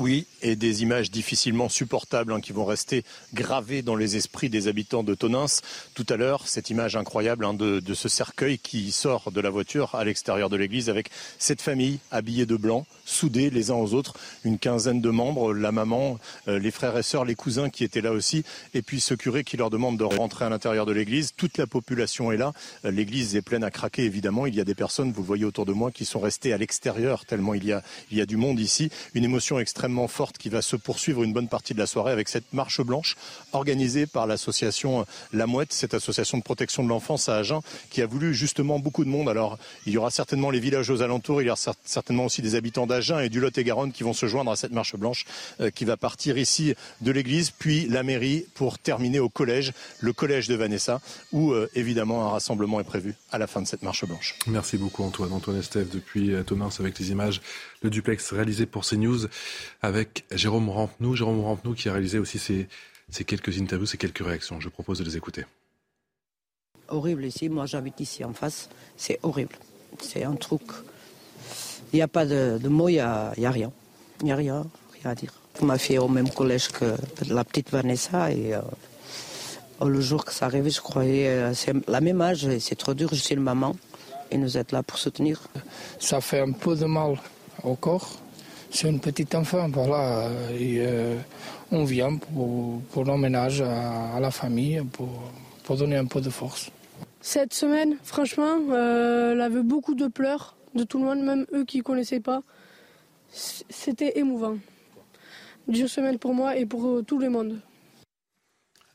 Oui, 0.00 0.26
et 0.40 0.56
des 0.56 0.82
images 0.82 1.10
difficilement 1.10 1.68
supportables 1.68 2.32
hein, 2.32 2.40
qui 2.40 2.54
vont 2.54 2.64
rester 2.64 3.04
gravées 3.34 3.82
dans 3.82 3.96
les 3.96 4.16
esprits 4.16 4.48
des 4.48 4.66
habitants 4.66 5.02
de 5.02 5.14
Tonins. 5.14 5.44
Tout 5.92 6.06
à 6.08 6.16
l'heure, 6.16 6.48
cette 6.48 6.70
image 6.70 6.96
incroyable 6.96 7.44
hein, 7.44 7.52
de, 7.52 7.82
ce 7.92 8.08
cercueil 8.08 8.58
qui 8.58 8.92
sort 8.92 9.30
de 9.30 9.42
la 9.42 9.50
voiture 9.50 9.94
à 9.94 10.02
l'extérieur 10.02 10.48
de 10.48 10.56
l'église 10.56 10.88
avec 10.88 11.10
cette 11.38 11.60
famille 11.60 11.98
habillée 12.10 12.46
de 12.46 12.56
blanc, 12.56 12.86
soudés 13.10 13.50
les 13.50 13.70
uns 13.70 13.74
aux 13.74 13.94
autres, 13.94 14.14
une 14.44 14.58
quinzaine 14.58 15.00
de 15.00 15.10
membres, 15.10 15.52
la 15.52 15.72
maman, 15.72 16.18
euh, 16.48 16.58
les 16.58 16.70
frères 16.70 16.96
et 16.96 17.02
sœurs, 17.02 17.24
les 17.24 17.34
cousins 17.34 17.68
qui 17.68 17.84
étaient 17.84 18.00
là 18.00 18.12
aussi, 18.12 18.44
et 18.74 18.82
puis 18.82 19.00
ce 19.00 19.14
curé 19.14 19.44
qui 19.44 19.56
leur 19.56 19.70
demande 19.70 19.98
de 19.98 20.04
rentrer 20.04 20.44
à 20.44 20.48
l'intérieur 20.48 20.86
de 20.86 20.92
l'église. 20.92 21.32
Toute 21.36 21.58
la 21.58 21.66
population 21.66 22.32
est 22.32 22.36
là. 22.36 22.52
Euh, 22.84 22.90
l'église 22.90 23.36
est 23.36 23.42
pleine 23.42 23.64
à 23.64 23.70
craquer, 23.70 24.04
évidemment. 24.04 24.46
Il 24.46 24.54
y 24.54 24.60
a 24.60 24.64
des 24.64 24.74
personnes, 24.74 25.12
vous 25.12 25.22
le 25.22 25.26
voyez 25.26 25.44
autour 25.44 25.66
de 25.66 25.72
moi, 25.72 25.90
qui 25.90 26.04
sont 26.04 26.20
restées 26.20 26.52
à 26.52 26.58
l'extérieur, 26.58 27.24
tellement 27.26 27.54
il 27.54 27.64
y, 27.64 27.72
a, 27.72 27.82
il 28.10 28.18
y 28.18 28.20
a 28.20 28.26
du 28.26 28.36
monde 28.36 28.60
ici. 28.60 28.90
Une 29.14 29.24
émotion 29.24 29.58
extrêmement 29.58 30.08
forte 30.08 30.38
qui 30.38 30.48
va 30.48 30.62
se 30.62 30.76
poursuivre 30.76 31.22
une 31.22 31.32
bonne 31.32 31.48
partie 31.48 31.74
de 31.74 31.78
la 31.78 31.86
soirée 31.86 32.12
avec 32.12 32.28
cette 32.28 32.52
marche 32.52 32.80
blanche 32.80 33.16
organisée 33.52 34.06
par 34.06 34.26
l'association 34.26 35.04
La 35.32 35.46
Mouette, 35.46 35.72
cette 35.72 35.94
association 35.94 36.38
de 36.38 36.42
protection 36.42 36.84
de 36.84 36.88
l'enfance 36.88 37.28
à 37.28 37.36
Agen, 37.36 37.60
qui 37.90 38.02
a 38.02 38.06
voulu 38.06 38.34
justement 38.34 38.78
beaucoup 38.78 39.04
de 39.04 39.10
monde. 39.10 39.28
Alors, 39.28 39.58
il 39.86 39.92
y 39.92 39.96
aura 39.96 40.10
certainement 40.10 40.50
les 40.50 40.60
villages 40.60 40.90
aux 40.90 41.02
alentours, 41.02 41.42
il 41.42 41.46
y 41.46 41.50
aura 41.50 41.60
certainement 41.84 42.26
aussi 42.26 42.42
des 42.42 42.54
habitants 42.54 42.86
d'Agen 42.86 42.99
et 43.00 43.28
du 43.28 43.40
Lot-et-Garonne 43.40 43.92
qui 43.92 44.02
vont 44.02 44.12
se 44.12 44.26
joindre 44.26 44.50
à 44.50 44.56
cette 44.56 44.72
marche 44.72 44.94
blanche 44.96 45.24
euh, 45.60 45.70
qui 45.70 45.84
va 45.84 45.96
partir 45.96 46.38
ici 46.38 46.74
de 47.00 47.10
l'église, 47.10 47.50
puis 47.50 47.86
la 47.86 48.02
mairie 48.02 48.44
pour 48.54 48.78
terminer 48.78 49.20
au 49.20 49.28
collège, 49.28 49.72
le 50.00 50.12
collège 50.12 50.48
de 50.48 50.54
Vanessa, 50.54 51.00
où 51.32 51.52
euh, 51.52 51.68
évidemment 51.74 52.26
un 52.26 52.30
rassemblement 52.30 52.80
est 52.80 52.84
prévu 52.84 53.14
à 53.30 53.38
la 53.38 53.46
fin 53.46 53.62
de 53.62 53.66
cette 53.66 53.82
marche 53.82 54.04
blanche. 54.04 54.36
Merci 54.46 54.76
beaucoup 54.76 55.02
Antoine. 55.02 55.32
Antoine 55.32 55.58
Estève 55.58 55.88
depuis 55.88 56.32
euh, 56.34 56.42
Tonins 56.42 56.68
avec 56.78 56.98
les 56.98 57.10
images, 57.10 57.40
le 57.82 57.90
duplex 57.90 58.32
réalisé 58.32 58.66
pour 58.66 58.84
CNews 58.84 59.26
avec 59.82 60.24
Jérôme 60.30 60.68
Rampenou. 60.68 61.16
Jérôme 61.16 61.40
Rampenou 61.40 61.74
qui 61.74 61.88
a 61.88 61.92
réalisé 61.92 62.18
aussi 62.18 62.38
ces, 62.38 62.68
ces 63.08 63.24
quelques 63.24 63.58
interviews, 63.58 63.86
ces 63.86 63.98
quelques 63.98 64.24
réactions. 64.24 64.60
Je 64.60 64.68
propose 64.68 64.98
de 64.98 65.04
les 65.04 65.16
écouter. 65.16 65.44
Horrible 66.88 67.24
ici, 67.24 67.48
moi 67.48 67.66
j'habite 67.66 68.00
ici 68.00 68.24
en 68.24 68.32
face, 68.32 68.68
c'est 68.96 69.18
horrible. 69.22 69.56
C'est 70.00 70.24
un 70.24 70.34
truc 70.34 70.62
il 71.92 71.96
n'y 71.96 72.02
a 72.02 72.08
pas 72.08 72.24
de, 72.24 72.68
mots, 72.68 72.88
il 72.88 72.94
n'y 72.94 73.00
a, 73.00 73.32
rien. 73.36 73.72
Il 74.20 74.26
n'y 74.26 74.32
a 74.32 74.36
rien, 74.36 74.66
rien 75.02 75.10
à 75.10 75.14
dire. 75.14 75.32
Ma 75.62 75.76
fille 75.76 75.96
est 75.96 75.98
au 75.98 76.08
même 76.08 76.30
collège 76.30 76.68
que 76.68 76.94
la 77.28 77.44
petite 77.44 77.70
Vanessa 77.70 78.30
et 78.30 78.54
euh, 78.54 78.60
le 79.84 80.00
jour 80.00 80.24
que 80.24 80.32
ça 80.32 80.46
arrivait, 80.46 80.70
je 80.70 80.80
croyais, 80.80 81.28
euh, 81.28 81.54
c'est 81.54 81.74
la 81.88 82.00
même 82.00 82.20
âge 82.20 82.46
et 82.46 82.60
c'est 82.60 82.76
trop 82.76 82.94
dur, 82.94 83.08
je 83.12 83.16
suis 83.16 83.34
une 83.34 83.42
maman 83.42 83.74
et 84.30 84.38
nous 84.38 84.56
êtes 84.56 84.72
là 84.72 84.82
pour 84.82 84.98
soutenir. 84.98 85.42
Ça 85.98 86.20
fait 86.20 86.40
un 86.40 86.52
peu 86.52 86.76
de 86.76 86.86
mal 86.86 87.16
au 87.64 87.74
corps. 87.74 88.18
C'est 88.70 88.88
une 88.88 89.00
petite 89.00 89.34
enfant, 89.34 89.68
voilà. 89.68 90.30
Et, 90.52 90.76
euh, 90.78 91.16
on 91.72 91.84
vient 91.84 92.16
pour, 92.16 92.80
pour 92.92 93.04
l'emménage 93.04 93.62
à, 93.62 94.18
la 94.20 94.30
famille, 94.30 94.82
pour, 94.92 95.08
pour 95.64 95.76
donner 95.76 95.96
un 95.96 96.06
peu 96.06 96.20
de 96.20 96.30
force. 96.30 96.70
Cette 97.20 97.52
semaine, 97.52 97.96
franchement, 98.02 98.58
elle 98.72 99.40
avait 99.40 99.62
beaucoup 99.62 99.94
de 99.94 100.06
pleurs 100.08 100.54
de 100.74 100.84
tout 100.84 100.98
le 100.98 101.04
monde, 101.04 101.22
même 101.22 101.46
eux 101.52 101.64
qui 101.64 101.78
ne 101.78 101.82
connaissaient 101.82 102.20
pas. 102.20 102.42
C'était 103.30 104.18
émouvant. 104.18 104.58
D'une 105.68 105.88
semaine 105.88 106.18
pour 106.18 106.34
moi 106.34 106.56
et 106.56 106.66
pour 106.66 106.86
euh, 106.86 107.02
tout 107.02 107.18
le 107.18 107.30
monde. 107.30 107.60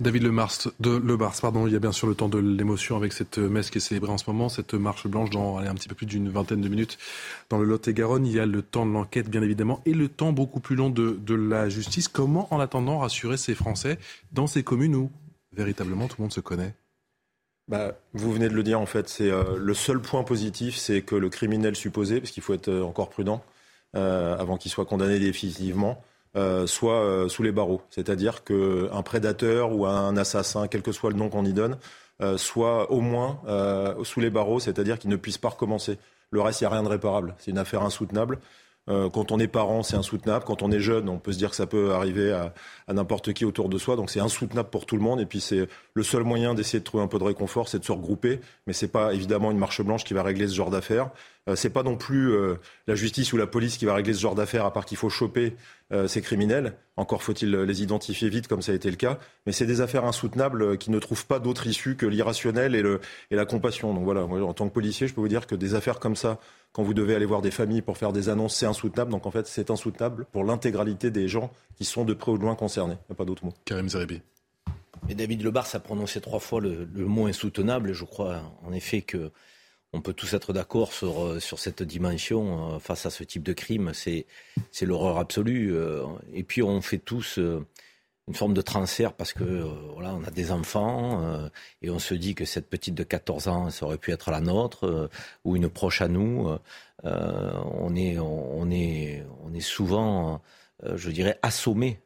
David 0.01 0.23
Le 0.23 0.31
Mars, 0.31 0.67
de 0.81 0.99
pardon, 1.41 1.67
il 1.67 1.73
y 1.73 1.75
a 1.77 1.79
bien 1.79 1.93
sûr 1.93 2.05
le 2.05 2.15
temps 2.15 2.27
de 2.27 2.37
l'émotion 2.37 2.97
avec 2.97 3.13
cette 3.13 3.37
messe 3.37 3.69
qui 3.69 3.77
est 3.77 3.81
célébrée 3.81 4.11
en 4.11 4.17
ce 4.17 4.29
moment, 4.29 4.49
cette 4.49 4.73
marche 4.73 5.07
blanche 5.07 5.29
dans 5.29 5.57
un 5.57 5.73
petit 5.73 5.87
peu 5.87 5.95
plus 5.95 6.05
d'une 6.05 6.27
vingtaine 6.27 6.59
de 6.59 6.67
minutes 6.67 6.97
dans 7.49 7.59
le 7.59 7.63
Lot-et-Garonne. 7.63 8.25
Il 8.25 8.33
y 8.33 8.39
a 8.41 8.45
le 8.45 8.61
temps 8.61 8.85
de 8.85 8.91
l'enquête, 8.91 9.29
bien 9.29 9.41
évidemment, 9.41 9.81
et 9.85 9.93
le 9.93 10.09
temps 10.09 10.33
beaucoup 10.33 10.59
plus 10.59 10.75
long 10.75 10.89
de 10.89 11.33
la 11.33 11.69
justice. 11.69 12.09
Comment, 12.09 12.53
en 12.53 12.59
attendant, 12.59 12.97
rassurer 12.99 13.37
ces 13.37 13.55
Français 13.55 13.97
dans 14.33 14.47
ces 14.47 14.63
communes 14.63 14.95
où 14.95 15.11
véritablement 15.53 16.09
tout 16.09 16.15
le 16.17 16.23
monde 16.23 16.33
se 16.33 16.41
connaît? 16.41 16.75
Bah, 17.67 17.93
vous 18.13 18.31
venez 18.31 18.47
de 18.47 18.53
le 18.53 18.61
dire 18.61 18.79
en 18.79 18.85
fait, 18.85 19.09
c'est 19.09 19.31
euh, 19.31 19.57
le 19.57 19.73
seul 19.73 19.99
point 19.99 20.23
positif, 20.23 20.75
c'est 20.75 21.01
que 21.01 21.15
le 21.15 21.29
criminel 21.29 21.75
supposé, 21.75 22.19
parce 22.19 22.31
qu'il 22.31 22.43
faut 22.43 22.53
être 22.53 22.67
euh, 22.69 22.83
encore 22.83 23.09
prudent 23.09 23.43
euh, 23.95 24.37
avant 24.37 24.57
qu'il 24.57 24.69
soit 24.69 24.85
condamné 24.85 25.19
définitivement, 25.19 26.03
soit 26.65 27.29
sous 27.29 27.43
les 27.43 27.53
barreaux. 27.53 27.81
C'est-à-dire 27.89 28.43
qu'un 28.43 29.01
prédateur 29.03 29.71
ou 29.71 29.85
un 29.85 30.17
assassin, 30.17 30.67
quel 30.67 30.81
que 30.81 30.91
soit 30.91 31.09
le 31.09 31.15
nom 31.15 31.29
qu'on 31.29 31.45
y 31.45 31.53
donne, 31.53 31.77
soit 32.35 32.91
au 32.91 32.99
moins 32.99 33.39
sous 34.03 34.19
les 34.19 34.29
barreaux, 34.29 34.59
c'est-à-dire 34.59 34.99
qu'il 34.99 35.09
ne 35.09 35.15
puisse 35.15 35.37
pas 35.37 35.47
recommencer. 35.47 35.97
Le 36.31 36.41
reste, 36.41 36.59
il 36.59 36.65
n'y 36.65 36.67
a 36.67 36.71
rien 36.71 36.83
de 36.83 36.89
réparable. 36.89 37.35
C'est 37.37 37.51
une 37.51 37.57
affaire 37.57 37.83
insoutenable. 37.83 38.39
Euh, 38.87 39.09
quand 39.09 39.31
on 39.31 39.39
est 39.39 39.47
parent, 39.47 39.83
c'est 39.83 39.95
insoutenable. 39.95 40.45
Quand 40.45 40.61
on 40.61 40.71
est 40.71 40.79
jeune, 40.79 41.09
on 41.09 41.17
peut 41.17 41.31
se 41.31 41.37
dire 41.37 41.49
que 41.49 41.55
ça 41.55 41.65
peut 41.65 41.93
arriver 41.93 42.31
à, 42.31 42.53
n'importe 42.93 43.33
qui 43.33 43.45
autour 43.45 43.69
de 43.69 43.77
soi. 43.77 43.95
Donc 43.95 44.09
c'est 44.09 44.19
insoutenable 44.19 44.69
pour 44.69 44.85
tout 44.85 44.95
le 44.95 45.01
monde. 45.01 45.19
Et 45.19 45.25
puis 45.25 45.41
c'est 45.41 45.67
le 45.93 46.03
seul 46.03 46.23
moyen 46.23 46.53
d'essayer 46.53 46.79
de 46.79 46.83
trouver 46.83 47.03
un 47.03 47.07
peu 47.07 47.19
de 47.19 47.23
réconfort, 47.23 47.67
c'est 47.67 47.79
de 47.79 47.85
se 47.85 47.91
regrouper. 47.91 48.39
Mais 48.67 48.73
c'est 48.73 48.87
pas 48.87 49.13
évidemment 49.13 49.51
une 49.51 49.57
marche 49.57 49.81
blanche 49.81 50.03
qui 50.03 50.13
va 50.13 50.23
régler 50.23 50.47
ce 50.47 50.53
genre 50.53 50.69
d'affaires. 50.69 51.09
Euh, 51.47 51.55
c'est 51.55 51.69
pas 51.69 51.83
non 51.83 51.95
plus 51.95 52.31
euh, 52.31 52.55
la 52.87 52.95
justice 52.95 53.33
ou 53.33 53.37
la 53.37 53.47
police 53.47 53.77
qui 53.77 53.85
va 53.85 53.95
régler 53.95 54.13
ce 54.13 54.21
genre 54.21 54.35
d'affaires, 54.35 54.65
à 54.65 54.73
part 54.73 54.85
qu'il 54.85 54.97
faut 54.97 55.09
choper 55.09 55.55
ces 56.07 56.23
criminels. 56.23 56.73
Encore 56.97 57.21
faut-il 57.21 57.51
les 57.51 57.83
identifier 57.83 58.27
vite, 58.27 58.47
comme 58.47 58.63
ça 58.63 58.71
a 58.71 58.75
été 58.75 58.89
le 58.89 58.95
cas. 58.95 59.19
Mais 59.45 59.51
c'est 59.51 59.67
des 59.67 59.81
affaires 59.81 60.03
insoutenables 60.03 60.79
qui 60.79 60.89
ne 60.89 60.97
trouvent 60.97 61.27
pas 61.27 61.37
d'autre 61.37 61.67
issue 61.67 61.95
que 61.95 62.07
l'irrationnel 62.07 62.73
et, 62.73 62.83
et 63.29 63.35
la 63.35 63.45
compassion. 63.45 63.93
Donc 63.93 64.03
voilà, 64.03 64.23
en 64.23 64.53
tant 64.55 64.67
que 64.67 64.73
policier, 64.73 65.07
je 65.07 65.13
peux 65.13 65.21
vous 65.21 65.27
dire 65.27 65.45
que 65.45 65.53
des 65.53 65.75
affaires 65.75 65.99
comme 65.99 66.15
ça 66.15 66.39
quand 66.75 66.83
vous 66.83 66.93
devez 66.93 67.15
aller 67.15 67.25
voir 67.25 67.41
des 67.41 67.51
familles 67.51 67.81
pour 67.81 67.97
faire 67.97 68.11
des 68.11 68.27
annonces, 68.27 68.53
c'est 68.53 68.65
insoutenable. 68.65 69.09
Donc 69.09 69.25
en 69.25 69.31
fait, 69.31 69.47
c'est 69.47 69.71
insoutenable 69.71 70.25
pour 70.33 70.43
l'intégralité 70.43 71.09
des 71.09 71.29
gens 71.29 71.49
qui 71.77 71.85
sont 71.85 72.03
de 72.03 72.13
près 72.13 72.33
ou 72.33 72.37
de 72.37 72.43
loin 72.43 72.55
concernés. 72.55 72.97
Il 73.07 73.11
n'y 73.11 73.13
a 73.13 73.15
pas 73.15 73.23
d'autre 73.23 73.45
mot. 73.45 73.53
Karim 73.63 73.87
Zeribi. 73.87 74.21
Et 75.07 75.15
David 75.15 75.41
Lebar 75.41 75.65
a 75.71 75.79
prononcé 75.79 76.19
trois 76.19 76.41
fois 76.41 76.59
le, 76.59 76.85
mot 76.93 77.27
insoutenable. 77.27 77.93
Je 77.93 78.03
crois 78.03 78.41
en 78.61 78.73
effet 78.73 79.03
que 79.03 79.31
on 79.93 80.01
peut 80.01 80.11
tous 80.11 80.33
être 80.33 80.51
d'accord 80.51 80.91
sur, 80.91 81.23
euh, 81.23 81.39
sur 81.39 81.59
cette 81.59 81.81
dimension 81.81 82.73
euh, 82.73 82.79
face 82.79 83.05
à 83.05 83.09
ce 83.09 83.23
type 83.23 83.43
de 83.43 83.53
crime. 83.53 83.93
C'est 83.93 84.25
l'horreur 84.81 85.17
absolue. 85.17 85.73
Euh, 85.73 86.03
et 86.33 86.43
puis 86.43 86.61
on 86.61 86.81
fait 86.81 86.97
tous 86.97 87.39
une 88.27 88.33
forme 88.33 88.53
de 88.53 88.61
transfert 88.61 89.13
parce 89.13 89.33
que 89.33 89.43
euh, 89.43 89.65
voilà, 89.93 90.13
on 90.15 90.23
a 90.23 90.31
des 90.31 90.51
enfants 90.51 91.21
euh, 91.23 91.49
et 91.81 91.89
on 91.89 91.99
se 91.99 92.15
dit 92.15 92.33
que 92.33 92.45
cette 92.45 92.69
petite 92.69 92.95
de 92.95 93.03
14 93.03 93.47
ans, 93.47 93.69
ça 93.69 93.85
aurait 93.85 93.99
pu 93.99 94.11
être 94.11 94.31
la 94.31 94.41
nôtre 94.41 94.85
euh, 94.85 95.07
ou 95.43 95.55
une 95.55 95.69
proche 95.69 96.01
à 96.01 96.07
nous. 96.07 96.47
on 97.03 97.95
est, 97.95 98.17
on 98.17 98.71
est, 98.71 99.23
on 99.43 99.53
est 99.53 99.59
souvent, 99.59 100.41
je 100.83 101.11
dirais, 101.11 101.37
assommé 101.43 101.99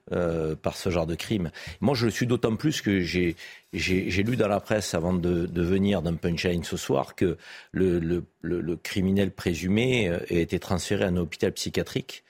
par 0.62 0.76
ce 0.76 0.90
genre 0.90 1.08
de 1.08 1.16
crime. 1.16 1.52
Moi, 1.80 1.96
je 1.96 2.06
le 2.06 2.12
suis 2.12 2.28
d'autant 2.28 2.58
plus 2.58 2.82
que 2.82 3.00
j'ai, 3.00 3.38
j'ai, 3.72 4.24
lu 4.24 4.36
dans 4.36 4.50
la 4.50 4.60
presse 4.60 4.94
avant 4.94 5.14
de, 5.14 5.46
de 5.46 5.62
venir 5.62 6.02
d'un 6.02 6.16
punchline 6.16 6.66
ce 6.66 6.76
soir 6.76 7.16
que 7.16 7.38
le, 7.72 8.00
le, 8.00 8.26
le, 8.42 8.76
criminel 8.76 9.32
présumé 9.32 10.10
a 10.10 10.34
été 10.34 10.60
transféré 10.60 11.06
à 11.06 11.08
un 11.08 11.16
hôpital 11.16 11.54
psychiatrique 11.54 12.26
euh, 12.26 12.29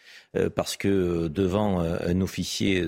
parce 0.55 0.77
que 0.77 0.88
euh, 0.88 1.30
devant 1.30 1.82
euh, 1.82 1.97
un 2.05 2.21
officier, 2.21 2.86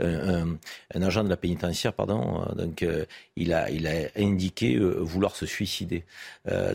un, 0.00 0.58
agent 0.94 1.24
de 1.24 1.28
la 1.28 1.36
pénitentiaire, 1.36 1.92
pardon, 1.92 2.44
donc 2.56 2.84
il 3.36 3.52
a, 3.52 3.66
indiqué 4.16 4.76
vouloir 4.78 5.36
se 5.36 5.46
suicider. 5.46 6.04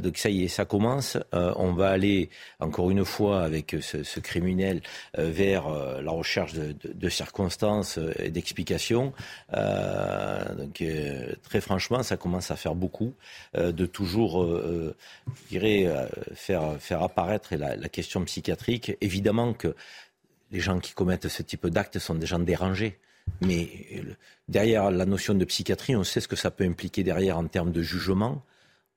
donc 0.02 0.18
ça 0.18 0.30
y 0.30 0.44
est, 0.44 0.48
ça 0.48 0.66
commence. 0.66 1.18
on 1.32 1.74
va 1.74 1.90
aller 1.90 2.30
encore 2.60 2.90
une 2.90 3.06
fois 3.06 3.44
avec 3.44 3.76
ce, 3.82 4.20
criminel 4.20 4.82
vers 5.18 5.70
la 6.02 6.12
recherche 6.12 6.54
de, 6.54 7.10
circonstances 7.10 8.00
et 8.18 8.30
d'explications. 8.30 9.14
donc 9.52 10.84
très 11.44 11.62
franchement, 11.62 12.04
ça 12.04 12.18
commence 12.18 12.50
à 12.52 12.56
faire 12.56 12.76
beaucoup 12.76 13.14
de 13.56 13.86
toujours, 13.86 14.46
je 14.46 15.50
dirais, 15.50 15.88
faire 16.34 16.78
faire 16.80 17.04
apparaître 17.04 17.56
la, 17.56 17.76
la 17.76 17.90
question 17.90 18.24
psychiatrique. 18.24 18.94
Évidemment 19.02 19.54
que 19.54 19.76
les 20.54 20.62
gens 20.62 20.80
qui 20.80 20.94
commettent 20.94 21.28
ce 21.28 21.44
type 21.44 21.68
d'actes 21.68 22.00
sont 22.00 22.16
des 22.16 22.26
gens 22.26 22.40
dérangés. 22.40 22.98
Mais 23.42 23.68
derrière 24.48 24.92
la 24.92 25.06
notion 25.06 25.34
de 25.34 25.44
psychiatrie, 25.44 25.96
on 25.96 26.06
sait 26.06 26.22
ce 26.22 26.28
que 26.30 26.36
ça 26.38 26.52
peut 26.52 26.64
impliquer 26.64 27.04
derrière 27.04 27.38
en 27.38 27.48
termes 27.48 27.72
de 27.72 27.82
jugement. 27.82 28.42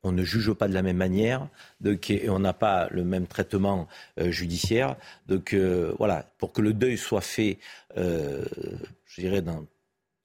On 0.05 0.13
ne 0.13 0.23
juge 0.23 0.53
pas 0.53 0.69
de 0.69 0.75
la 0.75 0.83
même 0.83 0.99
manière, 0.99 1.49
et 1.85 2.31
on 2.31 2.39
n'a 2.39 2.53
pas 2.53 2.89
le 2.91 3.03
même 3.03 3.27
traitement 3.27 3.89
judiciaire. 4.19 4.97
Donc 5.27 5.55
voilà, 5.99 6.31
pour 6.39 6.53
que 6.53 6.61
le 6.61 6.73
deuil 6.73 6.99
soit 6.99 7.23
fait, 7.23 7.59
je 7.97 9.21
dirais, 9.21 9.43
dans 9.43 9.65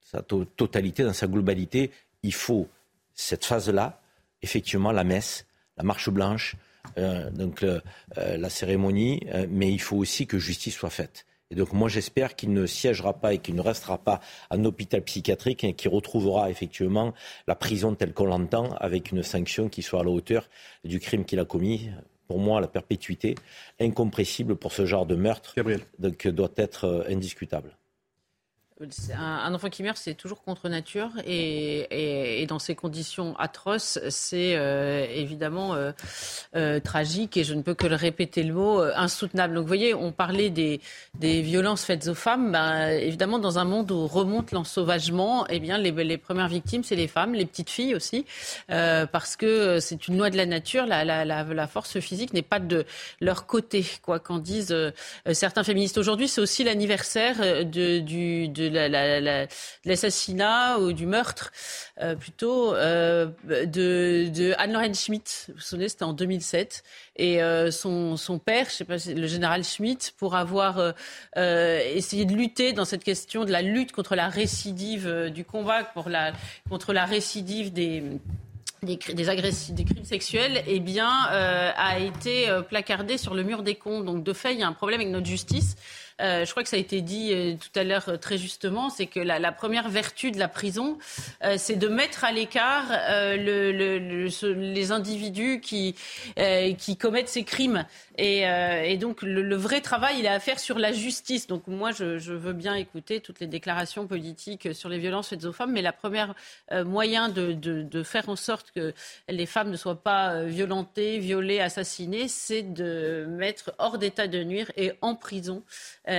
sa 0.00 0.22
totalité, 0.22 1.02
dans 1.02 1.12
sa 1.12 1.26
globalité, 1.26 1.90
il 2.22 2.34
faut 2.34 2.68
cette 3.14 3.44
phase-là, 3.44 4.00
effectivement, 4.42 4.92
la 4.92 5.04
messe, 5.04 5.46
la 5.76 5.84
marche 5.84 6.10
blanche, 6.10 6.54
euh, 6.54 6.71
donc 6.96 7.62
euh, 7.62 7.80
la 8.16 8.50
cérémonie, 8.50 9.20
euh, 9.32 9.46
mais 9.48 9.72
il 9.72 9.80
faut 9.80 9.96
aussi 9.96 10.26
que 10.26 10.38
justice 10.38 10.74
soit 10.74 10.90
faite. 10.90 11.26
Et 11.50 11.54
donc 11.54 11.72
moi 11.72 11.88
j'espère 11.88 12.34
qu'il 12.34 12.52
ne 12.52 12.66
siégera 12.66 13.12
pas 13.12 13.34
et 13.34 13.38
qu'il 13.38 13.54
ne 13.54 13.60
restera 13.60 13.98
pas 13.98 14.20
en 14.50 14.64
hôpital 14.64 15.02
psychiatrique 15.02 15.64
et 15.64 15.74
qu'il 15.74 15.90
retrouvera 15.90 16.50
effectivement 16.50 17.12
la 17.46 17.54
prison 17.54 17.94
telle 17.94 18.14
qu'on 18.14 18.24
l'entend 18.26 18.72
avec 18.76 19.12
une 19.12 19.22
sanction 19.22 19.68
qui 19.68 19.82
soit 19.82 20.00
à 20.00 20.04
la 20.04 20.10
hauteur 20.10 20.48
du 20.84 20.98
crime 20.98 21.24
qu'il 21.24 21.38
a 21.40 21.44
commis. 21.44 21.90
Pour 22.26 22.38
moi, 22.38 22.62
la 22.62 22.68
perpétuité 22.68 23.34
incompressible 23.78 24.56
pour 24.56 24.72
ce 24.72 24.86
genre 24.86 25.04
de 25.04 25.14
meurtre 25.14 25.54
donc, 25.98 26.26
doit 26.28 26.52
être 26.56 27.04
indiscutable. 27.10 27.76
Un, 29.16 29.54
enfant 29.54 29.68
qui 29.70 29.82
meurt, 29.82 29.96
c'est 29.96 30.14
toujours 30.14 30.42
contre 30.42 30.68
nature. 30.68 31.10
Et, 31.26 32.44
dans 32.48 32.58
ces 32.58 32.74
conditions 32.74 33.36
atroces, 33.38 34.00
c'est 34.08 34.56
euh, 34.56 35.06
évidemment 35.08 35.74
euh, 35.74 35.92
euh, 36.56 36.80
tragique. 36.80 37.36
Et 37.36 37.44
je 37.44 37.54
ne 37.54 37.62
peux 37.62 37.74
que 37.74 37.86
le 37.86 37.94
répéter 37.94 38.42
le 38.42 38.54
mot, 38.54 38.80
insoutenable. 38.80 39.54
Donc 39.54 39.62
vous 39.62 39.68
voyez, 39.68 39.94
on 39.94 40.10
parlait 40.10 40.50
des, 40.50 40.80
violences 41.20 41.84
faites 41.84 42.08
aux 42.08 42.14
femmes. 42.14 42.52
Ben, 42.52 42.88
évidemment, 42.88 43.38
dans 43.38 43.58
un 43.58 43.64
monde 43.64 43.90
où 43.92 44.06
remonte 44.06 44.50
l'ensauvagement, 44.52 45.46
eh 45.48 45.60
les, 45.60 46.18
premières 46.18 46.48
victimes, 46.48 46.82
c'est 46.82 46.96
les 46.96 47.08
femmes, 47.08 47.34
les 47.34 47.46
petites 47.46 47.70
filles 47.70 47.94
aussi. 47.94 48.26
parce 48.68 49.36
que 49.36 49.78
c'est 49.80 50.08
une 50.08 50.18
loi 50.18 50.30
de 50.30 50.36
la 50.36 50.46
nature. 50.46 50.86
La, 50.86 51.04
la 51.24 51.66
force 51.66 52.00
physique 52.00 52.32
n'est 52.34 52.42
pas 52.42 52.58
de 52.58 52.84
leur 53.20 53.46
côté, 53.46 53.84
quoi 54.02 54.18
qu'en 54.18 54.38
disent 54.38 54.74
certains 55.32 55.64
féministes. 55.64 55.98
Aujourd'hui, 55.98 56.28
c'est 56.28 56.40
aussi 56.40 56.64
l'anniversaire 56.64 57.64
de, 57.64 58.00
du, 58.00 58.48
de 58.48 58.71
l'assassinat 59.84 60.78
ou 60.78 60.92
du 60.92 61.06
meurtre 61.06 61.52
euh, 62.00 62.14
plutôt 62.14 62.74
euh, 62.74 63.26
de, 63.46 64.28
de 64.28 64.54
Anne-Lorraine 64.58 64.94
Schmitt. 64.94 65.46
Vous 65.48 65.54
vous 65.54 65.60
souvenez, 65.60 65.88
c'était 65.88 66.04
en 66.04 66.12
2007. 66.12 66.82
Et 67.16 67.42
euh, 67.42 67.70
son, 67.70 68.16
père, 68.44 68.66
je 68.68 68.74
sais 68.74 68.84
pas, 68.84 68.96
le 69.06 69.26
général 69.26 69.62
Schmitt, 69.64 70.14
pour 70.18 70.34
avoir 70.34 70.94
essayé 71.36 72.24
de 72.24 72.34
lutter 72.34 72.72
dans 72.72 72.84
cette 72.84 73.04
question 73.04 73.44
de 73.44 73.52
la 73.52 73.62
lutte 73.62 73.92
contre 73.92 74.16
la 74.16 74.28
récidive 74.28 75.30
du 75.30 75.44
combat 75.44 75.84
contre 75.84 76.92
la 76.92 77.04
récidive 77.04 77.72
des 77.72 78.02
des, 78.82 78.96
crimes 78.98 80.04
sexuels, 80.04 80.64
eh 80.66 80.80
bien, 80.80 81.08
a 81.08 82.00
été 82.00 82.48
placardé 82.68 83.16
sur 83.16 83.34
le 83.34 83.44
mur 83.44 83.62
des 83.62 83.76
comptes. 83.76 84.04
Donc, 84.04 84.24
de 84.24 84.32
fait, 84.32 84.54
il 84.54 84.60
y 84.60 84.62
a 84.64 84.66
un 84.66 84.72
problème 84.72 85.00
avec 85.00 85.12
notre 85.12 85.26
justice. 85.26 85.76
Euh, 86.22 86.44
je 86.44 86.50
crois 86.50 86.62
que 86.62 86.68
ça 86.68 86.76
a 86.76 86.78
été 86.78 87.00
dit 87.00 87.32
euh, 87.32 87.54
tout 87.54 87.78
à 87.78 87.82
l'heure 87.82 88.08
euh, 88.08 88.16
très 88.16 88.38
justement, 88.38 88.90
c'est 88.90 89.06
que 89.06 89.18
la, 89.18 89.52
première 89.52 89.88
vertu 89.88 90.30
de 90.30 90.38
la 90.38 90.48
prison, 90.48 90.98
c'est 91.56 91.76
de 91.76 91.88
mettre 91.88 92.24
à 92.24 92.32
l'écart 92.32 92.90
les 93.36 94.92
individus 94.92 95.60
qui, 95.60 95.94
commettent 96.98 97.28
ces 97.28 97.44
crimes. 97.44 97.84
Et, 98.18 98.96
donc 98.98 99.22
le, 99.22 99.56
vrai 99.56 99.80
travail, 99.80 100.16
il 100.18 100.24
est 100.24 100.28
à 100.28 100.40
faire 100.40 100.58
sur 100.58 100.78
la 100.78 100.92
justice. 100.92 101.46
Donc 101.46 101.66
moi, 101.66 101.90
je, 101.92 102.32
veux 102.32 102.52
bien 102.52 102.74
écouter 102.74 103.20
toutes 103.20 103.40
les 103.40 103.46
déclarations 103.46 104.06
politiques 104.06 104.74
sur 104.74 104.88
les 104.88 104.98
violences 104.98 105.28
faites 105.28 105.44
aux 105.44 105.52
femmes, 105.52 105.72
mais 105.72 105.82
la 105.82 105.92
première 105.92 106.34
moyen 106.84 107.28
de, 107.28 108.02
faire 108.02 108.28
en 108.28 108.36
sorte 108.36 108.72
que 108.72 108.94
les 109.28 109.46
femmes 109.46 109.70
ne 109.70 109.76
soient 109.76 110.02
pas 110.02 110.42
violentées, 110.44 111.18
violées, 111.18 111.60
assassinées, 111.60 112.28
c'est 112.28 112.62
de 112.62 113.26
mettre 113.28 113.74
hors 113.78 113.98
d'état 113.98 114.28
de 114.28 114.42
nuire 114.42 114.70
et 114.76 114.92
en 115.02 115.14
prison 115.14 115.62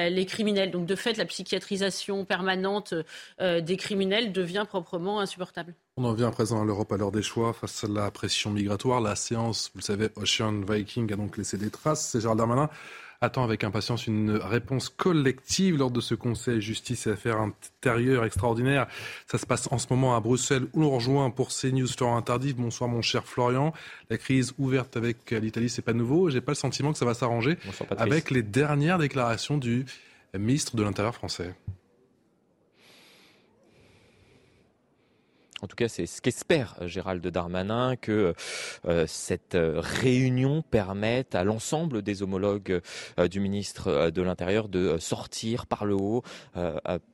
les 0.09 0.25
criminels. 0.25 0.71
Donc 0.71 0.85
de 0.85 0.95
fait, 0.95 1.17
la 1.17 1.25
psychiatrisation 1.25 2.25
permanente 2.25 2.93
euh, 3.41 3.61
des 3.61 3.77
criminels 3.77 4.31
devient 4.31 4.65
proprement 4.67 5.19
insupportable. 5.19 5.75
On 5.97 6.05
en 6.05 6.13
vient 6.13 6.27
à 6.27 6.31
présent 6.31 6.61
à 6.61 6.65
l'Europe 6.65 6.91
à 6.91 6.97
l'heure 6.97 7.11
des 7.11 7.21
choix 7.21 7.53
face 7.53 7.83
à 7.83 7.87
la 7.87 8.09
pression 8.11 8.49
migratoire. 8.51 8.99
La 9.01 9.15
séance, 9.15 9.69
vous 9.73 9.79
le 9.79 9.83
savez, 9.83 10.09
Ocean 10.15 10.61
Viking 10.67 11.11
a 11.13 11.15
donc 11.15 11.37
laissé 11.37 11.57
des 11.57 11.69
traces. 11.69 12.09
C'est 12.09 12.19
Gérald 12.19 12.39
Darmanin 12.39 12.69
attend 13.23 13.43
avec 13.43 13.63
impatience 13.63 14.05
une 14.05 14.31
réponse 14.31 14.89
collective 14.89 15.77
lors 15.77 15.91
de 15.91 16.01
ce 16.01 16.13
Conseil 16.13 16.61
justice 16.61 17.07
et 17.07 17.11
affaires 17.11 17.39
intérieures 17.39 18.25
extraordinaire. 18.25 18.87
Ça 19.27 19.37
se 19.37 19.45
passe 19.45 19.71
en 19.71 19.77
ce 19.77 19.87
moment 19.89 20.15
à 20.15 20.19
Bruxelles 20.19 20.67
où 20.73 20.81
l'on 20.81 20.91
rejoint 20.91 21.29
pour 21.29 21.49
CNews 21.49 21.87
Florian 21.87 22.21
Tardif. 22.21 22.55
Bonsoir 22.55 22.89
mon 22.89 23.01
cher 23.01 23.25
Florian. 23.25 23.73
La 24.09 24.17
crise 24.17 24.53
ouverte 24.57 24.97
avec 24.97 25.31
l'Italie, 25.31 25.69
c'est 25.69 25.81
pas 25.81 25.93
nouveau. 25.93 26.29
J'ai 26.29 26.41
pas 26.41 26.51
le 26.51 26.57
sentiment 26.57 26.91
que 26.91 26.97
ça 26.97 27.05
va 27.05 27.13
s'arranger 27.13 27.57
avec 27.97 28.29
les 28.29 28.43
dernières 28.43 28.97
déclarations 28.97 29.57
du 29.57 29.85
ministre 30.37 30.75
de 30.75 30.83
l'Intérieur 30.83 31.15
français. 31.15 31.55
En 35.63 35.67
tout 35.67 35.77
cas, 35.77 35.87
c'est 35.87 36.05
ce 36.07 36.21
qu'espère 36.21 36.75
euh, 36.81 36.87
Gérald 36.87 37.25
Darmanin, 37.25 37.95
que 37.95 38.33
euh, 38.85 39.05
cette 39.07 39.55
euh, 39.55 39.79
réunion 39.79 40.61
permette 40.61 41.35
à 41.35 41.45
l'ensemble 41.45 42.01
des 42.01 42.21
homologues 42.21 42.81
du 43.31 43.39
ministre 43.39 44.09
de 44.09 44.21
l'Intérieur 44.21 44.67
de 44.67 44.97
sortir 44.97 45.65
par 45.65 45.85
le 45.85 45.95
haut 45.95 46.23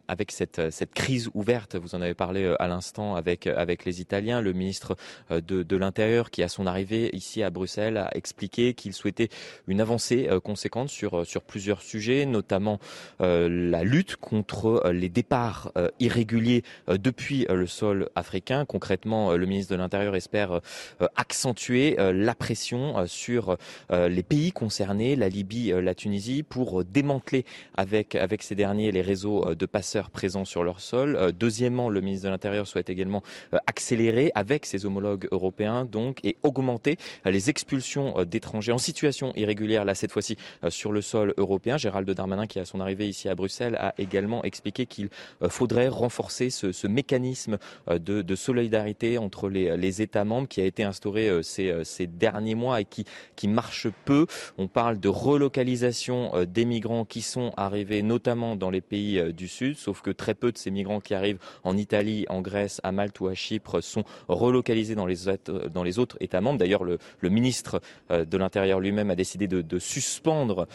avec 0.10 0.32
cette, 0.32 0.70
cette 0.72 0.94
crise 0.94 1.30
ouverte. 1.34 1.76
Vous 1.76 1.96
en 1.96 2.02
avez 2.02 2.14
parlé 2.14 2.54
à 2.60 2.68
l'instant 2.68 3.16
avec, 3.16 3.48
avec 3.48 3.86
les 3.86 4.02
Italiens. 4.02 4.42
Le 4.42 4.52
ministre 4.54 4.98
de, 5.30 5.76
l'Intérieur, 5.78 6.32
qui 6.32 6.44
à 6.44 6.50
son 6.50 6.68
arrivée 6.68 7.10
ici 7.16 7.44
à 7.44 7.50
Bruxelles, 7.50 7.98
a 7.98 8.10
expliqué 8.16 8.74
qu'il 8.74 8.94
souhaitait 8.94 9.30
une 9.68 9.80
avancée 9.80 10.28
conséquente 10.44 10.90
sur, 10.90 11.24
plusieurs 11.48 11.82
sujets, 11.82 12.26
notamment 12.26 12.80
la 13.20 13.84
lutte 13.84 14.18
contre 14.18 14.92
les 14.92 15.10
départs 15.10 15.72
irréguliers 16.00 16.64
depuis 16.88 17.46
le 17.50 17.68
sol 17.68 18.10
africain 18.16 18.50
Concrètement, 18.68 19.32
euh, 19.32 19.38
le 19.38 19.46
ministre 19.46 19.74
de 19.74 19.78
l'Intérieur 19.78 20.16
espère 20.16 20.52
euh, 20.52 20.60
euh, 21.02 21.08
accentuer 21.16 21.98
la 22.00 22.36
pression 22.36 23.06
sur 23.08 23.58
les 23.90 24.24
pays 24.24 24.52
concernés, 24.52 25.16
la 25.16 25.30
Libye, 25.30 25.74
la 25.82 25.94
Tunisie, 25.94 26.44
pour 26.44 26.84
démanteler 26.84 27.46
avec 27.76 28.18
ces 28.42 28.56
derniers 28.56 28.92
les 28.92 29.02
réseaux 29.02 29.54
de 29.56 29.66
passeurs 29.66 29.99
présents 30.08 30.46
sur 30.46 30.64
leur 30.64 30.80
sol. 30.80 31.34
Deuxièmement, 31.38 31.90
le 31.90 32.02
ministre 32.02 32.26
de 32.26 32.32
l'Intérieur 32.32 32.68
souhaite 32.68 32.90
également 32.90 33.22
accélérer 33.68 34.32
avec 34.36 34.66
ses 34.66 34.86
homologues 34.86 35.28
européens 35.32 35.86
donc 35.86 36.20
et 36.24 36.38
augmenter 36.44 36.98
les 37.26 37.50
expulsions 37.50 38.24
d'étrangers 38.24 38.72
en 38.72 38.78
situation 38.78 39.34
irrégulière, 39.36 39.84
là 39.84 39.96
cette 39.96 40.12
fois-ci 40.12 40.38
sur 40.70 40.92
le 40.92 41.02
sol 41.02 41.34
européen. 41.38 41.78
Gérald 41.78 42.10
Darmanin, 42.10 42.48
qui 42.48 42.60
à 42.60 42.66
son 42.66 42.80
arrivée 42.80 43.10
ici 43.10 43.28
à 43.28 43.36
Bruxelles, 43.36 43.76
a 43.76 43.94
également 43.98 44.44
expliqué 44.44 44.86
qu'il 44.86 45.10
faudrait 45.50 45.90
renforcer 45.90 46.50
ce, 46.50 46.88
mécanisme 46.88 47.58
de, 47.90 48.36
solidarité 48.36 49.18
entre 49.18 49.50
les, 49.50 50.02
États 50.02 50.24
membres 50.24 50.48
qui 50.48 50.62
a 50.62 50.66
été 50.66 50.84
instauré 50.84 51.30
euh, 51.30 51.42
ces, 51.42 51.70
euh, 51.70 51.84
derniers 52.08 52.56
mois 52.56 52.82
et 52.82 52.86
qui, 52.86 53.06
qui 53.36 53.48
marche 53.48 53.88
peu. 54.06 54.28
On 54.58 54.68
parle 54.68 55.00
de 55.00 55.10
relocalisation 55.10 56.32
euh, 56.36 56.46
des 56.46 56.66
migrants 56.66 57.06
qui 57.06 57.22
sont 57.22 57.52
arrivés 57.58 58.02
notamment 58.02 58.56
dans 58.56 58.70
les 58.70 58.82
pays 58.82 59.34
du 59.34 59.48
Sud, 59.48 59.78
sauf 59.90 60.02
que 60.02 60.12
très 60.12 60.36
peu 60.36 60.52
de 60.52 60.58
ces 60.58 60.70
migrants 60.70 61.00
qui 61.00 61.16
arrivent 61.16 61.40
en 61.64 61.76
Italie, 61.76 62.26
en 62.30 62.42
Grèce, 62.42 62.80
à 62.84 62.92
Malte 62.92 63.20
ou 63.22 63.28
à 63.28 63.34
Chypre 63.34 63.82
sont 63.82 64.04
relocalisés 64.28 64.94
dans 64.94 65.06
les, 65.06 66.00
autres 66.00 66.18
États 66.20 66.42
membres. 66.42 66.60
D'ailleurs, 66.60 66.84
le, 66.84 67.00
ministre 67.24 67.82
de 68.10 68.38
l'Intérieur 68.38 68.80
lui-même 68.80 69.10
a 69.10 69.16
décidé 69.16 69.48
de, 69.48 69.80
suspendre 69.80 70.68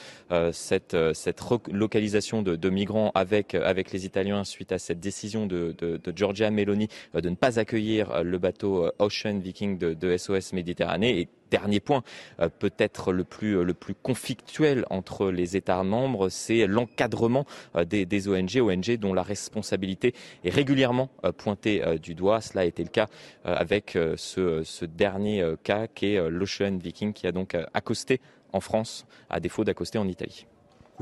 cette, 0.53 0.97
cette 1.12 1.41
relocalisation 1.41 2.43
de, 2.43 2.71
migrants 2.71 3.12
avec, 3.15 3.53
les 3.93 4.07
Italiens 4.07 4.45
suite 4.45 4.73
à 4.73 4.79
cette 4.79 5.01
décision 5.01 5.47
de, 5.47 5.75
de, 5.79 6.01
de 6.03 6.17
Giorgia 6.17 6.51
Meloni 6.51 6.89
de 7.15 7.29
ne 7.29 7.37
pas 7.37 7.59
accueillir 7.59 8.11
euh, 8.11 8.23
le 8.23 8.39
bateau 8.39 8.85
euh, 8.85 8.93
Ocean 8.99 9.39
Viking 9.39 9.79
de, 9.79 10.17
SOS 10.17 10.53
Méditerranée. 10.53 11.29
Dernier 11.57 11.81
point, 11.81 12.03
euh, 12.41 12.49
peut-être 12.49 13.13
le 13.13 13.25
plus, 13.25 13.63
le 13.65 13.75
plus 13.75 13.95
conflictuel 13.95 14.85
entre 14.91 15.31
les 15.31 15.57
États 15.57 15.83
membres, 15.85 16.29
c'est 16.29 16.67
l'encadrement 16.67 17.47
des, 17.87 18.29
ONG, 18.29 18.57
ONG 18.61 18.97
dont 18.99 19.15
la 19.15 19.23
responsabilité 19.23 20.15
est 20.45 20.51
régulièrement 20.51 21.11
pointée 21.37 21.83
du 22.03 22.15
doigt. 22.15 22.41
Cela 22.41 22.63
a 22.63 22.65
été 22.65 22.83
le 22.83 22.89
cas 22.89 23.09
avec 23.45 23.97
ce, 24.17 24.63
ce 24.65 24.85
dernier 24.85 25.45
cas 25.63 25.87
qui 25.87 26.15
est 26.15 26.31
l'Ocean 26.31 26.79
Viking 26.79 27.13
qui 27.13 27.27
a 27.27 27.33
donc 27.33 27.57
accosté 27.73 28.21
en 28.53 28.61
France 28.61 29.07
à 29.31 29.41
défaut 29.41 29.65
d'accoster 29.65 29.99
en 29.99 30.09
Italie. 30.09 30.47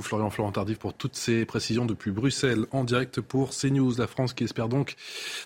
Florian 0.01 0.31
Florent 0.31 0.53
Tardif 0.53 0.79
pour 0.79 0.95
toutes 0.95 1.17
ces 1.17 1.45
précisions 1.45 1.85
depuis 1.85 2.11
Bruxelles 2.11 2.67
en 2.71 2.85
direct 2.85 3.21
pour 3.21 3.51
CNews. 3.51 3.95
La 3.99 4.07
France 4.07 4.33
qui 4.33 4.45
espère 4.45 4.69
donc 4.69 4.97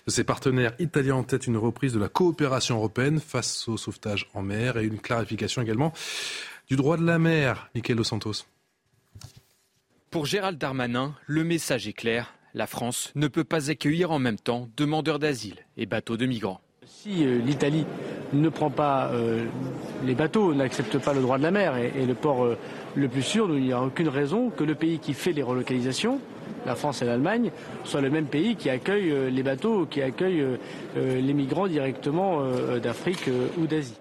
de 0.05 0.11
ses 0.11 0.23
partenaires 0.23 0.73
italiens 0.79 1.15
en 1.15 1.23
tête 1.23 1.47
une 1.47 1.57
reprise 1.57 1.93
de 1.93 1.99
la 1.99 2.07
coopération 2.07 2.77
européenne 2.77 3.19
face 3.19 3.67
au 3.67 3.77
sauvetage 3.77 4.29
en 4.33 4.41
mer 4.41 4.77
et 4.77 4.85
une 4.85 4.99
clarification 4.99 5.61
également 5.61 5.91
du 6.69 6.75
droit 6.75 6.97
de 6.97 7.05
la 7.05 7.19
mer. 7.19 7.69
Michael 7.75 7.97
Dos 7.97 8.03
Santos. 8.03 8.45
Pour 10.09 10.25
Gérald 10.25 10.57
Darmanin, 10.57 11.15
le 11.25 11.43
message 11.43 11.87
est 11.87 11.93
clair. 11.93 12.33
La 12.53 12.65
France 12.65 13.11
ne 13.15 13.27
peut 13.27 13.43
pas 13.43 13.69
accueillir 13.69 14.11
en 14.11 14.19
même 14.19 14.39
temps 14.39 14.69
demandeurs 14.77 15.19
d'asile 15.19 15.57
et 15.75 15.85
bateaux 15.85 16.17
de 16.17 16.25
migrants. 16.25 16.61
Si 16.85 17.25
euh, 17.25 17.39
l'Italie 17.39 17.85
ne 18.33 18.49
prend 18.49 18.69
pas 18.69 19.11
euh, 19.11 19.45
les 20.05 20.15
bateaux, 20.15 20.53
n'accepte 20.53 20.97
pas 20.97 21.13
le 21.13 21.21
droit 21.21 21.37
de 21.37 21.43
la 21.43 21.51
mer 21.51 21.75
et, 21.75 22.05
le 22.05 22.15
port 22.15 22.45
euh, 22.45 22.57
le 22.97 23.07
plus 23.07 23.21
sûr, 23.21 23.55
il 23.55 23.63
n'y 23.63 23.73
a 23.73 23.81
aucune 23.81 24.09
raison 24.09 24.49
que 24.49 24.63
le 24.63 24.73
pays 24.73 24.97
qui 24.97 25.13
fait 25.13 25.31
les 25.31 25.43
relocalisations, 25.43 26.19
la 26.65 26.75
France 26.75 27.01
et 27.01 27.05
l'Allemagne, 27.05 27.51
soit 27.83 28.01
le 28.01 28.09
même 28.09 28.25
pays 28.25 28.55
qui 28.55 28.69
accueille 28.69 29.31
les 29.31 29.43
bateaux, 29.43 29.85
qui 29.85 30.01
accueille 30.01 30.43
les 30.95 31.33
migrants 31.33 31.67
directement 31.67 32.43
d'Afrique 32.81 33.29
ou 33.57 33.67
d'Asie. 33.67 33.97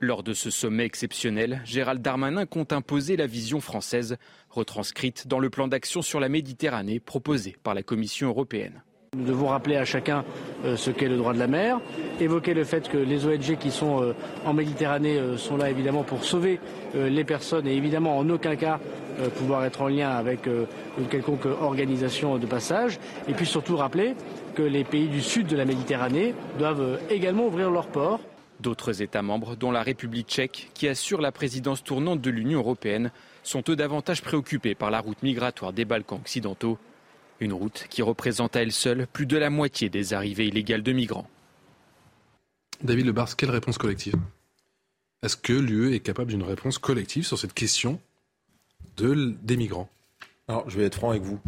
Lors 0.00 0.22
de 0.22 0.32
ce 0.32 0.50
sommet 0.50 0.84
exceptionnel, 0.84 1.60
Gérald 1.64 2.00
Darmanin 2.00 2.46
compte 2.46 2.72
imposer 2.72 3.16
la 3.16 3.26
vision 3.26 3.60
française, 3.60 4.16
retranscrite 4.48 5.26
dans 5.26 5.40
le 5.40 5.50
plan 5.50 5.68
d'action 5.68 6.02
sur 6.02 6.18
la 6.18 6.28
Méditerranée 6.28 7.00
proposé 7.00 7.56
par 7.62 7.74
la 7.74 7.82
Commission 7.82 8.28
européenne. 8.28 8.82
Nous 9.16 9.24
devons 9.24 9.46
rappeler 9.46 9.76
à 9.76 9.86
chacun 9.86 10.22
euh, 10.66 10.76
ce 10.76 10.90
qu'est 10.90 11.08
le 11.08 11.16
droit 11.16 11.32
de 11.32 11.38
la 11.38 11.46
mer, 11.46 11.80
évoquer 12.20 12.52
le 12.52 12.64
fait 12.64 12.90
que 12.90 12.98
les 12.98 13.26
ONG 13.26 13.56
qui 13.58 13.70
sont 13.70 14.02
euh, 14.02 14.12
en 14.44 14.52
Méditerranée 14.52 15.16
euh, 15.16 15.38
sont 15.38 15.56
là 15.56 15.70
évidemment 15.70 16.02
pour 16.02 16.24
sauver 16.24 16.60
les 16.94 17.24
personnes 17.24 17.66
et 17.66 17.74
évidemment 17.74 18.16
en 18.16 18.28
aucun 18.30 18.56
cas 18.56 18.80
pouvoir 19.36 19.64
être 19.64 19.82
en 19.82 19.88
lien 19.88 20.10
avec 20.10 20.46
une 20.46 21.06
quelconque 21.06 21.44
organisation 21.44 22.38
de 22.38 22.46
passage. 22.46 22.98
Et 23.28 23.34
puis 23.34 23.44
surtout 23.44 23.76
rappeler 23.76 24.14
que 24.54 24.62
les 24.62 24.84
pays 24.84 25.08
du 25.08 25.20
sud 25.20 25.46
de 25.48 25.56
la 25.56 25.66
Méditerranée 25.66 26.34
doivent 26.58 26.98
également 27.10 27.46
ouvrir 27.46 27.70
leurs 27.70 27.88
ports. 27.88 28.20
D'autres 28.60 29.02
États 29.02 29.22
membres, 29.22 29.54
dont 29.54 29.70
la 29.70 29.82
République 29.82 30.28
tchèque, 30.28 30.70
qui 30.72 30.88
assure 30.88 31.20
la 31.20 31.30
présidence 31.30 31.84
tournante 31.84 32.22
de 32.22 32.30
l'Union 32.30 32.60
européenne, 32.60 33.10
sont 33.42 33.62
eux 33.68 33.76
davantage 33.76 34.22
préoccupés 34.22 34.74
par 34.74 34.90
la 34.90 35.00
route 35.00 35.22
migratoire 35.22 35.72
des 35.74 35.84
Balkans 35.84 36.20
occidentaux 36.20 36.78
une 37.40 37.52
route 37.52 37.86
qui 37.90 38.02
représente 38.02 38.56
à 38.56 38.62
elle 38.62 38.72
seule 38.72 39.06
plus 39.06 39.26
de 39.26 39.36
la 39.36 39.50
moitié 39.50 39.88
des 39.88 40.12
arrivées 40.14 40.46
illégales 40.46 40.82
de 40.82 40.92
migrants. 40.92 41.28
David 42.82 43.06
Lebars, 43.06 43.36
quelle 43.36 43.50
réponse 43.50 43.78
collective? 43.78 44.14
Est-ce 45.22 45.36
que 45.36 45.52
l'UE 45.52 45.94
est 45.94 46.00
capable 46.00 46.30
d'une 46.30 46.44
réponse 46.44 46.78
collective 46.78 47.26
sur 47.26 47.38
cette 47.38 47.54
question 47.54 48.00
de, 48.96 49.34
des 49.42 49.56
migrants? 49.56 49.88
Alors, 50.46 50.68
je 50.70 50.78
vais 50.78 50.84
être 50.84 50.94
franc 50.94 51.10
avec 51.10 51.22
vous. 51.22 51.40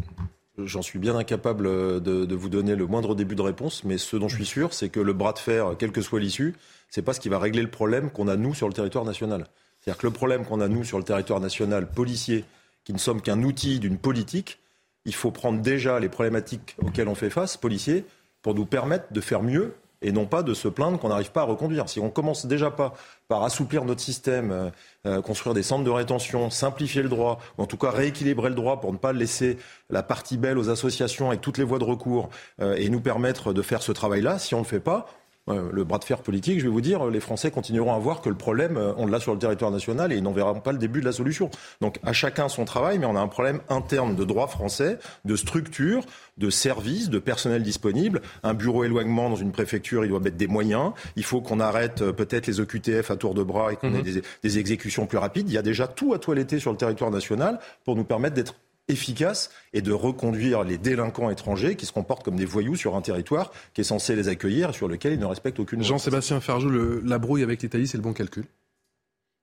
J'en 0.58 0.82
suis 0.82 0.98
bien 0.98 1.16
incapable 1.16 1.64
de, 2.02 2.34
vous 2.34 2.48
donner 2.48 2.74
le 2.74 2.86
moindre 2.86 3.14
début 3.14 3.36
de 3.36 3.42
réponse, 3.42 3.84
mais 3.84 3.96
ce 3.96 4.16
dont 4.16 4.28
je 4.28 4.36
suis 4.36 4.44
sûr, 4.44 4.74
c'est 4.74 4.88
que 4.88 5.00
le 5.00 5.12
bras 5.12 5.32
de 5.32 5.38
fer, 5.38 5.76
quelle 5.78 5.92
que 5.92 6.02
soit 6.02 6.20
l'issue, 6.20 6.54
c'est 6.90 7.02
pas 7.02 7.12
ce 7.12 7.20
qui 7.20 7.28
va 7.28 7.38
régler 7.38 7.62
le 7.62 7.70
problème 7.70 8.10
qu'on 8.10 8.28
a 8.28 8.36
nous 8.36 8.54
sur 8.54 8.66
le 8.66 8.74
territoire 8.74 9.04
national. 9.04 9.46
C'est-à-dire 9.80 9.98
que 9.98 10.06
le 10.06 10.12
problème 10.12 10.44
qu'on 10.44 10.60
a 10.60 10.68
nous 10.68 10.84
sur 10.84 10.98
le 10.98 11.04
territoire 11.04 11.40
national, 11.40 11.90
policier, 11.90 12.44
qui 12.84 12.92
ne 12.92 12.98
sommes 12.98 13.22
qu'un 13.22 13.42
outil 13.42 13.78
d'une 13.78 13.96
politique, 13.96 14.58
il 15.04 15.14
faut 15.14 15.30
prendre 15.30 15.60
déjà 15.60 15.98
les 15.98 16.08
problématiques 16.08 16.76
auxquelles 16.82 17.08
on 17.08 17.14
fait 17.14 17.30
face, 17.30 17.56
policiers, 17.56 18.04
pour 18.42 18.54
nous 18.54 18.66
permettre 18.66 19.12
de 19.12 19.20
faire 19.20 19.42
mieux 19.42 19.74
et 20.02 20.12
non 20.12 20.26
pas 20.26 20.42
de 20.42 20.54
se 20.54 20.68
plaindre 20.68 20.98
qu'on 20.98 21.08
n'arrive 21.08 21.30
pas 21.30 21.42
à 21.42 21.44
reconduire. 21.44 21.88
Si 21.88 22.00
on 22.00 22.10
commence 22.10 22.46
déjà 22.46 22.70
pas 22.70 22.94
par 23.28 23.42
assouplir 23.42 23.84
notre 23.84 24.00
système, 24.00 24.50
euh, 24.50 24.70
euh, 25.06 25.20
construire 25.20 25.54
des 25.54 25.62
centres 25.62 25.84
de 25.84 25.90
rétention, 25.90 26.50
simplifier 26.50 27.02
le 27.02 27.08
droit, 27.08 27.38
ou 27.58 27.62
en 27.62 27.66
tout 27.66 27.76
cas 27.76 27.90
rééquilibrer 27.90 28.48
le 28.48 28.54
droit 28.54 28.80
pour 28.80 28.92
ne 28.92 28.98
pas 28.98 29.12
laisser 29.12 29.58
la 29.90 30.02
partie 30.02 30.38
belle 30.38 30.58
aux 30.58 30.70
associations 30.70 31.28
avec 31.28 31.40
toutes 31.40 31.58
les 31.58 31.64
voies 31.64 31.78
de 31.78 31.84
recours 31.84 32.30
euh, 32.60 32.76
et 32.76 32.88
nous 32.88 33.00
permettre 33.00 33.52
de 33.52 33.62
faire 33.62 33.82
ce 33.82 33.92
travail-là, 33.92 34.38
si 34.38 34.54
on 34.54 34.58
ne 34.58 34.64
le 34.64 34.68
fait 34.68 34.80
pas, 34.80 35.06
le 35.52 35.84
bras 35.84 35.98
de 35.98 36.04
fer 36.04 36.18
politique, 36.18 36.58
je 36.58 36.64
vais 36.64 36.70
vous 36.70 36.80
dire, 36.80 37.06
les 37.06 37.20
Français 37.20 37.50
continueront 37.50 37.94
à 37.94 37.98
voir 37.98 38.20
que 38.20 38.28
le 38.28 38.34
problème, 38.34 38.76
euh, 38.76 38.92
on 38.96 39.06
l'a 39.06 39.20
sur 39.20 39.32
le 39.32 39.38
territoire 39.38 39.70
national 39.70 40.12
et 40.12 40.16
ils 40.16 40.22
n'en 40.22 40.32
verront 40.32 40.60
pas 40.60 40.72
le 40.72 40.78
début 40.78 41.00
de 41.00 41.04
la 41.04 41.12
solution. 41.12 41.50
Donc 41.80 41.98
à 42.02 42.12
chacun 42.12 42.48
son 42.48 42.64
travail, 42.64 42.98
mais 42.98 43.06
on 43.06 43.16
a 43.16 43.20
un 43.20 43.28
problème 43.28 43.60
interne 43.68 44.16
de 44.16 44.24
droit 44.24 44.46
français, 44.46 44.98
de 45.24 45.36
structure, 45.36 46.04
de 46.38 46.50
services, 46.50 47.10
de 47.10 47.18
personnel 47.18 47.62
disponible. 47.62 48.22
Un 48.42 48.54
bureau 48.54 48.84
éloignement 48.84 49.30
dans 49.30 49.36
une 49.36 49.52
préfecture, 49.52 50.04
il 50.04 50.08
doit 50.08 50.20
mettre 50.20 50.36
des 50.36 50.46
moyens. 50.46 50.92
Il 51.16 51.24
faut 51.24 51.40
qu'on 51.40 51.60
arrête 51.60 52.02
euh, 52.02 52.12
peut-être 52.12 52.46
les 52.46 52.60
OQTF 52.60 53.10
à 53.10 53.16
tour 53.16 53.34
de 53.34 53.42
bras 53.42 53.72
et 53.72 53.76
qu'on 53.76 53.94
ait 53.94 53.98
mhm. 53.98 54.02
des, 54.02 54.22
des 54.42 54.58
exécutions 54.58 55.06
plus 55.06 55.18
rapides. 55.18 55.48
Il 55.48 55.54
y 55.54 55.58
a 55.58 55.62
déjà 55.62 55.86
tout 55.86 56.14
à 56.14 56.18
toiletter 56.18 56.58
sur 56.58 56.70
le 56.70 56.76
territoire 56.76 57.10
national 57.10 57.58
pour 57.84 57.96
nous 57.96 58.04
permettre 58.04 58.34
d'être 58.34 58.54
efficace 58.90 59.50
et 59.72 59.82
de 59.82 59.92
reconduire 59.92 60.64
les 60.64 60.78
délinquants 60.78 61.30
étrangers 61.30 61.76
qui 61.76 61.86
se 61.86 61.92
comportent 61.92 62.24
comme 62.24 62.36
des 62.36 62.44
voyous 62.44 62.76
sur 62.76 62.96
un 62.96 63.00
territoire 63.00 63.52
qui 63.74 63.80
est 63.80 63.84
censé 63.84 64.16
les 64.16 64.28
accueillir 64.28 64.70
et 64.70 64.72
sur 64.72 64.88
lequel 64.88 65.12
ils 65.14 65.18
ne 65.20 65.26
respectent 65.26 65.60
aucune 65.60 65.82
Jean-Sébastien 65.82 66.40
Ferjou, 66.40 67.00
la 67.04 67.18
brouille 67.18 67.42
avec 67.42 67.62
l'Italie, 67.62 67.86
c'est 67.86 67.96
le 67.96 68.02
bon 68.02 68.12
calcul? 68.12 68.44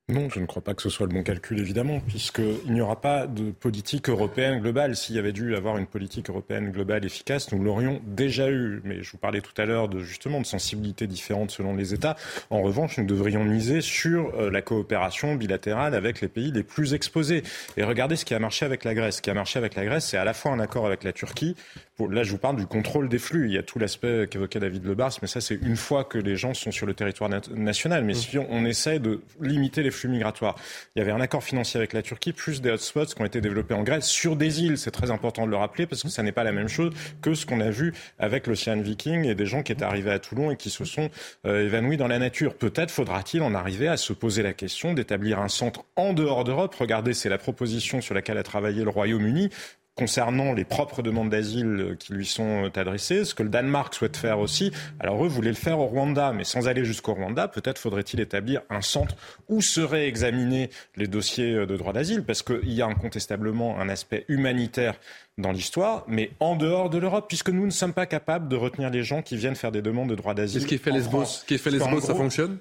Non, 0.10 0.30
je 0.30 0.40
ne 0.40 0.46
crois 0.46 0.62
pas 0.62 0.74
que 0.74 0.82
ce 0.82 0.90
soit 0.90 1.06
le 1.06 1.12
bon 1.12 1.22
calcul, 1.22 1.60
évidemment, 1.60 2.00
puisqu'il 2.00 2.72
n'y 2.72 2.80
aura 2.80 3.02
pas 3.02 3.28
de 3.28 3.52
politique 3.52 4.08
européenne 4.08 4.62
globale. 4.62 4.96
S'il 4.96 5.18
y 5.18 5.20
avait 5.20 5.34
dû 5.34 5.54
avoir 5.54 5.78
une 5.78 5.86
politique 5.86 6.30
européenne 6.30 6.72
globale 6.72 7.04
efficace, 7.04 7.52
nous 7.52 7.62
l'aurions 7.62 8.00
déjà 8.06 8.50
eu. 8.50 8.80
Mais 8.86 9.04
je 9.04 9.12
vous 9.12 9.18
parlais 9.18 9.42
tout 9.42 9.62
à 9.62 9.66
l'heure 9.66 9.90
de 9.90 10.00
justement 10.00 10.40
de 10.40 10.46
sensibilités 10.46 11.08
différentes 11.08 11.52
selon 11.52 11.76
les 11.76 11.94
États. 11.94 12.16
En 12.50 12.62
revanche, 12.62 12.98
nous 12.98 13.06
devrions 13.06 13.44
miser 13.44 13.82
sur 13.82 14.34
euh, 14.36 14.50
la 14.50 14.62
coopération 14.62 15.36
bilatérale 15.36 15.94
avec 15.94 16.22
les 16.22 16.30
pays 16.30 16.54
les 16.54 16.64
plus 16.64 16.94
exposés. 16.94 17.44
Et 17.76 17.84
regardez 17.84 18.16
ce 18.16 18.24
qui 18.24 18.34
a 18.34 18.40
marché 18.40 18.66
avec 18.66 18.86
la 18.86 18.94
Grèce. 18.94 19.18
Ce 19.18 19.22
qui 19.22 19.30
a 19.30 19.34
marché 19.34 19.60
avec 19.60 19.76
la 19.76 19.84
Grèce, 19.84 20.06
c'est 20.06 20.18
à 20.18 20.24
la 20.24 20.34
fois 20.34 20.54
un 20.54 20.60
accord 20.62 20.86
avec 20.86 21.04
la 21.04 21.12
Turquie, 21.12 21.58
là, 22.06 22.24
je 22.24 22.32
vous 22.32 22.38
parle 22.38 22.58
du 22.58 22.68
contrôle 22.68 23.10
des 23.10 23.18
flux. 23.18 23.48
Il 23.48 23.54
y 23.54 23.58
a 23.58 23.64
tout 23.64 23.80
l'aspect 23.80 24.28
qu'évoquait 24.30 24.60
David 24.60 24.86
Lebars, 24.86 25.14
mais 25.22 25.28
ça, 25.28 25.42
c'est 25.42 25.56
une 25.56 25.76
fois 25.76 26.04
que 26.04 26.18
les 26.18 26.36
gens 26.36 26.54
sont 26.54 26.72
sur 26.72 26.86
le 26.86 26.94
territoire 26.94 27.30
national. 27.52 28.04
Mais 28.04 28.14
mmh. 28.14 28.16
si 28.16 28.38
on, 28.38 28.66
essaie 28.66 29.00
de 29.00 29.22
limiter 29.42 29.82
les 29.82 29.92
flux 29.92 29.97
il 30.06 31.00
y 31.00 31.02
avait 31.02 31.12
un 31.12 31.22
accord 31.22 31.44
financier 31.44 31.78
avec 31.78 31.94
la 31.94 32.02
Turquie, 32.02 32.34
plus 32.34 32.62
des 32.62 32.72
hotspots 32.72 33.06
qui 33.06 33.22
ont 33.22 33.26
été 33.26 33.42
développés 33.42 33.74
en 33.74 33.84
Grèce 33.84 34.06
sur 34.06 34.36
des 34.36 34.62
îles. 34.64 34.78
C'est 34.78 34.92
très 34.92 35.12
important 35.12 35.46
de 35.46 35.52
le 35.52 35.58
rappeler 35.58 35.88
parce 35.88 36.04
que 36.04 36.10
ça 36.10 36.24
n'est 36.24 36.32
pas 36.32 36.44
la 36.44 36.52
même 36.52 36.68
chose 36.68 36.94
que 37.22 37.34
ce 37.34 37.46
qu'on 37.46 37.62
a 37.62 37.70
vu 37.70 37.94
avec 38.20 38.48
l'Océan 38.48 38.80
Viking 38.82 39.26
et 39.26 39.36
des 39.36 39.46
gens 39.46 39.64
qui 39.64 39.72
étaient 39.72 39.84
arrivés 39.84 40.12
à 40.12 40.20
Toulon 40.20 40.52
et 40.52 40.58
qui 40.58 40.70
se 40.70 40.86
sont 40.86 41.10
euh, 41.46 41.66
évanouis 41.66 41.98
dans 41.98 42.08
la 42.08 42.20
nature. 42.20 42.56
Peut-être 42.56 42.92
faudra-t-il 42.92 43.44
en 43.44 43.54
arriver 43.54 43.88
à 43.88 43.98
se 43.98 44.14
poser 44.14 44.44
la 44.44 44.54
question 44.54 44.94
d'établir 44.94 45.40
un 45.40 45.48
centre 45.48 45.86
en 45.96 46.14
dehors 46.14 46.44
d'Europe. 46.44 46.76
Regardez, 46.76 47.14
c'est 47.14 47.30
la 47.30 47.38
proposition 47.38 48.02
sur 48.02 48.14
laquelle 48.14 48.38
a 48.38 48.44
travaillé 48.44 48.84
le 48.84 48.90
Royaume-Uni 48.90 49.50
concernant 49.98 50.54
les 50.54 50.64
propres 50.64 51.02
demandes 51.02 51.30
d'asile 51.30 51.96
qui 52.00 52.14
lui 52.14 52.26
sont 52.26 52.72
adressées, 52.76 53.26
ce 53.26 53.34
que 53.34 53.44
le 53.44 53.50
Danemark 53.50 53.94
souhaite 53.94 54.16
faire 54.16 54.40
aussi. 54.40 54.72
Alors 55.00 55.26
eux 55.26 55.28
voulaient 55.28 55.50
le 55.50 55.56
faire 55.56 55.80
au 55.80 55.88
Rwanda, 55.88 56.32
mais 56.32 56.44
sans 56.44 56.68
aller 56.68 56.86
jusqu'au 56.86 57.14
Rwanda, 57.14 57.48
peut-être 57.48 57.80
faudrait-il 57.80 58.20
établir 58.20 58.62
un 58.70 58.82
centre 58.82 59.16
où 59.50 59.62
seraient 59.62 60.08
examinés 60.08 60.70
les 60.96 61.08
dossiers 61.08 61.66
de 61.66 61.78
droit 61.78 61.94
d'asile, 61.94 62.24
parce 62.24 62.44
qu'il 62.44 62.72
y 62.72 62.82
a 62.82 62.86
incontestablement 62.86 63.80
un 63.80 63.90
aspect 63.90 64.26
humanitaire 64.28 65.00
dans 65.38 65.52
l'histoire, 65.52 66.04
mais 66.08 66.32
en 66.40 66.56
dehors 66.56 66.90
de 66.90 66.98
l'Europe, 66.98 67.26
puisque 67.28 67.50
nous 67.50 67.66
ne 67.66 67.72
sommes 67.72 67.94
pas 67.94 68.06
capables 68.06 68.48
de 68.48 68.56
retenir 68.56 68.90
les 68.90 69.04
gens 69.04 69.22
qui 69.22 69.38
viennent 69.38 69.56
faire 69.56 69.72
des 69.72 69.82
demandes 69.82 70.10
de 70.10 70.16
droit 70.16 70.34
d'asile. 70.34 70.62
Qu'est-ce 70.62 70.70
qui 70.70 70.78
fait 70.78 70.92
Lesbos 70.92 71.44
qui 71.48 71.58
fait 71.58 71.70
Lesbos 71.70 72.02
Ça 72.02 72.16
fonctionne? 72.16 72.58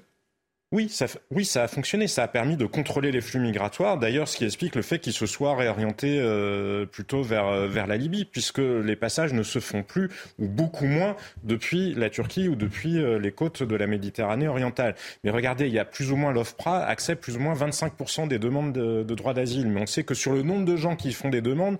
Oui 0.73 0.89
ça, 0.89 1.05
oui, 1.31 1.45
ça 1.45 1.63
a 1.63 1.67
fonctionné. 1.69 2.07
Ça 2.07 2.23
a 2.23 2.27
permis 2.27 2.57
de 2.57 2.65
contrôler 2.65 3.11
les 3.13 3.21
flux 3.21 3.39
migratoires. 3.39 3.97
D'ailleurs, 3.97 4.27
ce 4.27 4.35
qui 4.35 4.43
explique 4.43 4.75
le 4.75 4.81
fait 4.81 4.99
qu'ils 4.99 5.13
se 5.13 5.25
soient 5.25 5.55
réorientés 5.55 6.19
euh, 6.19 6.85
plutôt 6.85 7.23
vers, 7.23 7.47
euh, 7.47 7.67
vers 7.67 7.87
la 7.87 7.95
Libye, 7.95 8.25
puisque 8.25 8.57
les 8.57 8.97
passages 8.97 9.31
ne 9.31 9.43
se 9.43 9.59
font 9.59 9.83
plus, 9.83 10.09
ou 10.39 10.47
beaucoup 10.49 10.85
moins, 10.85 11.15
depuis 11.43 11.93
la 11.93 12.09
Turquie 12.09 12.49
ou 12.49 12.55
depuis 12.55 12.97
euh, 12.97 13.17
les 13.17 13.31
côtes 13.31 13.63
de 13.63 13.75
la 13.77 13.87
Méditerranée 13.87 14.49
orientale. 14.49 14.95
Mais 15.23 15.29
regardez, 15.29 15.67
il 15.67 15.73
y 15.73 15.79
a 15.79 15.85
plus 15.85 16.11
ou 16.11 16.17
moins 16.17 16.33
l'OFPRA 16.33 16.85
accepte 16.85 17.23
plus 17.23 17.37
ou 17.37 17.39
moins 17.39 17.53
25% 17.53 18.27
des 18.27 18.37
demandes 18.37 18.73
de, 18.73 19.03
de 19.03 19.15
droit 19.15 19.33
d'asile. 19.33 19.69
Mais 19.69 19.81
on 19.81 19.87
sait 19.87 20.03
que 20.03 20.15
sur 20.15 20.33
le 20.33 20.41
nombre 20.41 20.65
de 20.65 20.75
gens 20.75 20.97
qui 20.97 21.13
font 21.13 21.29
des 21.29 21.41
demandes, 21.41 21.77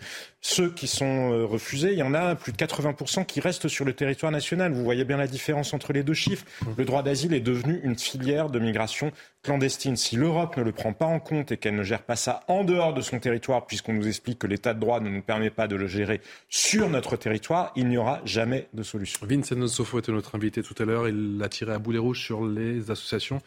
ceux 0.50 0.70
qui 0.70 0.88
sont 0.88 1.46
refusés, 1.46 1.92
il 1.92 2.00
y 2.00 2.04
en 2.04 2.14
a 2.14 2.36
plus 2.36 2.54
de 2.54 2.58
80% 2.58 3.26
qui 3.26 3.42
restent 3.42 3.68
sur 3.68 3.84
le 3.84 3.92
territoire 3.92 4.32
national. 4.32 4.72
Vous 4.72 4.84
voyez 4.84 5.04
bien 5.04 5.18
la 5.18 5.28
différence 5.28 5.74
entre 5.74 5.92
les 5.92 6.04
deux 6.04 6.14
chiffres. 6.14 6.46
Le 6.78 6.86
droit 6.86 7.04
d'asile 7.04 7.34
est 7.34 7.42
devenu 7.42 7.82
une 7.84 7.98
filière 7.98 8.50
de 8.50 8.58
migration 8.58 9.12
clandestine. 9.44 9.98
Si 9.98 10.16
l'Europe 10.16 10.56
ne 10.56 10.64
le 10.64 10.72
prend 10.72 10.94
pas 10.94 11.06
en 11.06 11.20
compte 11.20 11.52
et 11.52 11.58
qu'elle 11.58 11.76
ne 11.76 11.84
gère 11.84 12.02
pas 12.02 12.16
ça 12.16 12.46
en 12.48 12.64
dehors 12.64 12.94
de 12.94 13.02
son 13.02 13.20
territoire, 13.20 13.66
puisqu'on 13.66 13.92
nous 13.92 14.08
explique 14.08 14.40
que 14.40 14.48
l'état 14.48 14.74
de 14.74 14.80
droit 14.80 15.02
ne 15.02 15.10
nous 15.10 15.22
permet 15.22 15.50
pas 15.50 15.68
de 15.68 15.76
le 15.76 15.88
gérer 15.88 16.22
sur 16.48 16.90
notre 16.90 17.18
territoire, 17.18 17.74
il 17.76 17.90
n'y 17.90 17.98
aura 17.98 18.22
jamais 18.24 18.70
de 18.74 18.84
solution. 18.84 19.28
Vincent 19.28 19.68
Sofo 19.68 20.00
était 20.00 20.14
notre 20.14 20.36
invité 20.36 20.64
tout 20.64 20.76
à 20.82 20.86
l'heure. 20.86 21.10
Il 21.10 21.42
a 21.44 21.50
tiré 21.50 21.74
à 21.74 21.78
boulet 21.78 22.00
rouge 22.00 22.24
sur 22.24 22.46
les 22.46 22.90
associations 22.90 23.42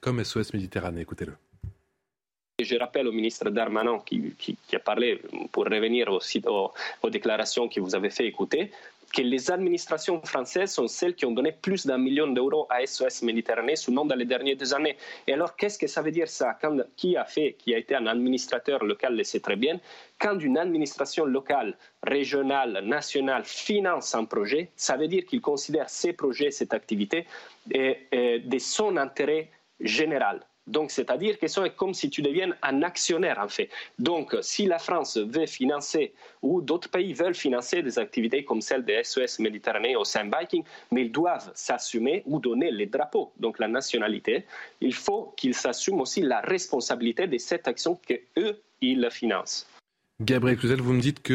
comme 0.00 0.24
SOS 0.24 0.54
Méditerranée. 0.54 1.02
Écoutez-le. 1.02 1.34
Je 2.60 2.76
rappelle 2.76 3.06
au 3.06 3.12
ministre 3.12 3.50
Darmanin 3.50 4.00
qui, 4.04 4.34
a 4.72 4.80
parlé, 4.80 5.22
pour 5.52 5.66
revenir 5.66 6.08
aussi 6.08 6.42
aux, 6.44 6.72
déclarations 7.08 7.68
que 7.68 7.78
vous 7.78 7.94
avez 7.94 8.10
fait 8.10 8.26
écouter, 8.26 8.72
que 9.14 9.22
les 9.22 9.48
administrations 9.48 10.20
françaises 10.22 10.72
sont 10.72 10.88
celles 10.88 11.14
qui 11.14 11.24
ont 11.24 11.30
donné 11.30 11.52
plus 11.52 11.86
d'un 11.86 11.98
million 11.98 12.26
d'euros 12.26 12.66
à 12.68 12.84
SOS 12.84 13.22
Méditerranée 13.22 13.76
seulement 13.76 14.04
dans 14.04 14.16
les 14.16 14.24
dernières 14.24 14.56
deux 14.56 14.74
années. 14.74 14.96
Et 15.28 15.34
alors, 15.34 15.54
qu'est-ce 15.54 15.78
que 15.78 15.86
ça 15.86 16.02
veut 16.02 16.10
dire 16.10 16.26
ça? 16.26 16.58
Qui 16.96 17.16
a 17.16 17.24
fait, 17.24 17.54
qui 17.60 17.76
a 17.76 17.78
été 17.78 17.94
un 17.94 18.08
administrateur 18.08 18.84
local 18.84 19.16
le 19.16 19.22
sait 19.22 19.38
très 19.38 19.54
bien, 19.54 19.78
quand 20.18 20.36
une 20.40 20.58
administration 20.58 21.26
locale, 21.26 21.76
régionale, 22.02 22.80
nationale 22.84 23.44
finance 23.44 24.16
un 24.16 24.24
projet, 24.24 24.70
ça 24.74 24.96
veut 24.96 25.06
dire 25.06 25.24
qu'il 25.26 25.40
considère 25.40 25.88
ces 25.88 26.12
projets, 26.12 26.50
cette 26.50 26.74
activité, 26.74 27.24
de 27.68 28.58
son 28.58 28.96
intérêt 28.96 29.48
général 29.78 30.40
Donc, 30.68 30.90
c'est-à-dire 30.90 31.38
que 31.38 31.48
c'est 31.48 31.74
comme 31.76 31.94
si 31.94 32.10
tu 32.10 32.22
deviens 32.22 32.54
un 32.62 32.82
actionnaire, 32.82 33.38
en 33.38 33.48
fait. 33.48 33.70
Donc, 33.98 34.36
si 34.42 34.66
la 34.66 34.78
France 34.78 35.16
veut 35.16 35.46
financer 35.46 36.12
ou 36.42 36.60
d'autres 36.60 36.90
pays 36.90 37.12
veulent 37.12 37.34
financer 37.34 37.82
des 37.82 37.98
activités 37.98 38.44
comme 38.44 38.60
celle 38.60 38.84
des 38.84 39.02
SOS 39.02 39.38
Méditerranée 39.40 39.96
ou 39.96 40.04
Saint 40.04 40.28
Viking, 40.28 40.62
mais 40.92 41.02
ils 41.02 41.12
doivent 41.12 41.50
s'assumer 41.54 42.22
ou 42.26 42.38
donner 42.38 42.70
les 42.70 42.86
drapeaux, 42.86 43.32
donc 43.38 43.58
la 43.58 43.68
nationalité, 43.68 44.44
il 44.80 44.94
faut 44.94 45.32
qu'ils 45.36 45.54
s'assument 45.54 46.00
aussi 46.00 46.22
la 46.22 46.40
responsabilité 46.40 47.26
de 47.26 47.38
cette 47.38 47.66
action 47.66 47.98
qu'eux, 48.06 48.60
ils 48.80 49.08
financent. 49.10 49.66
Gabriel 50.20 50.58
Cluzel, 50.58 50.80
vous 50.80 50.94
me 50.94 51.00
dites 51.00 51.22
que 51.22 51.34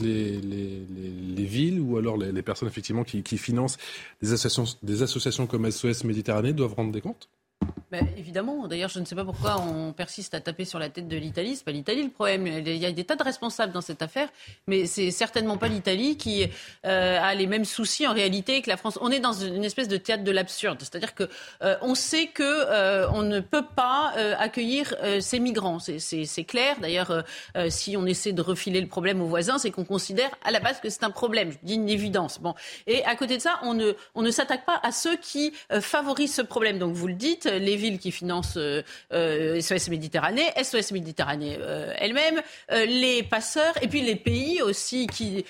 les 0.00 1.44
villes 1.44 1.80
ou 1.80 1.96
alors 1.96 2.16
les, 2.16 2.42
personnes 2.42 2.68
effectivement 2.68 3.02
qui, 3.02 3.38
financent 3.38 3.76
des 4.22 4.32
associations, 4.32 4.64
des 4.84 5.02
associations 5.02 5.48
comme 5.48 5.68
SOS 5.68 6.04
Méditerranée 6.04 6.52
doivent 6.52 6.74
rendre 6.74 6.92
des 6.92 7.00
comptes? 7.00 7.28
Ben, 7.90 8.06
évidemment. 8.16 8.68
D'ailleurs, 8.68 8.88
je 8.88 9.00
ne 9.00 9.04
sais 9.04 9.16
pas 9.16 9.24
pourquoi 9.24 9.60
on 9.60 9.92
persiste 9.92 10.34
à 10.34 10.40
taper 10.40 10.64
sur 10.64 10.78
la 10.78 10.90
tête 10.90 11.08
de 11.08 11.16
l'Italie. 11.16 11.56
C'est 11.56 11.64
pas 11.64 11.72
l'Italie 11.72 12.04
le 12.04 12.10
problème. 12.10 12.46
Il 12.46 12.76
y 12.76 12.86
a 12.86 12.92
des 12.92 13.02
tas 13.02 13.16
de 13.16 13.22
responsables 13.24 13.72
dans 13.72 13.80
cette 13.80 14.00
affaire, 14.00 14.28
mais 14.68 14.86
c'est 14.86 15.10
certainement 15.10 15.56
pas 15.56 15.66
l'Italie 15.66 16.16
qui 16.16 16.46
euh, 16.86 17.18
a 17.20 17.34
les 17.34 17.48
mêmes 17.48 17.64
soucis 17.64 18.06
en 18.06 18.12
réalité 18.12 18.62
que 18.62 18.70
la 18.70 18.76
France. 18.76 18.96
On 19.00 19.10
est 19.10 19.18
dans 19.18 19.32
une 19.32 19.64
espèce 19.64 19.88
de 19.88 19.96
théâtre 19.96 20.22
de 20.22 20.30
l'absurde, 20.30 20.78
c'est-à-dire 20.78 21.16
que 21.16 21.28
euh, 21.62 21.76
on 21.82 21.96
sait 21.96 22.28
que 22.28 22.44
euh, 22.44 23.10
on 23.12 23.22
ne 23.22 23.40
peut 23.40 23.66
pas 23.74 24.12
accueillir 24.38 24.94
ces 25.20 25.40
migrants. 25.40 25.78
C'est 25.80 26.44
clair. 26.44 26.76
D'ailleurs, 26.80 27.24
si 27.68 27.96
on 27.96 28.06
essaie 28.06 28.32
de 28.32 28.42
refiler 28.42 28.80
le 28.80 28.86
problème 28.86 29.20
aux 29.20 29.26
voisins, 29.26 29.58
c'est 29.58 29.70
qu'on 29.70 29.84
considère 29.84 30.30
à 30.44 30.52
la 30.52 30.60
base 30.60 30.80
que 30.80 30.88
c'est 30.88 31.04
un 31.04 31.10
problème. 31.10 31.50
Je 31.50 31.58
dis 31.62 31.74
une 31.74 31.88
évidence. 31.88 32.40
Bon. 32.40 32.54
Et 32.86 33.04
à 33.04 33.16
côté 33.16 33.36
de 33.36 33.42
ça, 33.42 33.58
on 33.62 33.74
ne 33.74 33.92
on 34.14 34.22
ne 34.22 34.30
s'attaque 34.30 34.64
pas 34.64 34.78
à 34.82 34.92
ceux 34.92 35.16
qui 35.16 35.52
favorisent 35.80 36.34
ce 36.34 36.42
problème. 36.42 36.78
Donc 36.78 36.94
vous 36.94 37.08
le 37.08 37.14
dites, 37.14 37.46
les 37.46 37.79
villes 37.80 37.98
qui 37.98 38.12
financent 38.12 38.52
SOS 38.52 38.58
euh, 38.58 38.82
euh, 39.12 39.90
Méditerranée, 39.90 40.46
SOS 40.62 40.92
Méditerranée 40.92 41.58
euh, 41.60 41.92
elle-même, 41.96 42.40
les 42.70 43.22
passeurs, 43.22 43.74
et 43.82 43.88
puis 43.88 44.02
les 44.02 44.16
pays 44.16 44.62
aussi, 44.62 45.06
qui, 45.06 45.44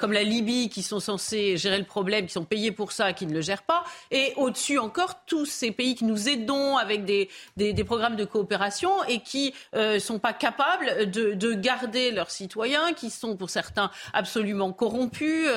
comme 0.00 0.12
la 0.12 0.22
Libye, 0.22 0.68
qui 0.68 0.82
sont 0.82 1.00
censés 1.00 1.56
gérer 1.56 1.78
le 1.78 1.84
problème, 1.84 2.26
qui 2.26 2.32
sont 2.32 2.44
payés 2.44 2.72
pour 2.72 2.92
ça, 2.92 3.12
qui 3.12 3.26
ne 3.26 3.32
le 3.32 3.40
gèrent 3.40 3.62
pas, 3.62 3.84
et 4.10 4.32
au-dessus 4.36 4.78
encore, 4.78 5.24
tous 5.26 5.46
ces 5.46 5.70
pays 5.70 5.94
qui 5.94 6.04
nous 6.04 6.28
aidons 6.28 6.76
avec 6.76 7.04
des, 7.04 7.28
des, 7.56 7.84
programmes 7.84 8.16
de 8.16 8.24
coopération 8.24 9.04
et 9.04 9.20
qui 9.20 9.54
ne 9.74 9.98
sont 9.98 10.18
pas 10.18 10.32
capables 10.32 11.10
de, 11.10 11.32
de, 11.32 11.52
garder 11.54 12.10
leurs 12.10 12.30
citoyens, 12.30 12.92
qui 12.92 13.10
sont 13.10 13.36
pour 13.36 13.50
certains 13.50 13.90
absolument 14.12 14.72
corrompus, 14.72 15.48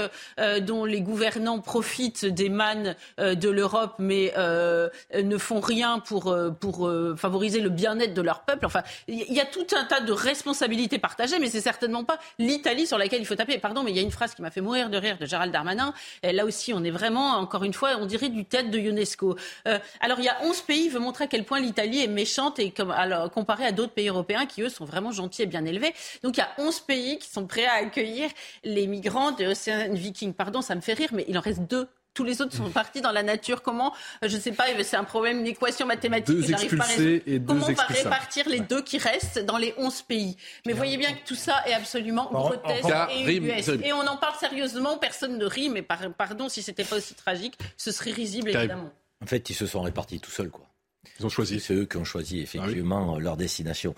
dont 0.62 0.86
les 0.86 1.02
gouvernants 1.02 1.60
profitent 1.60 2.26
des 2.26 2.50
mannes 2.50 2.96
de 3.18 3.50
l'Europe, 3.50 3.96
mais 4.00 4.34
ne 4.38 5.38
font 5.38 5.60
rien 5.60 6.00
pour 6.00 6.19
euh, 6.28 6.50
pour, 6.52 6.88
euh, 6.88 7.16
favoriser 7.16 7.62
le 7.62 7.70
bien-être 7.70 8.14
de 8.14 8.22
leur 8.22 8.42
peuple. 8.42 8.66
Enfin, 8.66 8.84
il 9.08 9.34
y 9.34 9.40
a 9.40 9.46
tout 9.46 9.68
un 9.76 9.86
tas 9.86 10.02
de 10.02 10.12
responsabilités 10.12 11.00
partagées, 11.00 11.40
mais 11.40 11.48
c'est 11.48 11.62
certainement 11.62 12.04
pas 12.04 12.20
l'Italie 12.38 12.88
sur 12.88 12.98
laquelle 12.98 13.22
il 13.22 13.26
faut 13.26 13.36
taper. 13.36 13.58
Pardon, 13.58 13.84
mais 13.84 13.92
il 13.92 13.98
y 13.98 14.00
a 14.00 14.04
une 14.04 14.12
phrase 14.12 14.36
qui 14.36 14.42
m'a 14.42 14.52
fait 14.52 14.62
mourir 14.62 14.90
de 14.90 14.98
rire 14.98 15.18
de 15.18 15.26
Gérald 15.26 15.52
Darmanin. 15.52 15.94
Là 16.24 16.46
aussi, 16.46 16.74
on 16.74 16.84
est 16.84 16.92
vraiment, 16.92 17.38
encore 17.38 17.64
une 17.64 17.74
fois, 17.74 17.92
on 18.00 18.06
dirait 18.06 18.30
du 18.30 18.46
tête 18.46 18.72
de 18.72 18.78
UNESCO. 18.78 19.36
Euh, 19.68 19.80
alors, 20.02 20.20
il 20.20 20.26
y 20.26 20.30
a 20.30 20.38
11 20.44 20.62
pays, 20.62 20.90
veut 20.90 21.00
montrer 21.00 21.26
à 21.26 21.28
quel 21.28 21.46
point 21.46 21.60
l'Italie 21.60 22.04
est 22.04 22.08
méchante 22.08 22.60
et 22.60 22.72
comme, 22.72 22.92
alors, 22.92 23.30
comparé 23.32 23.66
à 23.66 23.72
d'autres 23.72 23.94
pays 23.94 24.10
européens 24.10 24.46
qui, 24.46 24.62
eux, 24.62 24.70
sont 24.70 24.86
vraiment 24.86 25.12
gentils 25.12 25.44
et 25.44 25.46
bien 25.46 25.66
élevés. 25.66 25.94
Donc, 26.24 26.38
il 26.38 26.40
y 26.40 26.44
a 26.44 26.50
11 26.58 26.82
pays 26.82 27.20
qui 27.20 27.30
sont 27.30 27.46
prêts 27.48 27.66
à 27.66 27.74
accueillir 27.74 28.30
les 28.64 28.88
migrants 28.88 29.32
de 29.32 29.46
Ocean 29.46 29.94
Viking. 29.94 30.34
Pardon, 30.34 30.62
ça 30.62 30.76
me 30.76 30.82
fait 30.82 30.94
rire, 30.94 31.10
mais 31.14 31.26
il 31.28 31.38
en 31.38 31.42
reste 31.42 31.62
deux 31.62 31.88
tous 32.14 32.24
les 32.24 32.42
autres 32.42 32.56
sont 32.56 32.70
partis 32.70 33.02
dans 33.02 33.12
la 33.12 33.24
nature. 33.24 33.62
Comment 33.62 33.94
Je 34.22 34.36
ne 34.36 34.42
sais 34.42 34.52
pas, 34.52 34.66
c'est 34.84 34.98
un 34.98 35.04
problème, 35.04 35.40
une 35.40 35.48
équation 35.48 35.86
mathématique 35.86 36.36
deux 36.36 36.42
que 36.42 36.76
pas 36.76 36.84
à 36.84 37.40
Comment 37.46 37.66
on 37.68 37.74
va 37.74 37.84
répartir 37.84 38.50
les 38.50 38.60
deux 38.60 38.82
qui 38.82 38.98
restent 38.98 39.40
dans 39.40 39.58
les 39.58 39.74
11 39.78 40.02
pays? 40.04 40.38
Mais 40.66 40.74
voyez 40.74 40.98
bien 40.98 41.14
que 41.14 41.26
tout 41.26 41.36
ça 41.36 41.64
est 41.68 41.74
absolument 41.74 42.30
grotesque 42.32 42.88
et 43.12 43.88
Et 43.88 43.94
on 43.94 44.06
en 44.08 44.18
parle 44.18 44.36
sérieusement, 44.40 44.98
personne 44.98 45.38
ne 45.38 45.46
rit, 45.46 45.70
mais 45.70 45.82
pardon, 45.82 46.50
si 46.50 46.62
c'était 46.62 46.84
pas 46.84 46.98
aussi 46.98 47.14
tragique, 47.16 47.58
ce 47.78 47.92
serait 47.92 48.12
risible, 48.12 48.50
évidemment. 48.50 48.92
En 49.22 49.26
fait, 49.26 49.50
ils 49.50 49.56
se 49.56 49.66
sont 49.66 49.82
répartis 49.82 50.20
tout 50.20 50.32
seuls, 50.32 50.50
quoi. 50.50 50.69
Ils 51.20 51.26
ont 51.26 51.30
choisi. 51.30 51.60
C'est 51.60 51.74
eux 51.74 51.86
qui 51.86 51.98
ont 51.98 52.04
choisi 52.04 52.40
effectivement 52.42 53.16
ah 53.16 53.20
leur 53.20 53.38
destination. 53.38 53.96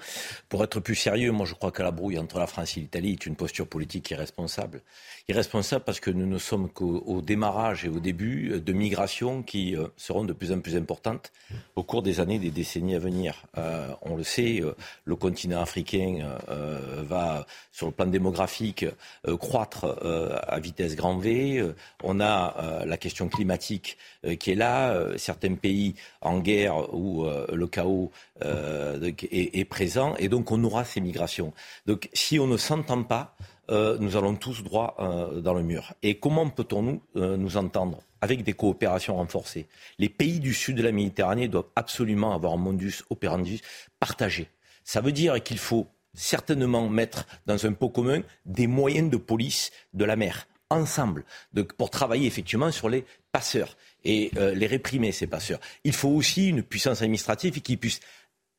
Pour 0.50 0.64
être 0.64 0.80
plus 0.80 0.96
sérieux, 0.96 1.32
moi 1.32 1.46
je 1.46 1.54
crois 1.54 1.72
que 1.72 1.84
la 1.84 1.92
brouille 1.92 2.18
entre 2.18 2.40
la 2.40 2.48
France 2.48 2.78
et 2.78 2.82
l'Italie 2.82 3.14
est 3.14 3.26
une 3.26 3.36
posture 3.36 3.68
politique 3.68 4.10
irresponsable. 4.12 4.82
Irresponsable 5.28 5.84
parce 5.86 6.00
que 6.00 6.12
nous 6.12 6.26
ne 6.26 6.38
sommes 6.38 6.70
qu'au 6.70 7.22
démarrage 7.22 7.86
et 7.86 7.90
au 7.90 8.00
début 8.00 8.60
de 8.60 8.74
migrations 8.74 9.44
qui 9.44 9.76
euh, 9.76 9.88
seront 9.98 10.26
de 10.26 10.34
plus 10.34 10.52
en 10.52 10.60
plus 10.60 10.76
importantes 10.76 11.32
au 11.76 11.84
cours 11.84 12.02
des 12.02 12.20
années, 12.20 12.40
des 12.40 12.52
décennies 12.52 12.96
à 12.96 13.00
venir. 13.00 13.44
Euh, 13.58 13.90
on 14.02 14.16
le 14.16 14.24
sait, 14.24 14.62
euh, 14.62 14.76
le 15.06 15.16
continent 15.16 15.62
africain 15.62 16.38
va, 17.04 17.46
sur 17.72 17.88
le 17.88 17.92
plan 17.92 18.06
démographique, 18.06 18.86
croître 19.40 19.86
à 20.48 20.60
vitesse 20.60 20.96
grand 20.96 21.18
V. 21.18 21.64
on 22.04 22.20
a 22.20 22.84
la 22.86 22.98
question 22.98 23.30
climatique 23.30 23.98
qui 24.40 24.52
est 24.52 24.56
là. 24.56 25.18
certains 25.18 25.56
pays 25.56 25.96
en 26.22 26.40
guerre 26.40 26.94
où 27.02 27.26
le 27.26 27.68
chaos 27.68 28.12
est, 28.42 29.60
est 29.60 29.66
présent 29.66 30.16
et 30.18 30.30
donc 30.30 30.52
on 30.52 30.64
aura 30.64 30.86
ces 30.86 31.02
migrations. 31.02 31.54
Donc 31.86 32.10
si 32.14 32.40
on 32.40 32.48
ne 32.48 32.58
s'entend 32.58 33.04
pas, 33.04 33.36
euh, 33.72 33.98
nous 34.00 34.18
allons 34.18 34.36
tous 34.36 34.64
droit 34.64 34.96
euh, 35.00 35.40
dans 35.40 35.54
le 35.54 35.64
mur. 35.64 35.94
Et 36.04 36.20
comment 36.20 36.50
peut-on 36.50 37.00
euh, 37.16 37.38
nous 37.38 37.56
entendre 37.56 38.02
avec 38.20 38.44
des 38.44 38.54
coopérations 38.54 39.16
renforcées? 39.16 39.68
Les 39.98 40.10
pays 40.10 40.40
du 40.40 40.54
sud 40.54 40.76
de 40.78 40.84
la 40.84 40.92
Méditerranée 40.92 41.48
doivent 41.48 41.70
absolument 41.76 42.34
avoir 42.34 42.54
un 42.54 42.58
modus 42.58 43.04
operandi 43.10 43.62
partagé. 44.00 44.50
Ça 44.84 45.00
veut 45.00 45.14
dire 45.14 45.42
qu'il 45.42 45.58
faut 45.58 45.88
certainement 46.14 46.90
mettre 46.90 47.26
dans 47.46 47.66
un 47.66 47.72
pot 47.72 47.90
commun 47.90 48.22
des 48.46 48.68
moyens 48.68 49.10
de 49.10 49.18
police 49.18 49.72
de 49.94 50.04
la 50.04 50.18
mer 50.18 50.48
ensemble 50.70 51.24
pour 51.78 51.90
travailler 51.90 52.28
effectivement 52.28 52.72
sur 52.72 52.90
les 52.90 53.06
passeurs 53.32 53.78
et 54.04 54.32
les 54.56 54.68
réprimer, 54.68 55.12
ces 55.12 55.28
passeurs. 55.28 55.60
Il 55.84 55.94
faut 55.94 56.10
aussi 56.10 56.50
une 56.50 56.64
puissance 56.64 57.02
administrative 57.02 57.62
qui 57.62 57.78
puisse 57.78 58.00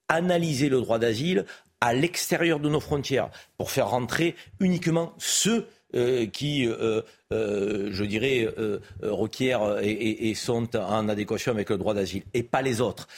analyser 0.08 0.68
le 0.68 0.80
droit 0.80 0.98
d'asile 0.98 1.46
à 1.80 1.94
l'extérieur 1.94 2.60
de 2.60 2.68
nos 2.68 2.80
frontières 2.80 3.30
pour 3.56 3.70
faire 3.70 3.90
rentrer 3.90 4.36
uniquement 4.60 5.14
ceux 5.18 5.66
euh, 5.94 6.24
qui, 6.24 6.66
euh, 6.66 7.02
euh, 7.34 7.90
je 7.92 8.04
dirais, 8.04 8.48
requièrent 9.02 9.80
et, 9.82 10.32
sont 10.34 10.74
en 10.74 11.08
adéquation 11.08 11.52
avec 11.52 11.68
le 11.68 11.76
droit 11.76 11.92
d'asile, 11.92 12.22
et 12.32 12.42
pas 12.42 12.62
les 12.62 12.80
autres. 12.80 13.08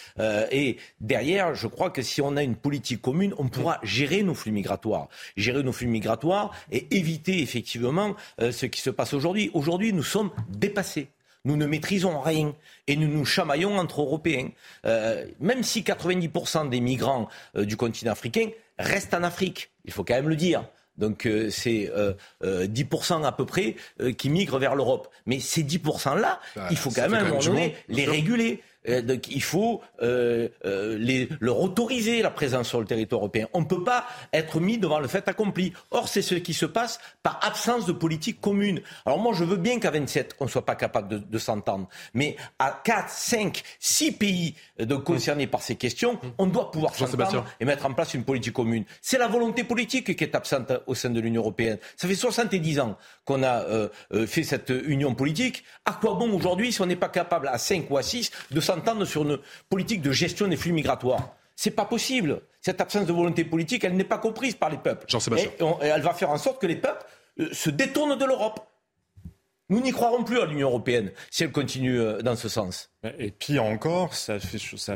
et 0.50 0.78
derrière, 1.00 1.54
je 1.54 1.68
crois 1.68 1.90
que 1.90 2.02
si 2.02 2.20
on 2.20 2.36
a 2.36 2.42
une 2.42 2.56
politique 2.56 3.00
commune, 3.00 3.32
on 3.38 3.48
pourra 3.48 3.78
gérer 3.82 4.22
nos 4.22 4.34
flux 4.34 4.50
migratoires, 4.50 5.08
gérer 5.36 5.62
nos 5.62 5.72
flux 5.72 5.86
migratoires 5.86 6.50
et 6.72 6.86
éviter 6.96 7.40
effectivement 7.40 8.16
ce 8.38 8.66
qui 8.66 8.80
se 8.80 8.90
passe 8.90 9.14
aujourd'hui. 9.14 9.50
Aujourd'hui, 9.54 9.92
nous 9.92 10.02
sommes 10.02 10.30
dépassés. 10.48 11.08
Nous 11.44 11.56
ne 11.56 11.66
maîtrisons 11.66 12.20
rien 12.20 12.54
et 12.86 12.96
nous 12.96 13.08
nous 13.08 13.24
chamaillons 13.24 13.78
entre 13.78 14.00
Européens. 14.00 14.48
Euh, 14.86 15.26
même 15.40 15.62
si 15.62 15.82
90% 15.82 16.68
des 16.70 16.80
migrants 16.80 17.28
euh, 17.56 17.64
du 17.64 17.76
continent 17.76 18.12
africain 18.12 18.48
restent 18.78 19.14
en 19.14 19.22
Afrique, 19.22 19.70
il 19.84 19.92
faut 19.92 20.04
quand 20.04 20.14
même 20.14 20.28
le 20.28 20.36
dire. 20.36 20.64
Donc 20.96 21.26
euh, 21.26 21.50
c'est 21.50 21.90
10% 22.42 23.24
à 23.24 23.32
peu 23.32 23.44
près 23.44 23.76
qui 24.16 24.30
migrent 24.30 24.58
vers 24.58 24.74
l'Europe. 24.74 25.08
Mais 25.26 25.40
ces 25.40 25.64
10%-là, 25.64 26.40
bah, 26.56 26.68
il 26.70 26.76
faut 26.76 26.90
quand 26.90 27.02
même 27.02 27.14
à 27.14 27.20
un 27.20 27.28
moment 27.28 27.40
donné 27.40 27.74
les 27.88 28.04
réguler. 28.04 28.62
Euh, 28.88 29.02
donc 29.02 29.28
il 29.28 29.42
faut 29.42 29.80
euh, 30.02 30.48
euh, 30.64 30.98
les, 30.98 31.28
leur 31.40 31.60
autoriser 31.60 32.22
la 32.22 32.30
présence 32.30 32.68
sur 32.68 32.80
le 32.80 32.86
territoire 32.86 33.20
européen. 33.20 33.48
On 33.52 33.60
ne 33.60 33.66
peut 33.66 33.82
pas 33.82 34.06
être 34.32 34.60
mis 34.60 34.78
devant 34.78 34.98
le 34.98 35.08
fait 35.08 35.26
accompli. 35.28 35.72
Or, 35.90 36.08
c'est 36.08 36.22
ce 36.22 36.34
qui 36.34 36.54
se 36.54 36.66
passe 36.66 36.98
par 37.22 37.40
absence 37.42 37.86
de 37.86 37.92
politique 37.92 38.40
commune. 38.40 38.80
Alors 39.06 39.18
moi, 39.18 39.32
je 39.34 39.44
veux 39.44 39.56
bien 39.56 39.78
qu'à 39.78 39.90
27, 39.90 40.36
on 40.40 40.44
ne 40.44 40.50
soit 40.50 40.64
pas 40.64 40.74
capable 40.74 41.08
de, 41.08 41.18
de 41.18 41.38
s'entendre. 41.38 41.88
Mais 42.12 42.36
à 42.58 42.80
4, 42.84 43.08
5, 43.08 43.62
6 43.80 44.12
pays 44.12 44.54
de, 44.78 44.94
concernés 44.96 45.46
par 45.46 45.62
ces 45.62 45.76
questions, 45.76 46.18
on 46.38 46.46
doit 46.46 46.70
pouvoir 46.70 46.94
s'entendre 46.94 47.44
et 47.60 47.64
mettre 47.64 47.86
en 47.86 47.94
place 47.94 48.14
une 48.14 48.24
politique 48.24 48.52
commune. 48.52 48.84
C'est 49.00 49.18
la 49.18 49.28
volonté 49.28 49.64
politique 49.64 50.16
qui 50.16 50.24
est 50.24 50.34
absente 50.34 50.72
au 50.86 50.94
sein 50.94 51.10
de 51.10 51.20
l'Union 51.20 51.42
européenne. 51.42 51.78
Ça 51.96 52.08
fait 52.08 52.14
70 52.14 52.80
ans 52.80 52.96
qu'on 53.24 53.42
a 53.42 53.64
fait 54.26 54.42
cette 54.42 54.72
union 54.86 55.14
politique. 55.14 55.64
À 55.84 55.92
quoi 55.92 56.14
bon 56.14 56.32
aujourd'hui 56.32 56.72
si 56.72 56.80
on 56.80 56.86
n'est 56.86 56.96
pas 56.96 57.08
capable 57.08 57.48
à 57.48 57.58
5 57.58 57.90
ou 57.90 57.96
à 57.96 58.02
6 58.02 58.30
de 58.50 58.60
s'entendre 58.60 58.73
s'entendre 58.74 59.04
sur 59.04 59.22
une 59.22 59.38
politique 59.68 60.02
de 60.02 60.12
gestion 60.12 60.48
des 60.48 60.56
flux 60.56 60.72
migratoires. 60.72 61.34
C'est 61.56 61.70
pas 61.70 61.84
possible. 61.84 62.42
Cette 62.60 62.80
absence 62.80 63.06
de 63.06 63.12
volonté 63.12 63.44
politique, 63.44 63.84
elle 63.84 63.96
n'est 63.96 64.04
pas 64.04 64.18
comprise 64.18 64.54
par 64.54 64.70
les 64.70 64.78
peuples. 64.78 65.06
Et, 65.82 65.86
elle 65.86 66.02
va 66.02 66.14
faire 66.14 66.30
en 66.30 66.38
sorte 66.38 66.60
que 66.60 66.66
les 66.66 66.76
peuples 66.76 67.04
euh, 67.40 67.48
se 67.52 67.70
détournent 67.70 68.18
de 68.18 68.24
l'Europe. 68.24 68.60
Nous 69.68 69.80
n'y 69.80 69.92
croirons 69.92 70.24
plus 70.24 70.40
à 70.40 70.46
l'Union 70.46 70.68
européenne 70.68 71.12
si 71.30 71.44
elle 71.44 71.52
continue 71.52 71.98
euh, 71.98 72.22
dans 72.22 72.36
ce 72.36 72.48
sens. 72.48 72.90
Et 73.18 73.30
pire 73.30 73.64
encore, 73.64 74.14
ça, 74.14 74.38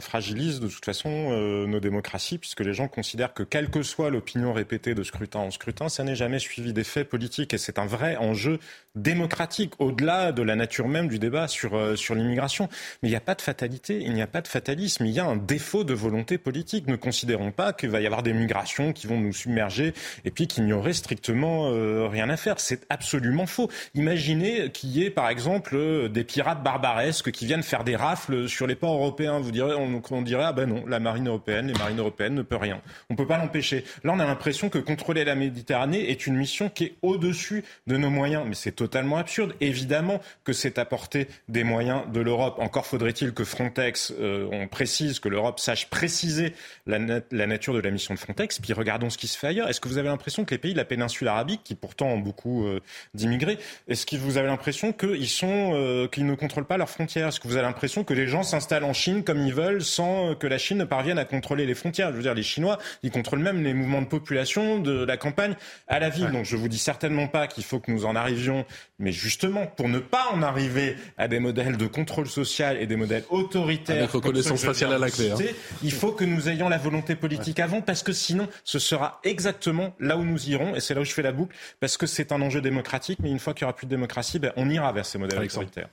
fragilise 0.00 0.60
de 0.60 0.68
toute 0.68 0.84
façon 0.84 1.10
euh, 1.10 1.66
nos 1.66 1.78
démocraties, 1.78 2.38
puisque 2.38 2.60
les 2.60 2.72
gens 2.72 2.88
considèrent 2.88 3.34
que 3.34 3.42
quelle 3.42 3.68
que 3.68 3.82
soit 3.82 4.08
l'opinion 4.08 4.54
répétée 4.54 4.94
de 4.94 5.02
scrutin 5.02 5.40
en 5.40 5.50
scrutin, 5.50 5.90
ça 5.90 6.04
n'est 6.04 6.16
jamais 6.16 6.38
suivi 6.38 6.72
des 6.72 6.84
faits 6.84 7.06
politiques. 7.06 7.52
Et 7.52 7.58
c'est 7.58 7.78
un 7.78 7.84
vrai 7.84 8.16
enjeu 8.16 8.60
démocratique, 8.94 9.74
au-delà 9.78 10.32
de 10.32 10.42
la 10.42 10.56
nature 10.56 10.88
même 10.88 11.08
du 11.08 11.18
débat 11.18 11.48
sur, 11.48 11.76
euh, 11.76 11.96
sur 11.96 12.14
l'immigration. 12.14 12.70
Mais 13.02 13.10
il 13.10 13.12
n'y 13.12 13.16
a 13.16 13.20
pas 13.20 13.34
de 13.34 13.42
fatalité, 13.42 14.00
il 14.00 14.14
n'y 14.14 14.22
a 14.22 14.26
pas 14.26 14.40
de 14.40 14.48
fatalisme, 14.48 15.04
il 15.04 15.12
y 15.12 15.20
a 15.20 15.26
un 15.26 15.36
défaut 15.36 15.84
de 15.84 15.92
volonté 15.92 16.38
politique. 16.38 16.86
Ne 16.86 16.96
considérons 16.96 17.52
pas 17.52 17.74
qu'il 17.74 17.90
va 17.90 18.00
y 18.00 18.06
avoir 18.06 18.22
des 18.22 18.32
migrations 18.32 18.94
qui 18.94 19.06
vont 19.06 19.20
nous 19.20 19.34
submerger 19.34 19.92
et 20.24 20.30
puis 20.30 20.46
qu'il 20.46 20.64
n'y 20.64 20.72
aurait 20.72 20.94
strictement 20.94 21.70
euh, 21.70 22.08
rien 22.08 22.30
à 22.30 22.38
faire. 22.38 22.58
C'est 22.58 22.86
absolument 22.88 23.46
faux. 23.46 23.70
Imaginez 23.94 24.70
qu'il 24.72 24.90
y 24.90 25.04
ait, 25.04 25.10
par 25.10 25.28
exemple, 25.28 26.08
des 26.08 26.24
pirates 26.24 26.62
barbaresques 26.62 27.30
qui 27.32 27.44
viennent 27.44 27.62
faire 27.62 27.84
des 27.84 27.97
rafles 27.98 28.48
sur 28.48 28.66
les 28.66 28.74
ports 28.74 28.94
européens. 28.94 29.38
Vous 29.38 29.50
direz, 29.50 29.74
on, 29.74 30.22
dirait, 30.22 30.44
ah 30.44 30.52
ben 30.52 30.68
non, 30.68 30.84
la 30.86 31.00
marine 31.00 31.28
européenne, 31.28 31.68
les 31.68 31.78
marines 31.78 31.98
européennes 31.98 32.34
ne 32.34 32.42
peuvent 32.42 32.60
rien. 32.60 32.80
On 33.10 33.14
ne 33.14 33.16
peut 33.16 33.26
pas 33.26 33.38
l'empêcher. 33.38 33.84
Là, 34.04 34.12
on 34.14 34.20
a 34.20 34.26
l'impression 34.26 34.68
que 34.68 34.78
contrôler 34.78 35.24
la 35.24 35.34
Méditerranée 35.34 36.10
est 36.10 36.26
une 36.26 36.36
mission 36.36 36.68
qui 36.68 36.84
est 36.84 36.94
au-dessus 37.02 37.64
de 37.86 37.96
nos 37.96 38.10
moyens. 38.10 38.44
Mais 38.46 38.54
c'est 38.54 38.72
totalement 38.72 39.18
absurde. 39.18 39.54
Évidemment 39.60 40.20
que 40.44 40.52
c'est 40.52 40.78
apporter 40.78 41.28
des 41.48 41.64
moyens 41.64 42.02
de 42.12 42.20
l'Europe. 42.20 42.58
Encore 42.58 42.86
faudrait-il 42.86 43.32
que 43.32 43.44
Frontex, 43.44 44.12
euh, 44.18 44.48
on 44.52 44.68
précise, 44.68 45.20
que 45.20 45.28
l'Europe 45.28 45.60
sache 45.60 45.88
préciser 45.90 46.54
la, 46.86 46.98
nature 46.98 47.74
de 47.74 47.80
la 47.80 47.90
mission 47.90 48.14
de 48.14 48.18
Frontex. 48.18 48.60
Puis 48.60 48.72
regardons 48.72 49.10
ce 49.10 49.18
qui 49.18 49.26
se 49.26 49.38
fait 49.38 49.48
ailleurs. 49.48 49.68
Est-ce 49.68 49.80
que 49.80 49.88
vous 49.88 49.98
avez 49.98 50.08
l'impression 50.08 50.44
que 50.44 50.54
les 50.54 50.58
pays 50.58 50.72
de 50.72 50.78
la 50.78 50.84
péninsule 50.84 51.28
arabique, 51.28 51.62
qui 51.64 51.74
pourtant 51.74 52.06
ont 52.06 52.18
beaucoup 52.18 52.66
euh, 52.66 52.80
d'immigrés, 53.14 53.58
est-ce 53.88 54.06
que 54.06 54.16
vous 54.16 54.36
avez 54.36 54.48
l'impression 54.48 54.92
qu'ils 54.92 55.26
euh, 55.42 56.08
qu'ils 56.08 56.26
ne 56.26 56.34
contrôlent 56.34 56.66
pas 56.66 56.76
leurs 56.76 56.90
frontières? 56.90 57.28
Est-ce 57.28 57.40
que 57.40 57.48
vous 57.48 57.56
avez 57.56 57.66
l'impression 57.66 57.87
que 57.88 58.14
les 58.14 58.26
gens 58.26 58.42
s'installent 58.42 58.84
en 58.84 58.92
Chine 58.92 59.24
comme 59.24 59.44
ils 59.46 59.54
veulent 59.54 59.82
sans 59.82 60.34
que 60.34 60.46
la 60.46 60.58
Chine 60.58 60.78
ne 60.78 60.84
parvienne 60.84 61.18
à 61.18 61.24
contrôler 61.24 61.66
les 61.66 61.74
frontières. 61.74 62.10
Je 62.10 62.16
veux 62.16 62.22
dire, 62.22 62.34
les 62.34 62.42
Chinois, 62.42 62.78
ils 63.02 63.10
contrôlent 63.10 63.38
même 63.40 63.62
les 63.62 63.74
mouvements 63.74 64.02
de 64.02 64.06
population 64.06 64.78
de 64.78 65.04
la 65.04 65.16
campagne 65.16 65.54
à 65.88 65.98
la 65.98 66.08
ville. 66.08 66.30
Donc 66.30 66.44
je 66.44 66.56
vous 66.56 66.68
dis 66.68 66.78
certainement 66.78 67.28
pas 67.28 67.46
qu'il 67.46 67.64
faut 67.64 67.80
que 67.80 67.90
nous 67.90 68.04
en 68.04 68.14
arrivions, 68.14 68.64
mais 68.98 69.12
justement 69.12 69.66
pour 69.66 69.88
ne 69.88 69.98
pas 69.98 70.28
en 70.32 70.42
arriver 70.42 70.96
à 71.16 71.28
des 71.28 71.40
modèles 71.40 71.76
de 71.76 71.86
contrôle 71.86 72.28
social 72.28 72.76
et 72.80 72.86
des 72.86 72.96
modèles 72.96 73.24
autoritaires, 73.30 73.96
Avec 73.96 74.10
reconnaissance 74.10 74.64
faciale 74.64 74.92
à 74.92 74.98
la 74.98 75.10
clé. 75.10 75.30
Hein. 75.30 75.38
Il 75.82 75.92
faut 75.92 76.12
que 76.12 76.24
nous 76.24 76.48
ayons 76.48 76.68
la 76.68 76.78
volonté 76.78 77.14
politique 77.14 77.60
avant, 77.60 77.80
parce 77.80 78.02
que 78.02 78.12
sinon, 78.12 78.48
ce 78.64 78.78
sera 78.78 79.20
exactement 79.24 79.94
là 80.00 80.16
où 80.16 80.24
nous 80.24 80.48
irons, 80.48 80.74
et 80.74 80.80
c'est 80.80 80.94
là 80.94 81.00
où 81.00 81.04
je 81.04 81.12
fais 81.12 81.22
la 81.22 81.32
boucle, 81.32 81.54
parce 81.80 81.96
que 81.96 82.06
c'est 82.06 82.32
un 82.32 82.40
enjeu 82.42 82.60
démocratique, 82.60 83.18
mais 83.22 83.30
une 83.30 83.38
fois 83.38 83.54
qu'il 83.54 83.64
n'y 83.64 83.70
aura 83.70 83.76
plus 83.76 83.86
de 83.86 83.90
démocratie, 83.90 84.38
ben, 84.38 84.52
on 84.56 84.68
ira 84.68 84.92
vers 84.92 85.06
ces 85.06 85.18
modèles 85.18 85.42
autoritaires. 85.42 85.88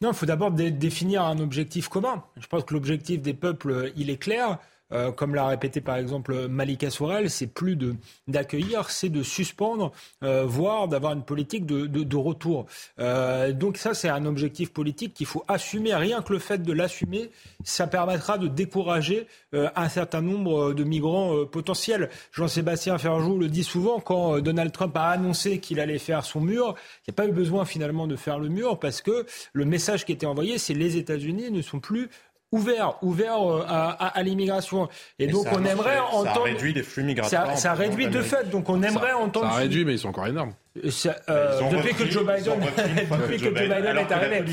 Non, 0.00 0.10
il 0.10 0.14
faut 0.14 0.26
d'abord 0.26 0.50
définir 0.50 1.22
un 1.22 1.38
objectif 1.38 1.88
commun. 1.88 2.24
Je 2.36 2.46
pense 2.46 2.64
que 2.64 2.74
l'objectif 2.74 3.22
des 3.22 3.34
peuples, 3.34 3.92
il 3.96 4.10
est 4.10 4.18
clair. 4.18 4.58
Euh, 4.92 5.12
comme 5.12 5.34
l'a 5.34 5.46
répété 5.46 5.80
par 5.80 5.96
exemple 5.96 6.46
Malika 6.48 6.90
Sourel, 6.90 7.30
c'est 7.30 7.46
plus 7.46 7.74
de 7.76 7.94
d'accueillir, 8.28 8.90
c'est 8.90 9.08
de 9.08 9.22
suspendre, 9.22 9.92
euh, 10.22 10.44
voire 10.44 10.88
d'avoir 10.88 11.14
une 11.14 11.24
politique 11.24 11.66
de, 11.66 11.86
de, 11.86 12.16
retour. 12.16 12.66
Euh, 12.98 13.52
donc 13.52 13.76
ça, 13.76 13.94
c'est 13.94 14.08
un 14.08 14.24
objectif 14.26 14.72
politique 14.72 15.14
qu'il 15.14 15.26
faut 15.26 15.44
assumer. 15.48 15.94
Rien 15.94 16.22
que 16.22 16.32
le 16.32 16.38
fait 16.38 16.58
de 16.58 16.72
l'assumer, 16.72 17.30
ça 17.64 17.86
permettra 17.86 18.38
de 18.38 18.46
décourager 18.46 19.26
un 19.52 19.88
certain 19.88 20.20
nombre 20.20 20.72
de 20.72 20.84
migrants 20.84 21.44
potentiels. 21.46 22.10
Jean-Sébastien 22.32 22.98
Ferjou 22.98 23.38
le 23.38 23.48
dit 23.48 23.64
souvent, 23.64 24.00
quand 24.00 24.40
Donald 24.40 24.72
Trump 24.72 24.96
a 24.96 25.08
annoncé 25.08 25.58
qu'il 25.58 25.80
allait 25.80 25.98
faire 25.98 26.24
son 26.24 26.40
mur, 26.40 26.74
il 27.06 27.10
n'y 27.10 27.12
a 27.12 27.16
pas 27.16 27.26
eu 27.26 27.32
besoin 27.32 27.64
finalement 27.64 28.06
de 28.06 28.16
faire 28.16 28.38
le 28.38 28.48
mur 28.48 28.78
parce 28.78 29.02
que 29.02 29.26
le 29.52 29.64
message 29.64 30.04
qui 30.04 30.12
était 30.12 30.26
envoyé, 30.26 30.58
c'est 30.58 30.74
les 30.74 30.96
États-Unis 30.96 31.50
ne 31.50 31.62
sont 31.62 31.80
plus 31.80 32.08
ouvert, 32.52 33.02
ouvert 33.02 33.42
euh, 33.42 33.64
à, 33.66 34.22
l'immigration. 34.22 34.88
Et, 35.18 35.26
donc 35.26 35.46
on 35.52 35.64
aimerait 35.64 35.98
entendre. 35.98 36.34
Ça 36.34 36.42
réduit 36.42 36.72
les 36.72 36.82
flux 36.82 37.02
migratoires. 37.02 37.58
Ça, 37.58 37.74
réduit 37.74 38.08
de 38.08 38.22
fait. 38.22 38.50
Donc 38.50 38.68
on 38.68 38.82
aimerait 38.82 39.12
entendre. 39.12 39.50
Ça 39.50 39.58
réduit, 39.58 39.84
mais 39.84 39.94
ils 39.94 39.98
sont 39.98 40.08
encore 40.08 40.26
énormes. 40.26 40.54
Euh, 40.76 41.70
depuis 41.70 41.94
que 41.94 42.04
Joe 42.06 42.26
Biden, 42.26 42.58
depuis 43.20 43.36
que 43.36 43.44
Joe 43.44 43.52
Biden 43.52 43.96
est 43.96 44.12
arrivé. 44.12 44.44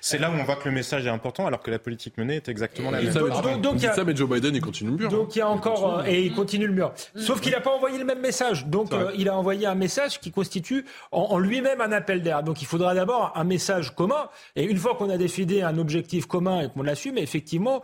C'est 0.00 0.18
là 0.18 0.30
où 0.30 0.34
on 0.34 0.44
voit 0.44 0.54
que 0.54 0.68
le 0.68 0.74
message 0.74 1.04
est 1.04 1.10
important, 1.10 1.48
alors 1.48 1.60
que 1.60 1.70
la 1.70 1.80
politique 1.80 2.16
menée 2.16 2.36
est 2.36 2.48
exactement 2.48 2.92
la 2.92 3.02
même. 3.02 3.12
Donc, 3.12 3.60
donc, 3.60 3.74
il 3.78 3.82
y 3.82 3.86
a, 3.88 3.92
ça, 3.92 4.04
mais 4.04 4.14
Joe 4.14 4.28
Biden, 4.28 4.54
il 4.54 4.60
continue 4.60 4.90
le 4.90 4.96
mur. 4.96 5.10
Donc 5.10 5.34
il 5.34 5.40
y 5.40 5.42
a 5.42 5.48
encore, 5.48 5.98
euh, 5.98 6.04
et 6.06 6.22
il 6.22 6.32
continue 6.32 6.68
le 6.68 6.74
mur. 6.74 6.92
Sauf 7.16 7.40
qu'il 7.40 7.50
n'a 7.50 7.60
pas 7.60 7.72
envoyé 7.72 7.98
le 7.98 8.04
même 8.04 8.20
message. 8.20 8.66
Donc 8.66 8.92
euh, 8.92 9.10
il 9.18 9.28
a 9.28 9.36
envoyé 9.36 9.66
un 9.66 9.74
message 9.74 10.20
qui 10.20 10.30
constitue 10.30 10.84
en, 11.10 11.38
lui-même 11.38 11.80
un 11.80 11.90
appel 11.90 12.22
d'air. 12.22 12.44
Donc 12.44 12.62
il 12.62 12.66
faudra 12.66 12.94
d'abord 12.94 13.32
un 13.34 13.44
message 13.44 13.96
commun. 13.96 14.28
Et 14.54 14.64
une 14.64 14.76
fois 14.76 14.94
qu'on 14.94 15.10
a 15.10 15.16
décidé 15.16 15.62
un 15.62 15.76
objectif 15.78 16.26
commun 16.26 16.60
et 16.60 16.68
qu'on 16.68 16.84
l'assume, 16.84 17.18
effectivement, 17.18 17.82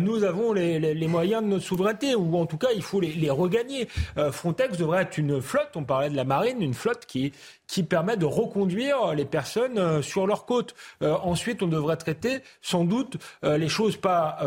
nous 0.00 0.24
avons 0.24 0.52
les, 0.52 0.80
les, 0.80 0.94
les, 0.94 1.06
moyens 1.06 1.42
de 1.42 1.48
notre 1.48 1.64
souveraineté, 1.64 2.16
ou 2.16 2.36
en 2.36 2.46
tout 2.46 2.58
cas, 2.58 2.68
il 2.74 2.82
faut 2.82 3.00
les, 3.00 3.12
les 3.12 3.30
regagner. 3.30 3.86
Frontex 4.32 4.76
devrait 4.76 5.02
être 5.02 5.18
une 5.18 5.40
flotte. 5.40 5.70
On 5.76 5.84
parlait 5.84 6.10
de 6.10 6.16
la 6.16 6.24
marine, 6.24 6.60
une 6.60 6.74
flotte 6.74 7.06
qui 7.06 7.27
qui 7.66 7.82
permet 7.82 8.16
de 8.16 8.26
reconduire 8.26 9.14
les 9.14 9.24
personnes 9.24 9.78
euh, 9.78 10.02
sur 10.02 10.26
leur 10.26 10.46
côte. 10.46 10.74
Euh, 11.02 11.14
ensuite, 11.22 11.62
on 11.62 11.66
devrait 11.68 11.96
traiter 11.96 12.40
sans 12.62 12.84
doute 12.84 13.16
euh, 13.44 13.58
les 13.58 13.68
choses 13.68 13.96
pas 13.96 14.38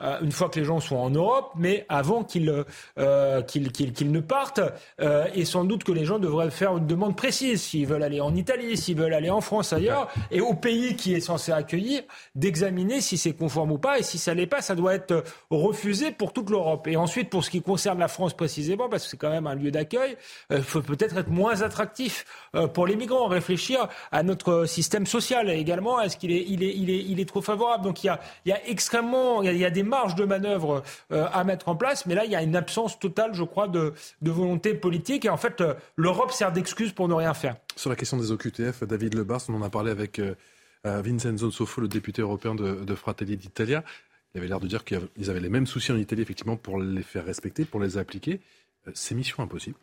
euh, 0.00 0.18
une 0.20 0.32
fois 0.32 0.48
que 0.48 0.58
les 0.58 0.64
gens 0.64 0.80
sont 0.80 0.96
en 0.96 1.10
Europe, 1.10 1.52
mais 1.56 1.86
avant 1.88 2.22
qu'ils 2.24 2.64
euh, 2.98 3.42
qu'ils 3.42 4.12
ne 4.12 4.20
partent. 4.20 4.60
Euh, 5.00 5.26
et 5.34 5.44
sans 5.44 5.64
doute 5.64 5.84
que 5.84 5.92
les 5.92 6.04
gens 6.04 6.18
devraient 6.18 6.50
faire 6.50 6.76
une 6.76 6.86
demande 6.86 7.16
précise 7.16 7.62
s'ils 7.62 7.86
veulent 7.86 8.02
aller 8.02 8.20
en 8.20 8.34
Italie, 8.34 8.76
s'ils 8.76 8.96
veulent 8.96 9.14
aller 9.14 9.30
en 9.30 9.40
France, 9.40 9.72
ailleurs, 9.72 10.08
et 10.30 10.40
au 10.40 10.54
pays 10.54 10.96
qui 10.96 11.14
est 11.14 11.20
censé 11.20 11.52
accueillir, 11.52 12.02
d'examiner 12.34 13.00
si 13.00 13.16
c'est 13.16 13.32
conforme 13.32 13.72
ou 13.72 13.78
pas. 13.78 13.98
Et 13.98 14.02
si 14.02 14.18
ça 14.18 14.34
l'est 14.34 14.46
pas, 14.46 14.60
ça 14.60 14.74
doit 14.74 14.94
être 14.94 15.24
refusé 15.50 16.10
pour 16.12 16.32
toute 16.32 16.50
l'Europe. 16.50 16.86
Et 16.88 16.96
ensuite, 16.96 17.30
pour 17.30 17.44
ce 17.44 17.50
qui 17.50 17.62
concerne 17.62 17.98
la 17.98 18.08
France 18.08 18.34
précisément, 18.34 18.88
parce 18.88 19.04
que 19.04 19.10
c'est 19.10 19.16
quand 19.16 19.30
même 19.30 19.46
un 19.46 19.54
lieu 19.54 19.70
d'accueil, 19.70 20.16
il 20.50 20.62
faut 20.62 20.82
peut-être 20.82 21.16
être 21.16 21.30
moins 21.30 21.62
attractif 21.62 22.26
pour 22.74 22.86
les 22.86 22.96
migrants, 22.96 23.26
réfléchir 23.26 23.88
à 24.12 24.22
notre 24.22 24.66
système 24.66 25.06
social 25.06 25.48
également. 25.50 26.00
Est-ce 26.00 26.16
qu'il 26.16 26.32
est, 26.32 26.44
il 26.48 26.62
est, 26.62 26.74
il 26.74 26.90
est, 26.90 27.02
il 27.02 27.20
est 27.20 27.28
trop 27.28 27.42
favorable? 27.42 27.84
Donc 27.84 28.04
il 28.04 28.08
y 28.08 28.10
a, 28.10 28.20
y 28.44 28.52
a 28.52 28.68
extrêmement, 28.68 29.42
y 29.42 29.64
a 29.64 29.70
des 29.70 29.85
marge 29.86 30.14
de 30.14 30.24
manœuvre 30.24 30.82
euh, 31.12 31.26
à 31.32 31.44
mettre 31.44 31.68
en 31.68 31.76
place, 31.76 32.06
mais 32.06 32.14
là, 32.14 32.24
il 32.24 32.30
y 32.30 32.36
a 32.36 32.42
une 32.42 32.56
absence 32.56 32.98
totale, 32.98 33.34
je 33.34 33.44
crois, 33.44 33.68
de, 33.68 33.94
volonté 34.22 34.74
politique. 34.74 35.24
Et 35.24 35.30
en 35.30 35.36
fait, 35.36 35.60
euh, 35.60 35.74
l'Europe 35.96 36.32
sert 36.32 36.52
d'excuse 36.52 36.92
pour 36.92 37.08
ne 37.08 37.14
rien 37.14 37.34
faire. 37.34 37.56
Sur 37.76 37.90
la 37.90 37.96
question 37.96 38.16
des 38.16 38.30
OQTF, 38.30 38.84
David 38.84 39.14
Lebars, 39.14 39.42
on 39.48 39.54
en 39.54 39.62
a 39.62 39.70
parlé 39.70 39.90
avec 39.90 40.18
euh, 40.18 40.34
Vincenzo 40.84 41.50
Sofo, 41.50 41.80
le 41.80 41.88
député 41.88 42.22
européen 42.22 42.54
de, 42.54 42.94
Fratelli 42.94 43.36
d'Italia. 43.36 43.82
Il 44.34 44.38
avait 44.38 44.48
l'air 44.48 44.60
de 44.60 44.68
dire 44.68 44.84
qu'ils 44.84 45.30
avaient 45.30 45.40
les 45.40 45.48
mêmes 45.48 45.66
soucis 45.66 45.92
en 45.92 45.96
Italie, 45.96 46.22
effectivement, 46.22 46.56
pour 46.56 46.78
les 46.78 47.02
faire 47.02 47.24
respecter, 47.24 47.64
pour 47.64 47.80
les 47.80 47.98
appliquer. 47.98 48.40
C'est 48.94 49.14
mission 49.14 49.42
impossible. 49.42 49.76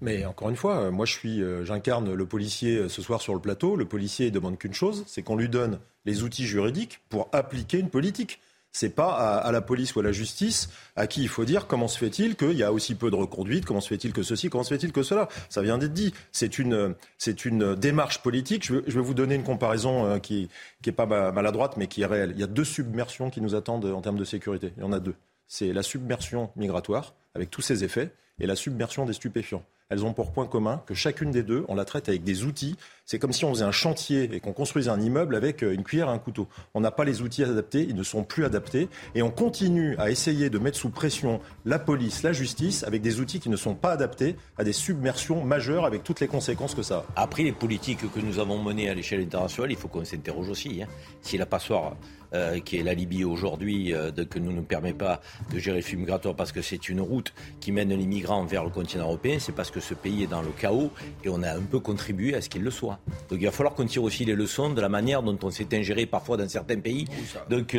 Mais 0.00 0.24
encore 0.24 0.48
une 0.48 0.56
fois, 0.56 0.90
moi 0.92 1.04
je 1.04 1.12
suis, 1.12 1.42
j'incarne 1.64 2.14
le 2.14 2.24
policier 2.26 2.88
ce 2.88 3.02
soir 3.02 3.20
sur 3.20 3.34
le 3.34 3.40
plateau. 3.40 3.74
Le 3.74 3.84
policier 3.84 4.30
demande 4.30 4.56
qu'une 4.56 4.72
chose, 4.72 5.02
c'est 5.08 5.22
qu'on 5.22 5.36
lui 5.36 5.48
donne 5.48 5.80
les 6.04 6.22
outils 6.22 6.46
juridiques 6.46 7.00
pour 7.08 7.28
appliquer 7.32 7.78
une 7.78 7.90
politique. 7.90 8.40
C'est 8.72 8.94
pas 8.94 9.12
à, 9.12 9.50
la 9.50 9.60
police 9.60 9.96
ou 9.96 10.00
à 10.00 10.02
la 10.02 10.12
justice 10.12 10.70
à 10.94 11.06
qui 11.06 11.22
il 11.22 11.28
faut 11.28 11.44
dire 11.44 11.66
comment 11.66 11.88
se 11.88 11.98
fait-il 11.98 12.36
qu'il 12.36 12.52
y 12.52 12.62
a 12.62 12.72
aussi 12.72 12.94
peu 12.94 13.10
de 13.10 13.16
reconduite, 13.16 13.64
comment 13.64 13.80
se 13.80 13.88
fait-il 13.88 14.12
que 14.12 14.22
ceci, 14.22 14.48
comment 14.48 14.62
se 14.62 14.72
fait-il 14.72 14.92
que 14.92 15.02
cela. 15.02 15.28
Ça 15.48 15.60
vient 15.62 15.76
d'être 15.76 15.92
dit. 15.92 16.14
C'est 16.30 16.58
une, 16.58 16.94
c'est 17.18 17.44
une 17.44 17.74
démarche 17.74 18.22
politique. 18.22 18.64
Je 18.64 18.74
vais, 18.74 19.00
vous 19.00 19.14
donner 19.14 19.34
une 19.34 19.42
comparaison 19.42 20.06
euh, 20.06 20.18
qui, 20.18 20.48
qui 20.82 20.90
est 20.90 20.92
pas 20.92 21.06
maladroite, 21.06 21.76
mais 21.76 21.88
qui 21.88 22.02
est 22.02 22.06
réelle. 22.06 22.32
Il 22.34 22.40
y 22.40 22.44
a 22.44 22.48
deux 22.48 22.64
submersions 22.64 23.30
qui 23.30 23.40
nous 23.40 23.54
attendent 23.54 23.86
en 23.86 24.00
termes 24.00 24.18
de 24.18 24.24
sécurité. 24.24 24.72
Il 24.76 24.82
y 24.82 24.86
en 24.86 24.92
a 24.92 25.00
deux. 25.00 25.14
C'est 25.48 25.72
la 25.72 25.82
submersion 25.82 26.50
migratoire, 26.54 27.14
avec 27.34 27.50
tous 27.50 27.62
ses 27.62 27.82
effets, 27.82 28.12
et 28.38 28.46
la 28.46 28.54
submersion 28.54 29.04
des 29.04 29.12
stupéfiants 29.12 29.64
elles 29.90 30.04
ont 30.04 30.12
pour 30.12 30.32
point 30.32 30.46
commun 30.46 30.82
que 30.86 30.94
chacune 30.94 31.30
des 31.30 31.42
deux, 31.42 31.64
on 31.68 31.74
la 31.74 31.84
traite 31.84 32.08
avec 32.08 32.24
des 32.24 32.44
outils. 32.44 32.76
C'est 33.04 33.18
comme 33.18 33.32
si 33.32 33.44
on 33.44 33.50
faisait 33.52 33.64
un 33.64 33.72
chantier 33.72 34.30
et 34.32 34.40
qu'on 34.40 34.52
construisait 34.52 34.90
un 34.90 35.00
immeuble 35.00 35.34
avec 35.34 35.62
euh, 35.62 35.74
une 35.74 35.82
cuillère 35.82 36.08
et 36.08 36.12
un 36.12 36.18
couteau. 36.18 36.48
On 36.74 36.80
n'a 36.80 36.92
pas 36.92 37.04
les 37.04 37.22
outils 37.22 37.42
adaptés, 37.42 37.84
ils 37.88 37.96
ne 37.96 38.04
sont 38.04 38.22
plus 38.22 38.44
adaptés, 38.44 38.88
et 39.16 39.22
on 39.22 39.30
continue 39.30 39.96
à 39.98 40.10
essayer 40.10 40.48
de 40.48 40.58
mettre 40.58 40.78
sous 40.78 40.90
pression 40.90 41.40
la 41.64 41.80
police, 41.80 42.22
la 42.22 42.32
justice, 42.32 42.84
avec 42.84 43.02
des 43.02 43.20
outils 43.20 43.40
qui 43.40 43.50
ne 43.50 43.56
sont 43.56 43.74
pas 43.74 43.90
adaptés 43.90 44.36
à 44.56 44.64
des 44.64 44.72
submersions 44.72 45.44
majeures 45.44 45.84
avec 45.84 46.04
toutes 46.04 46.20
les 46.20 46.28
conséquences 46.28 46.74
que 46.74 46.82
ça 46.82 47.04
a. 47.16 47.22
Après 47.22 47.42
les 47.42 47.52
politiques 47.52 48.10
que 48.12 48.20
nous 48.20 48.38
avons 48.38 48.62
menées 48.62 48.88
à 48.88 48.94
l'échelle 48.94 49.20
internationale, 49.20 49.72
il 49.72 49.76
faut 49.76 49.88
qu'on 49.88 50.04
s'interroge 50.04 50.48
aussi. 50.48 50.82
Hein. 50.82 50.86
Si 51.20 51.36
la 51.36 51.46
passoire 51.46 51.96
euh, 52.32 52.60
qui 52.60 52.76
est 52.76 52.82
la 52.84 52.94
Libye 52.94 53.24
aujourd'hui, 53.24 53.92
euh, 53.92 54.12
que 54.12 54.38
nous 54.38 54.52
ne 54.52 54.60
permet 54.60 54.92
pas 54.92 55.20
de 55.52 55.58
gérer 55.58 55.78
le 55.78 55.82
flux 55.82 55.96
migratoire 55.96 56.36
parce 56.36 56.52
que 56.52 56.62
c'est 56.62 56.88
une 56.88 57.00
route 57.00 57.32
qui 57.58 57.72
mène 57.72 57.88
les 57.88 58.06
migrants 58.06 58.44
vers 58.44 58.62
le 58.62 58.70
continent 58.70 59.04
européen, 59.04 59.38
c'est 59.40 59.54
parce 59.54 59.72
que 59.72 59.80
ce 59.80 59.94
pays 59.94 60.22
est 60.22 60.26
dans 60.28 60.42
le 60.42 60.50
chaos 60.50 60.92
et 61.24 61.28
on 61.28 61.42
a 61.42 61.50
un 61.50 61.62
peu 61.62 61.80
contribué 61.80 62.34
à 62.36 62.40
ce 62.40 62.48
qu'il 62.48 62.62
le 62.62 62.70
soit. 62.70 63.00
Donc 63.30 63.40
il 63.40 63.46
va 63.46 63.50
falloir 63.50 63.74
qu'on 63.74 63.86
tire 63.86 64.04
aussi 64.04 64.24
les 64.24 64.34
leçons 64.34 64.70
de 64.70 64.80
la 64.80 64.88
manière 64.88 65.24
dont 65.24 65.38
on 65.42 65.50
s'est 65.50 65.66
ingéré 65.72 66.06
parfois 66.06 66.36
dans 66.36 66.48
certains 66.48 66.78
pays, 66.78 67.06
donc 67.48 67.76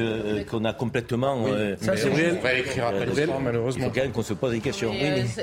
qu'on 0.50 0.66
a 0.66 0.74
complètement. 0.74 1.46
ça, 1.80 1.96
c'est. 1.96 2.10
On 2.10 2.42
va 2.42 2.50
après 2.50 3.28
malheureusement. 3.42 3.86
Il 3.86 3.88
faut 3.88 3.96
quand 3.96 4.04
même 4.04 4.12
qu'on 4.12 4.24
se 4.24 4.34
pose 4.34 4.52
des 4.52 4.60
questions. 4.60 4.92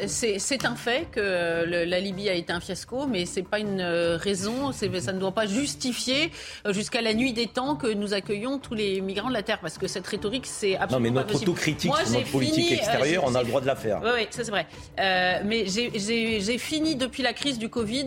c'est 0.07 0.65
un 0.67 0.77
fait 0.77 1.09
que 1.11 1.65
la 1.65 2.01
Libye 2.01 2.29
a 2.29 2.35
été 2.35 2.53
un 2.53 2.61
fiasco, 2.61 3.07
mais 3.07 3.25
c'est 3.25 3.43
pas 3.43 3.59
une 3.59 3.81
raison, 3.81 4.73
ça 4.73 5.13
ne 5.13 5.19
doit 5.19 5.33
pas 5.33 5.47
justifier 5.47 6.31
jusqu'à 6.69 7.01
la 7.01 7.15
nuit 7.15 7.33
des 7.33 7.47
temps 7.47 7.77
que 7.77 7.87
nous 7.87 8.13
accueillons 8.13 8.59
tous 8.59 8.75
les 8.75 8.98
migrants 9.01 9.29
de 9.29 9.35
la 9.35 9.43
Terre, 9.43 9.59
parce 9.61 9.79
que 9.79 9.87
cette 9.87 10.07
rhétorique, 10.07 10.47
c'est 10.47 10.77
absolument 10.77 11.11
Non, 11.11 11.15
mais 11.15 11.23
notre 11.23 11.43
autocritique 11.43 11.95
sur 11.95 12.11
notre 12.11 12.31
politique 12.31 12.73
euh, 12.73 12.77
extérieure, 12.77 13.25
on 13.27 13.35
a 13.35 13.43
le 13.43 13.49
droit 13.49 13.61
de 13.61 13.67
la 13.67 13.77
faire. 13.77 14.01
Oui, 14.03 14.11
oui 14.15 14.27
ça 14.31 14.45
c'est 14.45 14.51
vrai. 14.51 14.67
Euh, 14.99 15.41
mais 15.45 15.67
j'ai 15.67 16.59
fini 16.59 16.97
depuis 16.97 17.23
la 17.23 17.33
crise 17.33 17.59
du 17.59 17.69
Covid 17.69 18.07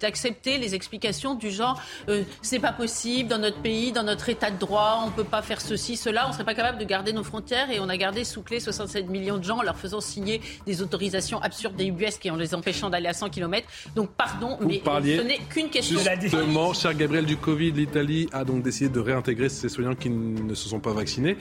d'accepter 0.00 0.58
les 0.58 0.74
explications 0.74 1.34
du 1.34 1.50
genre 1.50 1.80
euh, 2.08 2.22
c'est 2.42 2.58
pas 2.58 2.72
possible 2.72 3.28
dans 3.28 3.38
notre 3.38 3.60
pays, 3.60 3.92
dans 3.92 4.02
notre 4.02 4.28
état 4.28 4.50
de 4.50 4.58
droit, 4.58 5.02
on 5.06 5.10
peut 5.10 5.24
pas 5.24 5.42
faire 5.42 5.60
ceci, 5.60 5.96
cela, 5.96 6.28
on 6.28 6.32
serait 6.32 6.44
pas 6.44 6.54
capable 6.54 6.78
de 6.78 6.84
garder 6.84 7.12
nos 7.12 7.24
frontières 7.24 7.70
et 7.70 7.80
on 7.80 7.88
a 7.88 7.96
gardé 7.96 8.24
sous 8.24 8.42
clé 8.42 8.60
67 8.60 9.08
millions 9.08 9.38
de 9.38 9.44
gens 9.44 9.58
en 9.58 9.62
leur 9.62 9.76
faisant 9.76 10.00
signer 10.00 10.40
des 10.66 10.82
autorisations 10.82 11.40
absurdes 11.40 11.76
des 11.76 11.86
UBS 11.86 12.18
et 12.24 12.30
en 12.30 12.36
les 12.36 12.54
empêchant 12.54 12.90
d'aller 12.90 13.08
à 13.08 13.12
100 13.12 13.30
km. 13.30 13.66
Donc 13.94 14.10
pardon, 14.10 14.58
mais 14.60 14.82
ce 14.84 15.22
n'est 15.22 15.38
qu'une 15.38 15.70
question. 15.70 15.98
Justement, 16.20 16.72
cher 16.72 16.94
Gabriel, 16.94 17.24
du 17.24 17.36
Covid, 17.36 17.72
l'Italie 17.72 18.28
a 18.32 18.44
donc 18.44 18.62
décidé 18.62 18.88
de 18.88 19.00
réintégrer 19.00 19.48
ces 19.48 19.68
soignants 19.68 19.94
qui 20.04 20.10
ne 20.10 20.54
se 20.54 20.68
sont 20.68 20.80
pas 20.80 20.92
vaccinés. 20.92 21.36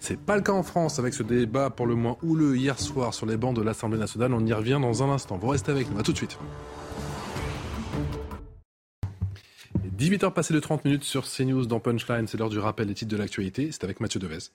C'est 0.00 0.18
pas 0.18 0.36
le 0.36 0.42
cas 0.42 0.52
en 0.52 0.62
France 0.62 0.98
avec 0.98 1.14
ce 1.14 1.22
débat 1.22 1.70
pour 1.70 1.86
le 1.86 1.94
moins 1.94 2.16
houleux 2.22 2.56
hier 2.56 2.78
soir 2.78 3.14
sur 3.14 3.26
les 3.26 3.36
bancs 3.36 3.54
de 3.54 3.62
l'Assemblée 3.62 3.98
nationale. 3.98 4.32
On 4.34 4.44
y 4.44 4.52
revient 4.52 4.78
dans 4.80 5.02
un 5.02 5.10
instant. 5.10 5.36
Vous 5.36 5.48
restez 5.48 5.70
avec 5.70 5.90
nous. 5.90 5.98
À 5.98 6.02
tout 6.02 6.12
de 6.12 6.16
suite. 6.16 6.38
18h 9.96 10.32
passées 10.32 10.52
de 10.52 10.60
30 10.60 10.84
minutes 10.84 11.04
sur 11.04 11.24
CNews 11.26 11.66
dans 11.66 11.80
Punchline. 11.80 12.26
C'est 12.26 12.36
l'heure 12.36 12.50
du 12.50 12.58
rappel 12.58 12.88
des 12.88 12.94
titres 12.94 13.10
de 13.10 13.16
l'actualité. 13.16 13.70
C'est 13.70 13.84
avec 13.84 14.00
Mathieu 14.00 14.18
Devez. 14.20 14.50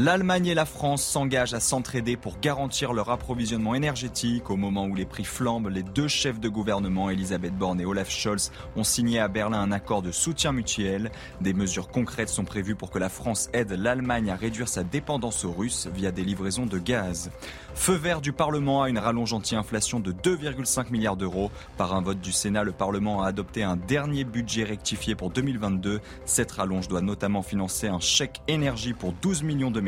L'Allemagne 0.00 0.46
et 0.46 0.54
la 0.54 0.64
France 0.64 1.02
s'engagent 1.02 1.54
à 1.54 1.60
s'entraider 1.60 2.16
pour 2.16 2.38
garantir 2.38 2.92
leur 2.92 3.10
approvisionnement 3.10 3.74
énergétique. 3.74 4.48
Au 4.48 4.54
moment 4.54 4.86
où 4.86 4.94
les 4.94 5.04
prix 5.04 5.24
flambent, 5.24 5.70
les 5.70 5.82
deux 5.82 6.06
chefs 6.06 6.38
de 6.38 6.48
gouvernement, 6.48 7.10
Elisabeth 7.10 7.58
Borne 7.58 7.80
et 7.80 7.84
Olaf 7.84 8.08
Scholz, 8.08 8.52
ont 8.76 8.84
signé 8.84 9.18
à 9.18 9.26
Berlin 9.26 9.60
un 9.60 9.72
accord 9.72 10.02
de 10.02 10.12
soutien 10.12 10.52
mutuel. 10.52 11.10
Des 11.40 11.52
mesures 11.52 11.88
concrètes 11.88 12.28
sont 12.28 12.44
prévues 12.44 12.76
pour 12.76 12.92
que 12.92 13.00
la 13.00 13.08
France 13.08 13.50
aide 13.52 13.72
l'Allemagne 13.72 14.30
à 14.30 14.36
réduire 14.36 14.68
sa 14.68 14.84
dépendance 14.84 15.44
aux 15.44 15.50
Russes 15.50 15.88
via 15.92 16.12
des 16.12 16.22
livraisons 16.22 16.66
de 16.66 16.78
gaz. 16.78 17.32
Feu 17.74 17.94
vert 17.94 18.20
du 18.20 18.32
Parlement 18.32 18.84
à 18.84 18.90
une 18.90 18.98
rallonge 18.98 19.32
anti-inflation 19.32 19.98
de 19.98 20.12
2,5 20.12 20.92
milliards 20.92 21.16
d'euros. 21.16 21.50
Par 21.76 21.96
un 21.96 22.02
vote 22.02 22.20
du 22.20 22.30
Sénat, 22.30 22.62
le 22.62 22.70
Parlement 22.70 23.24
a 23.24 23.26
adopté 23.26 23.64
un 23.64 23.74
dernier 23.74 24.22
budget 24.22 24.62
rectifié 24.62 25.16
pour 25.16 25.30
2022. 25.30 26.00
Cette 26.24 26.52
rallonge 26.52 26.86
doit 26.86 27.00
notamment 27.00 27.42
financer 27.42 27.88
un 27.88 27.98
chèque 27.98 28.42
énergie 28.46 28.92
pour 28.92 29.12
12 29.12 29.42
millions 29.42 29.72
de 29.72 29.80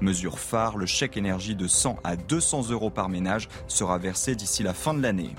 Mesure 0.00 0.38
phare, 0.38 0.76
le 0.76 0.86
chèque 0.86 1.16
énergie 1.16 1.54
de 1.54 1.66
100 1.66 1.98
à 2.04 2.16
200 2.16 2.70
euros 2.70 2.90
par 2.90 3.08
ménage 3.08 3.48
sera 3.66 3.98
versé 3.98 4.34
d'ici 4.34 4.62
la 4.62 4.74
fin 4.74 4.94
de 4.94 5.02
l'année. 5.02 5.34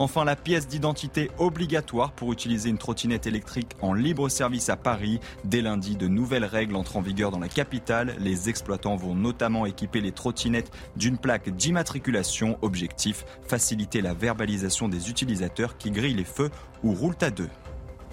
Enfin, 0.00 0.24
la 0.24 0.36
pièce 0.36 0.68
d'identité 0.68 1.30
obligatoire 1.38 2.12
pour 2.12 2.32
utiliser 2.32 2.70
une 2.70 2.78
trottinette 2.78 3.26
électrique 3.26 3.72
en 3.80 3.92
libre 3.92 4.28
service 4.28 4.68
à 4.68 4.76
Paris. 4.76 5.18
Dès 5.44 5.60
lundi, 5.60 5.96
de 5.96 6.06
nouvelles 6.06 6.44
règles 6.44 6.76
entrent 6.76 6.98
en 6.98 7.00
vigueur 7.00 7.32
dans 7.32 7.40
la 7.40 7.48
capitale. 7.48 8.14
Les 8.20 8.48
exploitants 8.48 8.94
vont 8.94 9.16
notamment 9.16 9.66
équiper 9.66 10.00
les 10.00 10.12
trottinettes 10.12 10.70
d'une 10.96 11.18
plaque 11.18 11.50
d'immatriculation. 11.50 12.58
Objectif, 12.62 13.24
faciliter 13.42 14.00
la 14.00 14.14
verbalisation 14.14 14.88
des 14.88 15.10
utilisateurs 15.10 15.76
qui 15.76 15.90
grillent 15.90 16.14
les 16.14 16.24
feux 16.24 16.50
ou 16.84 16.92
roulent 16.92 17.16
à 17.20 17.30
deux. 17.30 17.50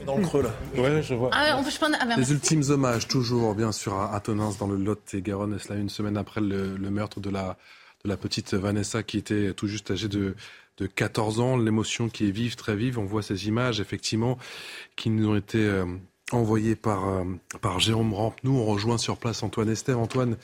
Dans 0.05 0.17
le 0.17 0.23
creux, 0.23 0.43
là. 0.43 0.53
Ouais, 0.77 1.01
je 1.01 1.13
vois. 1.13 1.30
Ah, 1.34 1.57
on 1.57 1.63
peut, 1.63 1.69
ah, 1.81 2.15
les 2.17 2.31
ultimes 2.31 2.63
hommages, 2.69 3.07
toujours, 3.07 3.55
bien 3.55 3.72
sûr, 3.72 3.99
à 3.99 4.19
Tonins, 4.19 4.51
dans 4.59 4.67
le 4.67 4.77
Lot 4.77 5.13
et 5.13 5.22
Garonne. 5.22 5.55
Et 5.55 5.59
cela 5.59 5.80
une 5.80 5.89
semaine 5.89 6.17
après 6.17 6.41
le, 6.41 6.77
meurtre 6.77 7.19
de 7.19 7.30
la, 7.30 7.57
de 8.03 8.09
la 8.09 8.17
petite 8.17 8.53
Vanessa, 8.53 9.03
qui 9.03 9.17
était 9.17 9.53
tout 9.53 9.67
juste 9.67 9.91
âgée 9.91 10.07
de, 10.07 10.35
de 10.77 10.88
14 10.88 11.39
ans, 11.39 11.57
l'émotion 11.57 12.09
qui 12.09 12.27
est 12.27 12.31
vive, 12.31 12.55
très 12.55 12.76
vive. 12.76 12.99
On 12.99 13.05
voit 13.05 13.23
ces 13.23 13.47
images, 13.47 13.80
effectivement, 13.80 14.38
qui 14.95 15.09
nous 15.09 15.30
ont 15.30 15.35
été 15.35 15.59
euh, 15.59 15.85
envoyées 16.31 16.76
par, 16.76 17.07
euh, 17.07 17.23
par 17.61 17.80
Jérôme 17.80 18.13
Rampenou. 18.13 18.57
On 18.57 18.65
rejoint 18.65 18.97
sur 18.97 19.17
place 19.17 19.43
Antoine 19.43 19.69
Esther. 19.69 19.99
Antoine, 19.99 20.38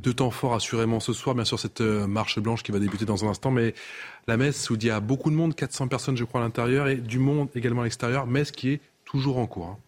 deux 0.00 0.14
temps 0.14 0.30
forts 0.30 0.54
assurément 0.54 1.00
ce 1.00 1.12
soir, 1.12 1.34
bien 1.34 1.44
sûr 1.44 1.58
cette 1.58 1.80
euh, 1.80 2.06
marche 2.06 2.38
blanche 2.38 2.62
qui 2.62 2.72
va 2.72 2.78
débuter 2.78 3.04
dans 3.04 3.24
un 3.24 3.28
instant, 3.28 3.50
mais 3.50 3.74
la 4.26 4.36
messe 4.36 4.70
où 4.70 4.74
il 4.74 4.84
y 4.84 4.90
a 4.90 5.00
beaucoup 5.00 5.30
de 5.30 5.36
monde, 5.36 5.54
400 5.54 5.88
personnes 5.88 6.16
je 6.16 6.24
crois 6.24 6.40
à 6.40 6.44
l'intérieur, 6.44 6.88
et 6.88 6.96
du 6.96 7.18
monde 7.18 7.48
également 7.54 7.82
à 7.82 7.84
l'extérieur, 7.84 8.26
messe 8.26 8.50
qui 8.50 8.70
est 8.70 8.80
toujours 9.10 9.38
en 9.38 9.46
cours. 9.46 9.66
Hein. 9.66 9.78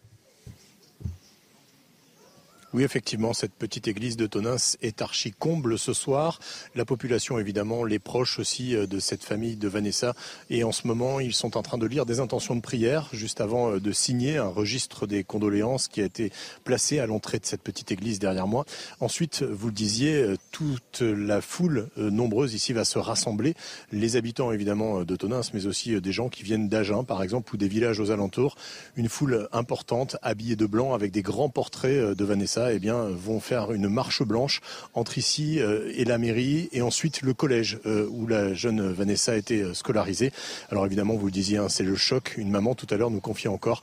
Oui, 2.74 2.84
effectivement, 2.84 3.34
cette 3.34 3.52
petite 3.52 3.86
église 3.86 4.16
de 4.16 4.26
Tonins 4.26 4.56
est 4.80 5.02
archi 5.02 5.30
comble 5.30 5.78
ce 5.78 5.92
soir. 5.92 6.38
La 6.74 6.86
population, 6.86 7.38
évidemment, 7.38 7.84
les 7.84 7.98
proches 7.98 8.38
aussi 8.38 8.74
euh, 8.74 8.86
de 8.86 8.98
cette 8.98 9.24
famille 9.24 9.56
de 9.56 9.68
Vanessa. 9.68 10.14
Et 10.48 10.64
en 10.64 10.72
ce 10.72 10.86
moment, 10.86 11.20
ils 11.20 11.34
sont 11.34 11.58
en 11.58 11.62
train 11.62 11.76
de 11.76 11.84
lire 11.84 12.06
des 12.06 12.18
intentions 12.18 12.56
de 12.56 12.62
prière 12.62 13.10
juste 13.12 13.42
avant 13.42 13.72
euh, 13.72 13.78
de 13.78 13.92
signer 13.92 14.38
un 14.38 14.48
registre 14.48 15.06
des 15.06 15.22
condoléances 15.22 15.86
qui 15.86 16.00
a 16.00 16.04
été 16.04 16.32
placé 16.64 16.98
à 16.98 17.04
l'entrée 17.04 17.38
de 17.38 17.44
cette 17.44 17.60
petite 17.60 17.92
église 17.92 18.18
derrière 18.18 18.46
moi. 18.46 18.64
Ensuite, 19.00 19.42
vous 19.42 19.66
le 19.66 19.74
disiez, 19.74 20.14
euh, 20.22 20.36
toute 20.50 21.02
la 21.02 21.42
foule 21.42 21.88
nombreuse 21.96 22.54
ici 22.54 22.72
va 22.72 22.84
se 22.84 22.98
rassembler. 22.98 23.54
Les 23.90 24.16
habitants, 24.16 24.50
évidemment, 24.50 25.02
de 25.02 25.16
Tonins, 25.16 25.40
mais 25.52 25.66
aussi 25.66 26.00
des 26.00 26.12
gens 26.12 26.28
qui 26.28 26.42
viennent 26.42 26.68
d'Agen, 26.68 27.04
par 27.04 27.22
exemple, 27.22 27.54
ou 27.54 27.58
des 27.58 27.68
villages 27.68 28.00
aux 28.00 28.10
alentours. 28.10 28.56
Une 28.96 29.08
foule 29.08 29.48
importante, 29.52 30.16
habillée 30.22 30.56
de 30.56 30.66
blanc, 30.66 30.94
avec 30.94 31.10
des 31.10 31.22
grands 31.22 31.48
portraits 31.48 32.16
de 32.16 32.24
Vanessa 32.24 32.61
eh 32.70 32.78
bien, 32.78 33.06
vont 33.08 33.40
faire 33.40 33.72
une 33.72 33.88
marche 33.88 34.22
blanche 34.22 34.60
entre 34.94 35.18
ici 35.18 35.58
euh, 35.58 35.92
et 35.96 36.04
la 36.04 36.18
mairie 36.18 36.68
et 36.72 36.82
ensuite 36.82 37.22
le 37.22 37.34
collège 37.34 37.80
euh, 37.86 38.06
où 38.10 38.26
la 38.26 38.54
jeune 38.54 38.92
Vanessa 38.92 39.32
a 39.32 39.36
été 39.36 39.62
euh, 39.62 39.74
scolarisée. 39.74 40.32
Alors 40.70 40.86
évidemment, 40.86 41.14
vous 41.14 41.26
le 41.26 41.32
disiez, 41.32 41.58
hein, 41.58 41.68
c'est 41.68 41.82
le 41.82 41.96
choc. 41.96 42.34
Une 42.36 42.50
maman 42.50 42.74
tout 42.74 42.86
à 42.90 42.96
l'heure 42.96 43.10
nous 43.10 43.20
confiait 43.20 43.48
encore 43.48 43.82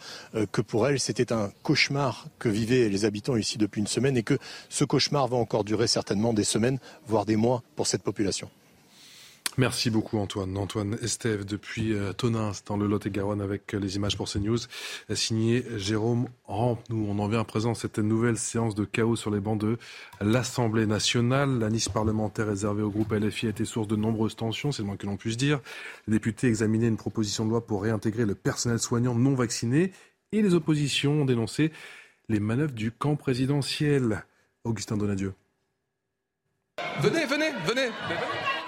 que 0.51 0.61
pour 0.61 0.87
elle, 0.87 0.99
c'était 0.99 1.33
un 1.33 1.51
cauchemar 1.63 2.27
que 2.37 2.47
vivaient 2.49 2.87
les 2.89 3.05
habitants 3.05 3.35
ici 3.35 3.57
depuis 3.57 3.81
une 3.81 3.87
semaine 3.87 4.15
et 4.15 4.23
que 4.23 4.37
ce 4.69 4.85
cauchemar 4.85 5.27
va 5.27 5.37
encore 5.37 5.63
durer 5.63 5.87
certainement 5.87 6.33
des 6.33 6.43
semaines, 6.43 6.79
voire 7.07 7.25
des 7.25 7.35
mois 7.35 7.63
pour 7.75 7.87
cette 7.87 8.03
population. 8.03 8.49
Merci 9.57 9.89
beaucoup 9.89 10.17
Antoine. 10.17 10.57
Antoine 10.57 10.97
Estève 11.01 11.43
depuis 11.43 11.93
euh, 11.93 12.13
Tonins 12.13 12.51
dans 12.65 12.77
le 12.77 12.87
Lot-et-Garonne 12.87 13.41
avec 13.41 13.73
euh, 13.73 13.79
les 13.79 13.95
images 13.95 14.15
pour 14.15 14.29
CNews. 14.29 14.57
Signé 15.13 15.65
Jérôme 15.75 16.27
Nous, 16.89 17.07
On 17.09 17.19
en 17.19 17.27
vient 17.27 17.41
à 17.41 17.43
présent 17.43 17.71
à 17.71 17.75
cette 17.75 17.99
nouvelle 17.99 18.37
séance 18.37 18.75
de 18.75 18.85
chaos 18.85 19.15
sur 19.15 19.31
les 19.31 19.39
bancs 19.39 19.59
de 19.59 19.77
l'Assemblée 20.21 20.85
nationale. 20.85 21.59
La 21.59 21.69
niche 21.69 21.89
parlementaire 21.89 22.47
réservée 22.47 22.83
au 22.83 22.89
groupe 22.89 23.11
LFI 23.11 23.47
a 23.47 23.49
été 23.49 23.65
source 23.65 23.87
de 23.87 23.95
nombreuses 23.95 24.35
tensions, 24.35 24.71
c'est 24.71 24.83
le 24.83 24.87
moins 24.87 24.97
que 24.97 25.07
l'on 25.07 25.17
puisse 25.17 25.37
dire. 25.37 25.59
Les 26.07 26.13
députés 26.13 26.47
examinaient 26.47 26.87
une 26.87 26.97
proposition 26.97 27.45
de 27.45 27.49
loi 27.49 27.65
pour 27.65 27.83
réintégrer 27.83 28.25
le 28.25 28.35
personnel 28.35 28.79
soignant 28.79 29.15
non 29.15 29.33
vacciné 29.33 29.91
et 30.31 30.41
les 30.41 30.53
oppositions 30.53 31.23
ont 31.23 31.25
dénoncé 31.25 31.71
les 32.29 32.39
manœuvres 32.39 32.73
du 32.73 32.91
camp 32.91 33.15
présidentiel. 33.15 34.23
Augustin 34.63 34.97
Donadieu. 34.97 35.33
Venez, 37.01 37.25
venez, 37.25 37.51
venez. 37.65 37.89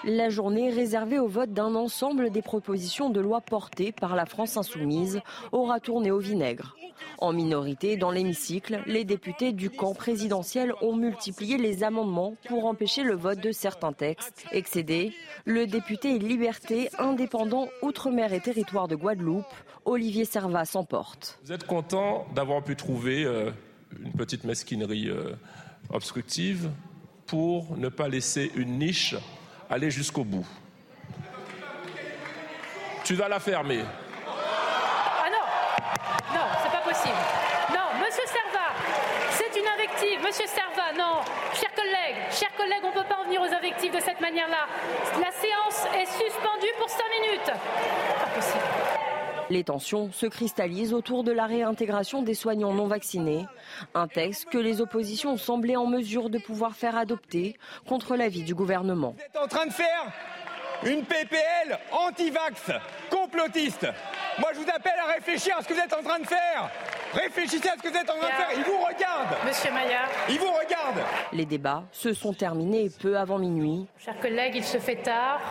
La 0.04 0.30
journée 0.30 0.72
réservée 0.72 1.20
au 1.20 1.28
vote 1.28 1.54
d'un 1.54 1.76
ensemble 1.76 2.32
des 2.32 2.42
propositions 2.42 3.12
de 3.12 3.20
loi 3.20 3.40
portées 3.40 3.92
par 3.92 4.16
la 4.16 4.26
France 4.26 4.58
insoumise 4.58 5.22
aura 5.52 5.80
tourné 5.80 6.10
au 6.10 6.18
vinaigre. 6.18 6.76
En 7.20 7.34
minorité, 7.34 7.98
dans 7.98 8.10
l'hémicycle, 8.10 8.82
les 8.88 9.06
députés 9.06 9.52
du 9.52 9.70
camp 9.70 9.94
présidentiel 9.94 10.74
ont 10.82 10.96
multiplié 10.96 11.58
les 11.58 11.84
amendements 11.84 12.36
pour 12.48 12.66
empêcher 12.66 13.04
le 13.04 13.16
vote 13.16 13.40
de 13.42 13.52
certains 13.52 13.94
textes. 13.94 14.44
Excédé, 14.52 15.14
le 15.46 15.68
député 15.68 16.18
Liberté, 16.18 16.90
indépendant 16.98 17.68
Outre-mer 17.84 18.34
et 18.34 18.40
territoire 18.42 18.88
de 18.88 18.96
Guadeloupe, 18.96 19.46
Olivier 19.86 20.26
Servat 20.26 20.66
s'emporte. 20.66 21.40
Vous 21.46 21.52
êtes 21.52 21.68
content 21.68 22.26
d'avoir 22.34 22.64
pu 22.64 22.76
trouver 22.76 23.24
euh, 23.24 23.52
une 24.04 24.14
petite 24.14 24.46
mesquinerie 24.46 25.10
euh, 25.10 25.34
obstructive 25.92 26.72
pour 27.28 27.78
ne 27.78 27.90
pas 27.90 28.08
laisser 28.08 28.52
une 28.56 28.80
niche 28.80 29.16
aller 29.72 29.90
jusqu'au 29.90 30.24
bout. 30.24 30.46
Tu 33.04 33.16
vas 33.16 33.30
la 33.30 33.40
fermer. 33.40 33.84
Ah 34.28 35.30
non, 35.32 36.36
non, 36.36 36.46
c'est 36.62 36.72
pas 36.72 36.84
possible. 36.88 37.16
Non, 37.72 38.06
Monsieur 38.06 38.26
Serva, 38.28 38.68
c'est 39.32 39.60
une 39.60 39.68
invective. 39.68 40.22
Monsieur 40.22 40.46
Serva, 40.46 40.92
non, 40.98 41.22
chers 41.54 41.74
collègues, 41.74 42.32
chers 42.32 42.54
collègues, 42.56 42.84
on 42.84 42.90
ne 42.90 42.94
peut 42.94 43.08
pas 43.08 43.20
en 43.22 43.24
venir 43.24 43.42
aux 43.42 43.54
invectives 43.54 43.94
de 43.94 44.02
cette 44.02 44.20
manière-là. 44.20 44.68
La 45.20 45.32
séance 45.32 45.88
est 45.96 46.06
suspendue 46.06 46.74
pour 46.78 46.90
cinq 46.90 47.10
minutes. 47.22 47.46
Pas 47.46 48.28
possible. 48.36 49.01
Les 49.52 49.66
tensions 49.66 50.14
se 50.14 50.28
cristallisent 50.28 50.94
autour 50.94 51.26
de 51.26 51.34
la 51.34 51.46
réintégration 51.46 52.22
des 52.22 52.36
soignants 52.36 52.74
non 52.74 52.88
vaccinés, 52.88 53.46
un 53.94 54.08
texte 54.08 54.46
que 54.46 54.58
les 54.58 54.80
oppositions 54.80 55.34
ont 55.34 55.38
semblé 55.38 55.76
en 55.76 55.88
mesure 55.88 56.30
de 56.30 56.38
pouvoir 56.38 56.74
faire 56.74 56.96
adopter 56.96 57.58
contre 57.86 58.16
l'avis 58.16 58.44
du 58.44 58.56
gouvernement. 58.56 59.14
Vous 59.18 59.24
êtes 59.26 59.44
en 59.44 59.50
train 59.50 59.66
de 59.66 59.74
faire 59.74 60.14
une 60.86 61.04
PPL 61.04 61.78
anti-vax, 61.92 62.72
complotiste. 63.10 63.88
Moi, 64.40 64.52
je 64.54 64.60
vous 64.60 64.70
appelle 64.74 64.98
à 65.06 65.16
réfléchir 65.16 65.58
à 65.58 65.62
ce 65.62 65.68
que 65.68 65.74
vous 65.74 65.82
êtes 65.82 65.94
en 65.94 66.02
train 66.02 66.20
de 66.20 66.28
faire. 66.28 66.72
Réfléchissez 67.14 67.68
à 67.68 67.74
ce 67.74 67.84
que 67.84 67.90
vous 67.90 67.98
êtes 67.98 68.10
en 68.10 68.16
train 68.16 68.30
de 68.30 68.34
faire. 68.34 68.50
Ils 68.56 68.64
vous 68.64 68.78
regardent. 68.78 69.36
Monsieur 69.46 69.72
Maillard. 69.74 70.08
Ils 70.30 70.40
vous 70.40 70.46
regardent. 70.46 71.06
Les 71.34 71.46
débats 71.46 71.84
se 71.92 72.14
sont 72.14 72.32
terminés 72.32 72.90
peu 73.02 73.18
avant 73.18 73.38
minuit. 73.38 73.86
Chers 74.00 74.18
collègues, 74.22 74.54
il 74.56 74.64
se 74.64 74.78
fait 74.78 75.04
tard 75.04 75.42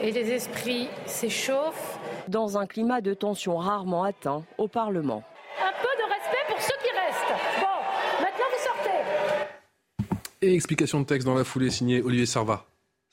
et 0.00 0.10
les 0.10 0.30
esprits 0.32 0.88
s'échauffent. 1.04 1.98
Dans 2.28 2.58
un 2.58 2.66
climat 2.66 3.00
de 3.00 3.14
tension 3.14 3.56
rarement 3.56 4.02
atteint 4.02 4.42
au 4.58 4.66
Parlement. 4.66 5.22
Un 5.62 5.72
peu 5.80 5.88
de 5.96 6.02
respect 6.08 6.44
pour 6.48 6.60
ceux 6.60 6.74
qui 6.82 6.90
restent. 6.90 7.40
Bon, 7.60 8.20
maintenant 8.20 8.46
vous 8.50 8.64
sortez. 8.64 10.18
Et 10.42 10.54
explication 10.54 11.00
de 11.00 11.06
texte 11.06 11.24
dans 11.24 11.36
la 11.36 11.44
foulée 11.44 11.70
signée 11.70 12.02
Olivier 12.02 12.26
Serva. 12.26 12.64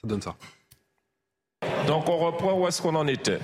Ça 0.01 0.07
donne 0.07 0.21
ça. 0.21 0.35
Donc 1.85 2.09
on 2.09 2.17
reprend 2.17 2.53
où 2.53 2.67
est-ce 2.67 2.81
qu'on 2.81 2.95
en 2.95 3.07
était. 3.07 3.39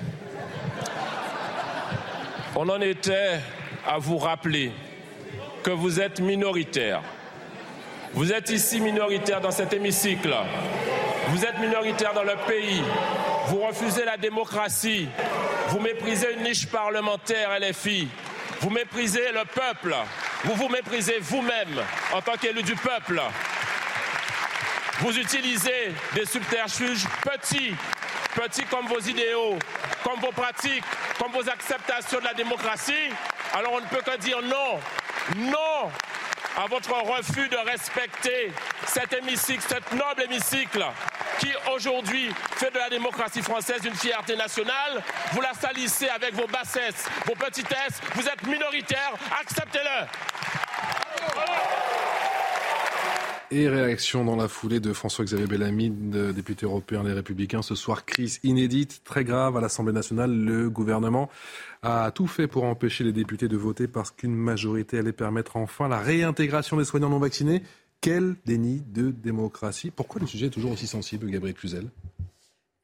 On 2.56 2.68
en 2.68 2.80
était 2.80 3.38
à 3.86 3.98
vous 3.98 4.18
rappeler 4.18 4.72
que 5.62 5.70
vous 5.70 6.00
êtes 6.00 6.20
minoritaire. 6.20 7.00
Vous 8.12 8.32
êtes 8.32 8.50
ici 8.50 8.80
minoritaire 8.80 9.40
dans 9.40 9.52
cet 9.52 9.72
hémicycle. 9.72 10.34
Vous 11.28 11.44
êtes 11.44 11.60
minoritaire 11.60 12.12
dans 12.12 12.24
le 12.24 12.34
pays. 12.48 12.82
Vous 13.46 13.60
refusez 13.60 14.04
la 14.04 14.16
démocratie. 14.16 15.08
Vous 15.70 15.78
méprisez 15.78 16.32
une 16.32 16.42
niche 16.42 16.66
parlementaire 16.66 17.56
LFI. 17.60 18.08
Vous 18.60 18.70
méprisez 18.70 19.30
le 19.30 19.44
peuple. 19.44 19.94
Vous 20.42 20.54
vous 20.54 20.68
méprisez 20.68 21.18
vous-même 21.20 21.80
en 22.12 22.20
tant 22.20 22.36
qu'élu 22.36 22.64
du 22.64 22.74
peuple. 22.74 23.22
Vous 24.98 25.16
utilisez 25.16 25.92
des 26.12 26.26
subterfuges 26.26 27.04
petits, 27.22 27.72
petits 28.34 28.64
comme 28.64 28.88
vos 28.88 28.98
idéaux, 28.98 29.60
comme 30.02 30.18
vos 30.18 30.32
pratiques, 30.32 30.82
comme 31.20 31.30
vos 31.30 31.48
acceptations 31.48 32.18
de 32.18 32.24
la 32.24 32.34
démocratie. 32.34 33.10
Alors 33.54 33.74
on 33.74 33.80
ne 33.80 33.86
peut 33.86 34.02
que 34.04 34.16
dire 34.18 34.42
non, 34.42 34.80
non 35.36 35.88
à 36.58 36.66
votre 36.66 36.92
refus 36.92 37.48
de 37.48 37.56
respecter 37.56 38.50
cet 38.86 39.12
hémicycle, 39.12 39.62
cet 39.68 39.92
noble 39.92 40.24
hémicycle 40.24 40.84
qui 41.38 41.48
aujourd'hui 41.74 42.30
fait 42.52 42.70
de 42.70 42.78
la 42.78 42.90
démocratie 42.90 43.42
française 43.42 43.80
une 43.84 43.94
fierté 43.94 44.36
nationale. 44.36 45.02
Vous 45.32 45.40
la 45.40 45.54
salissez 45.54 46.08
avec 46.08 46.34
vos 46.34 46.46
bassesses, 46.46 47.08
vos 47.26 47.34
petitesses. 47.34 48.00
Vous 48.14 48.26
êtes 48.26 48.46
minoritaire, 48.46 49.14
acceptez-le. 49.40 50.06
Et 53.52 53.68
réaction 53.68 54.24
dans 54.24 54.36
la 54.36 54.46
foulée 54.46 54.78
de 54.78 54.92
François-Xavier 54.92 55.46
Bellamy, 55.46 55.90
député 55.90 56.66
européen 56.66 57.02
des 57.02 57.12
Républicains. 57.12 57.62
Ce 57.62 57.74
soir, 57.74 58.04
crise 58.04 58.38
inédite, 58.44 59.02
très 59.02 59.24
grave 59.24 59.56
à 59.56 59.60
l'Assemblée 59.60 59.92
nationale. 59.92 60.32
Le 60.32 60.70
gouvernement 60.70 61.28
a 61.82 62.12
tout 62.12 62.28
fait 62.28 62.46
pour 62.46 62.62
empêcher 62.62 63.02
les 63.02 63.12
députés 63.12 63.48
de 63.48 63.56
voter 63.56 63.88
parce 63.88 64.12
qu'une 64.12 64.36
majorité 64.36 64.98
allait 64.98 65.12
permettre 65.12 65.56
enfin 65.56 65.88
la 65.88 65.98
réintégration 65.98 66.76
des 66.76 66.84
soignants 66.84 67.08
non 67.08 67.18
vaccinés. 67.18 67.64
Quel 68.00 68.36
déni 68.46 68.80
de 68.80 69.10
démocratie? 69.10 69.90
Pourquoi 69.90 70.20
le 70.20 70.26
sujet 70.26 70.46
est 70.46 70.50
toujours 70.50 70.72
aussi 70.72 70.86
sensible, 70.86 71.30
Gabriel 71.30 71.54
Cluzel? 71.54 71.88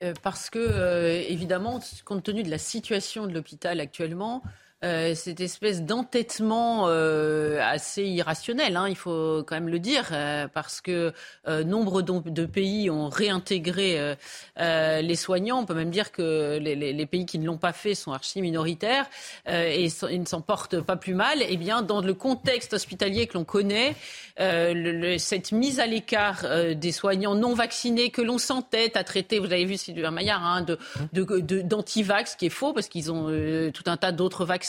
Euh, 0.02 0.12
Parce 0.22 0.50
que, 0.50 0.58
euh, 0.58 1.22
évidemment, 1.26 1.80
compte 2.04 2.22
tenu 2.22 2.42
de 2.42 2.50
la 2.50 2.58
situation 2.58 3.26
de 3.26 3.32
l'hôpital 3.32 3.80
actuellement, 3.80 4.42
euh, 4.84 5.14
cette 5.14 5.40
espèce 5.40 5.82
d'entêtement 5.82 6.84
euh, 6.88 7.58
assez 7.62 8.02
irrationnel, 8.02 8.76
hein, 8.76 8.86
il 8.90 8.94
faut 8.94 9.42
quand 9.46 9.54
même 9.54 9.70
le 9.70 9.78
dire, 9.78 10.10
euh, 10.12 10.48
parce 10.52 10.82
que 10.82 11.14
nombre 11.46 12.02
de 12.02 12.44
pays 12.44 12.90
ont 12.90 13.08
réintégré 13.08 14.16
les 14.58 15.16
soignants. 15.16 15.60
On 15.60 15.64
peut 15.64 15.74
même 15.74 15.90
dire 15.90 16.12
que 16.12 16.58
les, 16.58 17.06
pays 17.06 17.24
qui 17.24 17.38
ne 17.38 17.46
l'ont 17.46 17.56
pas 17.56 17.72
fait 17.72 17.94
sont 17.94 18.12
archi 18.12 18.42
minoritaires 18.42 19.06
et 19.46 19.88
ils 20.10 20.20
ne 20.20 20.26
s'en 20.26 20.40
portent 20.40 20.80
pas 20.80 20.96
plus 20.96 21.14
mal. 21.14 21.38
Eh 21.48 21.56
bien, 21.56 21.82
dans 21.82 22.00
le 22.00 22.14
contexte 22.14 22.74
hospitalier 22.74 23.26
que 23.26 23.38
l'on 23.38 23.44
connaît, 23.44 23.94
cette 24.36 25.52
mise 25.52 25.80
à 25.80 25.86
l'écart 25.86 26.44
des 26.74 26.92
soignants 26.92 27.34
non 27.34 27.54
vaccinés 27.54 28.10
que 28.10 28.22
l'on 28.22 28.38
s'entête 28.38 28.96
à 28.96 29.04
traiter, 29.04 29.38
vous 29.38 29.46
avez 29.46 29.64
vu 29.64 29.76
Sylvain 29.76 30.10
Maillard, 30.10 30.44
hein, 30.44 30.62
de, 30.62 30.78
de, 31.12 31.60
d'antivax, 31.62 32.34
qui 32.34 32.46
est 32.46 32.50
faux 32.50 32.72
parce 32.72 32.88
qu'ils 32.88 33.12
ont 33.12 33.30
tout 33.72 33.84
un 33.86 33.96
tas 33.96 34.12
d'autres 34.12 34.44
vaccins 34.44 34.65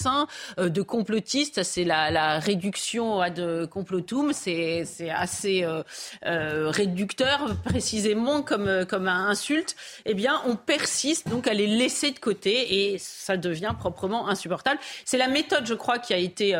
euh, 0.60 0.69
de 0.69 0.82
complotistes. 0.82 1.64
C'est 1.64 1.84
la, 1.84 2.40
réduction 2.40 3.19
à 3.19 3.30
de 3.30 3.65
complotum. 3.65 4.34
C'est 4.34 4.86
assez 5.10 5.64
euh, 5.64 5.84
euh, 6.26 6.69
réducteur, 6.69 7.56
précisément 7.64 8.41
comme, 8.41 8.86
comme 8.86 9.07
insulte. 9.07 9.76
Eh 10.06 10.14
bien, 10.14 10.41
on 10.45 10.56
persiste 10.56 11.30
donc 11.30 11.48
à 11.48 11.53
les 11.53 11.68
laisser 11.68 12.11
de 12.11 12.19
côté 12.19 12.91
et 12.91 12.98
ça 12.98 13.38
devient 13.38 13.74
proprement 13.78 14.28
insupportable. 14.28 14.80
C'est 15.06 15.18
la 15.18 15.28
méthode, 15.28 15.65
je 15.65 15.74
crois, 15.74 15.99
qui 15.99 16.14
a 16.14 16.18
été 16.18 16.57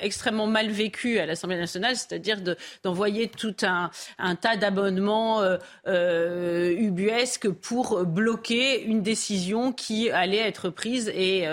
extrêmement 0.00 0.46
mal 0.46 0.70
vécue 0.70 1.18
à 1.18 1.26
l'Assemblée 1.26 1.58
nationale, 1.58 1.96
c'est-à-dire 1.96 2.38
d'envoyer 2.82 3.28
tout 3.28 3.56
un, 3.62 3.90
un 4.18 4.34
tas 4.34 4.56
d'abonnements 4.56 5.42
ubuesques 5.86 7.48
pour 7.48 8.04
bloquer 8.04 8.82
une 8.82 9.02
décision 9.02 9.72
qui 9.72 10.10
allait 10.10 10.38
être 10.38 10.70
prise 10.70 11.08
et 11.08 11.46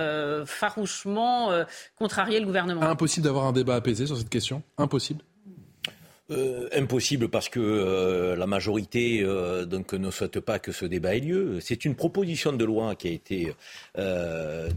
farouchement 0.45 1.26
euh, 1.51 1.63
contrarier 1.97 2.39
le 2.39 2.45
gouvernement. 2.45 2.81
Impossible 2.81 3.25
d'avoir 3.25 3.45
un 3.45 3.51
débat 3.51 3.75
apaisé 3.75 4.07
sur 4.07 4.17
cette 4.17 4.29
question 4.29 4.63
Impossible 4.77 5.23
euh, 6.29 6.67
impossible 6.75 7.29
parce 7.29 7.47
que 7.47 7.61
euh, 7.61 8.35
la 8.35 8.47
majorité 8.47 9.21
euh, 9.23 9.63
donc 9.63 9.93
ne 9.93 10.11
souhaite 10.11 10.41
pas 10.41 10.59
que 10.59 10.73
ce 10.73 10.85
débat 10.85 11.15
ait 11.15 11.21
lieu. 11.21 11.59
C'est 11.61 11.85
une 11.85 11.95
proposition 11.95 12.51
de 12.51 12.65
loi 12.65 12.95
qui 12.95 13.07
a 13.07 13.11
été 13.11 13.53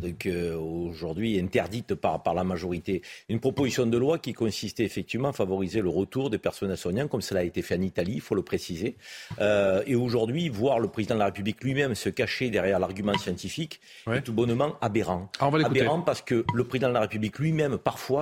donc 0.01 0.29
aujourd'hui 0.29 1.41
interdite 1.41 1.97
par 1.97 2.23
par 2.23 2.35
la 2.35 2.45
majorité. 2.45 3.03
Une 3.29 3.41
proposition 3.41 3.85
de 3.87 3.99
loi 3.99 4.19
qui 4.19 4.33
consistait 4.33 4.85
effectivement 4.85 5.31
à 5.31 5.33
favoriser 5.33 5.81
le 5.81 5.89
retour 5.89 6.31
des 6.31 6.39
personnels 6.39 6.77
soignants, 6.77 7.09
comme 7.09 7.21
cela 7.21 7.41
a 7.41 7.43
été 7.43 7.63
fait 7.63 7.77
en 7.77 7.83
Italie, 7.83 8.13
il 8.15 8.21
faut 8.21 8.37
le 8.37 8.43
préciser. 8.43 8.97
et 9.41 9.95
aujourd'hui, 9.97 10.49
voir 10.49 10.79
le 10.79 10.87
président 10.89 11.17
de 11.17 11.21
la 11.21 11.27
République 11.27 11.63
lui-même 11.65 11.97
se 11.97 12.09
cacher 12.11 12.51
derrière 12.51 12.79
l'argument 12.79 13.19
scientifique 13.19 13.81
est 14.07 14.23
tout 14.23 14.33
bonnement 14.33 14.77
aberrant. 14.81 15.29
Ah, 15.41 15.51
aberrant 15.65 16.01
parce 16.03 16.23
que 16.23 16.45
le 16.55 16.65
président 16.65 16.89
de 16.89 16.95
la 16.95 17.01
République 17.01 17.39
lui-même 17.41 17.77
parfois 17.77 18.21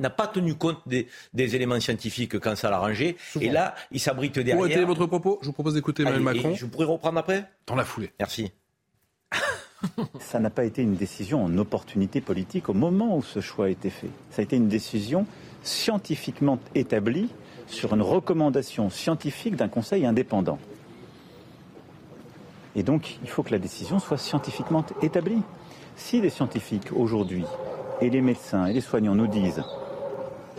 n'a 0.00 0.10
pas, 0.10 0.26
tenu 0.26 0.54
compte 0.54 0.78
des, 0.86 1.06
des 1.34 1.56
éléments 1.56 1.80
scientifiques 1.80 2.29
que 2.30 2.38
quand 2.38 2.56
ça 2.56 2.70
l'arrangeait. 2.70 3.16
Et 3.40 3.50
là, 3.50 3.74
il 3.90 4.00
s'abrite 4.00 4.36
derrière. 4.36 4.56
Pour 4.56 4.66
étayer 4.66 4.84
votre 4.84 5.06
propos, 5.06 5.38
je 5.42 5.46
vous 5.46 5.52
propose 5.52 5.74
d'écouter 5.74 6.02
Emmanuel 6.02 6.22
Macron. 6.22 6.54
Je 6.54 6.66
pourrais 6.66 6.86
reprendre 6.86 7.18
après 7.18 7.44
Dans 7.66 7.74
la 7.74 7.84
foulée. 7.84 8.12
Merci. 8.18 8.52
Ça 10.20 10.40
n'a 10.40 10.50
pas 10.50 10.64
été 10.64 10.82
une 10.82 10.94
décision 10.94 11.44
en 11.44 11.58
opportunité 11.58 12.20
politique 12.20 12.68
au 12.68 12.74
moment 12.74 13.16
où 13.16 13.22
ce 13.22 13.40
choix 13.40 13.66
a 13.66 13.68
été 13.68 13.90
fait. 13.90 14.10
Ça 14.30 14.40
a 14.40 14.42
été 14.42 14.56
une 14.56 14.68
décision 14.68 15.26
scientifiquement 15.62 16.58
établie 16.74 17.28
sur 17.66 17.94
une 17.94 18.02
recommandation 18.02 18.90
scientifique 18.90 19.56
d'un 19.56 19.68
conseil 19.68 20.06
indépendant. 20.06 20.58
Et 22.76 22.82
donc, 22.82 23.18
il 23.22 23.28
faut 23.28 23.42
que 23.42 23.50
la 23.50 23.58
décision 23.58 23.98
soit 23.98 24.16
scientifiquement 24.16 24.84
établie. 25.02 25.42
Si 25.96 26.20
les 26.20 26.30
scientifiques 26.30 26.92
aujourd'hui, 26.92 27.44
et 28.00 28.10
les 28.10 28.20
médecins 28.20 28.66
et 28.66 28.72
les 28.72 28.80
soignants 28.80 29.14
nous 29.14 29.26
disent 29.26 29.62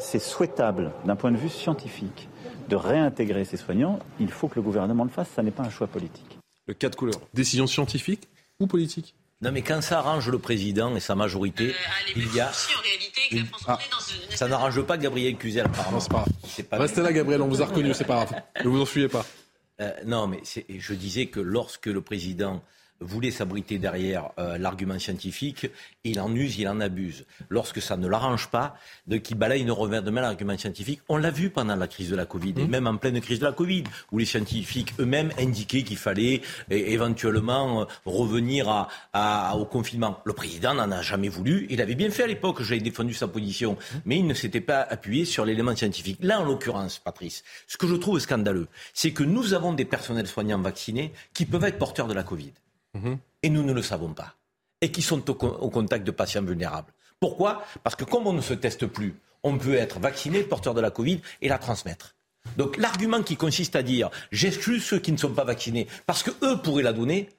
c'est 0.01 0.19
souhaitable 0.19 0.91
d'un 1.05 1.15
point 1.15 1.31
de 1.31 1.37
vue 1.37 1.49
scientifique 1.49 2.27
de 2.69 2.75
réintégrer 2.75 3.45
ces 3.45 3.57
soignants, 3.57 3.99
il 4.19 4.29
faut 4.29 4.47
que 4.47 4.55
le 4.55 4.61
gouvernement 4.61 5.03
le 5.03 5.09
fasse, 5.09 5.29
ça 5.35 5.43
n'est 5.43 5.51
pas 5.51 5.63
un 5.63 5.69
choix 5.69 5.87
politique. 5.87 6.37
Le 6.67 6.73
cas 6.73 6.89
de 6.89 6.95
couleur. 6.95 7.19
Décision 7.33 7.67
scientifique 7.67 8.27
ou 8.59 8.67
politique? 8.67 9.15
Non, 9.41 9.51
mais 9.51 9.61
quand 9.61 9.81
ça 9.81 9.99
arrange 9.99 10.29
le 10.29 10.37
président 10.37 10.95
et 10.95 10.99
sa 10.99 11.15
majorité, 11.15 11.69
euh, 11.69 12.13
il 12.15 12.33
y 12.35 12.39
a. 12.39 12.51
Ah. 13.67 13.79
Ça 14.29 14.47
n'arrange 14.47 14.81
pas 14.83 14.97
Gabriel 14.97 15.35
Cluzel, 15.35 15.65
apparemment. 15.65 15.99
c'est 16.43 16.63
pas 16.63 16.77
Restez 16.77 17.01
là, 17.01 17.11
Gabriel, 17.11 17.41
on 17.41 17.47
vous 17.47 17.61
a 17.61 17.65
reconnu, 17.65 17.93
c'est 17.93 18.03
pas 18.03 18.25
grave. 18.25 18.41
Ne 18.63 18.69
vous 18.69 18.81
enfuyez 18.81 19.07
pas. 19.07 19.25
Euh, 19.79 19.91
non, 20.05 20.27
mais 20.27 20.41
je 20.45 20.93
disais 20.93 21.25
que 21.25 21.39
lorsque 21.39 21.87
le 21.87 22.01
président 22.01 22.61
voulait 23.01 23.31
s'abriter 23.31 23.77
derrière 23.77 24.29
euh, 24.39 24.57
l'argument 24.57 24.97
scientifique, 24.99 25.67
il 26.03 26.19
en 26.19 26.33
use, 26.33 26.57
il 26.57 26.67
en 26.67 26.79
abuse. 26.79 27.25
Lorsque 27.49 27.81
ça 27.81 27.97
ne 27.97 28.07
l'arrange 28.07 28.47
pas, 28.47 28.75
de 29.07 29.17
qui 29.17 29.35
balaye 29.35 29.61
une 29.61 29.71
revers 29.71 30.03
de 30.03 30.11
main 30.11 30.21
l'argument 30.21 30.57
scientifique, 30.57 31.01
on 31.09 31.17
l'a 31.17 31.31
vu 31.31 31.49
pendant 31.49 31.75
la 31.75 31.87
crise 31.87 32.09
de 32.09 32.15
la 32.15 32.25
Covid, 32.25 32.53
et 32.57 32.63
mmh. 32.63 32.69
même 32.69 32.87
en 32.87 32.97
pleine 32.97 33.19
crise 33.21 33.39
de 33.39 33.45
la 33.45 33.51
Covid, 33.51 33.83
où 34.11 34.17
les 34.17 34.25
scientifiques 34.25 34.93
eux-mêmes 34.99 35.31
indiquaient 35.37 35.83
qu'il 35.83 35.97
fallait 35.97 36.41
éventuellement 36.69 37.81
euh, 37.81 37.85
revenir 38.05 38.89
à, 39.13 39.55
au 39.57 39.65
confinement. 39.65 40.19
Le 40.25 40.33
président 40.33 40.73
n'en 40.73 40.91
a 40.91 41.01
jamais 41.01 41.29
voulu, 41.29 41.67
il 41.69 41.81
avait 41.81 41.95
bien 41.95 42.09
fait 42.09 42.23
à 42.23 42.27
l'époque, 42.27 42.61
j'avais 42.61 42.81
défendu 42.81 43.13
sa 43.13 43.27
position, 43.27 43.73
mmh. 43.73 43.97
mais 44.05 44.17
il 44.17 44.27
ne 44.27 44.33
s'était 44.33 44.61
pas 44.61 44.81
appuyé 44.81 45.25
sur 45.25 45.45
l'élément 45.45 45.75
scientifique. 45.75 46.19
Là, 46.21 46.39
en 46.39 46.45
l'occurrence, 46.45 46.99
Patrice, 46.99 47.43
ce 47.67 47.77
que 47.77 47.87
je 47.87 47.95
trouve 47.95 48.19
scandaleux, 48.19 48.67
c'est 48.93 49.11
que 49.11 49.23
nous 49.23 49.53
avons 49.53 49.73
des 49.73 49.85
personnels 49.85 50.27
soignants 50.27 50.59
vaccinés 50.59 51.13
qui 51.33 51.45
peuvent 51.45 51.63
être 51.63 51.77
porteurs 51.77 52.07
de 52.07 52.13
la 52.13 52.23
Covid. 52.23 52.51
Et 53.43 53.49
nous 53.49 53.63
ne 53.63 53.73
le 53.73 53.81
savons 53.81 54.13
pas. 54.13 54.35
et 54.83 54.91
qui 54.91 55.03
sont 55.03 55.29
au, 55.29 55.69
contact 55.69 56.05
de 56.05 56.11
patients 56.11 56.41
vulnérables. 56.41 56.91
Pourquoi? 57.19 57.63
Parce 57.83 57.95
que 57.95 58.03
comme 58.03 58.25
on 58.25 58.33
ne 58.33 58.41
se 58.41 58.55
teste 58.55 58.87
plus, 58.87 59.15
on 59.43 59.57
peut 59.57 59.75
être 59.75 59.99
vacciné, 59.99 60.41
porteur 60.41 60.73
de 60.73 60.81
la 60.81 60.89
Covid 60.89 61.21
et 61.41 61.47
la 61.47 61.59
transmettre. 61.59 62.15
Donc 62.57 62.77
l'argument 62.77 63.21
qui 63.21 63.35
consiste 63.35 63.75
à 63.75 63.83
dire 63.83 64.09
j'exclus 64.31 64.79
ceux 64.79 64.97
qui 64.97 65.11
ne 65.11 65.17
sont 65.17 65.29
pas 65.29 65.43
vaccinés 65.43 65.87
parce 66.07 66.23
que 66.23 66.31
eux 66.43 66.57
pourraient 66.57 66.81
la 66.81 66.93
donner, 66.93 67.29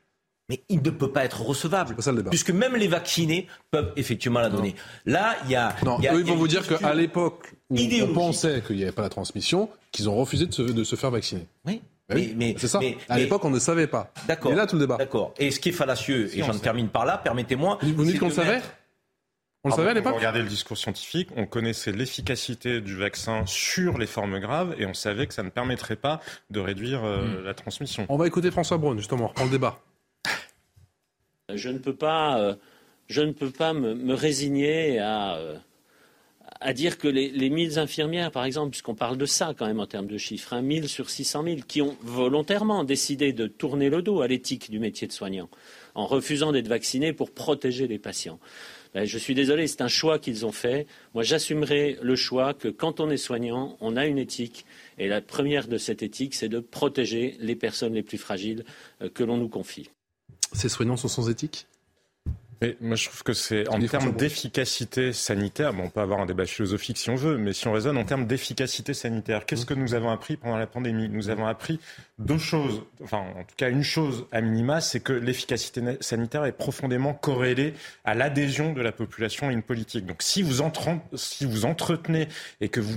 mais 0.48 0.62
il 0.68 0.82
ne 0.82 0.90
peut 0.90 1.10
pas 1.10 1.24
être 1.24 1.42
recevable. 1.42 1.96
puisque 2.30 2.50
même 2.50 2.76
les 2.76 2.86
vaccinés 2.86 3.48
peuvent 3.72 3.92
effectivement 3.96 4.40
la 4.40 4.50
donner. 4.50 4.76
Là, 5.06 5.36
il 5.44 5.50
y 5.50 5.56
a. 5.56 5.74
Non, 5.84 5.98
eux, 5.98 6.20
ils 6.20 6.24
vont 6.24 6.36
vous 6.36 6.48
dire 6.48 6.66
qu'à 6.66 6.94
l'époque 6.94 7.54
où 7.70 7.76
on 7.76 8.14
pensait 8.14 8.62
qu'il 8.64 8.76
n'y 8.76 8.82
avait 8.84 8.92
pas 8.92 9.02
la 9.02 9.08
transmission, 9.08 9.68
qu'ils 9.90 10.08
ont 10.08 10.16
refusé 10.16 10.46
de 10.46 10.52
se, 10.52 10.62
de 10.62 10.84
se 10.84 10.94
faire 10.94 11.10
vacciner. 11.10 11.46
Oui. 11.64 11.82
Mais, 12.14 12.54
c'est 12.58 12.68
ça. 12.68 12.80
à 13.08 13.18
l'époque, 13.18 13.44
on 13.44 13.50
ne 13.50 13.58
savait 13.58 13.86
pas. 13.86 14.12
D'accord. 14.26 14.52
Et 14.52 14.54
là, 14.54 14.66
tout 14.66 14.76
le 14.76 14.82
débat. 14.82 14.96
D'accord. 14.96 15.34
Et 15.38 15.50
ce 15.50 15.60
qui 15.60 15.70
est 15.70 15.72
fallacieux, 15.72 16.30
et 16.34 16.42
j'en 16.42 16.58
termine 16.58 16.88
par 16.88 17.04
là, 17.04 17.18
permettez-moi. 17.18 17.78
Vous 17.82 18.04
dites 18.04 18.18
qu'on 18.18 18.28
le 18.28 18.32
savait 18.32 18.60
on 19.64 19.68
le 19.68 19.74
savait 19.76 19.90
à 19.90 19.94
l'époque 19.94 20.16
Regardez 20.16 20.42
le 20.42 20.48
discours 20.48 20.76
scientifique, 20.76 21.28
on 21.36 21.46
connaissait 21.46 21.92
l'efficacité 21.92 22.80
du 22.80 22.96
vaccin 22.96 23.46
sur 23.46 23.96
les 23.96 24.08
formes 24.08 24.40
graves 24.40 24.74
et 24.76 24.86
on 24.86 24.94
savait 24.94 25.28
que 25.28 25.34
ça 25.34 25.44
ne 25.44 25.50
permettrait 25.50 25.94
pas 25.94 26.20
de 26.50 26.58
réduire 26.58 27.04
euh, 27.04 27.22
hmm. 27.22 27.44
la 27.44 27.54
transmission. 27.54 28.06
On 28.08 28.16
va 28.16 28.26
écouter 28.26 28.50
François 28.50 28.78
Braun, 28.78 28.96
justement, 28.98 29.26
on 29.26 29.28
reprend 29.28 29.44
le 29.44 29.50
débat. 29.50 29.78
Je 31.54 31.68
ne 31.68 31.78
peux 31.78 31.94
pas, 31.94 32.40
euh, 32.40 32.56
je 33.06 33.22
ne 33.22 33.30
peux 33.30 33.50
pas 33.50 33.72
me, 33.72 34.14
résigner 34.14 34.98
à, 34.98 35.36
euh, 35.36 35.56
à 36.62 36.72
dire 36.72 36.98
que 36.98 37.08
les, 37.08 37.30
les 37.30 37.50
1000 37.50 37.78
infirmières, 37.78 38.30
par 38.30 38.44
exemple, 38.44 38.70
puisqu'on 38.70 38.94
parle 38.94 39.16
de 39.16 39.26
ça 39.26 39.54
quand 39.56 39.66
même 39.66 39.80
en 39.80 39.86
termes 39.86 40.06
de 40.06 40.18
chiffres, 40.18 40.56
1000 40.58 40.88
sur 40.88 41.10
600 41.10 41.44
000, 41.44 41.56
qui 41.66 41.82
ont 41.82 41.96
volontairement 42.02 42.84
décidé 42.84 43.32
de 43.32 43.46
tourner 43.46 43.90
le 43.90 44.02
dos 44.02 44.20
à 44.20 44.28
l'éthique 44.28 44.70
du 44.70 44.78
métier 44.78 45.06
de 45.06 45.12
soignant, 45.12 45.48
en 45.94 46.06
refusant 46.06 46.52
d'être 46.52 46.68
vaccinés 46.68 47.12
pour 47.12 47.30
protéger 47.30 47.86
les 47.86 47.98
patients. 47.98 48.38
Ben, 48.94 49.06
je 49.06 49.16
suis 49.16 49.34
désolé, 49.34 49.66
c'est 49.66 49.80
un 49.80 49.88
choix 49.88 50.18
qu'ils 50.18 50.44
ont 50.44 50.52
fait. 50.52 50.86
Moi, 51.14 51.22
j'assumerai 51.22 51.98
le 52.02 52.14
choix 52.14 52.52
que 52.52 52.68
quand 52.68 53.00
on 53.00 53.10
est 53.10 53.16
soignant, 53.16 53.78
on 53.80 53.96
a 53.96 54.06
une 54.06 54.18
éthique. 54.18 54.66
Et 54.98 55.08
la 55.08 55.22
première 55.22 55.66
de 55.66 55.78
cette 55.78 56.02
éthique, 56.02 56.34
c'est 56.34 56.50
de 56.50 56.60
protéger 56.60 57.36
les 57.40 57.56
personnes 57.56 57.94
les 57.94 58.02
plus 58.02 58.18
fragiles 58.18 58.64
euh, 59.00 59.08
que 59.08 59.24
l'on 59.24 59.38
nous 59.38 59.48
confie. 59.48 59.88
Ces 60.52 60.68
soignants 60.68 60.98
sont 60.98 61.08
sans 61.08 61.30
éthique? 61.30 61.66
Mais 62.62 62.76
moi, 62.80 62.94
je 62.94 63.08
trouve 63.08 63.24
que 63.24 63.32
c'est 63.32 63.68
en 63.68 63.80
termes 63.80 64.12
d'efficacité 64.12 65.12
sanitaire. 65.12 65.74
Bon, 65.74 65.86
on 65.86 65.90
peut 65.90 66.00
avoir 66.00 66.20
un 66.20 66.26
débat 66.26 66.46
philosophique 66.46 66.96
si 66.96 67.10
on 67.10 67.16
veut, 67.16 67.36
mais 67.36 67.52
si 67.52 67.66
on 67.66 67.72
raisonne 67.72 67.98
en 67.98 68.04
termes 68.04 68.24
d'efficacité 68.24 68.94
sanitaire, 68.94 69.46
qu'est-ce 69.46 69.66
que 69.66 69.74
nous 69.74 69.94
avons 69.94 70.10
appris 70.10 70.36
pendant 70.36 70.56
la 70.56 70.68
pandémie? 70.68 71.08
Nous 71.08 71.28
avons 71.28 71.48
appris 71.48 71.80
deux 72.20 72.38
choses. 72.38 72.84
Enfin, 73.02 73.18
en 73.18 73.42
tout 73.42 73.56
cas, 73.56 73.68
une 73.68 73.82
chose 73.82 74.26
à 74.30 74.40
minima, 74.40 74.80
c'est 74.80 75.00
que 75.00 75.12
l'efficacité 75.12 75.82
sanitaire 75.98 76.44
est 76.44 76.52
profondément 76.52 77.14
corrélée 77.14 77.74
à 78.04 78.14
l'adhésion 78.14 78.72
de 78.72 78.80
la 78.80 78.92
population 78.92 79.48
à 79.48 79.52
une 79.52 79.62
politique. 79.62 80.06
Donc, 80.06 80.22
si 80.22 80.42
vous, 80.42 80.62
si 81.16 81.44
vous 81.44 81.64
entretenez 81.64 82.28
et 82.60 82.68
que 82.68 82.78
vous, 82.78 82.96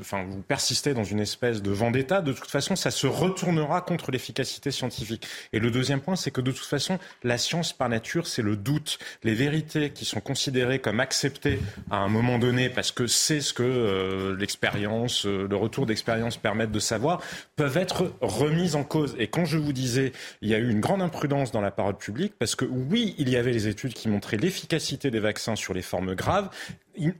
enfin, 0.00 0.24
vous 0.28 0.42
persistez 0.42 0.92
dans 0.92 1.04
une 1.04 1.20
espèce 1.20 1.62
de 1.62 1.70
vendetta, 1.70 2.20
de 2.20 2.32
toute 2.32 2.50
façon, 2.50 2.74
ça 2.74 2.90
se 2.90 3.06
retournera 3.06 3.80
contre 3.80 4.10
l'efficacité 4.10 4.72
scientifique. 4.72 5.24
Et 5.52 5.60
le 5.60 5.70
deuxième 5.70 6.00
point, 6.00 6.16
c'est 6.16 6.32
que 6.32 6.40
de 6.40 6.50
toute 6.50 6.66
façon, 6.66 6.98
la 7.22 7.38
science 7.38 7.72
par 7.72 7.88
nature, 7.88 8.26
c'est 8.26 8.42
le 8.42 8.56
doute 8.56 8.87
les 9.24 9.34
vérités 9.34 9.90
qui 9.90 10.04
sont 10.04 10.20
considérées 10.20 10.78
comme 10.78 11.00
acceptées 11.00 11.58
à 11.90 11.98
un 11.98 12.08
moment 12.08 12.38
donné, 12.38 12.68
parce 12.68 12.92
que 12.92 13.06
c'est 13.06 13.40
ce 13.40 13.52
que 13.52 13.62
euh, 13.62 14.36
l'expérience, 14.36 15.26
euh, 15.26 15.46
le 15.48 15.56
retour 15.56 15.86
d'expérience 15.86 16.36
permettent 16.36 16.72
de 16.72 16.78
savoir, 16.78 17.20
peuvent 17.56 17.76
être 17.76 18.12
remises 18.20 18.76
en 18.76 18.84
cause. 18.84 19.14
Et 19.18 19.26
quand 19.26 19.44
je 19.44 19.58
vous 19.58 19.72
disais, 19.72 20.12
il 20.42 20.48
y 20.48 20.54
a 20.54 20.58
eu 20.58 20.70
une 20.70 20.80
grande 20.80 21.02
imprudence 21.02 21.50
dans 21.50 21.60
la 21.60 21.70
parole 21.70 21.96
publique, 21.96 22.34
parce 22.38 22.54
que 22.54 22.64
oui, 22.64 23.14
il 23.18 23.28
y 23.28 23.36
avait 23.36 23.52
les 23.52 23.68
études 23.68 23.94
qui 23.94 24.08
montraient 24.08 24.36
l'efficacité 24.36 25.10
des 25.10 25.20
vaccins 25.20 25.56
sur 25.56 25.74
les 25.74 25.82
formes 25.82 26.14
graves, 26.14 26.50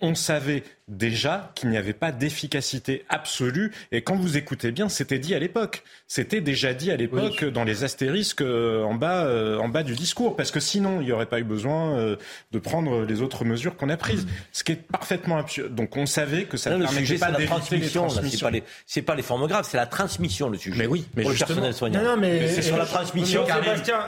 on 0.00 0.14
savait 0.14 0.62
déjà 0.88 1.52
qu'il 1.54 1.68
n'y 1.68 1.76
avait 1.76 1.92
pas 1.92 2.12
d'efficacité 2.12 3.04
absolue. 3.08 3.72
Et 3.92 4.02
quand 4.02 4.16
vous 4.16 4.36
écoutez 4.36 4.72
bien, 4.72 4.88
c'était 4.88 5.18
dit 5.18 5.34
à 5.34 5.38
l'époque. 5.38 5.82
C'était 6.06 6.40
déjà 6.40 6.74
dit 6.74 6.90
à 6.90 6.96
l'époque 6.96 7.44
dans 7.44 7.64
les 7.64 7.84
astérisques 7.84 8.40
euh, 8.40 8.82
en 8.82 8.94
bas, 8.94 9.24
euh, 9.24 9.58
en 9.58 9.68
bas 9.68 9.82
du 9.82 9.94
discours. 9.94 10.36
Parce 10.36 10.50
que 10.50 10.60
sinon, 10.60 11.00
il 11.00 11.06
n'y 11.06 11.12
aurait 11.12 11.26
pas 11.26 11.40
eu 11.40 11.44
besoin 11.44 11.98
euh, 11.98 12.16
de 12.52 12.58
prendre 12.58 13.04
les 13.04 13.22
autres 13.22 13.44
mesures 13.44 13.76
qu'on 13.76 13.90
a 13.90 13.96
prises. 13.96 14.24
Mm. 14.24 14.30
Ce 14.52 14.64
qui 14.64 14.72
est 14.72 14.76
parfaitement 14.76 15.36
absurde. 15.36 15.74
Donc 15.74 15.96
on 15.96 16.06
savait 16.06 16.44
que 16.44 16.56
ça 16.56 16.70
ne 16.70 16.84
permettait 16.84 17.18
pas 17.18 17.32
de 17.32 17.38
la 17.38 17.46
transmission. 17.46 18.08
C'est 18.08 18.40
pas, 18.40 18.50
les, 18.50 18.62
pas 19.02 19.14
les 19.14 19.22
formes 19.22 19.46
graves, 19.46 19.66
c'est 19.68 19.76
la 19.76 19.86
transmission 19.86 20.48
le 20.48 20.58
sujet. 20.58 20.78
Mais 20.78 20.86
oui, 20.86 21.06
mais 21.14 21.22
pour 21.22 21.32
le 21.32 21.36
personnel 21.36 21.74
soignant. 21.74 22.02
Non, 22.02 22.16
mais 22.16 22.48
c'est 22.48 22.62
sur 22.62 22.76
la 22.76 22.86
transmission. 22.86 23.44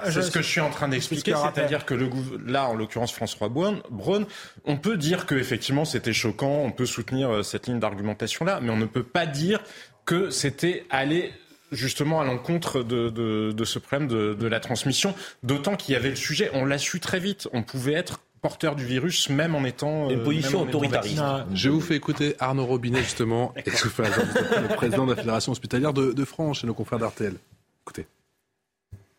C'est 0.09 0.22
ce 0.22 0.30
que 0.30 0.42
je 0.42 0.48
suis 0.48 0.60
en 0.60 0.70
train 0.70 0.88
d'expliquer. 0.88 1.34
C'est-à-dire 1.55 1.84
que 1.84 1.94
le, 1.94 2.10
là, 2.47 2.68
en 2.68 2.74
l'occurrence 2.74 3.12
François 3.12 3.48
Braun, 3.48 4.26
on 4.64 4.76
peut 4.76 4.97
dire 4.97 5.26
que 5.26 5.34
effectivement 5.34 5.60
c'était 5.85 6.12
choquant, 6.12 6.62
on 6.65 6.70
peut 6.70 6.87
soutenir 6.87 7.31
euh, 7.31 7.43
cette 7.43 7.66
ligne 7.66 7.78
d'argumentation-là, 7.78 8.61
mais 8.62 8.70
on 8.70 8.77
ne 8.77 8.87
peut 8.87 9.03
pas 9.03 9.27
dire 9.27 9.61
que 10.05 10.31
c'était 10.31 10.85
aller 10.91 11.32
justement 11.73 12.20
à 12.20 12.24
l'encontre 12.24 12.82
de, 12.82 13.65
ce 13.65 13.78
problème 13.78 14.09
de, 14.09 14.47
la 14.47 14.61
transmission, 14.61 15.15
d'autant 15.43 15.77
qu'il 15.77 15.93
y 15.93 15.97
avait 15.97 16.11
le 16.11 16.16
sujet, 16.16 16.51
on 16.53 16.65
l'a 16.65 16.78
su 16.78 16.99
très 16.99 17.20
vite, 17.20 17.49
on 17.53 17.62
pouvait 17.62 17.93
être 17.93 18.20
porteur 18.43 18.74
du 18.74 18.87
virus 18.87 19.28
même 19.28 19.55
en 19.55 19.65
étant 19.65 20.09
une 20.09 20.20
euh, 20.20 20.24
position 20.24 20.62
autoritariste. 20.62 21.23
Je 21.55 21.69
vous 21.69 21.81
fais 21.81 21.95
écouter 21.95 22.35
Arnaud 22.39 22.65
Robinet 22.66 23.03
justement, 23.03 23.53
le 23.66 24.74
président 24.74 25.05
de 25.05 25.11
la 25.11 25.16
Fédération 25.16 25.53
hospitalière 25.53 25.93
de, 25.93 26.12
de 26.12 26.24
France 26.24 26.61
chez 26.61 26.66
nos 26.66 26.74
confrères 26.74 26.99
d'Artel. 26.99 27.35
Écoutez. 27.82 28.07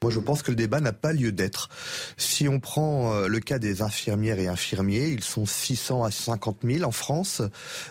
Moi, 0.03 0.11
je 0.11 0.19
pense 0.19 0.41
que 0.41 0.49
le 0.49 0.55
débat 0.55 0.79
n'a 0.79 0.93
pas 0.93 1.13
lieu 1.13 1.31
d'être. 1.31 1.69
Si 2.17 2.47
on 2.47 2.59
prend 2.59 3.13
euh, 3.13 3.27
le 3.27 3.39
cas 3.39 3.59
des 3.59 3.83
infirmières 3.83 4.39
et 4.39 4.47
infirmiers, 4.47 5.09
ils 5.09 5.23
sont 5.23 5.45
600 5.45 6.03
à 6.03 6.09
50 6.09 6.61
000 6.63 6.83
en 6.83 6.91
France 6.91 7.43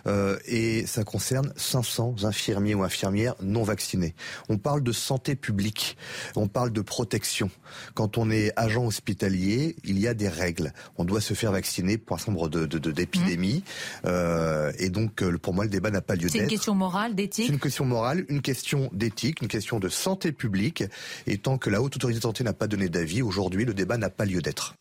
euh, 0.08 0.36
et 0.44 0.86
ça 0.86 1.04
concerne 1.04 1.52
500 1.54 2.24
infirmiers 2.24 2.74
ou 2.74 2.82
infirmières 2.82 3.36
non 3.40 3.62
vaccinés. 3.62 4.16
On 4.48 4.58
parle 4.58 4.82
de 4.82 4.90
santé 4.90 5.36
publique, 5.36 5.96
on 6.34 6.48
parle 6.48 6.72
de 6.72 6.80
protection. 6.80 7.48
Quand 7.94 8.18
on 8.18 8.28
est 8.28 8.50
agent 8.56 8.84
hospitalier, 8.84 9.76
il 9.84 9.96
y 10.00 10.08
a 10.08 10.14
des 10.14 10.28
règles. 10.28 10.72
On 10.98 11.04
doit 11.04 11.20
se 11.20 11.34
faire 11.34 11.52
vacciner 11.52 11.96
pour 11.96 12.16
un 12.16 12.18
certain 12.18 12.32
nombre 12.32 12.48
d'épidémies. 12.48 13.62
De, 14.02 14.08
de, 14.08 14.12
euh, 14.12 14.72
et 14.80 14.88
donc, 14.88 15.22
pour 15.36 15.54
moi, 15.54 15.62
le 15.62 15.70
débat 15.70 15.92
n'a 15.92 16.00
pas 16.00 16.16
lieu 16.16 16.22
d'être. 16.22 16.32
C'est 16.32 16.38
une 16.40 16.48
question 16.48 16.74
morale, 16.74 17.14
d'éthique 17.14 17.46
C'est 17.46 17.52
une 17.52 17.60
question 17.60 17.84
morale, 17.84 18.24
une 18.28 18.42
question 18.42 18.90
d'éthique, 18.92 19.42
une 19.42 19.48
question 19.48 19.78
de 19.78 19.88
santé 19.88 20.32
publique. 20.32 20.82
Et 21.28 21.38
tant 21.38 21.56
que 21.56 21.70
la 21.70 21.80
haute 21.80 21.99
l'autorité 22.00 22.18
de 22.18 22.22
santé 22.22 22.44
n'a 22.44 22.54
pas 22.54 22.66
donné 22.66 22.88
d'avis, 22.88 23.20
aujourd'hui, 23.20 23.66
le 23.66 23.74
débat 23.74 23.98
n'a 23.98 24.08
pas 24.08 24.24
lieu 24.24 24.40
d'être. 24.40 24.74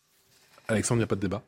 Alexandre, 0.68 0.98
il 0.98 1.00
n'y 1.00 1.04
a 1.04 1.06
pas 1.06 1.16
de 1.16 1.20
débat 1.20 1.42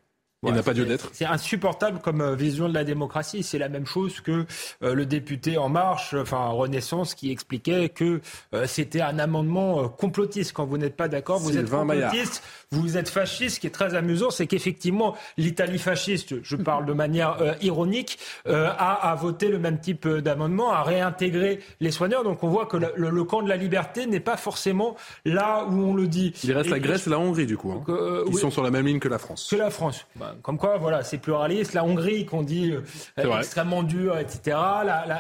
il 0.49 0.55
n'a 0.55 0.63
pas 0.63 0.73
lieu 0.73 0.85
d'être. 0.85 1.11
C'est 1.13 1.25
insupportable 1.25 2.01
comme 2.01 2.21
euh, 2.21 2.35
vision 2.35 2.69
de 2.69 2.75
la 2.75 2.83
démocratie. 2.83 3.45
C'est 3.45 3.59
la 3.59 3.69
même 3.69 3.87
chose 3.87 4.21
que 4.21 4.45
euh, 4.83 4.95
le 4.95 5.07
député 5.07 5.57
En 5.57 5.69
Marche, 5.69 6.15
enfin 6.15 6.49
Renaissance, 6.49 7.15
qui 7.15 7.31
expliquait 7.31 7.89
que 7.89 8.21
euh, 8.53 8.67
c'était 8.67 9.01
un 9.01 9.21
amendement 9.21 9.89
complotiste. 9.89 10.53
Quand 10.53 10.67
vous 10.67 10.79
n'êtes 10.79 10.97
pas 10.97 11.07
d'accord, 11.07 11.39
vous 11.39 11.57
êtes 11.57 11.71
complotiste, 11.71 12.43
vous 12.73 12.97
êtes 12.97 13.09
fasciste. 13.09 13.57
Ce 13.57 13.61
qui 13.61 13.69
est 13.69 13.71
très 13.71 13.95
amusant, 13.95 14.31
c'est 14.31 14.49
qu'effectivement, 14.49 15.17
l'Italie 15.37 15.79
fasciste, 15.79 16.43
je 16.43 16.57
parle 16.57 16.87
de 16.87 16.93
manière 16.93 17.37
ironique, 17.61 18.19
a, 18.47 19.11
a, 19.11 19.15
voté 19.15 19.49
le 19.49 19.59
même 19.59 19.79
type 19.79 20.09
d'amendement, 20.09 20.73
a 20.73 20.83
réintégré 20.83 21.61
les 21.81 21.91
soigneurs. 21.91 22.25
Donc 22.25 22.43
on 22.43 22.49
voit 22.49 22.67
que 22.67 22.77
le, 22.77 23.25
camp 23.25 23.43
de 23.43 23.49
la 23.49 23.57
liberté 23.57 24.07
n'est 24.07 24.21
pas 24.21 24.37
forcément 24.37 24.97
là 25.25 25.67
où 25.69 25.75
on 25.75 25.95
le 25.95 26.09
dit. 26.09 26.33
Il 26.43 26.53
reste 26.53 26.71
la 26.71 26.81
Grèce 26.81 27.07
et 27.07 27.11
la 27.11 27.19
Hongrie, 27.19 27.47
du 27.47 27.57
coup. 27.57 27.73
Hein. 27.73 28.25
Ils 28.27 28.39
sont 28.39 28.51
sur 28.51 28.63
la 28.63 28.71
même 28.71 28.87
ligne 28.87 28.99
que 28.99 29.09
la 29.09 29.19
France. 29.19 29.49
Que 29.51 29.57
la 29.57 29.71
France. 29.71 30.07
Bah, 30.17 30.32
comme 30.43 30.59
quoi, 30.59 30.79
voilà, 30.79 31.03
c'est 31.03 31.19
pluraliste. 31.19 31.75
La 31.75 31.85
Hongrie, 31.85 32.25
qu'on 32.25 32.43
dit 32.43 32.73
euh, 32.73 33.39
extrêmement 33.39 33.83
dure, 33.83 34.19
etc. 34.19 34.57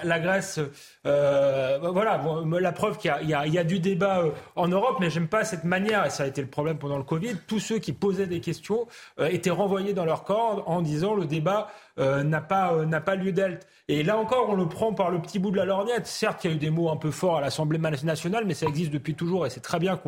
La, 0.04 0.20
Grèce, 0.20 0.60
euh, 1.06 1.78
voilà, 1.92 2.20
la 2.60 2.72
preuve 2.72 2.98
qu'il 2.98 3.12
y, 3.28 3.34
a 3.34 3.64
du 3.64 3.78
débat 3.80 4.20
euh, 4.20 4.30
en 4.56 4.68
Europe, 4.68 4.96
mais 5.00 5.10
j'aime 5.10 5.28
pas 5.28 5.44
cette 5.44 5.64
manière, 5.64 6.06
et 6.06 6.10
ça 6.10 6.24
a 6.24 6.26
été 6.26 6.40
le 6.40 6.48
problème 6.48 6.78
pendant 6.78 6.98
le 6.98 7.04
Covid. 7.04 7.36
Tous 7.46 7.60
ceux 7.60 7.78
qui 7.78 7.92
posaient 7.92 8.26
des 8.26 8.40
questions 8.40 8.86
étaient 9.18 9.50
renvoyés 9.50 9.92
dans 9.92 10.04
leur 10.04 10.24
corps 10.24 10.64
en 10.66 10.82
disant 10.82 11.14
le 11.14 11.26
débat 11.26 11.68
n'a 11.98 12.40
pas, 12.40 12.84
n'a 12.84 13.00
pas 13.00 13.14
lieu 13.14 13.32
d'être. 13.32 13.66
Et 13.88 14.04
là 14.04 14.16
encore, 14.16 14.48
on 14.48 14.54
le 14.54 14.68
prend 14.68 14.94
par 14.94 15.10
le 15.10 15.20
petit 15.20 15.40
bout 15.40 15.50
de 15.50 15.56
la 15.56 15.64
lorgnette. 15.64 16.06
Certes, 16.06 16.44
il 16.44 16.50
y 16.50 16.52
a 16.52 16.56
eu 16.56 16.58
des 16.58 16.70
mots 16.70 16.88
un 16.88 16.96
peu 16.96 17.10
forts 17.10 17.38
à 17.38 17.40
l'Assemblée 17.40 17.78
nationale, 17.78 18.44
mais 18.46 18.54
ça 18.54 18.66
existe 18.66 18.92
depuis 18.92 19.14
toujours 19.14 19.44
et 19.44 19.50
c'est 19.50 19.60
très 19.60 19.80
bien 19.80 20.00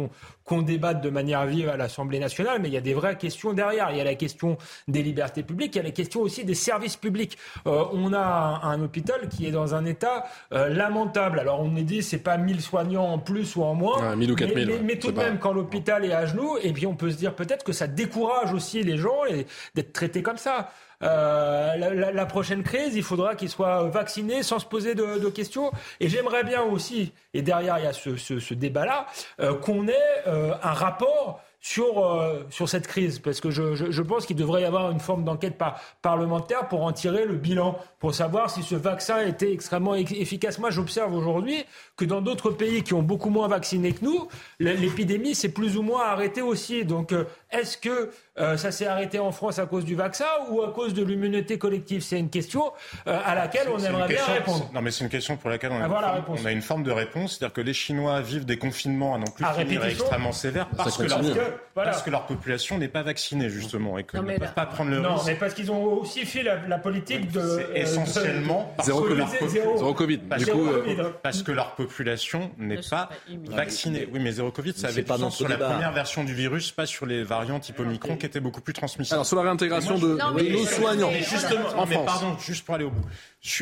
qu'on 0.44 0.62
débatte 0.62 1.00
de 1.00 1.10
manière 1.10 1.44
vive 1.44 1.68
à 1.68 1.76
l'Assemblée 1.76 2.20
nationale. 2.20 2.60
Mais 2.62 2.68
il 2.68 2.74
y 2.74 2.76
a 2.76 2.80
des 2.80 2.94
vraies 2.94 3.18
questions 3.18 3.52
derrière. 3.52 3.90
Il 3.90 3.96
y 3.96 4.00
a 4.00 4.04
la 4.04 4.14
question 4.14 4.58
des 4.86 5.02
libertés 5.02 5.42
publiques, 5.42 5.74
il 5.74 5.78
y 5.78 5.80
a 5.80 5.84
la 5.84 5.90
question 5.90 6.20
aussi 6.20 6.44
des 6.44 6.54
services 6.54 6.96
publics. 6.96 7.36
Euh, 7.66 7.84
on 7.92 8.12
a 8.12 8.60
un, 8.62 8.80
hôpital 8.80 9.28
qui 9.28 9.46
est 9.46 9.50
dans 9.50 9.74
un 9.74 9.84
état 9.86 10.24
euh, 10.52 10.68
lamentable. 10.68 11.40
Alors 11.40 11.60
on 11.60 11.74
est 11.74 11.82
dit 11.82 12.02
c'est 12.02 12.18
pas 12.18 12.36
1000 12.36 12.60
soignants 12.60 13.12
en 13.12 13.18
plus 13.18 13.56
ou 13.56 13.64
en 13.64 13.74
moins, 13.74 14.16
ou 14.16 14.34
4000, 14.34 14.82
mais, 14.84 14.98
tout 14.98 15.10
de 15.10 15.16
même 15.16 15.38
quand 15.38 15.52
l'hôpital 15.52 16.04
est 16.04 16.12
à 16.12 16.26
genoux, 16.26 16.58
et 16.62 16.72
puis 16.72 16.86
on 16.86 16.94
peut 16.94 17.10
se 17.10 17.16
dire 17.16 17.34
peut-être 17.34 17.64
que 17.64 17.72
ça 17.72 17.88
décourage 17.88 18.52
aussi 18.52 18.82
les 18.82 18.98
gens 18.98 19.22
d'être 19.74 19.92
traités 19.92 20.22
comme 20.22 20.36
ça. 20.36 20.70
Euh, 21.04 22.12
la, 22.12 22.26
prochaine 22.26 22.62
crise, 22.62 22.96
il 22.96 23.02
faudra 23.02 23.34
qu'ils 23.34 23.50
soient 23.50 23.84
vaccinés 23.84 24.42
sans 24.42 24.58
se 24.58 24.66
poser 24.66 24.94
de, 24.94 25.28
questions. 25.28 25.70
Et 26.00 26.08
j'aimerais 26.08 26.44
bien 26.44 26.62
aussi, 26.62 27.12
et 27.32 27.42
derrière 27.42 27.78
il 27.78 27.84
y 27.84 27.86
a 27.86 27.92
ce, 27.92 28.54
débat-là, 28.54 29.06
euh, 29.40 29.54
qu'on 29.54 29.88
ait 29.88 30.22
euh, 30.26 30.54
un 30.62 30.72
rapport 30.72 31.40
sur, 31.64 32.04
euh, 32.04 32.46
sur 32.50 32.68
cette 32.68 32.86
crise 32.86 33.18
Parce 33.20 33.40
que 33.40 33.50
je, 33.50 33.74
je, 33.74 34.02
pense 34.02 34.26
qu'il 34.26 34.36
devrait 34.36 34.60
y 34.60 34.64
avoir 34.66 34.90
une 34.90 35.00
forme 35.00 35.24
d'enquête 35.24 35.56
par, 35.56 35.80
parlementaire 36.02 36.68
pour 36.68 36.82
en 36.82 36.92
tirer 36.92 37.24
le 37.24 37.36
bilan, 37.36 37.78
pour 38.00 38.14
savoir 38.14 38.50
si 38.50 38.62
ce 38.62 38.74
vaccin 38.74 39.20
était 39.26 39.50
extrêmement 39.50 39.94
efficace. 39.94 40.58
Moi, 40.58 40.68
j'observe 40.68 41.14
aujourd'hui 41.14 41.64
que 41.96 42.04
dans 42.04 42.20
d'autres 42.20 42.50
pays 42.50 42.82
qui 42.82 42.92
ont 42.92 43.02
beaucoup 43.02 43.30
moins 43.30 43.48
vacciné 43.48 43.92
que 43.92 44.04
nous, 44.04 44.28
l'épidémie 44.60 45.34
s'est 45.34 45.52
plus 45.52 45.78
ou 45.78 45.82
moins 45.82 46.04
arrêtée 46.04 46.42
aussi. 46.42 46.84
Donc, 46.84 47.12
euh, 47.12 47.24
est-ce 47.50 47.78
que 47.78 48.10
euh, 48.38 48.58
ça 48.58 48.70
s'est 48.70 48.86
arrêté 48.86 49.18
en 49.18 49.32
France 49.32 49.58
à 49.58 49.64
cause 49.64 49.86
du 49.86 49.94
vaccin 49.94 50.26
ou 50.50 50.60
à 50.62 50.70
cause 50.70 50.92
de 50.92 51.02
l'immunité 51.02 51.56
collective? 51.56 52.02
C'est 52.02 52.18
une 52.18 52.28
question 52.28 52.72
euh, 53.06 53.18
à 53.24 53.34
laquelle 53.34 53.68
on 53.72 53.78
aimerait 53.78 54.08
bien 54.08 54.24
répondre. 54.26 54.70
Non, 54.74 54.82
mais 54.82 54.90
c'est 54.90 55.04
une 55.04 55.10
question 55.10 55.38
pour 55.38 55.48
laquelle 55.48 55.72
on 55.72 55.80
a, 55.80 55.86
une, 55.86 56.24
on 56.28 56.44
a 56.44 56.52
une 56.52 56.62
forme 56.62 56.82
de 56.82 56.90
réponse. 56.90 57.38
C'est-à-dire 57.38 57.54
que 57.54 57.62
les 57.62 57.72
Chinois 57.72 58.20
vivent 58.20 58.44
des 58.44 58.58
confinements 58.58 59.14
à 59.14 59.18
non 59.18 59.30
plus 59.34 59.46
finir 59.56 59.82
extrêmement 59.86 60.32
sévères 60.32 60.68
parce, 60.76 60.98
que 60.98 61.04
leur, 61.04 61.20
parce 61.74 62.02
que 62.02 62.10
leur 62.10 62.26
population 62.26 62.78
n'est 62.78 62.88
pas 62.88 63.02
vaccinée, 63.02 63.48
justement, 63.48 63.98
et 63.98 64.04
qu'ils 64.04 64.20
ne 64.20 64.38
peuvent 64.38 64.54
pas 64.54 64.66
prendre 64.66 64.90
le 64.90 65.00
non, 65.00 65.14
risque. 65.14 65.26
Non, 65.26 65.32
mais 65.32 65.38
parce 65.38 65.54
qu'ils 65.54 65.70
ont 65.70 65.84
aussi 65.84 66.24
fait 66.24 66.42
la, 66.42 66.78
politique 66.78 67.30
de... 67.30 67.40
C'est 67.40 67.80
essentiellement 67.80 68.72
parce, 68.76 68.86
zéro 68.86 69.02
que 69.02 69.08
COVID, 69.08 69.24
zéro. 69.48 69.94
COVID. 69.94 70.18
Parce, 70.18 70.44
que, 70.44 71.08
parce 71.22 71.42
que 71.42 71.52
leur 71.52 71.74
population 71.74 72.50
n'est 72.58 72.80
pas 72.80 73.08
vaccinée. 73.46 74.08
Oui, 74.12 74.20
mais 74.20 74.32
zéro 74.32 74.50
Covid, 74.50 74.74
ça 74.74 74.88
avait 74.88 75.02
pas 75.02 75.18
sur 75.30 75.48
la 75.48 75.56
première 75.56 75.92
version 75.92 76.24
du 76.24 76.34
virus, 76.34 76.72
pas 76.72 76.86
sur 76.86 77.06
les 77.06 77.22
variants 77.22 77.60
type 77.60 77.80
Omicron 77.80 78.16
qui 78.16 78.26
étaient 78.26 78.40
beaucoup 78.40 78.60
plus 78.60 78.74
transmissibles. 78.74 79.14
Alors 79.14 79.26
sur 79.26 79.36
la 79.36 79.42
réintégration 79.42 79.98
de, 79.98 80.16
nos 80.16 80.66
soignants 80.66 81.10
en 81.76 81.86
France. 81.86 82.06
pardon, 82.06 82.36
juste 82.38 82.64
pour 82.64 82.74
aller 82.74 82.84
au 82.84 82.90
bout 82.90 83.04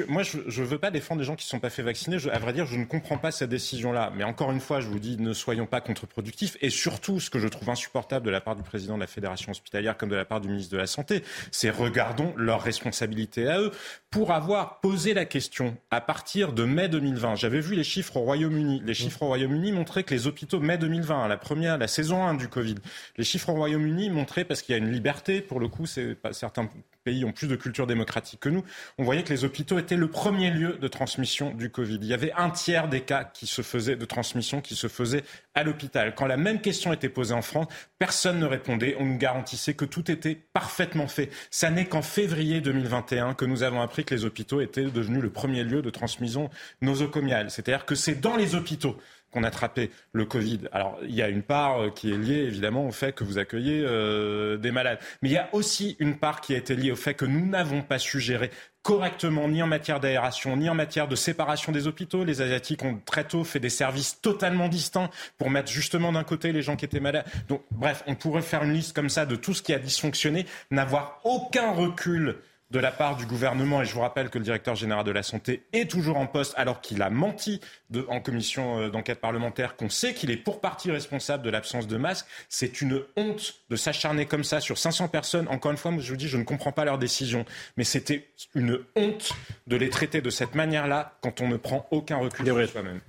moi, 0.09 0.23
je 0.23 0.39
ne 0.39 0.66
veux 0.66 0.78
pas 0.78 0.93
défendre 0.93 1.20
des 1.20 1.24
gens 1.24 1.35
qui 1.35 1.44
ne 1.44 1.48
sont 1.48 1.59
pas 1.59 1.70
fait 1.70 1.82
vacciner. 1.82 2.16
à 2.31 2.39
vrai 2.39 2.52
dire, 2.52 2.66
je 2.66 2.77
ne 2.77 2.85
comprends 2.85 3.19
pas 3.19 3.32
cette 3.32 3.51
décision-là. 3.51 4.12
Mais 4.16 4.23
encore 4.23 4.52
une 4.52 4.60
fois, 4.60 4.81
je 4.81 4.86
vous 4.86 5.01
dis, 5.01 5.16
ne 5.19 5.32
soyons 5.32 5.66
pas 5.66 5.81
contre-productifs. 5.81 6.56
Et 6.60 6.70
surtout, 6.70 7.19
ce 7.19 7.31
que 7.31 7.40
je 7.40 7.48
trouve 7.48 7.69
insupportable 7.83 8.25
de 8.27 8.31
la 8.31 8.41
part 8.41 8.55
du 8.55 8.63
président 8.63 8.95
de 8.95 9.01
la 9.01 9.07
Fédération 9.09 9.51
hospitalière 9.51 9.97
comme 9.97 10.09
de 10.09 10.17
la 10.17 10.25
part 10.25 10.41
du 10.41 10.49
ministre 10.49 10.73
de 10.73 10.79
la 10.79 10.87
Santé, 10.87 11.25
c'est 11.51 11.71
regardons 11.71 12.33
leurs 12.37 12.63
responsabilités 12.63 13.49
à 13.49 13.61
eux. 13.61 13.73
Pour 14.11 14.31
avoir 14.31 14.81
posé 14.81 15.15
la 15.15 15.25
question 15.25 15.77
à 15.91 16.01
partir 16.01 16.53
de 16.53 16.65
mai 16.65 16.89
2020, 16.89 17.35
j'avais 17.35 17.61
vu 17.61 17.75
les 17.75 17.85
chiffres 17.85 18.17
au 18.17 18.21
Royaume-Uni. 18.21 18.83
Les 18.85 18.95
chiffres 18.95 19.23
au 19.23 19.27
Royaume-Uni 19.27 19.73
montraient 19.73 20.05
que 20.05 20.15
les 20.15 20.27
hôpitaux, 20.27 20.61
mai 20.61 20.79
2020, 20.79 21.27
la 21.27 21.37
première, 21.37 21.77
la 21.77 21.89
saison 21.89 22.25
1 22.25 22.35
du 22.35 22.49
Covid, 22.49 22.77
les 23.17 23.25
chiffres 23.25 23.49
au 23.49 23.55
Royaume-Uni 23.55 24.11
montraient, 24.11 24.45
parce 24.45 24.63
qu'il 24.63 24.75
y 24.75 24.77
a 24.77 24.79
une 24.79 24.93
liberté, 24.93 25.41
pour 25.41 25.59
le 25.59 25.69
coup, 25.69 25.87
c'est 25.87 26.17
certains 26.31 26.69
pays 27.05 27.24
ont 27.24 27.33
plus 27.33 27.49
de 27.49 27.57
culture 27.57 27.87
démocratique 27.87 28.41
que 28.41 28.49
nous, 28.49 28.65
on 28.99 29.05
voyait 29.05 29.23
que 29.23 29.33
les 29.33 29.45
hôpitaux 29.45 29.79
étaient 29.79 29.97
le 29.97 30.09
premier 30.09 30.51
lieu 30.51 30.79
de 30.81 30.89
transmission 30.89 31.51
du 31.51 31.70
Covid. 31.70 31.99
Il 32.01 32.07
y 32.07 32.15
avait 32.15 32.33
un 32.33 32.51
tiers 32.51 32.89
des 32.89 33.01
cas 33.01 33.24
qui 33.24 33.47
se 33.47 33.62
faisaient 33.62 33.97
de 33.97 34.05
transmission 34.05 34.61
qui 34.61 34.74
se 34.74 34.89
faisaient 34.89 35.24
à 35.55 35.65
l'hôpital. 35.65 36.15
Quand 36.15 36.27
la 36.27 36.37
même 36.37 36.61
question 36.61 36.93
était 36.93 37.09
posée 37.09 37.35
en 37.35 37.43
France, 37.43 37.66
personne 37.99 38.39
ne 38.39 38.47
répondait. 38.47 38.97
On 38.99 39.05
nous 39.05 39.19
garantissait 39.19 39.74
que 39.74 39.85
tout 39.85 40.11
était 40.11 40.39
parfaitement 40.53 41.09
fait. 41.09 41.31
Ça 41.51 41.70
n'est 41.70 41.87
qu'en 41.87 42.03
février 42.03 42.61
2021 42.61 43.35
que 43.35 43.45
nous 43.45 43.62
avons 43.62 43.81
appris 43.81 44.05
que 44.05 44.15
les 44.15 44.24
hôpitaux 44.24 44.61
étaient 44.61 44.85
devenus 44.85 45.23
le 45.23 45.31
premier 45.31 45.65
lieu 45.65 45.83
de 45.83 45.91
transmission 45.91 46.51
nosocomiale. 46.81 47.51
C'est-à-dire 47.51 47.85
que 47.85 47.95
c'est 47.95 48.20
dans 48.20 48.37
les 48.37 48.55
hôpitaux 48.55 48.97
qu'on 49.33 49.43
attrapait 49.43 49.91
le 50.13 50.25
Covid. 50.25 50.61
Alors, 50.73 50.99
il 51.03 51.15
y 51.15 51.23
a 51.23 51.29
une 51.29 51.43
part 51.43 51.81
euh, 51.81 51.91
qui 51.91 52.13
est 52.13 52.17
liée 52.17 52.45
évidemment 52.45 52.87
au 52.87 52.93
fait 52.93 53.13
que 53.13 53.25
vous 53.25 53.39
accueillez 53.39 53.83
euh, 53.85 54.57
des 54.57 54.71
malades. 54.71 54.99
Mais 55.23 55.31
il 55.31 55.33
y 55.33 55.39
a 55.39 55.49
aussi 55.53 55.97
une 55.99 56.19
part 56.19 56.41
qui 56.41 56.55
a 56.55 56.59
été 56.59 56.77
liée 56.77 56.93
au 56.93 56.97
fait 56.97 57.15
que 57.15 57.25
nous 57.25 57.47
n'avons 57.47 57.83
pas 57.83 57.99
su 57.99 58.21
gérer 58.21 58.51
correctement, 58.83 59.49
ni 59.49 59.63
en 59.63 59.67
matière 59.67 60.01
d'aération, 60.01 60.57
ni 60.57 60.69
en 60.69 60.75
matière 60.75 61.09
de 61.09 61.15
séparation 61.15 61.73
des 61.73 61.87
hôpitaux. 61.87 62.25
Les 62.25 62.43
Asiatiques 62.43 62.83
ont 62.83 63.01
très 63.05 63.25
tôt 63.25 63.45
fait 63.45 63.61
des 63.61 63.71
services 63.71 64.21
totalement 64.21 64.69
distincts 64.69 65.11
pour 65.39 65.51
mettre 65.51 65.71
justement 65.71 66.13
d'un 66.13 66.25
côté 66.25 66.53
les 66.53 66.63
gens 66.63 66.77
qui 66.77 66.85
étaient 66.85 67.01
malades. 67.01 67.25
Donc, 67.49 67.63
bref, 67.71 68.03
on 68.07 68.17
pourrait 68.17 68.43
faire 68.43 68.65
une 68.65 68.73
liste 68.73 68.95
comme 68.95 69.09
ça 69.09 69.25
de 69.25 69.37
tout 69.37 69.55
ce 69.55 69.63
qui 69.63 69.73
a 69.73 69.79
dysfonctionné, 69.79 70.47
n'avoir 70.71 71.21
aucun 71.25 71.71
recul 71.71 72.37
de 72.73 72.78
la 72.78 72.90
part 72.90 73.16
du 73.16 73.27
gouvernement, 73.27 73.82
et 73.82 73.85
je 73.85 73.93
vous 73.93 74.01
rappelle 74.01 74.31
que 74.31 74.39
le 74.39 74.44
directeur 74.44 74.74
général 74.74 75.05
de 75.05 75.11
la 75.11 75.23
santé 75.23 75.62
est 75.74 75.90
toujours 75.90 76.16
en 76.16 76.27
poste 76.27 76.55
alors 76.57 76.81
qu'il 76.81 77.03
a 77.03 77.11
menti 77.11 77.61
en 78.09 78.20
commission 78.20 78.78
euh, 78.78 78.89
d'enquête 78.89 79.20
parlementaire, 79.20 79.77
qu'on 79.77 79.90
sait 79.90 80.15
qu'il 80.15 80.31
est 80.31 80.39
pour 80.39 80.62
partie 80.62 80.90
responsable 80.90 81.44
de 81.44 81.51
l'absence 81.51 81.86
de 81.86 81.99
masques. 81.99 82.27
C'est 82.49 82.81
une 82.81 83.03
honte 83.16 83.57
de 83.69 83.77
s'acharner 83.77 84.24
comme 84.24 84.43
ça 84.43 84.61
sur 84.61 84.78
500 84.78 85.09
personnes. 85.09 85.49
Encore 85.49 85.70
une 85.70 85.77
fois, 85.77 85.93
je 85.99 86.11
vous 86.11 86.16
dis, 86.16 86.28
je 86.28 86.39
ne 86.39 86.44
comprends 86.44 86.73
pas 86.73 86.86
leur 86.86 86.97
décision, 86.97 87.44
mais 87.77 87.85
c'était 87.85 88.31
une 88.55 88.78
honte 88.97 89.32
de 89.66 89.77
les 89.77 89.90
traiter 89.90 90.23
de 90.23 90.31
cette 90.31 90.55
manière-là 90.55 91.19
quand 91.20 91.43
on 91.43 91.49
ne 91.49 91.59
prend 91.59 91.86
aucun 91.90 92.16
recul 92.16 92.47
sur 92.47 92.69
soi-même 92.69 93.01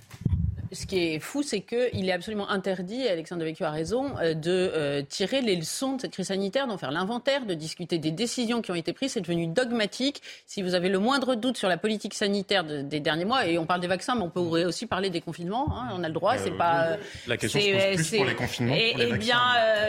ce 0.74 0.86
qui 0.86 0.98
est 0.98 1.20
fou, 1.20 1.42
c'est 1.42 1.60
qu'il 1.60 2.08
est 2.08 2.12
absolument 2.12 2.50
interdit, 2.50 3.06
Alexandre 3.08 3.40
Devecchio 3.40 3.64
a 3.64 3.70
raison, 3.70 4.16
euh, 4.18 4.34
de 4.34 4.50
euh, 4.50 5.02
tirer 5.02 5.40
les 5.40 5.56
leçons 5.56 5.96
de 5.96 6.02
cette 6.02 6.12
crise 6.12 6.26
sanitaire, 6.26 6.66
d'en 6.66 6.76
faire 6.76 6.90
l'inventaire, 6.90 7.46
de 7.46 7.54
discuter 7.54 7.98
des 7.98 8.10
décisions 8.10 8.60
qui 8.60 8.70
ont 8.70 8.74
été 8.74 8.92
prises. 8.92 9.12
C'est 9.12 9.20
devenu 9.20 9.46
dogmatique. 9.46 10.22
Si 10.46 10.62
vous 10.62 10.74
avez 10.74 10.88
le 10.88 10.98
moindre 10.98 11.34
doute 11.34 11.56
sur 11.56 11.68
la 11.68 11.76
politique 11.76 12.14
sanitaire 12.14 12.64
des 12.64 13.00
derniers 13.00 13.24
mois, 13.24 13.46
et 13.46 13.58
on 13.58 13.66
parle 13.66 13.80
des 13.80 13.86
vaccins, 13.86 14.14
mais 14.14 14.22
on 14.22 14.30
pourrait 14.30 14.64
aussi 14.64 14.86
parler 14.86 15.10
des 15.10 15.20
confinements, 15.20 15.68
hein, 15.76 15.90
on 15.92 16.02
a 16.02 16.08
le 16.08 16.14
droit, 16.14 16.36
c'est 16.36 16.52
euh, 16.52 16.56
pas... 16.56 16.96
La 17.26 17.36
question 17.36 17.60
se 17.60 17.96
pose 17.96 18.08
plus 18.08 18.16
pour 18.16 18.26
les 18.26 18.34
confinements. 18.34 18.74
Et, 18.74 18.94
eh 18.98 19.12
bien, 19.14 19.40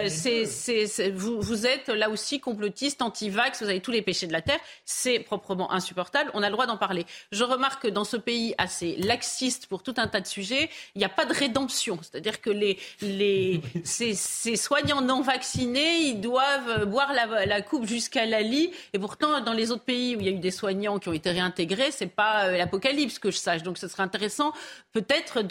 c'est, 0.08 1.12
vous, 1.12 1.42
vous 1.42 1.66
êtes 1.66 1.90
là 1.90 2.10
aussi 2.10 2.40
complotiste, 2.40 3.02
anti-vax, 3.02 3.64
vous 3.64 3.70
avez 3.70 3.82
tous 3.82 3.92
les 3.92 4.02
péchés 4.02 4.28
de 4.28 4.34
la 4.34 4.42
terre. 4.42 4.60
C'est 4.86 5.20
proprement 5.20 5.72
insupportable. 5.72 6.30
On 6.34 6.44
a 6.44 6.48
le 6.48 6.54
droit 6.54 6.68
d'en 6.68 6.78
parler. 6.78 7.06
Je 7.32 7.44
remarque 7.44 7.84
que 7.84 7.88
dans 7.88 8.04
ce 8.04 8.18
pays 8.18 8.54
assez 8.58 8.96
laxiste 8.98 9.68
pour 9.68 9.84
tout 9.84 9.96
un 9.98 10.08
tas 10.08 10.22
de 10.22 10.28
sujets, 10.28 10.70
il 10.96 11.00
n'y 11.00 11.06
a 11.06 11.10
pas 11.10 11.26
de 11.26 11.34
rédemption. 11.34 12.00
C'est-à-dire 12.02 12.42
que 12.42 12.50
les, 12.50 12.78
les, 13.02 13.62
ces, 13.84 14.16
soignants 14.56 15.02
non 15.02 15.22
vaccinés, 15.22 15.98
ils 16.04 16.22
doivent 16.22 16.86
boire 16.86 17.12
la, 17.14 17.62
coupe 17.62 17.86
jusqu'à 17.86 18.26
la 18.26 18.42
lit. 18.42 18.72
Et 18.94 19.00
pourtant, 19.00 19.42
dans 19.42 19.54
les 19.54 19.72
autres 19.72 19.84
pays 19.84 20.16
où 20.16 20.20
il 20.20 20.26
y 20.26 20.30
a 20.30 20.32
eu 20.32 20.40
des 20.40 20.52
soignants 20.52 21.00
qui 21.00 21.10
ont 21.10 21.14
été 21.14 21.32
réintégrés, 21.32 21.92
c'est 21.92 22.08
pas 22.08 22.46
euh, 22.46 22.58
l'apocalypse 22.58 23.20
que 23.20 23.32
je 23.32 23.38
sache. 23.38 23.64
Donc, 23.64 23.78
ce 23.78 23.88
serait 23.88 24.04
intéressant 24.04 24.54
peut-être 24.94 25.42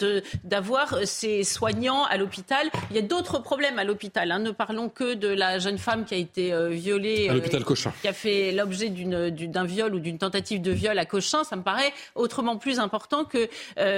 d'avoir 0.43 0.99
ces 1.05 1.43
soignants 1.43 2.03
à 2.05 2.17
l'hôpital. 2.17 2.69
Il 2.89 2.95
y 2.95 2.99
a 2.99 3.03
d'autres 3.03 3.39
problèmes 3.39 3.79
à 3.79 3.83
l'hôpital. 3.83 4.31
Hein. 4.31 4.39
Ne 4.39 4.51
parlons 4.51 4.89
que 4.89 5.13
de 5.13 5.27
la 5.27 5.59
jeune 5.59 5.77
femme 5.77 6.05
qui 6.05 6.13
a 6.13 6.17
été 6.17 6.53
euh, 6.53 6.69
violée, 6.69 7.29
à 7.29 7.33
l'hôpital 7.33 7.61
euh, 7.61 7.65
Cochin, 7.65 7.93
qui 8.01 8.07
a 8.07 8.13
fait 8.13 8.51
l'objet 8.51 8.89
d'un 8.89 9.65
viol 9.65 9.93
ou 9.93 9.99
d'une 9.99 10.17
tentative 10.17 10.61
de 10.61 10.71
viol 10.71 10.97
à 10.97 11.05
Cochin. 11.05 11.43
Ça 11.43 11.55
me 11.55 11.63
paraît 11.63 11.93
autrement 12.15 12.57
plus 12.57 12.79
important 12.79 13.25
que 13.25 13.49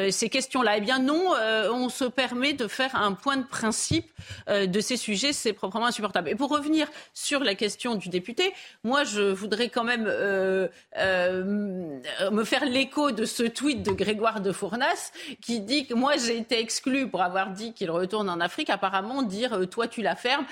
ces 0.10 0.30
questions-là. 0.30 0.78
Eh 0.78 0.82
bien, 0.82 1.00
non, 1.00 1.17
euh, 1.36 1.70
on 1.72 1.90
se 1.90 2.06
permet 2.06 2.54
de 2.54 2.68
faire 2.68 2.96
un 2.96 3.14
point 3.14 3.38
de 3.38 3.46
principe 3.46 4.12
euh, 4.50 4.66
de 4.66 4.80
ces 4.80 4.98
sujets. 4.98 5.34
C'est 5.34 5.54
proprement 5.54 5.88
insupportable. 5.88 6.30
Et 6.30 6.36
pour 6.36 6.50
revenir 6.50 6.88
sur 7.14 7.44
la 7.44 7.56
question 7.56 7.96
du 7.96 8.10
député, 8.10 8.54
moi, 8.84 9.04
je 9.04 9.22
voudrais 9.22 9.70
quand 9.70 9.84
même 9.84 10.06
euh, 10.08 10.68
me 10.96 12.44
faire 12.44 12.66
l'écho 12.66 13.12
de 13.12 13.26
ce 13.26 13.44
tweet 13.44 13.84
de 13.84 13.92
Grégoire 13.92 14.42
de 14.42 14.52
Fournas 14.52 15.12
qui 15.42 15.60
dit 15.60 15.88
que 15.88 15.94
moi, 15.94 16.14
j'ai 16.18 16.38
été 16.38 16.60
exclu 16.60 17.10
pour 17.10 17.22
avoir 17.22 17.52
dit 17.52 17.74
qu'il 17.74 17.92
retourne 17.92 18.30
en 18.30 18.40
Afrique. 18.40 18.70
Apparemment, 18.70 19.24
dire 19.24 19.60
toi, 19.70 19.88
tu 19.88 20.02
la 20.02 20.16
fermes, 20.16 20.46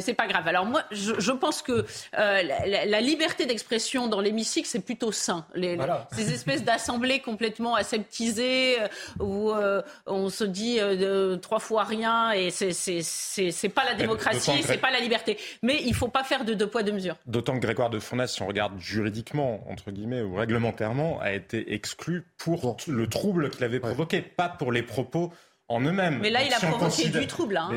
c'est 0.00 0.14
pas 0.14 0.26
grave. 0.26 0.46
Alors 0.48 0.66
moi, 0.66 0.82
je, 0.90 1.32
pense 1.32 1.62
que 1.62 1.84
la, 2.12 3.00
liberté 3.00 3.46
d'expression 3.46 4.08
dans 4.08 4.20
l'hémicycle, 4.20 4.68
c'est 4.68 4.84
plutôt 4.84 5.12
sain. 5.12 5.46
Ces 6.12 6.32
espèces 6.32 6.64
d'assemblées 6.64 7.20
complètement 7.20 7.74
aseptisées 7.74 8.76
où 9.18 9.52
on 10.10 10.28
se 10.28 10.44
dit 10.44 10.78
euh, 10.80 11.36
trois 11.36 11.58
fois 11.58 11.84
rien 11.84 12.32
et 12.32 12.50
c'est 12.50 13.68
pas 13.68 13.84
la 13.84 13.94
démocratie, 13.94 14.62
c'est 14.62 14.78
pas 14.78 14.90
la 14.90 15.00
liberté. 15.00 15.38
Mais 15.62 15.80
il 15.84 15.94
faut 15.94 16.08
pas 16.08 16.24
faire 16.24 16.44
de 16.44 16.54
deux 16.54 16.66
poids 16.66 16.82
deux 16.82 16.92
mesures. 16.92 17.16
D'autant 17.26 17.54
que 17.54 17.60
Grégoire 17.60 17.90
de 17.90 17.98
Fournas, 17.98 18.28
si 18.28 18.42
on 18.42 18.46
regarde 18.46 18.78
juridiquement 18.78 19.64
entre 19.70 19.90
guillemets 19.90 20.22
ou 20.22 20.34
réglementairement, 20.34 21.20
a 21.20 21.32
été 21.32 21.74
exclu 21.74 22.24
pour 22.36 22.76
le 22.86 23.06
trouble 23.06 23.50
qu'il 23.50 23.64
avait 23.64 23.80
provoqué, 23.80 24.20
pas 24.20 24.48
pour 24.48 24.72
les 24.72 24.82
propos 24.82 25.32
en 25.70 25.80
eux-mêmes. 25.80 26.18
Mais 26.20 26.30
là, 26.30 26.42
il 26.44 26.52
a 26.52 26.58
provoqué 26.58 27.08
du 27.08 27.26
trouble. 27.26 27.56
Hein. 27.56 27.70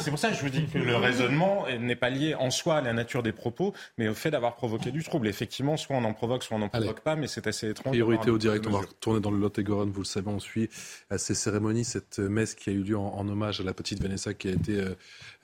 c'est 0.00 0.10
pour 0.10 0.18
ça 0.18 0.30
que 0.30 0.36
je 0.36 0.42
vous 0.42 0.50
dis 0.50 0.66
que 0.66 0.78
le 0.78 0.96
raisonnement 0.96 1.64
n'est 1.78 1.96
pas 1.96 2.10
lié 2.10 2.34
en 2.34 2.50
soi 2.50 2.78
à 2.78 2.80
la 2.80 2.92
nature 2.92 3.22
des 3.22 3.32
propos, 3.32 3.72
mais 3.98 4.08
au 4.08 4.14
fait 4.14 4.32
d'avoir 4.32 4.56
provoqué 4.56 4.90
du 4.90 5.02
trouble. 5.04 5.28
Effectivement, 5.28 5.76
soit 5.76 5.96
on 5.96 6.04
en 6.04 6.12
provoque, 6.12 6.42
soit 6.42 6.56
on 6.56 6.60
n'en 6.60 6.68
provoque 6.68 7.00
pas, 7.00 7.14
mais 7.14 7.28
c'est 7.28 7.46
assez 7.46 7.70
étrange. 7.70 7.92
Priorité 7.92 8.30
au 8.30 8.38
direct, 8.38 8.66
on 8.66 8.70
va 8.70 8.80
retourner 8.80 9.20
dans 9.20 9.30
le 9.30 9.38
Lot-et-Garonne, 9.38 9.90
vous 9.90 10.00
le 10.00 10.06
savez, 10.06 10.28
on 10.28 10.40
suit 10.40 10.68
euh, 11.12 11.18
ces 11.18 11.34
cérémonies, 11.34 11.84
cette 11.84 12.18
messe 12.18 12.56
qui 12.56 12.70
a 12.70 12.72
eu 12.72 12.82
lieu 12.82 12.98
en, 12.98 13.26
hommage 13.28 13.60
à 13.60 13.64
la 13.64 13.72
petite 13.72 14.02
Vanessa 14.02 14.34
qui 14.34 14.48
a 14.48 14.52
été 14.52 14.80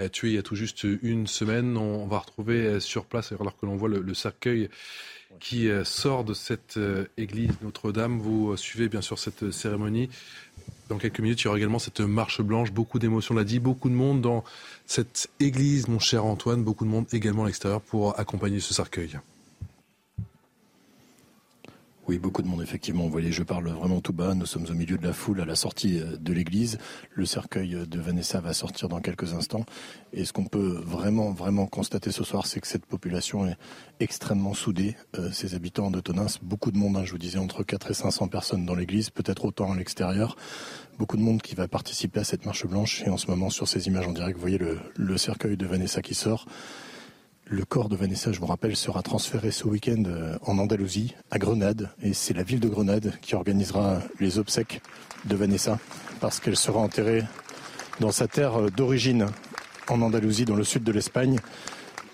euh, 0.00 0.08
tuée 0.08 0.30
il 0.30 0.34
y 0.34 0.38
a 0.38 0.42
tout 0.42 0.56
juste 0.56 0.84
une 1.02 1.28
semaine. 1.28 1.76
On, 1.76 2.06
va 2.06 2.18
retrouver 2.18 2.66
euh, 2.66 2.80
sur 2.80 3.04
place, 3.04 3.32
alors 3.32 3.56
que 3.56 3.64
l'on 3.64 3.76
voit 3.76 3.88
le, 3.88 4.14
cercueil 4.14 4.68
qui 5.40 5.68
sort 5.84 6.24
de 6.24 6.34
cette 6.34 6.78
église 7.16 7.52
Notre-Dame. 7.62 8.18
Vous 8.18 8.54
suivez 8.56 8.88
bien 8.88 9.00
sûr 9.00 9.18
cette 9.18 9.50
cérémonie. 9.50 10.10
Dans 10.92 10.98
quelques 10.98 11.20
minutes, 11.20 11.40
il 11.40 11.44
y 11.44 11.48
aura 11.48 11.56
également 11.56 11.78
cette 11.78 12.00
marche 12.00 12.42
blanche. 12.42 12.70
Beaucoup 12.70 12.98
d'émotions, 12.98 13.34
l'a 13.34 13.44
dit. 13.44 13.60
Beaucoup 13.60 13.88
de 13.88 13.94
monde 13.94 14.20
dans 14.20 14.44
cette 14.84 15.30
église, 15.40 15.88
mon 15.88 15.98
cher 15.98 16.26
Antoine. 16.26 16.62
Beaucoup 16.62 16.84
de 16.84 16.90
monde 16.90 17.06
également 17.12 17.44
à 17.44 17.46
l'extérieur 17.46 17.80
pour 17.80 18.20
accompagner 18.20 18.60
ce 18.60 18.74
cercueil. 18.74 19.18
Oui, 22.12 22.18
beaucoup 22.18 22.42
de 22.42 22.46
monde, 22.46 22.60
effectivement. 22.60 23.04
Vous 23.04 23.10
voyez, 23.10 23.32
je 23.32 23.42
parle 23.42 23.70
vraiment 23.70 24.02
tout 24.02 24.12
bas. 24.12 24.34
Nous 24.34 24.44
sommes 24.44 24.66
au 24.68 24.74
milieu 24.74 24.98
de 24.98 25.02
la 25.02 25.14
foule 25.14 25.40
à 25.40 25.46
la 25.46 25.56
sortie 25.56 25.98
euh, 25.98 26.18
de 26.18 26.34
l'église. 26.34 26.76
Le 27.14 27.24
cercueil 27.24 27.74
de 27.88 28.00
Vanessa 28.00 28.38
va 28.38 28.52
sortir 28.52 28.90
dans 28.90 29.00
quelques 29.00 29.32
instants. 29.32 29.64
Et 30.12 30.26
ce 30.26 30.34
qu'on 30.34 30.44
peut 30.44 30.78
vraiment, 30.84 31.30
vraiment 31.32 31.64
constater 31.66 32.12
ce 32.12 32.22
soir, 32.22 32.44
c'est 32.46 32.60
que 32.60 32.66
cette 32.66 32.84
population 32.84 33.46
est 33.46 33.56
extrêmement 33.98 34.52
soudée. 34.52 34.94
Euh, 35.18 35.32
ces 35.32 35.54
habitants 35.54 35.90
de 35.90 36.00
Tonins, 36.00 36.26
beaucoup 36.42 36.70
de 36.70 36.76
monde, 36.76 36.98
hein, 36.98 37.04
je 37.06 37.12
vous 37.12 37.18
disais, 37.18 37.38
entre 37.38 37.62
4 37.62 37.92
et 37.92 37.94
500 37.94 38.28
personnes 38.28 38.66
dans 38.66 38.74
l'église, 38.74 39.08
peut-être 39.08 39.46
autant 39.46 39.72
à 39.72 39.76
l'extérieur. 39.78 40.36
Beaucoup 40.98 41.16
de 41.16 41.22
monde 41.22 41.40
qui 41.40 41.54
va 41.54 41.66
participer 41.66 42.20
à 42.20 42.24
cette 42.24 42.44
marche 42.44 42.66
blanche. 42.66 43.02
Et 43.06 43.08
en 43.08 43.16
ce 43.16 43.28
moment, 43.28 43.48
sur 43.48 43.68
ces 43.68 43.86
images 43.86 44.06
en 44.06 44.12
direct, 44.12 44.36
vous 44.36 44.42
voyez 44.42 44.60
le 44.96 45.16
cercueil 45.16 45.56
de 45.56 45.64
Vanessa 45.64 46.02
qui 46.02 46.14
sort. 46.14 46.44
Le 47.52 47.66
corps 47.66 47.90
de 47.90 47.96
Vanessa, 47.96 48.32
je 48.32 48.40
vous 48.40 48.46
rappelle, 48.46 48.74
sera 48.76 49.02
transféré 49.02 49.50
ce 49.50 49.68
week-end 49.68 50.04
euh, 50.06 50.38
en 50.46 50.56
Andalousie, 50.56 51.14
à 51.30 51.38
Grenade. 51.38 51.90
Et 52.00 52.14
c'est 52.14 52.32
la 52.32 52.44
ville 52.44 52.60
de 52.60 52.68
Grenade 52.68 53.12
qui 53.20 53.34
organisera 53.34 54.00
les 54.20 54.38
obsèques 54.38 54.80
de 55.26 55.36
Vanessa, 55.36 55.78
parce 56.18 56.40
qu'elle 56.40 56.56
sera 56.56 56.80
enterrée 56.80 57.24
dans 58.00 58.10
sa 58.10 58.26
terre 58.26 58.58
euh, 58.58 58.70
d'origine, 58.70 59.26
en 59.90 60.00
Andalousie, 60.00 60.46
dans 60.46 60.56
le 60.56 60.64
sud 60.64 60.82
de 60.82 60.92
l'Espagne. 60.92 61.40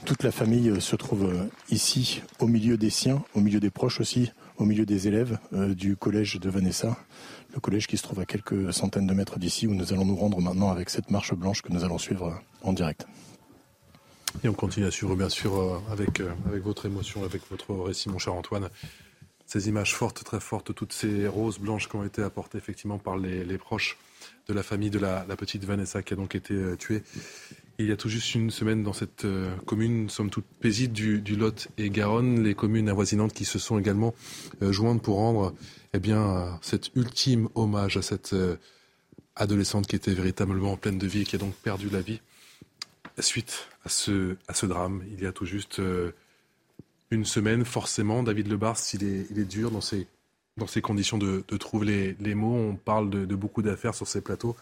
Toute 0.05 0.25
la 0.25 0.33
famille 0.33 0.71
euh, 0.71 0.81
se 0.81 0.97
trouve 0.97 1.33
ici, 1.71 2.25
au 2.41 2.49
milieu 2.49 2.77
des 2.77 2.91
siens, 2.91 3.23
au 3.37 3.41
milieu 3.41 3.61
des 3.61 3.71
proches 3.71 4.01
aussi, 4.01 4.33
au 4.57 4.65
milieu 4.65 4.87
des 4.87 5.07
élèves 5.07 5.39
du 5.53 5.95
collège 5.95 6.41
de 6.41 6.51
Vanessa, 6.51 6.97
le 7.55 7.61
collège 7.61 7.87
qui 7.87 7.97
se 7.97 8.03
trouve 8.03 8.19
à 8.19 8.25
quelques 8.25 8.73
centaines 8.75 9.07
de 9.07 9.15
mètres 9.15 9.39
d'ici, 9.39 9.69
où 9.69 9.75
nous 9.75 9.93
allons 9.93 10.05
nous 10.05 10.17
rendre 10.17 10.41
maintenant 10.41 10.73
avec 10.73 10.91
cette 10.91 11.13
marche 11.13 11.33
blanche 11.33 11.63
que 11.63 11.73
nous 11.73 11.85
allons 11.85 11.99
suivre 11.99 12.43
en 12.65 12.73
direct. 12.73 13.07
Et 14.45 14.49
on 14.49 14.55
continue 14.55 14.87
à 14.87 14.91
suivre, 14.91 15.17
bien 15.17 15.29
sûr, 15.29 15.59
euh, 15.59 15.79
avec, 15.91 16.21
euh, 16.21 16.31
avec 16.47 16.63
votre 16.63 16.87
émotion, 16.87 17.25
avec 17.25 17.43
votre 17.51 17.75
récit, 17.75 18.09
mon 18.09 18.19
cher 18.19 18.35
Antoine. 18.35 18.69
Ces 19.47 19.69
images 19.69 19.95
fortes, 19.95 20.23
très 20.23 20.41
fortes, 20.41 20.75
toutes 20.75 20.93
ces 20.93 21.27
roses 21.27 21.59
blanches 21.59 21.89
qui 21.89 21.97
ont 21.97 22.05
été 22.05 22.23
apportées 22.23 22.59
effectivement 22.59 22.99
par 22.99 23.17
les, 23.17 23.59
proches 23.59 23.97
de 24.47 24.53
la 24.53 24.63
famille 24.63 24.91
de 24.91 24.99
la, 24.99 25.25
petite 25.37 25.65
Vanessa 25.65 26.03
qui 26.03 26.13
a 26.13 26.17
donc 26.17 26.35
été 26.35 26.55
euh, 26.55 26.77
tuée. 26.77 27.03
Il 27.79 27.87
y 27.87 27.93
a 27.93 27.97
tout 27.97 28.09
juste 28.09 28.35
une 28.35 28.51
semaine 28.51 28.83
dans 28.83 28.93
cette 28.93 29.25
commune, 29.65 30.11
somme 30.11 30.31
toute 30.31 30.45
paisible 30.61 30.93
du, 30.93 31.37
Lot 31.37 31.69
et 31.79 31.91
Garonne, 31.91 32.43
les 32.43 32.57
communes 32.57 32.89
avoisinantes 32.89 33.33
qui 33.33 33.45
se 33.45 33.61
sont 33.61 33.79
également 33.79 34.17
jointes 34.61 35.01
pour 35.01 35.19
rendre 35.19 35.55
eh 35.95 36.01
bien, 36.01 36.59
cet 36.61 36.91
ultime 36.97 37.49
hommage 37.55 37.97
à 37.97 38.03
cette 38.03 38.35
adolescente 39.37 39.87
qui 39.87 39.95
était 39.95 40.13
véritablement 40.13 40.77
pleine 40.77 40.99
de 40.99 41.07
vie 41.07 41.21
et 41.21 41.25
qui 41.25 41.37
a 41.37 41.39
donc 41.39 41.55
perdu 41.55 41.89
la 41.89 42.01
vie 42.01 42.21
suite 43.23 43.69
à 44.49 44.55
ce, 44.55 44.67
drame, 44.67 45.03
il 45.11 45.23
y 45.23 45.27
a 45.27 45.33
tout 45.33 45.47
juste 45.47 45.79
euh, 45.79 46.13
une 47.11 47.25
semaine, 47.25 47.65
forcément, 47.65 48.23
David 48.23 48.49
Lebars, 48.49 48.79
il 48.93 49.05
est, 49.05 49.27
il 49.31 49.39
est 49.39 49.45
dur 49.45 49.71
dans 49.71 49.81
ces, 49.81 50.07
dans 50.59 50.67
ces 50.67 50.83
conditions 50.83 51.17
de, 51.17 51.41
trouver 51.57 52.17
les, 52.21 52.35
mots. 52.35 52.55
On 52.55 52.77
parle 52.77 53.09
de, 53.09 53.35
beaucoup 53.35 53.63
d'affaires 53.63 53.95
sur 53.95 54.07
ces 54.07 54.21
plateaux, 54.21 54.57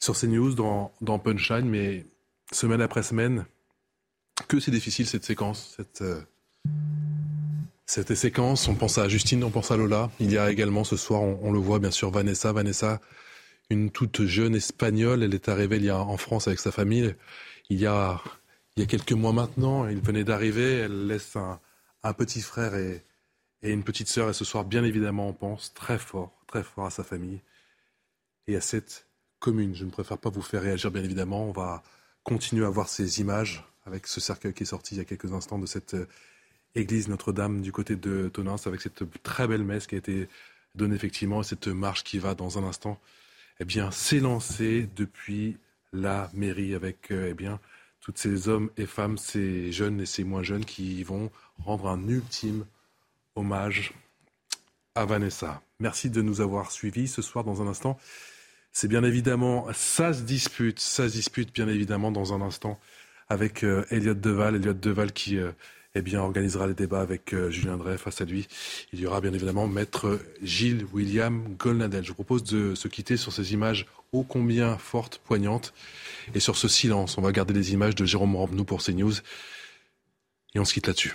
sur 0.00 0.16
ces 0.16 0.26
news, 0.26 0.54
dans, 0.54 1.18
Punchline, 1.18 1.68
mais 1.68 2.04
semaine 2.52 2.80
après 2.80 3.04
semaine, 3.04 3.46
que 4.48 4.58
c'est 4.58 4.72
difficile 4.72 5.06
cette 5.06 5.24
séquence, 5.24 5.74
cette, 5.76 6.02
euh, 6.02 6.20
cette 7.86 8.14
séquence. 8.16 8.66
On 8.66 8.74
pense 8.74 8.98
à 8.98 9.08
Justine, 9.08 9.44
on 9.44 9.50
pense 9.50 9.70
à 9.70 9.76
Lola. 9.76 10.10
Il 10.18 10.32
y 10.32 10.38
a 10.38 10.50
également 10.50 10.82
ce 10.82 10.96
soir, 10.96 11.22
on, 11.22 11.38
on 11.42 11.52
le 11.52 11.60
voit 11.60 11.78
bien 11.78 11.92
sûr, 11.92 12.10
Vanessa. 12.10 12.52
Vanessa, 12.52 13.00
une 13.68 13.90
toute 13.90 14.24
jeune 14.24 14.56
espagnole, 14.56 15.22
elle 15.22 15.34
est 15.34 15.48
arrivée 15.48 15.76
il 15.76 15.84
y 15.84 15.90
a 15.90 15.98
en 15.98 16.16
France 16.16 16.48
avec 16.48 16.58
sa 16.58 16.72
famille 16.72 17.14
il 17.70 17.78
y 17.78 17.86
a, 17.86 18.20
il 18.80 18.84
y 18.84 18.86
a 18.86 18.88
quelques 18.88 19.12
mois 19.12 19.34
maintenant. 19.34 19.86
Il 19.88 20.00
venait 20.00 20.24
d'arriver. 20.24 20.78
Elle 20.78 21.06
laisse 21.06 21.36
un, 21.36 22.12
petit 22.14 22.40
frère 22.40 22.74
et, 22.74 23.04
et, 23.62 23.72
une 23.72 23.84
petite 23.84 24.08
sœur. 24.08 24.30
Et 24.30 24.32
ce 24.32 24.46
soir, 24.46 24.64
bien 24.64 24.84
évidemment, 24.84 25.28
on 25.28 25.34
pense 25.34 25.74
très 25.74 25.98
fort, 25.98 26.32
très 26.46 26.62
fort 26.62 26.86
à 26.86 26.90
sa 26.90 27.04
famille 27.04 27.40
et 28.46 28.56
à 28.56 28.62
cette 28.62 29.06
commune. 29.38 29.74
Je 29.74 29.84
ne 29.84 29.90
préfère 29.90 30.16
pas 30.16 30.30
vous 30.30 30.40
faire 30.40 30.62
réagir, 30.62 30.90
bien 30.90 31.04
évidemment. 31.04 31.44
On 31.44 31.52
va 31.52 31.82
continuer 32.24 32.64
à 32.64 32.70
voir 32.70 32.88
ces 32.88 33.20
images 33.20 33.66
avec 33.84 34.06
ce 34.06 34.18
cercueil 34.18 34.54
qui 34.54 34.62
est 34.62 34.66
sorti 34.66 34.94
il 34.94 34.98
y 34.98 35.02
a 35.02 35.04
quelques 35.04 35.32
instants 35.34 35.58
de 35.58 35.66
cette 35.66 35.92
euh, 35.92 36.08
église 36.74 37.08
Notre-Dame 37.08 37.60
du 37.60 37.72
côté 37.72 37.96
de 37.96 38.30
Tonins, 38.32 38.56
avec 38.64 38.80
cette 38.80 39.02
très 39.22 39.46
belle 39.46 39.64
messe 39.64 39.86
qui 39.86 39.96
a 39.96 39.98
été 39.98 40.26
donnée 40.74 40.94
effectivement, 40.94 41.42
et 41.42 41.44
cette 41.44 41.66
marche 41.68 42.02
qui 42.02 42.18
va 42.18 42.34
dans 42.34 42.58
un 42.58 42.64
instant 42.64 42.98
eh 43.58 43.66
bien, 43.66 43.90
s'élancer 43.90 44.88
depuis 44.96 45.58
la 45.92 46.30
mairie 46.32 46.74
avec 46.74 47.10
euh, 47.10 47.28
eh 47.30 47.34
bien, 47.34 47.60
tous 48.00 48.12
ces 48.16 48.48
hommes 48.48 48.70
et 48.76 48.86
femmes, 48.86 49.18
ces 49.18 49.72
jeunes 49.72 50.00
et 50.00 50.06
ces 50.06 50.24
moins 50.24 50.42
jeunes 50.42 50.64
qui 50.64 51.02
vont 51.02 51.30
rendre 51.58 51.88
un 51.88 52.08
ultime 52.08 52.64
hommage 53.34 53.92
à 54.94 55.04
Vanessa. 55.04 55.62
Merci 55.78 56.10
de 56.10 56.22
nous 56.22 56.40
avoir 56.40 56.72
suivis 56.72 57.08
ce 57.08 57.22
soir 57.22 57.44
dans 57.44 57.62
un 57.62 57.66
instant. 57.66 57.98
C'est 58.72 58.88
bien 58.88 59.02
évidemment, 59.02 59.66
ça 59.72 60.12
se 60.12 60.22
dispute, 60.22 60.78
ça 60.78 61.08
se 61.08 61.14
dispute 61.14 61.52
bien 61.52 61.68
évidemment 61.68 62.12
dans 62.12 62.34
un 62.34 62.40
instant 62.40 62.78
avec 63.28 63.64
euh, 63.64 63.84
Elliot 63.90 64.14
Deval. 64.14 64.56
Elliot 64.56 64.74
Deval 64.74 65.12
qui 65.12 65.38
euh, 65.38 65.52
eh 65.94 66.02
bien, 66.02 66.20
organisera 66.20 66.66
les 66.66 66.74
débats 66.74 67.00
avec 67.00 67.32
euh, 67.32 67.50
Julien 67.50 67.76
Drey. 67.76 67.98
Face 67.98 68.20
à 68.20 68.24
lui, 68.24 68.46
il 68.92 69.00
y 69.00 69.06
aura 69.06 69.20
bien 69.20 69.32
évidemment 69.32 69.66
maître 69.66 70.20
Gilles 70.42 70.84
William 70.92 71.56
Golnadel. 71.58 72.04
Je 72.04 72.08
vous 72.08 72.14
propose 72.14 72.44
de 72.44 72.74
se 72.74 72.88
quitter 72.88 73.16
sur 73.16 73.32
ces 73.32 73.52
images 73.52 73.86
ô 74.12 74.24
combien 74.24 74.76
fortes, 74.76 75.18
poignantes, 75.18 75.72
et 76.34 76.40
sur 76.40 76.56
ce 76.56 76.68
silence. 76.68 77.18
On 77.18 77.22
va 77.22 77.32
garder 77.32 77.54
les 77.54 77.72
images 77.72 77.94
de 77.94 78.04
Jérôme 78.04 78.36
Rampenou 78.36 78.64
pour 78.64 78.82
CNews. 78.82 79.14
Et 80.54 80.58
on 80.58 80.64
se 80.64 80.74
quitte 80.74 80.88
là-dessus. 80.88 81.14